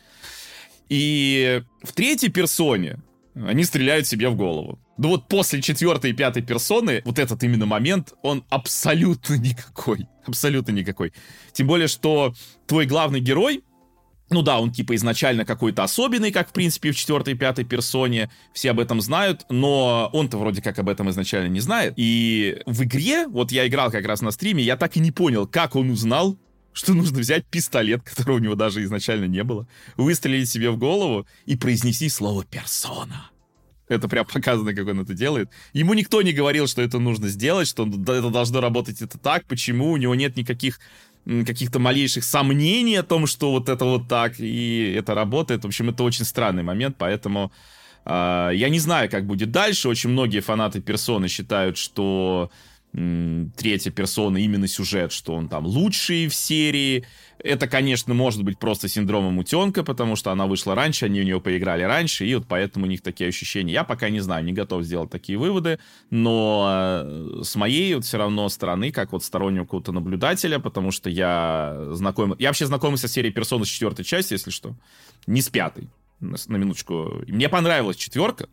И 0.88 1.62
в 1.82 1.92
третьей 1.92 2.30
персоне 2.30 3.00
они 3.46 3.64
стреляют 3.64 4.06
себе 4.06 4.28
в 4.28 4.36
голову. 4.36 4.78
Ну 4.96 5.08
вот 5.08 5.28
после 5.28 5.62
четвертой 5.62 6.10
и 6.10 6.14
пятой 6.14 6.42
персоны, 6.42 7.02
вот 7.04 7.18
этот 7.18 7.42
именно 7.42 7.66
момент, 7.66 8.14
он 8.22 8.44
абсолютно 8.48 9.34
никакой. 9.38 10.06
Абсолютно 10.26 10.72
никакой. 10.72 11.12
Тем 11.52 11.66
более, 11.66 11.88
что 11.88 12.34
твой 12.66 12.86
главный 12.86 13.20
герой, 13.20 13.62
ну 14.30 14.42
да, 14.42 14.58
он 14.58 14.72
типа 14.72 14.94
изначально 14.94 15.44
какой-то 15.44 15.82
особенный, 15.84 16.32
как 16.32 16.50
в 16.50 16.52
принципе 16.52 16.90
в 16.90 16.96
четвертой 16.96 17.34
и 17.34 17.36
пятой 17.36 17.64
персоне, 17.64 18.30
все 18.52 18.72
об 18.72 18.80
этом 18.80 19.00
знают, 19.00 19.46
но 19.48 20.10
он-то 20.12 20.36
вроде 20.36 20.60
как 20.60 20.78
об 20.78 20.88
этом 20.88 21.08
изначально 21.10 21.48
не 21.48 21.60
знает. 21.60 21.94
И 21.96 22.60
в 22.66 22.82
игре, 22.82 23.26
вот 23.26 23.52
я 23.52 23.66
играл 23.66 23.90
как 23.90 24.04
раз 24.04 24.20
на 24.20 24.30
стриме, 24.30 24.62
я 24.62 24.76
так 24.76 24.96
и 24.96 25.00
не 25.00 25.12
понял, 25.12 25.46
как 25.46 25.76
он 25.76 25.90
узнал, 25.90 26.38
что 26.72 26.94
нужно 26.94 27.18
взять 27.18 27.46
пистолет, 27.46 28.02
которого 28.02 28.36
у 28.36 28.40
него 28.40 28.54
даже 28.54 28.82
изначально 28.84 29.26
не 29.26 29.42
было, 29.44 29.66
выстрелить 29.96 30.48
себе 30.48 30.70
в 30.70 30.78
голову 30.78 31.26
и 31.46 31.56
произнести 31.56 32.08
слово 32.08 32.44
«персона». 32.44 33.30
Это 33.88 34.06
прям 34.06 34.26
показано, 34.26 34.74
как 34.74 34.86
он 34.86 35.00
это 35.00 35.14
делает. 35.14 35.50
Ему 35.72 35.94
никто 35.94 36.20
не 36.20 36.32
говорил, 36.32 36.66
что 36.66 36.82
это 36.82 36.98
нужно 36.98 37.28
сделать, 37.28 37.66
что 37.66 37.86
это 37.86 38.28
должно 38.30 38.60
работать 38.60 39.00
это 39.00 39.18
так, 39.18 39.46
почему, 39.46 39.92
у 39.92 39.96
него 39.96 40.14
нет 40.14 40.36
никаких 40.36 40.78
каких-то 41.24 41.78
малейших 41.78 42.24
сомнений 42.24 42.96
о 42.96 43.02
том, 43.02 43.26
что 43.26 43.50
вот 43.50 43.68
это 43.68 43.84
вот 43.84 44.08
так, 44.08 44.38
и 44.38 44.94
это 44.96 45.14
работает. 45.14 45.64
В 45.64 45.66
общем, 45.66 45.90
это 45.90 46.02
очень 46.02 46.24
странный 46.24 46.62
момент, 46.62 46.96
поэтому 46.98 47.52
э, 48.06 48.50
я 48.54 48.68
не 48.68 48.78
знаю, 48.78 49.10
как 49.10 49.26
будет 49.26 49.50
дальше. 49.50 49.88
Очень 49.88 50.10
многие 50.10 50.40
фанаты 50.40 50.80
персоны 50.80 51.28
считают, 51.28 51.76
что 51.76 52.50
третья 53.56 53.90
персона 53.90 54.38
именно 54.38 54.66
сюжет, 54.66 55.12
что 55.12 55.34
он 55.34 55.48
там 55.48 55.66
лучший 55.66 56.28
в 56.28 56.34
серии. 56.34 57.04
Это, 57.38 57.68
конечно, 57.68 58.14
может 58.14 58.42
быть 58.42 58.58
просто 58.58 58.88
синдромом 58.88 59.38
утенка, 59.38 59.84
потому 59.84 60.16
что 60.16 60.32
она 60.32 60.46
вышла 60.46 60.74
раньше, 60.74 61.06
они 61.06 61.20
у 61.20 61.24
нее 61.24 61.40
поиграли 61.40 61.82
раньше, 61.84 62.26
и 62.26 62.34
вот 62.34 62.46
поэтому 62.48 62.86
у 62.86 62.88
них 62.88 63.00
такие 63.00 63.28
ощущения. 63.28 63.72
Я 63.72 63.84
пока 63.84 64.08
не 64.08 64.20
знаю, 64.20 64.44
не 64.44 64.52
готов 64.52 64.82
сделать 64.82 65.10
такие 65.10 65.38
выводы, 65.38 65.78
но 66.10 67.02
э, 67.04 67.40
с 67.44 67.54
моей 67.54 67.94
вот 67.94 68.04
все 68.04 68.18
равно 68.18 68.48
стороны, 68.48 68.90
как 68.90 69.12
вот 69.12 69.22
стороннего 69.22 69.64
какого-то 69.64 69.92
наблюдателя, 69.92 70.58
потому 70.58 70.90
что 70.90 71.10
я 71.10 71.76
знаком... 71.92 72.34
Я 72.38 72.48
вообще 72.48 72.66
знакомился 72.66 73.06
с 73.06 73.12
серией 73.12 73.32
персона 73.32 73.64
с 73.64 73.68
четвертой 73.68 74.04
части, 74.04 74.32
если 74.32 74.50
что, 74.50 74.74
не 75.26 75.40
с 75.40 75.48
пятой 75.48 75.88
на 76.20 76.56
минуточку. 76.56 77.22
Мне 77.28 77.48
понравилась 77.48 77.96
четверка, 77.96 78.48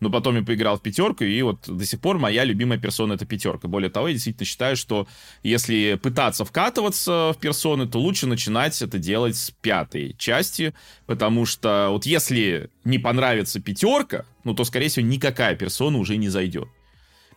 но 0.00 0.10
потом 0.10 0.36
я 0.36 0.42
поиграл 0.42 0.78
в 0.78 0.82
пятерку, 0.82 1.24
и 1.24 1.42
вот 1.42 1.68
до 1.68 1.84
сих 1.84 2.00
пор 2.00 2.18
моя 2.18 2.44
любимая 2.44 2.78
персона 2.78 3.12
это 3.12 3.26
пятерка. 3.26 3.68
Более 3.68 3.90
того, 3.90 4.08
я 4.08 4.14
действительно 4.14 4.46
считаю, 4.46 4.76
что 4.76 5.06
если 5.42 5.98
пытаться 6.02 6.44
вкатываться 6.44 7.32
в 7.34 7.38
персоны, 7.38 7.86
то 7.86 7.98
лучше 7.98 8.26
начинать 8.26 8.80
это 8.80 8.98
делать 8.98 9.36
с 9.36 9.50
пятой 9.50 10.14
части, 10.18 10.74
потому 11.06 11.44
что 11.46 11.88
вот 11.90 12.06
если 12.06 12.70
не 12.84 12.98
понравится 12.98 13.60
пятерка, 13.60 14.24
ну 14.44 14.54
то, 14.54 14.64
скорее 14.64 14.88
всего, 14.88 15.06
никакая 15.06 15.54
персона 15.54 15.98
уже 15.98 16.16
не 16.16 16.28
зайдет. 16.28 16.68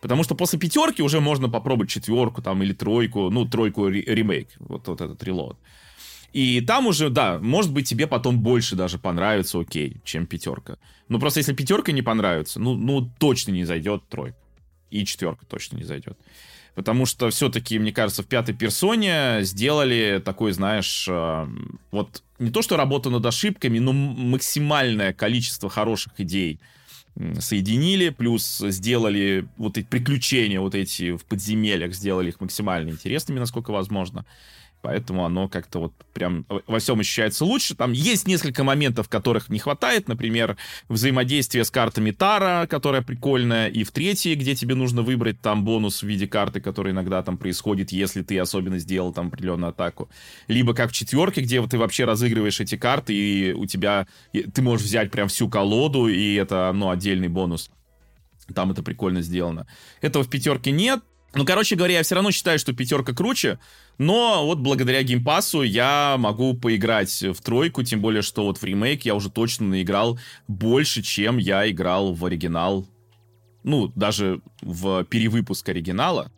Потому 0.00 0.22
что 0.22 0.34
после 0.34 0.58
пятерки 0.58 1.02
уже 1.02 1.20
можно 1.20 1.48
попробовать 1.48 1.90
четверку 1.90 2.42
там 2.42 2.62
или 2.62 2.74
тройку, 2.74 3.30
ну, 3.30 3.46
тройку 3.46 3.88
ремейк, 3.88 4.48
вот, 4.58 4.86
вот 4.86 5.00
этот 5.00 5.22
релод. 5.24 5.58
И 6.34 6.60
там 6.60 6.88
уже, 6.88 7.10
да, 7.10 7.38
может 7.38 7.72
быть, 7.72 7.88
тебе 7.88 8.08
потом 8.08 8.40
больше 8.40 8.74
даже 8.74 8.98
понравится, 8.98 9.60
окей, 9.60 9.98
чем 10.02 10.26
пятерка. 10.26 10.78
Ну, 11.08 11.20
просто 11.20 11.38
если 11.38 11.54
пятерка 11.54 11.92
не 11.92 12.02
понравится, 12.02 12.58
ну, 12.58 12.74
ну 12.74 13.08
точно 13.18 13.52
не 13.52 13.64
зайдет 13.64 14.02
тройка. 14.08 14.36
И 14.90 15.06
четверка 15.06 15.46
точно 15.46 15.76
не 15.76 15.84
зайдет. 15.84 16.18
Потому 16.74 17.06
что 17.06 17.30
все-таки, 17.30 17.78
мне 17.78 17.92
кажется, 17.92 18.24
в 18.24 18.26
пятой 18.26 18.52
персоне 18.52 19.38
сделали 19.42 20.20
такой, 20.24 20.50
знаешь, 20.50 21.06
э, 21.08 21.46
вот 21.92 22.24
не 22.40 22.50
то, 22.50 22.62
что 22.62 22.76
работа 22.76 23.10
над 23.10 23.24
ошибками, 23.24 23.78
но 23.78 23.92
максимальное 23.92 25.12
количество 25.12 25.70
хороших 25.70 26.14
идей 26.18 26.58
соединили, 27.38 28.08
плюс 28.08 28.58
сделали 28.58 29.46
вот 29.56 29.78
эти 29.78 29.86
приключения 29.86 30.58
вот 30.58 30.74
эти 30.74 31.12
в 31.12 31.24
подземельях, 31.26 31.94
сделали 31.94 32.30
их 32.30 32.40
максимально 32.40 32.90
интересными, 32.90 33.38
насколько 33.38 33.70
возможно. 33.70 34.26
Поэтому 34.84 35.24
оно 35.24 35.48
как-то 35.48 35.78
вот 35.78 35.94
прям 36.12 36.44
во 36.66 36.78
всем 36.78 37.00
ощущается 37.00 37.46
лучше. 37.46 37.74
Там 37.74 37.92
есть 37.92 38.28
несколько 38.28 38.64
моментов, 38.64 39.08
которых 39.08 39.48
не 39.48 39.58
хватает. 39.58 40.08
Например, 40.08 40.58
взаимодействие 40.90 41.64
с 41.64 41.70
картами 41.70 42.10
Тара, 42.10 42.66
которая 42.68 43.00
прикольная. 43.00 43.68
И 43.68 43.82
в 43.82 43.92
третьей, 43.92 44.34
где 44.34 44.54
тебе 44.54 44.74
нужно 44.74 45.00
выбрать 45.00 45.40
там 45.40 45.64
бонус 45.64 46.02
в 46.02 46.06
виде 46.06 46.28
карты, 46.28 46.60
который 46.60 46.92
иногда 46.92 47.22
там 47.22 47.38
происходит, 47.38 47.92
если 47.92 48.20
ты 48.20 48.38
особенно 48.38 48.78
сделал 48.78 49.14
там 49.14 49.28
определенную 49.28 49.70
атаку. 49.70 50.10
Либо 50.48 50.74
как 50.74 50.90
в 50.90 50.92
четверке, 50.92 51.40
где 51.40 51.66
ты 51.66 51.78
вообще 51.78 52.04
разыгрываешь 52.04 52.60
эти 52.60 52.76
карты, 52.76 53.14
и 53.14 53.54
у 53.54 53.64
тебя... 53.64 54.06
Ты 54.32 54.60
можешь 54.60 54.86
взять 54.86 55.10
прям 55.10 55.28
всю 55.28 55.48
колоду, 55.48 56.08
и 56.08 56.34
это, 56.34 56.70
ну, 56.74 56.90
отдельный 56.90 57.28
бонус. 57.28 57.70
Там 58.54 58.70
это 58.70 58.82
прикольно 58.82 59.22
сделано. 59.22 59.66
Этого 60.02 60.24
в 60.24 60.28
пятерке 60.28 60.72
нет. 60.72 61.00
Ну, 61.34 61.44
короче 61.44 61.74
говоря, 61.74 61.94
я 61.94 62.02
все 62.02 62.14
равно 62.14 62.30
считаю, 62.30 62.58
что 62.58 62.72
пятерка 62.72 63.12
круче, 63.12 63.58
но 63.98 64.46
вот 64.46 64.58
благодаря 64.58 65.02
геймпасу 65.02 65.62
я 65.62 66.16
могу 66.18 66.54
поиграть 66.54 67.22
в 67.22 67.40
тройку, 67.42 67.82
тем 67.82 68.00
более, 68.00 68.22
что 68.22 68.44
вот 68.44 68.58
в 68.58 68.64
ремейк 68.64 69.04
я 69.04 69.14
уже 69.14 69.30
точно 69.30 69.66
наиграл 69.66 70.18
больше, 70.46 71.02
чем 71.02 71.38
я 71.38 71.68
играл 71.68 72.14
в 72.14 72.24
оригинал. 72.24 72.86
Ну, 73.64 73.90
даже 73.96 74.40
в 74.60 75.04
перевыпуск 75.04 75.68
оригинала. 75.68 76.30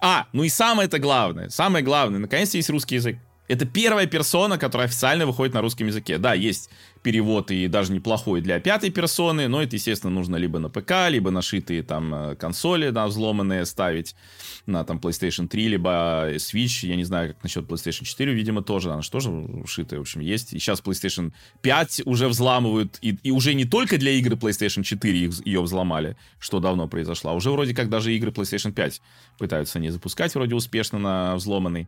А, 0.00 0.26
ну 0.32 0.42
и 0.42 0.48
самое 0.48 0.86
это 0.86 0.98
главное, 0.98 1.48
самое 1.48 1.84
главное, 1.84 2.18
наконец-то 2.18 2.56
есть 2.56 2.70
русский 2.70 2.96
язык. 2.96 3.18
Это 3.46 3.66
первая 3.66 4.06
персона, 4.06 4.58
которая 4.58 4.88
официально 4.88 5.26
выходит 5.26 5.54
на 5.54 5.60
русском 5.60 5.86
языке. 5.86 6.18
Да, 6.18 6.34
есть 6.34 6.70
перевод 7.04 7.50
и 7.50 7.68
даже 7.68 7.92
неплохой 7.92 8.40
для 8.40 8.58
пятой 8.58 8.90
персоны, 8.90 9.46
но 9.46 9.62
это, 9.62 9.76
естественно, 9.76 10.10
нужно 10.10 10.36
либо 10.36 10.58
на 10.58 10.70
ПК, 10.70 11.10
либо 11.10 11.30
нашитые 11.30 11.82
там 11.82 12.14
э, 12.14 12.34
консоли, 12.34 12.88
да, 12.88 13.06
взломанные 13.06 13.66
ставить 13.66 14.16
на 14.64 14.84
там 14.84 14.96
PlayStation 14.96 15.46
3, 15.46 15.68
либо 15.68 16.34
Switch, 16.36 16.86
я 16.86 16.96
не 16.96 17.04
знаю, 17.04 17.34
как 17.34 17.42
насчет 17.42 17.66
PlayStation 17.66 18.04
4, 18.04 18.32
видимо, 18.32 18.62
тоже, 18.62 18.90
она 18.90 19.02
же 19.02 19.10
тоже 19.10 19.30
вшитая, 19.66 20.00
в 20.00 20.02
общем, 20.02 20.22
есть. 20.22 20.54
И 20.54 20.58
сейчас 20.58 20.82
PlayStation 20.82 21.32
5 21.60 22.02
уже 22.06 22.26
взламывают, 22.26 22.98
и, 23.02 23.18
и 23.22 23.30
уже 23.30 23.52
не 23.52 23.66
только 23.66 23.98
для 23.98 24.12
игры 24.12 24.36
PlayStation 24.36 24.82
4 24.82 25.30
ее 25.44 25.60
взломали, 25.60 26.16
что 26.38 26.58
давно 26.58 26.88
произошло, 26.88 27.32
а 27.32 27.34
уже 27.34 27.50
вроде 27.50 27.74
как 27.74 27.90
даже 27.90 28.16
игры 28.16 28.30
PlayStation 28.30 28.72
5 28.72 29.02
пытаются 29.38 29.78
не 29.78 29.90
запускать 29.90 30.34
вроде 30.34 30.54
успешно 30.54 30.98
на 30.98 31.36
взломанный. 31.36 31.86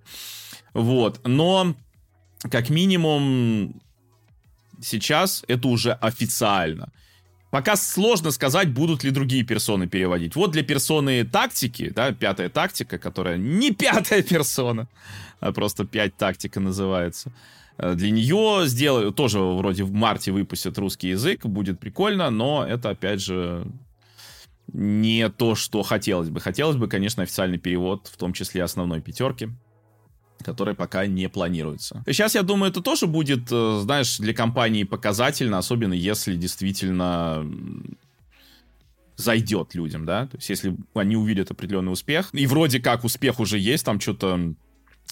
Вот, 0.74 1.26
но 1.26 1.74
как 2.50 2.68
минимум 2.68 3.80
сейчас 4.80 5.44
это 5.48 5.68
уже 5.68 5.92
официально. 5.92 6.92
Пока 7.50 7.76
сложно 7.76 8.32
сказать, 8.32 8.70
будут 8.72 9.04
ли 9.04 9.10
другие 9.10 9.44
персоны 9.44 9.86
переводить. 9.86 10.36
Вот 10.36 10.50
для 10.50 10.62
персоны 10.62 11.24
тактики, 11.24 11.90
да, 11.94 12.12
пятая 12.12 12.48
тактика, 12.48 12.98
которая 12.98 13.36
не 13.36 13.70
пятая 13.70 14.22
персона, 14.22 14.88
а 15.40 15.52
просто 15.52 15.84
пять 15.84 16.16
тактика 16.16 16.60
называется. 16.60 17.32
Э, 17.78 17.94
для 17.94 18.10
нее 18.10 18.62
сделали, 18.66 19.10
тоже 19.12 19.38
вроде 19.40 19.84
в 19.84 19.92
марте 19.92 20.32
выпустят 20.32 20.76
русский 20.78 21.08
язык, 21.08 21.46
будет 21.46 21.78
прикольно, 21.78 22.30
но 22.30 22.66
это, 22.66 22.90
опять 22.90 23.22
же, 23.22 23.66
не 24.72 25.28
то, 25.28 25.54
что 25.54 25.82
хотелось 25.82 26.28
бы. 26.28 26.40
Хотелось 26.40 26.76
бы, 26.76 26.88
конечно, 26.88 27.22
официальный 27.22 27.58
перевод, 27.58 28.08
в 28.12 28.16
том 28.16 28.32
числе 28.32 28.64
основной 28.64 29.00
пятерки 29.00 29.50
который 30.42 30.74
пока 30.74 31.06
не 31.06 31.28
планируется. 31.28 32.02
Сейчас, 32.06 32.34
я 32.34 32.42
думаю, 32.42 32.70
это 32.70 32.80
тоже 32.82 33.06
будет, 33.06 33.50
э, 33.50 33.80
знаешь, 33.82 34.18
для 34.18 34.34
компании 34.34 34.84
показательно, 34.84 35.58
особенно 35.58 35.94
если 35.94 36.36
действительно 36.36 37.46
зайдет 39.16 39.74
людям, 39.74 40.04
да, 40.04 40.26
то 40.26 40.36
есть 40.36 40.50
если 40.50 40.76
они 40.94 41.16
увидят 41.16 41.50
определенный 41.50 41.92
успех, 41.92 42.28
и 42.32 42.46
вроде 42.46 42.80
как 42.80 43.04
успех 43.04 43.40
уже 43.40 43.58
есть, 43.58 43.84
там 43.84 43.98
что-то 43.98 44.54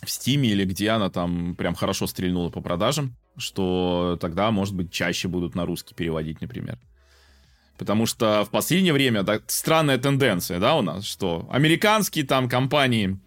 в 0.02 0.10
Стиме 0.10 0.50
или 0.50 0.64
где 0.64 0.90
она 0.90 1.08
там 1.08 1.54
прям 1.54 1.74
хорошо 1.74 2.06
стрельнула 2.06 2.50
по 2.50 2.60
продажам, 2.60 3.16
что 3.36 4.18
тогда, 4.20 4.50
может 4.50 4.74
быть, 4.74 4.92
чаще 4.92 5.28
будут 5.28 5.54
на 5.54 5.64
русский 5.64 5.94
переводить, 5.94 6.40
например. 6.40 6.78
Потому 7.78 8.06
что 8.06 8.44
в 8.44 8.50
последнее 8.50 8.92
время 8.92 9.24
так, 9.24 9.44
странная 9.48 9.98
тенденция, 9.98 10.60
да, 10.60 10.76
у 10.76 10.82
нас, 10.82 11.04
что 11.04 11.48
американские 11.50 12.24
там 12.24 12.48
компании 12.48 13.18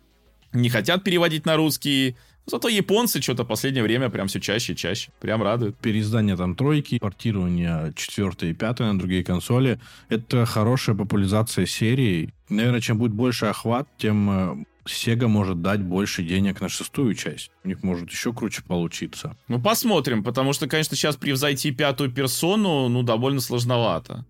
не 0.58 0.70
хотят 0.70 1.04
переводить 1.04 1.46
на 1.46 1.56
русский. 1.56 2.16
Зато 2.46 2.70
японцы 2.70 3.22
что-то 3.22 3.44
последнее 3.44 3.84
время 3.84 4.10
прям 4.10 4.28
все 4.28 4.40
чаще 4.40 4.74
и 4.74 4.76
чаще. 4.76 5.12
Прям 5.20 5.44
радуют. 5.44 5.78
Переиздание 5.78 6.38
там 6.38 6.56
тройки, 6.56 6.98
портирование 6.98 7.94
четвертой 7.96 8.52
и 8.52 8.54
пятой 8.54 8.88
на 8.88 8.98
другие 8.98 9.24
консоли. 9.24 9.80
Это 10.08 10.46
хорошая 10.46 10.96
популяризация 10.96 11.66
серии. 11.66 12.34
Наверное, 12.48 12.80
чем 12.80 12.98
будет 12.98 13.12
больше 13.12 13.48
охват, 13.48 13.90
тем 13.98 14.30
э, 14.30 14.66
Sega 14.86 15.28
может 15.28 15.62
дать 15.62 15.82
больше 15.82 16.24
денег 16.24 16.62
на 16.62 16.70
шестую 16.70 17.16
часть. 17.16 17.52
У 17.66 17.68
них 17.68 17.84
может 17.84 18.10
еще 18.10 18.32
круче 18.32 18.64
получиться. 18.66 19.36
Ну, 19.50 19.60
посмотрим, 19.62 20.24
потому 20.24 20.54
что, 20.54 20.68
конечно, 20.68 20.96
сейчас 20.96 21.18
превзойти 21.18 21.72
пятую 21.72 22.12
персону, 22.12 22.88
ну, 22.88 23.04
довольно 23.04 23.42
сложновато 23.42 24.26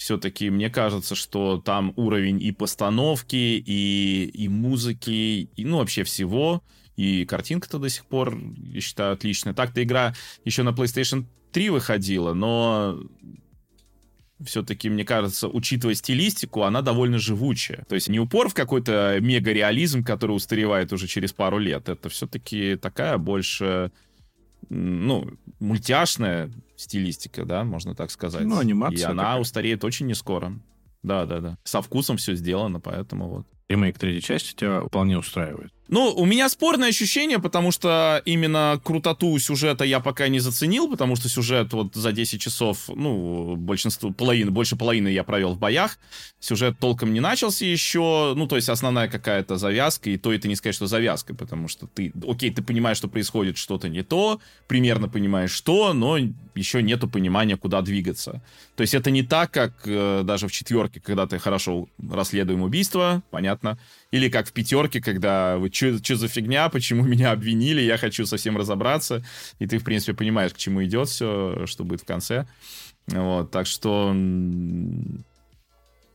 все-таки 0.00 0.48
мне 0.48 0.70
кажется, 0.70 1.14
что 1.14 1.58
там 1.58 1.92
уровень 1.94 2.42
и 2.42 2.52
постановки, 2.52 3.36
и, 3.36 4.30
и 4.32 4.48
музыки, 4.48 5.50
и, 5.54 5.64
ну, 5.66 5.76
вообще 5.76 6.04
всего. 6.04 6.62
И 6.96 7.26
картинка-то 7.26 7.78
до 7.78 7.90
сих 7.90 8.06
пор, 8.06 8.34
я 8.56 8.80
считаю, 8.80 9.12
отличная. 9.12 9.52
Так-то 9.52 9.82
игра 9.82 10.14
еще 10.42 10.62
на 10.62 10.70
PlayStation 10.70 11.26
3 11.52 11.68
выходила, 11.68 12.32
но 12.32 12.98
все-таки, 14.42 14.88
мне 14.88 15.04
кажется, 15.04 15.48
учитывая 15.48 15.94
стилистику, 15.94 16.62
она 16.62 16.80
довольно 16.80 17.18
живучая. 17.18 17.84
То 17.86 17.94
есть 17.94 18.08
не 18.08 18.18
упор 18.18 18.48
в 18.48 18.54
какой-то 18.54 19.18
мега-реализм, 19.20 20.02
который 20.02 20.32
устаревает 20.32 20.94
уже 20.94 21.08
через 21.08 21.34
пару 21.34 21.58
лет. 21.58 21.90
Это 21.90 22.08
все-таки 22.08 22.76
такая 22.76 23.18
больше, 23.18 23.92
ну, 24.70 25.30
мультяшная, 25.58 26.50
стилистика, 26.80 27.44
да, 27.44 27.64
можно 27.64 27.94
так 27.94 28.10
сказать. 28.10 28.44
Ну, 28.46 28.58
анимация. 28.58 28.98
И 28.98 29.02
она 29.02 29.24
такая. 29.24 29.40
устареет 29.40 29.84
очень 29.84 30.06
не 30.06 30.14
скоро. 30.14 30.58
Да, 31.02 31.26
да, 31.26 31.40
да. 31.40 31.58
Со 31.64 31.82
вкусом 31.82 32.16
все 32.16 32.34
сделано, 32.34 32.80
поэтому 32.80 33.28
вот. 33.28 33.46
Ремейк 33.68 33.98
третьей 33.98 34.22
части 34.22 34.54
тебя 34.54 34.82
вполне 34.82 35.18
устраивает. 35.18 35.72
Ну, 35.92 36.14
у 36.14 36.24
меня 36.24 36.48
спорное 36.48 36.90
ощущение, 36.90 37.40
потому 37.40 37.72
что 37.72 38.22
именно 38.24 38.80
крутоту 38.84 39.36
сюжета 39.40 39.82
я 39.82 39.98
пока 39.98 40.28
не 40.28 40.38
заценил, 40.38 40.88
потому 40.88 41.16
что 41.16 41.28
сюжет 41.28 41.72
вот 41.72 41.96
за 41.96 42.12
10 42.12 42.40
часов, 42.40 42.88
ну, 42.94 43.56
большинство, 43.56 44.12
половины, 44.12 44.52
больше 44.52 44.76
половины 44.76 45.08
я 45.08 45.24
провел 45.24 45.54
в 45.54 45.58
боях. 45.58 45.98
Сюжет 46.38 46.78
толком 46.78 47.12
не 47.12 47.18
начался 47.18 47.64
еще, 47.64 48.34
ну, 48.36 48.46
то 48.46 48.54
есть 48.54 48.68
основная 48.68 49.08
какая-то 49.08 49.56
завязка, 49.56 50.10
и 50.10 50.16
то 50.16 50.32
это 50.32 50.46
не 50.46 50.54
сказать, 50.54 50.76
что 50.76 50.86
завязка, 50.86 51.34
потому 51.34 51.66
что 51.66 51.88
ты, 51.88 52.12
окей, 52.24 52.50
ты 52.50 52.62
понимаешь, 52.62 52.96
что 52.96 53.08
происходит 53.08 53.58
что-то 53.58 53.88
не 53.88 54.04
то, 54.04 54.40
примерно 54.68 55.08
понимаешь 55.08 55.50
что, 55.50 55.92
но 55.92 56.18
еще 56.54 56.84
нету 56.84 57.08
понимания, 57.08 57.56
куда 57.56 57.82
двигаться. 57.82 58.40
То 58.76 58.82
есть 58.82 58.94
это 58.94 59.10
не 59.10 59.24
так, 59.24 59.50
как 59.50 59.72
э, 59.86 60.22
даже 60.24 60.46
в 60.46 60.52
четверке, 60.52 61.00
когда 61.00 61.26
ты 61.26 61.40
хорошо 61.40 61.88
расследуем 61.98 62.62
убийство, 62.62 63.22
понятно, 63.30 63.76
или 64.10 64.28
как 64.28 64.48
в 64.48 64.52
пятерке, 64.52 65.00
когда 65.00 65.56
вы 65.56 65.70
что 65.72 66.16
за 66.16 66.28
фигня, 66.28 66.68
почему 66.68 67.04
меня 67.04 67.32
обвинили, 67.32 67.80
я 67.80 67.96
хочу 67.96 68.26
совсем 68.26 68.56
разобраться. 68.56 69.24
И 69.58 69.66
ты, 69.66 69.78
в 69.78 69.84
принципе, 69.84 70.14
понимаешь, 70.14 70.52
к 70.52 70.56
чему 70.56 70.84
идет 70.84 71.08
все, 71.08 71.64
что 71.66 71.84
будет 71.84 72.02
в 72.02 72.06
конце. 72.06 72.46
Вот, 73.06 73.50
так 73.50 73.66
что 73.66 74.12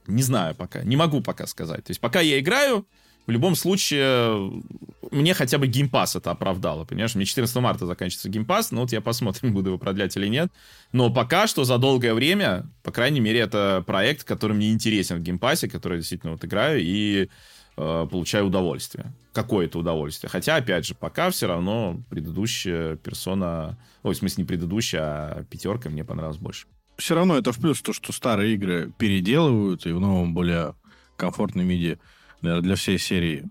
не 0.07 0.21
знаю 0.21 0.55
пока, 0.55 0.83
не 0.83 0.95
могу 0.97 1.21
пока 1.21 1.47
сказать. 1.47 1.83
То 1.83 1.91
есть 1.91 2.01
пока 2.01 2.19
я 2.21 2.39
играю, 2.39 2.85
в 3.27 3.31
любом 3.31 3.55
случае, 3.55 4.61
мне 5.09 5.33
хотя 5.33 5.57
бы 5.57 5.65
Game 5.65 5.90
Pass 5.90 6.15
это 6.15 6.29
оправдало, 6.29 6.85
понимаешь? 6.85 7.15
Мне 7.15 7.25
14 7.25 7.55
марта 7.55 7.87
заканчивается 7.87 8.29
Game 8.29 8.47
Pass, 8.47 8.69
но 8.71 8.81
вот 8.81 8.91
я 8.91 9.01
посмотрим, 9.01 9.53
буду 9.53 9.69
его 9.69 9.79
продлять 9.79 10.15
или 10.15 10.27
нет. 10.27 10.51
Но 10.91 11.11
пока 11.11 11.47
что 11.47 11.63
за 11.63 11.77
долгое 11.79 12.13
время, 12.13 12.67
по 12.83 12.91
крайней 12.91 13.21
мере, 13.21 13.39
это 13.39 13.83
проект, 13.87 14.25
который 14.25 14.53
мне 14.53 14.71
интересен 14.71 15.17
в 15.17 15.21
Game 15.21 15.40
Pass 15.40 15.58
е, 15.58 15.67
который 15.67 15.93
я 15.93 15.99
действительно 15.99 16.33
вот 16.33 16.45
играю, 16.45 16.81
и 16.83 17.29
получаю 17.75 18.47
удовольствие. 18.47 19.13
Какое-то 19.33 19.79
удовольствие. 19.79 20.29
Хотя, 20.29 20.55
опять 20.55 20.85
же, 20.85 20.95
пока 20.95 21.29
все 21.29 21.47
равно 21.47 22.01
предыдущая 22.09 22.95
персона... 22.95 23.77
Ой, 24.03 24.13
в 24.13 24.17
смысле, 24.17 24.43
не 24.43 24.47
предыдущая, 24.47 25.01
а 25.01 25.43
пятерка 25.43 25.89
мне 25.89 26.03
понравилась 26.03 26.37
больше. 26.37 26.67
Все 26.97 27.15
равно 27.15 27.37
это 27.37 27.51
в 27.51 27.59
плюс 27.59 27.81
то, 27.81 27.91
что 27.91 28.13
старые 28.13 28.53
игры 28.53 28.93
переделывают 28.97 29.85
и 29.85 29.91
в 29.91 29.99
новом, 29.99 30.33
более 30.33 30.75
комфортном 31.17 31.67
виде 31.67 31.99
для 32.41 32.75
всей 32.75 32.97
серии 32.97 33.43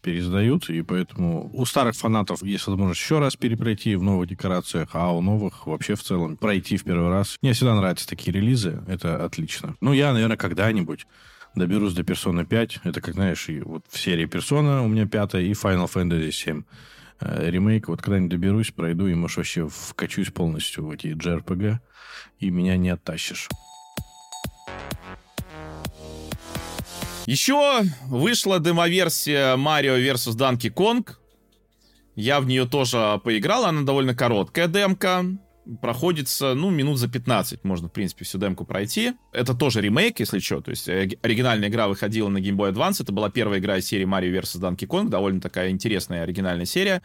пересдают, 0.00 0.68
и 0.68 0.82
поэтому 0.82 1.48
у 1.52 1.64
старых 1.64 1.94
фанатов 1.94 2.42
есть 2.42 2.66
возможность 2.66 3.00
еще 3.00 3.20
раз 3.20 3.36
перепройти 3.36 3.94
в 3.94 4.02
новых 4.02 4.28
декорациях, 4.28 4.88
а 4.94 5.12
у 5.12 5.20
новых 5.20 5.68
вообще 5.68 5.94
в 5.94 6.02
целом 6.02 6.36
пройти 6.36 6.76
в 6.76 6.82
первый 6.82 7.08
раз. 7.08 7.36
Мне 7.40 7.52
всегда 7.52 7.76
нравятся 7.76 8.08
такие 8.08 8.32
релизы, 8.32 8.82
это 8.88 9.24
отлично. 9.24 9.76
Ну, 9.80 9.92
я, 9.92 10.12
наверное, 10.12 10.36
когда-нибудь 10.36 11.06
доберусь 11.54 11.94
до 11.94 12.02
Persona 12.02 12.44
5. 12.44 12.80
Это, 12.84 13.00
как 13.00 13.14
знаешь, 13.14 13.48
и 13.48 13.60
вот 13.60 13.84
в 13.88 13.98
серии 13.98 14.26
Persona 14.26 14.84
у 14.84 14.88
меня 14.88 15.06
пятая 15.06 15.42
и 15.42 15.52
Final 15.52 15.90
Fantasy 15.92 16.30
7 16.30 16.62
э, 17.20 17.50
ремейк. 17.50 17.88
Вот 17.88 18.02
когда-нибудь 18.02 18.30
доберусь, 18.30 18.70
пройду 18.70 19.06
и, 19.06 19.14
может, 19.14 19.38
вообще 19.38 19.68
вкачусь 19.68 20.30
полностью 20.30 20.86
в 20.86 20.90
эти 20.90 21.08
JRPG, 21.08 21.78
и 22.38 22.50
меня 22.50 22.76
не 22.76 22.90
оттащишь. 22.90 23.48
Еще 27.26 27.82
вышла 28.06 28.58
демоверсия 28.58 29.56
Mario 29.56 29.96
vs. 29.98 30.36
Donkey 30.36 30.72
Kong. 30.72 31.08
Я 32.14 32.40
в 32.40 32.46
нее 32.46 32.66
тоже 32.66 33.20
поиграл, 33.24 33.64
она 33.64 33.82
довольно 33.82 34.14
короткая 34.14 34.68
демка, 34.68 35.24
проходится, 35.80 36.54
ну, 36.54 36.70
минут 36.70 36.98
за 36.98 37.08
15 37.08 37.64
можно, 37.64 37.88
в 37.88 37.92
принципе, 37.92 38.24
всю 38.24 38.38
демку 38.38 38.64
пройти. 38.64 39.14
Это 39.32 39.54
тоже 39.54 39.80
ремейк, 39.80 40.20
если 40.20 40.38
что, 40.38 40.60
то 40.60 40.70
есть 40.70 40.88
э, 40.88 41.10
оригинальная 41.22 41.68
игра 41.68 41.88
выходила 41.88 42.28
на 42.28 42.38
Game 42.38 42.56
Boy 42.56 42.72
Advance, 42.72 43.02
это 43.02 43.12
была 43.12 43.30
первая 43.30 43.58
игра 43.58 43.78
из 43.78 43.86
серии 43.86 44.06
Mario 44.06 44.38
vs. 44.40 44.60
Donkey 44.60 44.86
Kong, 44.86 45.08
довольно 45.08 45.40
такая 45.40 45.70
интересная 45.70 46.22
оригинальная 46.22 46.66
серия. 46.66 47.02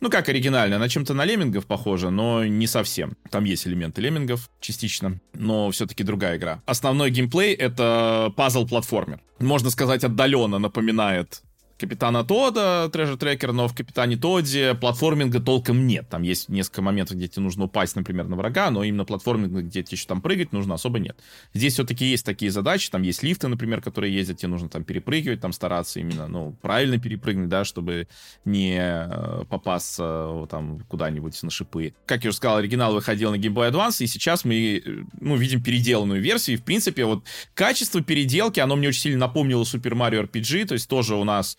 Ну, 0.00 0.10
как 0.10 0.28
оригинальная, 0.28 0.76
она 0.76 0.88
чем-то 0.88 1.14
на 1.14 1.24
леммингов 1.24 1.66
похожа, 1.66 2.10
но 2.10 2.44
не 2.44 2.66
совсем. 2.66 3.16
Там 3.30 3.44
есть 3.44 3.66
элементы 3.66 4.02
леммингов 4.02 4.50
частично, 4.60 5.20
но 5.32 5.70
все-таки 5.70 6.04
другая 6.04 6.36
игра. 6.36 6.62
Основной 6.66 7.10
геймплей— 7.10 7.54
это 7.54 8.32
пазл-платформер. 8.36 9.20
Можно 9.38 9.70
сказать, 9.70 10.04
отдаленно 10.04 10.58
напоминает 10.58 11.42
Капитана 11.78 12.24
Тода, 12.24 12.88
Treasure 12.92 13.18
Tracker, 13.18 13.52
но 13.52 13.68
в 13.68 13.74
Капитане 13.74 14.16
Тоде 14.16 14.74
платформинга 14.74 15.40
толком 15.40 15.86
нет. 15.86 16.08
Там 16.08 16.22
есть 16.22 16.48
несколько 16.48 16.80
моментов, 16.80 17.16
где 17.16 17.28
тебе 17.28 17.42
нужно 17.42 17.64
упасть, 17.64 17.96
например, 17.96 18.26
на 18.28 18.36
врага, 18.36 18.70
но 18.70 18.82
именно 18.82 19.04
платформинга, 19.04 19.60
где 19.60 19.82
тебе 19.82 19.96
еще 19.96 20.06
там 20.06 20.22
прыгать 20.22 20.52
нужно, 20.52 20.74
особо 20.74 20.98
нет. 20.98 21.18
Здесь 21.52 21.74
все-таки 21.74 22.06
есть 22.06 22.24
такие 22.24 22.50
задачи, 22.50 22.90
там 22.90 23.02
есть 23.02 23.22
лифты, 23.22 23.48
например, 23.48 23.82
которые 23.82 24.14
ездят, 24.14 24.38
тебе 24.38 24.48
нужно 24.48 24.68
там 24.70 24.84
перепрыгивать, 24.84 25.40
там 25.40 25.52
стараться 25.52 26.00
именно, 26.00 26.26
ну, 26.28 26.56
правильно 26.62 26.98
перепрыгнуть, 26.98 27.48
да, 27.48 27.64
чтобы 27.64 28.08
не 28.46 28.78
э, 28.78 29.44
попасться 29.48 30.28
э, 30.30 30.46
там 30.50 30.80
куда-нибудь 30.88 31.42
на 31.42 31.50
шипы. 31.50 31.92
Как 32.06 32.24
я 32.24 32.30
уже 32.30 32.38
сказал, 32.38 32.56
оригинал 32.56 32.94
выходил 32.94 33.30
на 33.30 33.36
Game 33.36 33.52
Boy 33.52 33.70
Advance, 33.70 34.02
и 34.02 34.06
сейчас 34.06 34.46
мы, 34.46 34.82
э, 34.84 35.04
ну, 35.20 35.36
видим 35.36 35.62
переделанную 35.62 36.22
версию, 36.22 36.56
и, 36.56 36.60
в 36.60 36.64
принципе, 36.64 37.04
вот 37.04 37.24
качество 37.54 38.00
переделки, 38.00 38.60
оно 38.60 38.76
мне 38.76 38.88
очень 38.88 39.02
сильно 39.02 39.26
напомнило 39.26 39.62
Super 39.64 39.92
Mario 39.92 40.26
RPG, 40.30 40.66
то 40.66 40.74
есть 40.74 40.88
тоже 40.88 41.16
у 41.16 41.24
нас 41.24 41.58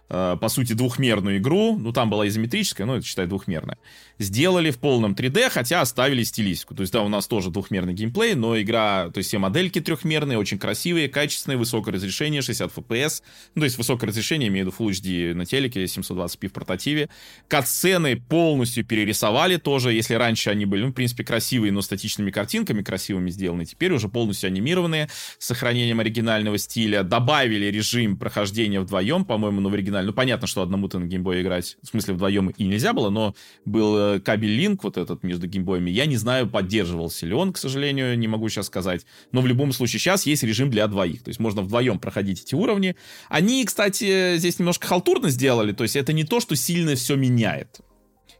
Э, 0.13 0.35
по 0.39 0.49
сути, 0.49 0.73
двухмерную 0.73 1.37
игру, 1.37 1.77
ну, 1.77 1.93
там 1.93 2.09
была 2.09 2.27
изометрическая, 2.27 2.85
ну, 2.85 2.95
это, 2.95 3.05
считай, 3.05 3.27
двухмерная, 3.27 3.77
сделали 4.19 4.69
в 4.69 4.77
полном 4.77 5.13
3D, 5.13 5.49
хотя 5.49 5.79
оставили 5.79 6.23
стилистику. 6.23 6.75
То 6.75 6.81
есть, 6.81 6.91
да, 6.91 7.01
у 7.01 7.07
нас 7.07 7.27
тоже 7.27 7.49
двухмерный 7.49 7.93
геймплей, 7.93 8.35
но 8.35 8.59
игра, 8.59 9.09
то 9.09 9.19
есть, 9.19 9.29
все 9.29 9.37
модельки 9.37 9.79
трехмерные, 9.79 10.37
очень 10.37 10.59
красивые, 10.59 11.07
качественные, 11.07 11.57
высокое 11.57 11.93
разрешение, 11.93 12.41
60 12.41 12.73
FPS, 12.75 13.23
ну, 13.55 13.61
то 13.61 13.63
есть, 13.63 13.77
высокое 13.77 14.09
разрешение, 14.09 14.49
имею 14.49 14.69
в 14.69 14.73
виду 14.79 14.83
Full 14.83 14.91
HD 14.91 15.33
на 15.33 15.45
телеке, 15.45 15.85
720p 15.85 16.49
в 16.49 16.51
портативе. 16.51 17.07
Катсцены 17.47 18.17
полностью 18.17 18.83
перерисовали 18.83 19.55
тоже, 19.55 19.93
если 19.93 20.15
раньше 20.15 20.49
они 20.49 20.65
были, 20.65 20.83
ну, 20.83 20.89
в 20.89 20.93
принципе, 20.93 21.23
красивые, 21.23 21.71
но 21.71 21.81
статичными 21.81 22.31
картинками 22.31 22.81
красивыми 22.81 23.29
сделаны, 23.29 23.63
теперь 23.63 23.93
уже 23.93 24.09
полностью 24.09 24.47
анимированные, 24.47 25.07
с 25.39 25.45
сохранением 25.45 26.01
оригинального 26.01 26.57
стиля, 26.57 27.03
добавили 27.03 27.67
режим 27.67 28.17
прохождения 28.17 28.81
вдвоем, 28.81 29.23
по-моему, 29.23 29.61
но 29.61 29.69
в 29.69 29.73
оригинале. 29.73 30.00
Ну, 30.07 30.13
понятно, 30.13 30.47
что 30.47 30.61
одному-то 30.61 30.99
на 30.99 31.05
геймбой 31.05 31.41
играть, 31.41 31.77
в 31.81 31.87
смысле, 31.87 32.13
вдвоем 32.13 32.49
и 32.49 32.63
нельзя 32.63 32.93
было, 32.93 33.09
но 33.09 33.35
был 33.65 33.97
э, 33.97 34.19
кабель 34.19 34.55
линк 34.55 34.83
вот 34.83 34.97
этот 34.97 35.23
между 35.23 35.47
геймбоями. 35.47 35.89
Я 35.89 36.05
не 36.05 36.17
знаю, 36.17 36.49
поддерживался 36.49 37.25
ли 37.25 37.33
он, 37.33 37.53
к 37.53 37.57
сожалению, 37.57 38.17
не 38.17 38.27
могу 38.27 38.49
сейчас 38.49 38.67
сказать. 38.67 39.05
Но 39.31 39.41
в 39.41 39.47
любом 39.47 39.71
случае 39.71 39.99
сейчас 39.99 40.25
есть 40.25 40.43
режим 40.43 40.69
для 40.69 40.87
двоих. 40.87 41.23
То 41.23 41.29
есть 41.29 41.39
можно 41.39 41.61
вдвоем 41.61 41.99
проходить 41.99 42.41
эти 42.43 42.55
уровни. 42.55 42.95
Они, 43.29 43.63
кстати, 43.65 44.37
здесь 44.37 44.59
немножко 44.59 44.87
халтурно 44.87 45.29
сделали. 45.29 45.71
То 45.71 45.83
есть 45.83 45.95
это 45.95 46.13
не 46.13 46.23
то, 46.23 46.39
что 46.39 46.55
сильно 46.55 46.95
все 46.95 47.15
меняет. 47.15 47.81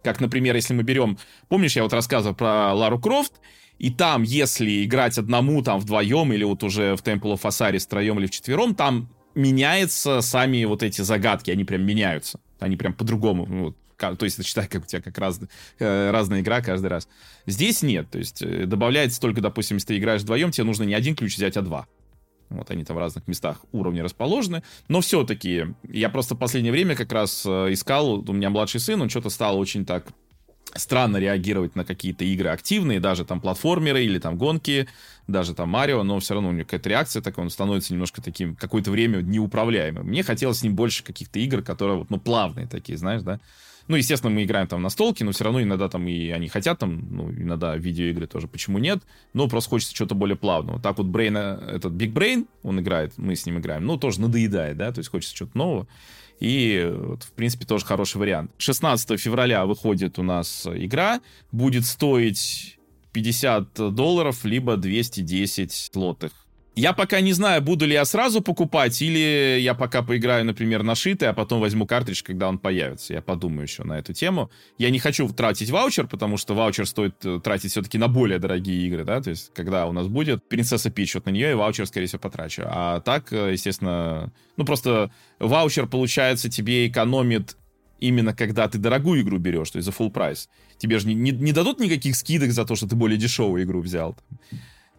Как, 0.03 0.19
например, 0.19 0.55
если 0.55 0.73
мы 0.73 0.83
берем... 0.83 1.17
Помнишь, 1.47 1.75
я 1.75 1.83
вот 1.83 1.93
рассказывал 1.93 2.35
про 2.35 2.73
Лару 2.73 2.99
Крофт, 2.99 3.33
и 3.77 3.89
там, 3.89 4.23
если 4.23 4.85
играть 4.85 5.17
одному, 5.17 5.61
там, 5.63 5.79
вдвоем, 5.79 6.33
или 6.33 6.43
вот 6.43 6.63
уже 6.63 6.95
в 6.95 7.01
Temple 7.01 7.33
of 7.33 7.41
Osiris 7.41 7.79
втроем 7.79 8.19
или 8.19 8.27
вчетвером, 8.27 8.75
там 8.75 9.09
меняются 9.35 10.21
сами 10.21 10.63
вот 10.65 10.83
эти 10.83 11.01
загадки, 11.01 11.51
они 11.51 11.63
прям 11.63 11.83
меняются. 11.83 12.39
Они 12.59 12.75
прям 12.77 12.93
по-другому. 12.93 13.45
Ну, 13.45 13.63
вот, 13.65 13.77
то 14.17 14.25
есть, 14.25 14.43
считай, 14.45 14.67
как 14.67 14.83
у 14.83 14.85
тебя 14.85 15.01
как 15.01 15.17
раз, 15.17 15.39
э, 15.79 16.11
разная 16.11 16.41
игра 16.41 16.61
каждый 16.61 16.87
раз. 16.87 17.07
Здесь 17.45 17.81
нет. 17.81 18.09
То 18.09 18.19
есть, 18.19 18.41
э, 18.41 18.65
добавляется 18.65 19.19
только, 19.19 19.41
допустим, 19.41 19.77
если 19.77 19.87
ты 19.87 19.97
играешь 19.97 20.21
вдвоем, 20.21 20.51
тебе 20.51 20.65
нужно 20.65 20.83
не 20.83 20.93
один 20.93 21.15
ключ 21.15 21.35
взять, 21.35 21.57
а 21.57 21.61
два. 21.61 21.87
Вот 22.49 22.69
они 22.69 22.83
там 22.83 22.97
в 22.97 22.99
разных 22.99 23.27
местах 23.27 23.61
уровня 23.71 24.03
расположены. 24.03 24.63
Но 24.89 25.01
все-таки, 25.01 25.67
я 25.87 26.09
просто 26.09 26.35
в 26.35 26.37
последнее 26.37 26.71
время 26.71 26.95
как 26.95 27.11
раз 27.11 27.43
э, 27.45 27.71
искал, 27.71 28.19
у 28.27 28.33
меня 28.33 28.49
младший 28.49 28.79
сын, 28.79 29.01
он 29.01 29.09
что-то 29.09 29.29
стал 29.29 29.57
очень 29.57 29.85
так 29.85 30.07
странно 30.75 31.17
реагировать 31.17 31.75
на 31.75 31.85
какие-то 31.85 32.23
игры 32.25 32.49
активные, 32.49 32.99
даже 32.99 33.25
там 33.25 33.41
платформеры 33.41 34.03
или 34.03 34.19
там 34.19 34.37
гонки, 34.37 34.87
даже 35.27 35.53
там 35.53 35.69
Марио, 35.69 36.03
но 36.03 36.19
все 36.19 36.33
равно 36.33 36.49
у 36.49 36.51
него 36.51 36.65
какая-то 36.65 36.89
реакция 36.89 37.21
такая, 37.21 37.45
он 37.45 37.49
становится 37.49 37.93
немножко 37.93 38.21
таким, 38.21 38.55
какое-то 38.55 38.91
время 38.91 39.21
неуправляемым. 39.21 40.07
Мне 40.07 40.23
хотелось 40.23 40.59
с 40.59 40.63
ним 40.63 40.75
больше 40.75 41.03
каких-то 41.03 41.39
игр, 41.39 41.61
которые 41.61 41.99
вот, 41.99 42.09
ну, 42.09 42.19
плавные 42.19 42.67
такие, 42.67 42.97
знаешь, 42.97 43.21
да. 43.21 43.39
Ну, 43.87 43.95
естественно, 43.97 44.33
мы 44.33 44.43
играем 44.43 44.67
там 44.67 44.81
на 44.81 44.89
столке, 44.89 45.25
но 45.25 45.31
все 45.31 45.43
равно 45.43 45.61
иногда 45.61 45.89
там 45.89 46.07
и 46.07 46.29
они 46.29 46.47
хотят 46.47 46.79
там, 46.79 47.07
ну, 47.09 47.31
иногда 47.31 47.75
видеоигры 47.75 48.27
тоже, 48.27 48.47
почему 48.47 48.77
нет, 48.77 48.99
но 49.33 49.49
просто 49.49 49.69
хочется 49.71 49.93
чего-то 49.93 50.15
более 50.15 50.37
плавного. 50.37 50.79
Так 50.79 50.97
вот 50.97 51.07
Брейн, 51.07 51.35
этот 51.35 51.93
Big 51.93 52.13
Brain, 52.13 52.47
он 52.63 52.79
играет, 52.79 53.13
мы 53.17 53.35
с 53.35 53.45
ним 53.45 53.59
играем, 53.59 53.85
ну, 53.85 53.97
тоже 53.97 54.21
надоедает, 54.21 54.77
да, 54.77 54.91
то 54.91 54.99
есть 54.99 55.09
хочется 55.09 55.35
чего-то 55.35 55.57
нового. 55.57 55.87
И, 56.41 56.91
вот, 56.91 57.23
в 57.23 57.31
принципе, 57.33 57.65
тоже 57.65 57.85
хороший 57.85 58.17
вариант. 58.17 58.51
16 58.57 59.19
февраля 59.19 59.65
выходит 59.65 60.17
у 60.17 60.23
нас 60.23 60.65
игра. 60.65 61.21
Будет 61.51 61.85
стоить 61.85 62.79
50 63.13 63.93
долларов, 63.93 64.43
либо 64.43 64.75
210 64.75 65.71
злотых. 65.93 66.31
Я 66.75 66.93
пока 66.93 67.19
не 67.19 67.33
знаю, 67.33 67.61
буду 67.61 67.85
ли 67.85 67.93
я 67.93 68.05
сразу 68.05 68.41
покупать, 68.41 69.01
или 69.01 69.59
я 69.59 69.73
пока 69.73 70.01
поиграю, 70.03 70.45
например, 70.45 70.83
на 70.83 70.95
шитый, 70.95 71.27
а 71.27 71.33
потом 71.33 71.59
возьму 71.59 71.85
картридж, 71.85 72.23
когда 72.23 72.47
он 72.47 72.59
появится. 72.59 73.13
Я 73.13 73.21
подумаю 73.21 73.63
еще 73.63 73.83
на 73.83 73.99
эту 73.99 74.13
тему. 74.13 74.49
Я 74.77 74.89
не 74.89 74.97
хочу 74.97 75.27
тратить 75.33 75.69
ваучер, 75.69 76.07
потому 76.07 76.37
что 76.37 76.55
ваучер 76.55 76.87
стоит 76.87 77.25
э, 77.25 77.41
тратить 77.43 77.71
все-таки 77.71 77.97
на 77.97 78.07
более 78.07 78.39
дорогие 78.39 78.87
игры, 78.87 79.03
да, 79.03 79.21
то 79.21 79.31
есть 79.31 79.51
когда 79.53 79.85
у 79.85 79.91
нас 79.91 80.07
будет 80.07 80.47
Принцесса 80.47 80.89
Пич, 80.89 81.13
вот 81.15 81.25
на 81.25 81.31
нее 81.31 81.51
и 81.51 81.55
ваучер, 81.55 81.85
скорее 81.87 82.07
всего, 82.07 82.19
потрачу. 82.19 82.63
А 82.65 83.01
так, 83.01 83.33
э, 83.33 83.51
естественно, 83.51 84.31
ну 84.55 84.63
просто 84.63 85.11
ваучер, 85.39 85.87
получается, 85.87 86.49
тебе 86.49 86.87
экономит 86.87 87.57
именно 87.99 88.33
когда 88.33 88.69
ты 88.69 88.77
дорогую 88.77 89.21
игру 89.21 89.39
берешь, 89.39 89.71
то 89.71 89.77
есть 89.77 89.85
за 89.85 89.91
full 89.91 90.09
прайс. 90.09 90.49
Тебе 90.77 90.99
же 90.99 91.07
не, 91.07 91.15
не, 91.15 91.31
не 91.31 91.51
дадут 91.51 91.81
никаких 91.81 92.15
скидок 92.15 92.51
за 92.51 92.63
то, 92.63 92.75
что 92.75 92.87
ты 92.87 92.95
более 92.95 93.17
дешевую 93.17 93.63
игру 93.63 93.81
взял. 93.81 94.17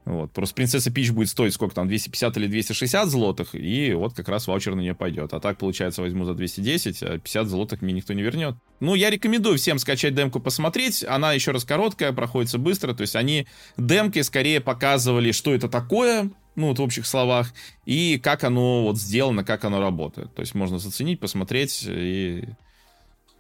Вот. 0.05 0.33
Просто 0.33 0.55
принцесса 0.57 0.91
Пич 0.91 1.11
будет 1.13 1.29
стоить 1.29 1.55
сколько 1.55 1.75
там, 1.75 1.87
250 1.87 2.37
или 2.37 2.47
260 2.49 3.09
злотых, 3.09 3.55
и 3.55 3.93
вот 3.95 4.15
как 4.15 4.29
раз 4.29 4.47
ваучер 4.49 4.75
на 4.75 4.81
нее 4.81 4.95
пойдет. 4.95 5.33
А 5.33 5.41
так, 5.41 5.59
получается, 5.59 6.03
возьму 6.03 6.25
за 6.25 6.35
210, 6.35 7.03
а 7.03 7.19
50 7.19 7.47
злотых 7.47 7.83
мне 7.83 7.93
никто 7.93 8.13
не 8.13 8.23
вернет. 8.23 8.57
Ну, 8.81 8.97
я 8.97 9.11
рекомендую 9.11 9.59
всем 9.59 9.79
скачать 9.79 10.15
демку, 10.15 10.41
посмотреть. 10.41 11.05
Она 11.05 11.33
еще 11.33 11.53
раз 11.53 11.65
короткая, 11.65 12.13
проходится 12.13 12.59
быстро. 12.59 12.95
То 12.95 13.03
есть 13.03 13.15
они 13.15 13.47
демки 13.77 14.21
скорее 14.23 14.61
показывали, 14.61 15.31
что 15.31 15.55
это 15.55 15.69
такое, 15.69 16.31
ну, 16.57 16.69
вот 16.69 16.81
в 16.81 16.83
общих 16.83 17.07
словах, 17.07 17.53
и 17.87 18.19
как 18.19 18.43
оно 18.43 18.83
вот 18.83 18.99
сделано, 18.99 19.45
как 19.45 19.65
оно 19.65 19.81
работает. 19.81 20.35
То 20.35 20.41
есть 20.41 20.55
можно 20.57 20.79
заценить, 20.79 21.21
посмотреть 21.21 21.85
и 21.87 22.45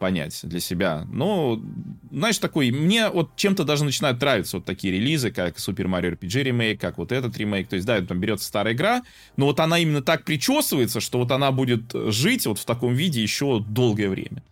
понять 0.02 0.40
для 0.42 0.58
себя. 0.58 1.06
Но, 1.12 1.62
знаешь, 2.10 2.38
такой, 2.38 2.72
мне 2.72 3.08
вот 3.08 3.36
чем-то 3.36 3.62
даже 3.62 3.84
начинают 3.84 4.20
нравиться 4.20 4.56
вот 4.56 4.66
такие 4.66 4.92
релизы, 4.92 5.30
как 5.30 5.58
Super 5.58 5.86
Mario 5.86 6.18
RPG 6.18 6.42
ремейк, 6.42 6.80
как 6.80 6.98
вот 6.98 7.12
этот 7.12 7.38
ремейк. 7.38 7.68
То 7.68 7.76
есть, 7.76 7.86
да, 7.86 8.00
там 8.00 8.18
берется 8.18 8.44
старая 8.44 8.74
игра, 8.74 9.04
но 9.36 9.46
вот 9.46 9.60
она 9.60 9.78
именно 9.78 10.02
так 10.02 10.24
причесывается, 10.24 10.98
что 10.98 11.18
вот 11.18 11.30
она 11.30 11.52
будет 11.52 11.92
жить 12.12 12.46
вот 12.46 12.58
в 12.58 12.64
таком 12.64 12.94
виде 12.94 13.22
еще 13.22 13.60
долгое 13.60 14.08
время. 14.08 14.42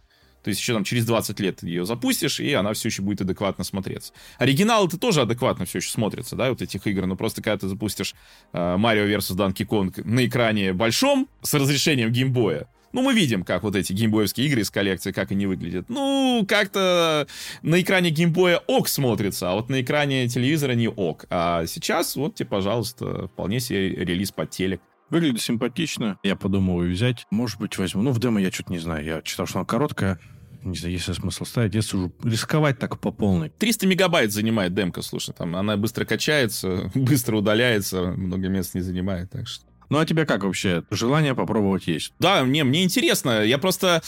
То 0.44 0.50
есть 0.50 0.60
еще 0.60 0.72
там 0.72 0.84
через 0.84 1.04
20 1.04 1.40
лет 1.40 1.64
ее 1.64 1.84
запустишь, 1.84 2.38
и 2.38 2.52
она 2.52 2.72
все 2.72 2.90
еще 2.90 3.02
будет 3.02 3.22
адекватно 3.22 3.64
смотреться. 3.64 4.12
Оригинал 4.38 4.86
это 4.86 4.98
тоже 4.98 5.22
адекватно 5.22 5.64
все 5.64 5.78
еще 5.78 5.90
смотрится, 5.90 6.36
да, 6.36 6.50
вот 6.50 6.62
этих 6.62 6.86
игр. 6.86 7.06
Но 7.06 7.16
просто 7.16 7.42
когда 7.42 7.58
ты 7.58 7.66
запустишь 7.66 8.14
uh, 8.52 8.78
Mario 8.78 9.12
vs. 9.12 9.36
Donkey 9.36 9.66
Kong 9.66 10.00
на 10.04 10.24
экране 10.24 10.72
большом 10.72 11.28
с 11.42 11.52
разрешением 11.54 12.12
геймбоя, 12.12 12.68
ну, 12.92 13.02
мы 13.02 13.14
видим, 13.14 13.44
как 13.44 13.62
вот 13.62 13.76
эти 13.76 13.92
геймбоевские 13.92 14.46
игры 14.46 14.62
из 14.62 14.70
коллекции, 14.70 15.12
как 15.12 15.30
они 15.30 15.46
выглядят. 15.46 15.88
Ну, 15.88 16.44
как-то 16.48 17.26
на 17.62 17.80
экране 17.80 18.10
геймбоя 18.10 18.58
ок 18.66 18.88
смотрится, 18.88 19.50
а 19.50 19.54
вот 19.54 19.68
на 19.68 19.80
экране 19.80 20.28
телевизора 20.28 20.72
не 20.72 20.88
ок. 20.88 21.26
А 21.30 21.66
сейчас, 21.66 22.16
вот 22.16 22.34
тебе, 22.34 22.48
пожалуйста, 22.48 23.28
вполне 23.28 23.60
себе 23.60 23.90
релиз 23.90 24.32
под 24.32 24.50
телек. 24.50 24.80
Выглядит 25.08 25.40
симпатично. 25.40 26.18
Я 26.22 26.36
подумываю 26.36 26.92
взять. 26.92 27.26
Может 27.30 27.58
быть, 27.58 27.76
возьму. 27.78 28.02
Ну, 28.02 28.12
в 28.12 28.20
демо 28.20 28.40
я 28.40 28.50
что-то 28.52 28.72
не 28.72 28.78
знаю. 28.78 29.04
Я 29.04 29.22
читал, 29.22 29.46
что 29.46 29.58
она 29.58 29.66
короткая. 29.66 30.20
Не 30.62 30.76
знаю, 30.76 30.92
есть 30.92 31.08
ли 31.08 31.14
смысл 31.14 31.44
ставить. 31.44 31.74
Если 31.74 31.96
уже 31.96 32.12
рисковать 32.22 32.78
так 32.78 33.00
по 33.00 33.10
полной. 33.10 33.50
300 33.50 33.86
мегабайт 33.86 34.32
занимает 34.32 34.74
демка, 34.74 35.02
слушай. 35.02 35.34
Там 35.34 35.56
она 35.56 35.76
быстро 35.76 36.04
качается, 36.04 36.90
быстро 36.94 37.38
удаляется, 37.38 38.02
много 38.02 38.48
мест 38.48 38.74
не 38.74 38.82
занимает, 38.82 39.30
так 39.30 39.48
что... 39.48 39.64
Ну 39.90 39.98
а 39.98 40.06
тебе 40.06 40.24
как 40.24 40.44
вообще? 40.44 40.84
Желание 40.90 41.34
попробовать 41.34 41.88
есть? 41.88 42.12
Да, 42.20 42.44
мне, 42.44 42.62
мне 42.62 42.84
интересно. 42.84 43.44
Я 43.44 43.58
просто 43.58 44.02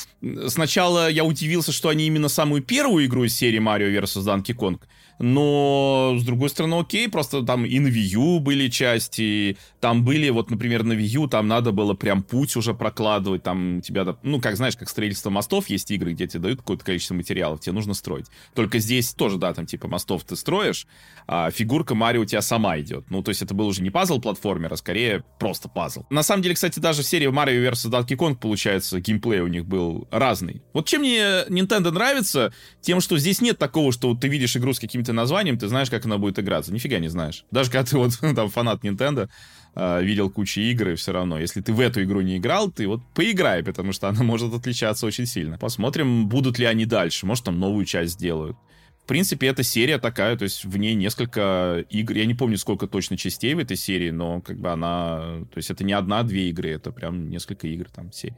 сначала 0.47 1.11
я 1.11 1.25
удивился, 1.25 1.73
что 1.73 1.89
они 1.89 2.07
именно 2.07 2.29
самую 2.29 2.63
первую 2.63 3.05
игру 3.07 3.25
из 3.25 3.37
серии 3.37 3.61
Mario 3.61 3.91
vs. 4.01 4.25
Donkey 4.25 4.57
Kong 4.57 4.81
но, 5.19 6.17
с 6.19 6.25
другой 6.25 6.49
стороны, 6.49 6.81
окей, 6.81 7.09
просто 7.09 7.43
там 7.43 7.65
и 7.65 7.79
на 7.79 7.89
Wii 7.89 8.15
U 8.15 8.41
были 8.41 8.69
части, 8.69 9.57
там 9.81 10.05
были, 10.05 10.29
вот, 10.31 10.51
например, 10.51 10.83
на 10.83 10.93
Wii 10.95 11.21
U 11.21 11.27
там 11.29 11.49
надо 11.49 11.73
было 11.73 11.95
прям 11.95 12.23
путь 12.23 12.57
уже 12.57 12.75
прокладывать, 12.75 13.43
там 13.43 13.81
тебя, 13.81 14.17
ну, 14.23 14.41
как 14.41 14.57
знаешь, 14.57 14.77
как 14.77 14.89
строительство 14.89 15.31
мостов, 15.31 15.69
есть 15.69 15.91
игры, 15.91 16.13
где 16.13 16.27
тебе 16.27 16.41
дают 16.41 16.59
какое-то 16.61 16.85
количество 16.85 17.15
материалов, 17.15 17.61
тебе 17.61 17.73
нужно 17.73 17.95
строить. 17.95 18.27
Только 18.55 18.79
здесь 18.79 19.13
тоже, 19.15 19.39
да, 19.39 19.53
там 19.55 19.67
типа 19.67 19.89
мостов 19.89 20.25
ты 20.25 20.37
строишь, 20.37 20.87
а 21.27 21.51
фигурка 21.51 21.95
Марио 21.95 22.23
у 22.23 22.25
тебя 22.25 22.43
сама 22.43 22.79
идет. 22.81 23.11
Ну, 23.11 23.23
то 23.23 23.31
есть 23.31 23.43
это 23.43 23.55
был 23.55 23.67
уже 23.67 23.83
не 23.83 23.91
пазл-платформер, 23.91 24.73
а 24.73 24.77
скорее 24.77 25.25
просто 25.39 25.69
пазл. 25.69 26.05
На 26.11 26.23
самом 26.23 26.43
деле, 26.43 26.55
кстати, 26.55 26.79
даже 26.79 27.03
в 27.03 27.07
серии 27.07 27.29
Mario 27.29 27.71
vs. 27.71 27.91
Donkey 27.91 28.17
Kong, 28.17 28.37
получается, 28.37 29.01
геймплей 29.01 29.41
у 29.41 29.47
них 29.47 29.67
был 29.67 30.09
разный. 30.11 30.63
Вот 30.73 30.87
чем 30.87 31.03
мне 31.03 31.45
Nintendo 31.49 31.91
нравится, 31.91 32.53
тем, 32.81 33.01
что 33.01 33.19
здесь 33.19 33.41
нет 33.41 33.59
такого, 33.59 33.93
что 33.93 34.15
ты 34.15 34.29
видишь 34.29 34.57
игру 34.57 34.73
с 34.73 34.79
каким-то 35.03 35.13
названием, 35.13 35.59
ты 35.59 35.69
знаешь, 35.69 35.91
как 35.91 36.07
она 36.07 36.19
будет 36.19 36.39
играться. 36.39 36.73
Нифига 36.73 36.99
не 36.99 37.09
знаешь. 37.09 37.45
Даже 37.51 37.71
когда 37.71 37.85
ты 37.85 37.97
вот 37.97 38.13
там 38.37 38.49
фанат 38.49 38.85
Nintendo, 38.85 39.29
э, 39.75 40.03
видел 40.05 40.31
кучу 40.31 40.61
игр, 40.61 40.91
и 40.91 40.95
все 40.95 41.13
равно, 41.13 41.41
если 41.41 41.61
ты 41.61 41.73
в 41.73 41.81
эту 41.81 42.03
игру 42.03 42.21
не 42.21 42.37
играл, 42.37 42.71
ты 42.71 42.87
вот 42.87 43.01
поиграй, 43.15 43.63
потому 43.63 43.93
что 43.93 44.09
она 44.09 44.23
может 44.25 44.55
отличаться 44.55 45.07
очень 45.07 45.27
сильно. 45.27 45.59
Посмотрим, 45.59 46.29
будут 46.29 46.59
ли 46.59 46.67
они 46.67 46.87
дальше. 46.87 47.27
Может, 47.27 47.45
там 47.45 47.59
новую 47.59 47.85
часть 47.85 48.13
сделают. 48.13 48.57
В 49.05 49.09
принципе, 49.09 49.49
эта 49.49 49.65
серия 49.65 49.99
такая, 49.99 50.37
то 50.37 50.45
есть 50.45 50.65
в 50.65 50.77
ней 50.79 50.95
несколько 50.95 51.85
игр. 51.91 52.15
Я 52.15 52.25
не 52.25 52.35
помню, 52.35 52.57
сколько 52.57 52.87
точно 52.87 53.17
частей 53.17 53.55
в 53.55 53.59
этой 53.59 53.77
серии, 53.77 54.11
но 54.11 54.41
как 54.41 54.59
бы 54.59 54.71
она... 54.71 55.41
То 55.53 55.57
есть 55.57 55.71
это 55.71 55.83
не 55.83 55.93
одна-две 55.93 56.51
игры, 56.51 56.71
это 56.71 56.93
прям 56.93 57.29
несколько 57.29 57.67
игр 57.67 57.89
там 57.91 58.13
серии. 58.13 58.37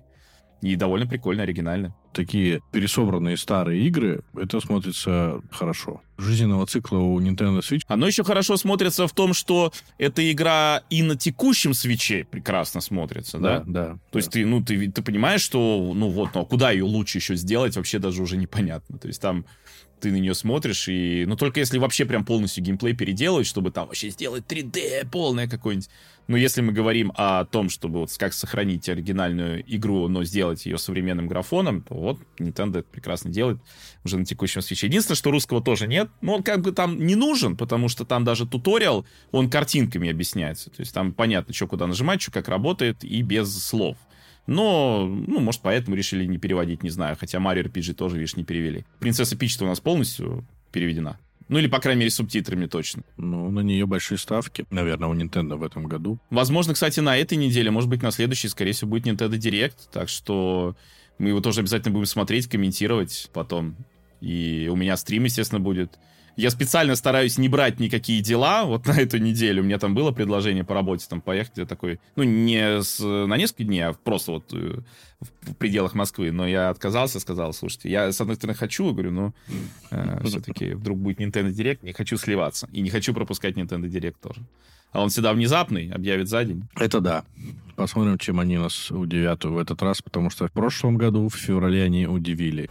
И 0.64 0.76
довольно 0.76 1.06
прикольно, 1.06 1.42
оригинально. 1.42 1.94
Такие 2.14 2.62
пересобранные 2.72 3.36
старые 3.36 3.86
игры, 3.86 4.22
это 4.34 4.60
смотрится 4.60 5.42
хорошо. 5.50 6.00
Жизненного 6.16 6.64
цикла 6.66 6.96
у 6.98 7.20
Nintendo 7.20 7.58
Switch. 7.58 7.82
Оно 7.86 8.06
еще 8.06 8.24
хорошо 8.24 8.56
смотрится 8.56 9.06
в 9.06 9.12
том, 9.12 9.34
что 9.34 9.74
эта 9.98 10.32
игра 10.32 10.80
и 10.88 11.02
на 11.02 11.16
текущем 11.16 11.74
свече 11.74 12.24
прекрасно 12.24 12.80
смотрится, 12.80 13.38
да? 13.38 13.58
Да, 13.58 13.64
да. 13.66 13.84
То 13.88 13.98
да. 14.12 14.18
есть 14.20 14.30
ты, 14.30 14.46
ну, 14.46 14.64
ты, 14.64 14.90
ты 14.90 15.02
понимаешь, 15.02 15.42
что, 15.42 15.92
ну 15.94 16.08
вот, 16.08 16.30
ну 16.34 16.40
а 16.40 16.44
куда 16.46 16.70
ее 16.70 16.84
лучше 16.84 17.18
еще 17.18 17.36
сделать, 17.36 17.76
вообще 17.76 17.98
даже 17.98 18.22
уже 18.22 18.38
непонятно. 18.38 18.96
То 18.96 19.08
есть 19.08 19.20
там 19.20 19.44
ты 20.04 20.12
на 20.12 20.16
нее 20.16 20.34
смотришь, 20.34 20.86
и... 20.88 21.24
Ну, 21.26 21.34
только 21.34 21.60
если 21.60 21.78
вообще 21.78 22.04
прям 22.04 22.26
полностью 22.26 22.62
геймплей 22.62 22.94
переделать, 22.94 23.46
чтобы 23.46 23.70
там 23.70 23.86
вообще 23.86 24.10
сделать 24.10 24.44
3D 24.46 25.08
полное 25.10 25.48
какое-нибудь. 25.48 25.88
Но 26.26 26.36
если 26.36 26.60
мы 26.60 26.72
говорим 26.72 27.10
о 27.16 27.46
том, 27.46 27.70
чтобы 27.70 28.00
вот 28.00 28.14
как 28.18 28.34
сохранить 28.34 28.86
оригинальную 28.86 29.64
игру, 29.74 30.08
но 30.08 30.22
сделать 30.24 30.66
ее 30.66 30.76
современным 30.76 31.26
графоном, 31.26 31.80
то 31.80 31.94
вот 31.94 32.18
Nintendo 32.38 32.80
это 32.80 32.88
прекрасно 32.90 33.30
делает 33.30 33.58
уже 34.04 34.18
на 34.18 34.26
текущем 34.26 34.60
свече. 34.60 34.88
Единственное, 34.88 35.16
что 35.16 35.30
русского 35.30 35.62
тоже 35.62 35.86
нет, 35.86 36.10
но 36.20 36.34
он 36.36 36.42
как 36.42 36.60
бы 36.60 36.72
там 36.72 36.98
не 36.98 37.14
нужен, 37.14 37.56
потому 37.56 37.88
что 37.88 38.04
там 38.04 38.24
даже 38.24 38.46
туториал, 38.46 39.06
он 39.32 39.48
картинками 39.48 40.10
объясняется. 40.10 40.68
То 40.68 40.80
есть 40.80 40.92
там 40.92 41.14
понятно, 41.14 41.54
что 41.54 41.66
куда 41.66 41.86
нажимать, 41.86 42.20
что 42.20 42.30
как 42.30 42.48
работает, 42.48 43.04
и 43.04 43.22
без 43.22 43.56
слов. 43.58 43.96
Но, 44.46 45.06
ну, 45.06 45.40
может, 45.40 45.62
поэтому 45.62 45.96
решили 45.96 46.26
не 46.26 46.38
переводить, 46.38 46.82
не 46.82 46.90
знаю. 46.90 47.16
Хотя 47.18 47.38
Mario 47.38 47.64
RPG 47.64 47.94
тоже, 47.94 48.16
видишь, 48.16 48.36
не 48.36 48.44
перевели. 48.44 48.84
Принцесса 49.00 49.36
Пич-то 49.36 49.64
у 49.64 49.68
нас 49.68 49.80
полностью 49.80 50.44
переведена. 50.70 51.18
Ну, 51.48 51.58
или, 51.58 51.66
по 51.66 51.78
крайней 51.78 52.00
мере, 52.00 52.10
субтитрами 52.10 52.66
точно. 52.66 53.02
Ну, 53.16 53.50
на 53.50 53.60
нее 53.60 53.86
большие 53.86 54.18
ставки, 54.18 54.64
наверное, 54.70 55.08
у 55.08 55.14
Nintendo 55.14 55.56
в 55.56 55.62
этом 55.62 55.84
году. 55.84 56.18
Возможно, 56.30 56.72
кстати, 56.74 57.00
на 57.00 57.16
этой 57.16 57.36
неделе, 57.36 57.70
может 57.70 57.90
быть, 57.90 58.02
на 58.02 58.10
следующей, 58.10 58.48
скорее 58.48 58.72
всего, 58.72 58.90
будет 58.90 59.06
Nintendo 59.06 59.36
Direct. 59.36 59.76
Так 59.92 60.08
что 60.08 60.74
мы 61.18 61.28
его 61.28 61.40
тоже 61.40 61.60
обязательно 61.60 61.92
будем 61.92 62.06
смотреть, 62.06 62.48
комментировать 62.48 63.30
потом. 63.32 63.76
И 64.20 64.68
у 64.72 64.76
меня 64.76 64.96
стрим, 64.96 65.24
естественно, 65.24 65.60
будет. 65.60 65.98
Я 66.36 66.50
специально 66.50 66.96
стараюсь 66.96 67.38
не 67.38 67.48
брать 67.48 67.78
никакие 67.78 68.20
дела 68.20 68.64
вот 68.64 68.86
на 68.86 69.00
эту 69.00 69.18
неделю. 69.18 69.62
У 69.62 69.64
меня 69.64 69.78
там 69.78 69.94
было 69.94 70.10
предложение 70.10 70.64
по 70.64 70.74
работе 70.74 71.06
там 71.08 71.20
поехать. 71.20 71.52
Я 71.56 71.66
такой, 71.66 72.00
ну, 72.16 72.24
не 72.24 72.82
с, 72.82 72.98
на 73.00 73.36
несколько 73.36 73.64
дней, 73.64 73.80
а 73.80 73.92
просто 73.92 74.32
вот 74.32 74.52
э, 74.52 74.80
в 75.20 75.54
пределах 75.54 75.94
Москвы. 75.94 76.32
Но 76.32 76.46
я 76.46 76.70
отказался, 76.70 77.20
сказал, 77.20 77.52
слушайте, 77.52 77.90
я, 77.90 78.10
с 78.10 78.20
одной 78.20 78.36
стороны, 78.36 78.56
хочу, 78.56 78.92
говорю, 78.92 79.12
но 79.12 79.34
э, 79.90 80.20
все-таки 80.24 80.74
вдруг 80.74 80.98
будет 80.98 81.20
Nintendo 81.20 81.50
Direct, 81.50 81.80
не 81.82 81.92
хочу 81.92 82.16
сливаться. 82.16 82.68
И 82.72 82.80
не 82.80 82.90
хочу 82.90 83.14
пропускать 83.14 83.54
Nintendo 83.54 83.84
Direct 83.84 84.16
тоже. 84.20 84.42
А 84.92 85.02
он 85.02 85.08
всегда 85.08 85.32
внезапный, 85.32 85.90
объявит 85.90 86.28
за 86.28 86.44
день. 86.44 86.68
Это 86.76 87.00
да. 87.00 87.24
Посмотрим, 87.74 88.16
чем 88.18 88.38
они 88.38 88.58
нас 88.58 88.92
удивят 88.92 89.44
в 89.44 89.58
этот 89.58 89.82
раз, 89.82 90.00
потому 90.00 90.30
что 90.30 90.46
в 90.46 90.52
прошлом 90.52 90.96
году, 90.96 91.28
в 91.28 91.34
феврале, 91.34 91.82
они 91.82 92.06
удивили. 92.06 92.70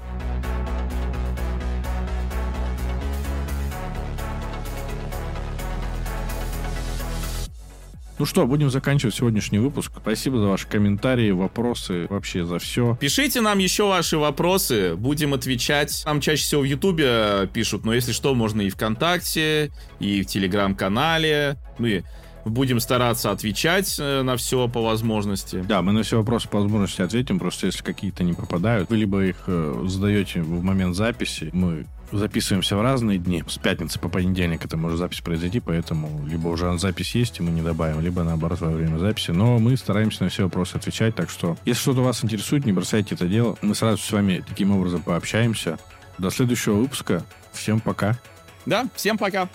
Ну 8.24 8.28
что, 8.28 8.48
будем 8.48 8.70
заканчивать 8.70 9.16
сегодняшний 9.16 9.60
выпуск. 9.60 9.92
Спасибо 9.98 10.38
за 10.38 10.46
ваши 10.46 10.66
комментарии, 10.66 11.32
вопросы, 11.32 12.08
вообще 12.10 12.46
за 12.46 12.58
все. 12.58 12.98
Пишите 13.02 13.42
нам 13.42 13.60
еще 13.60 13.86
ваши 13.86 14.18
вопросы, 14.18 14.96
будем 14.96 15.34
отвечать. 15.34 16.04
Нам 16.06 16.22
чаще 16.22 16.42
всего 16.42 16.62
в 16.62 16.64
Ютубе 16.64 17.50
пишут, 17.52 17.84
но 17.84 17.94
если 17.94 18.14
что, 18.14 18.34
можно 18.34 18.62
и 18.62 18.70
ВКонтакте, 18.70 19.72
и 20.00 20.22
в 20.22 20.28
Телеграм-канале. 20.28 21.58
И 21.80 22.04
будем 22.46 22.80
стараться 22.80 23.30
отвечать 23.30 23.98
э, 24.00 24.22
на 24.22 24.38
все 24.38 24.70
по 24.70 24.82
возможности. 24.82 25.62
Да, 25.68 25.82
мы 25.82 25.92
на 25.92 26.04
все 26.04 26.16
вопросы 26.16 26.48
по 26.48 26.62
возможности 26.62 27.02
ответим, 27.02 27.40
просто 27.40 27.66
если 27.66 27.84
какие-то 27.84 28.24
не 28.24 28.32
попадают, 28.32 28.90
вы 28.90 28.96
либо 28.96 29.26
их 29.26 29.36
э, 29.48 29.84
задаете 29.88 30.42
в 30.42 30.64
момент 30.64 30.96
записи, 30.96 31.50
мы 31.52 31.88
записываемся 32.18 32.78
в 32.78 32.82
разные 32.82 33.18
дни. 33.18 33.44
С 33.48 33.58
пятницы 33.58 34.00
по 34.00 34.10
понедельник 34.10 34.64
это 34.64 34.78
может 34.78 35.00
запись 35.00 35.22
произойти, 35.22 35.60
поэтому 35.60 36.26
либо 36.28 36.48
уже 36.48 36.78
запись 36.78 37.16
есть, 37.16 37.40
и 37.40 37.44
мы 37.44 37.52
не 37.52 37.62
добавим, 37.62 38.00
либо 38.02 38.24
наоборот 38.24 38.62
во 38.62 38.70
время 38.70 38.98
записи. 38.98 39.32
Но 39.32 39.60
мы 39.60 39.76
стараемся 39.78 40.24
на 40.24 40.30
все 40.30 40.44
вопросы 40.44 40.76
отвечать, 40.76 41.16
так 41.16 41.30
что 41.30 41.58
если 41.66 41.82
что-то 41.82 42.02
вас 42.02 42.24
интересует, 42.24 42.66
не 42.66 42.72
бросайте 42.72 43.16
это 43.16 43.28
дело. 43.28 43.58
Мы 43.62 43.76
сразу 43.76 44.02
с 44.02 44.12
вами 44.12 44.44
таким 44.48 44.72
образом 44.72 45.02
пообщаемся. 45.02 45.78
До 46.18 46.30
следующего 46.30 46.76
выпуска. 46.76 47.24
Всем 47.52 47.80
пока. 47.80 48.18
Да, 48.66 48.88
всем 48.96 49.18
пока. 49.18 49.50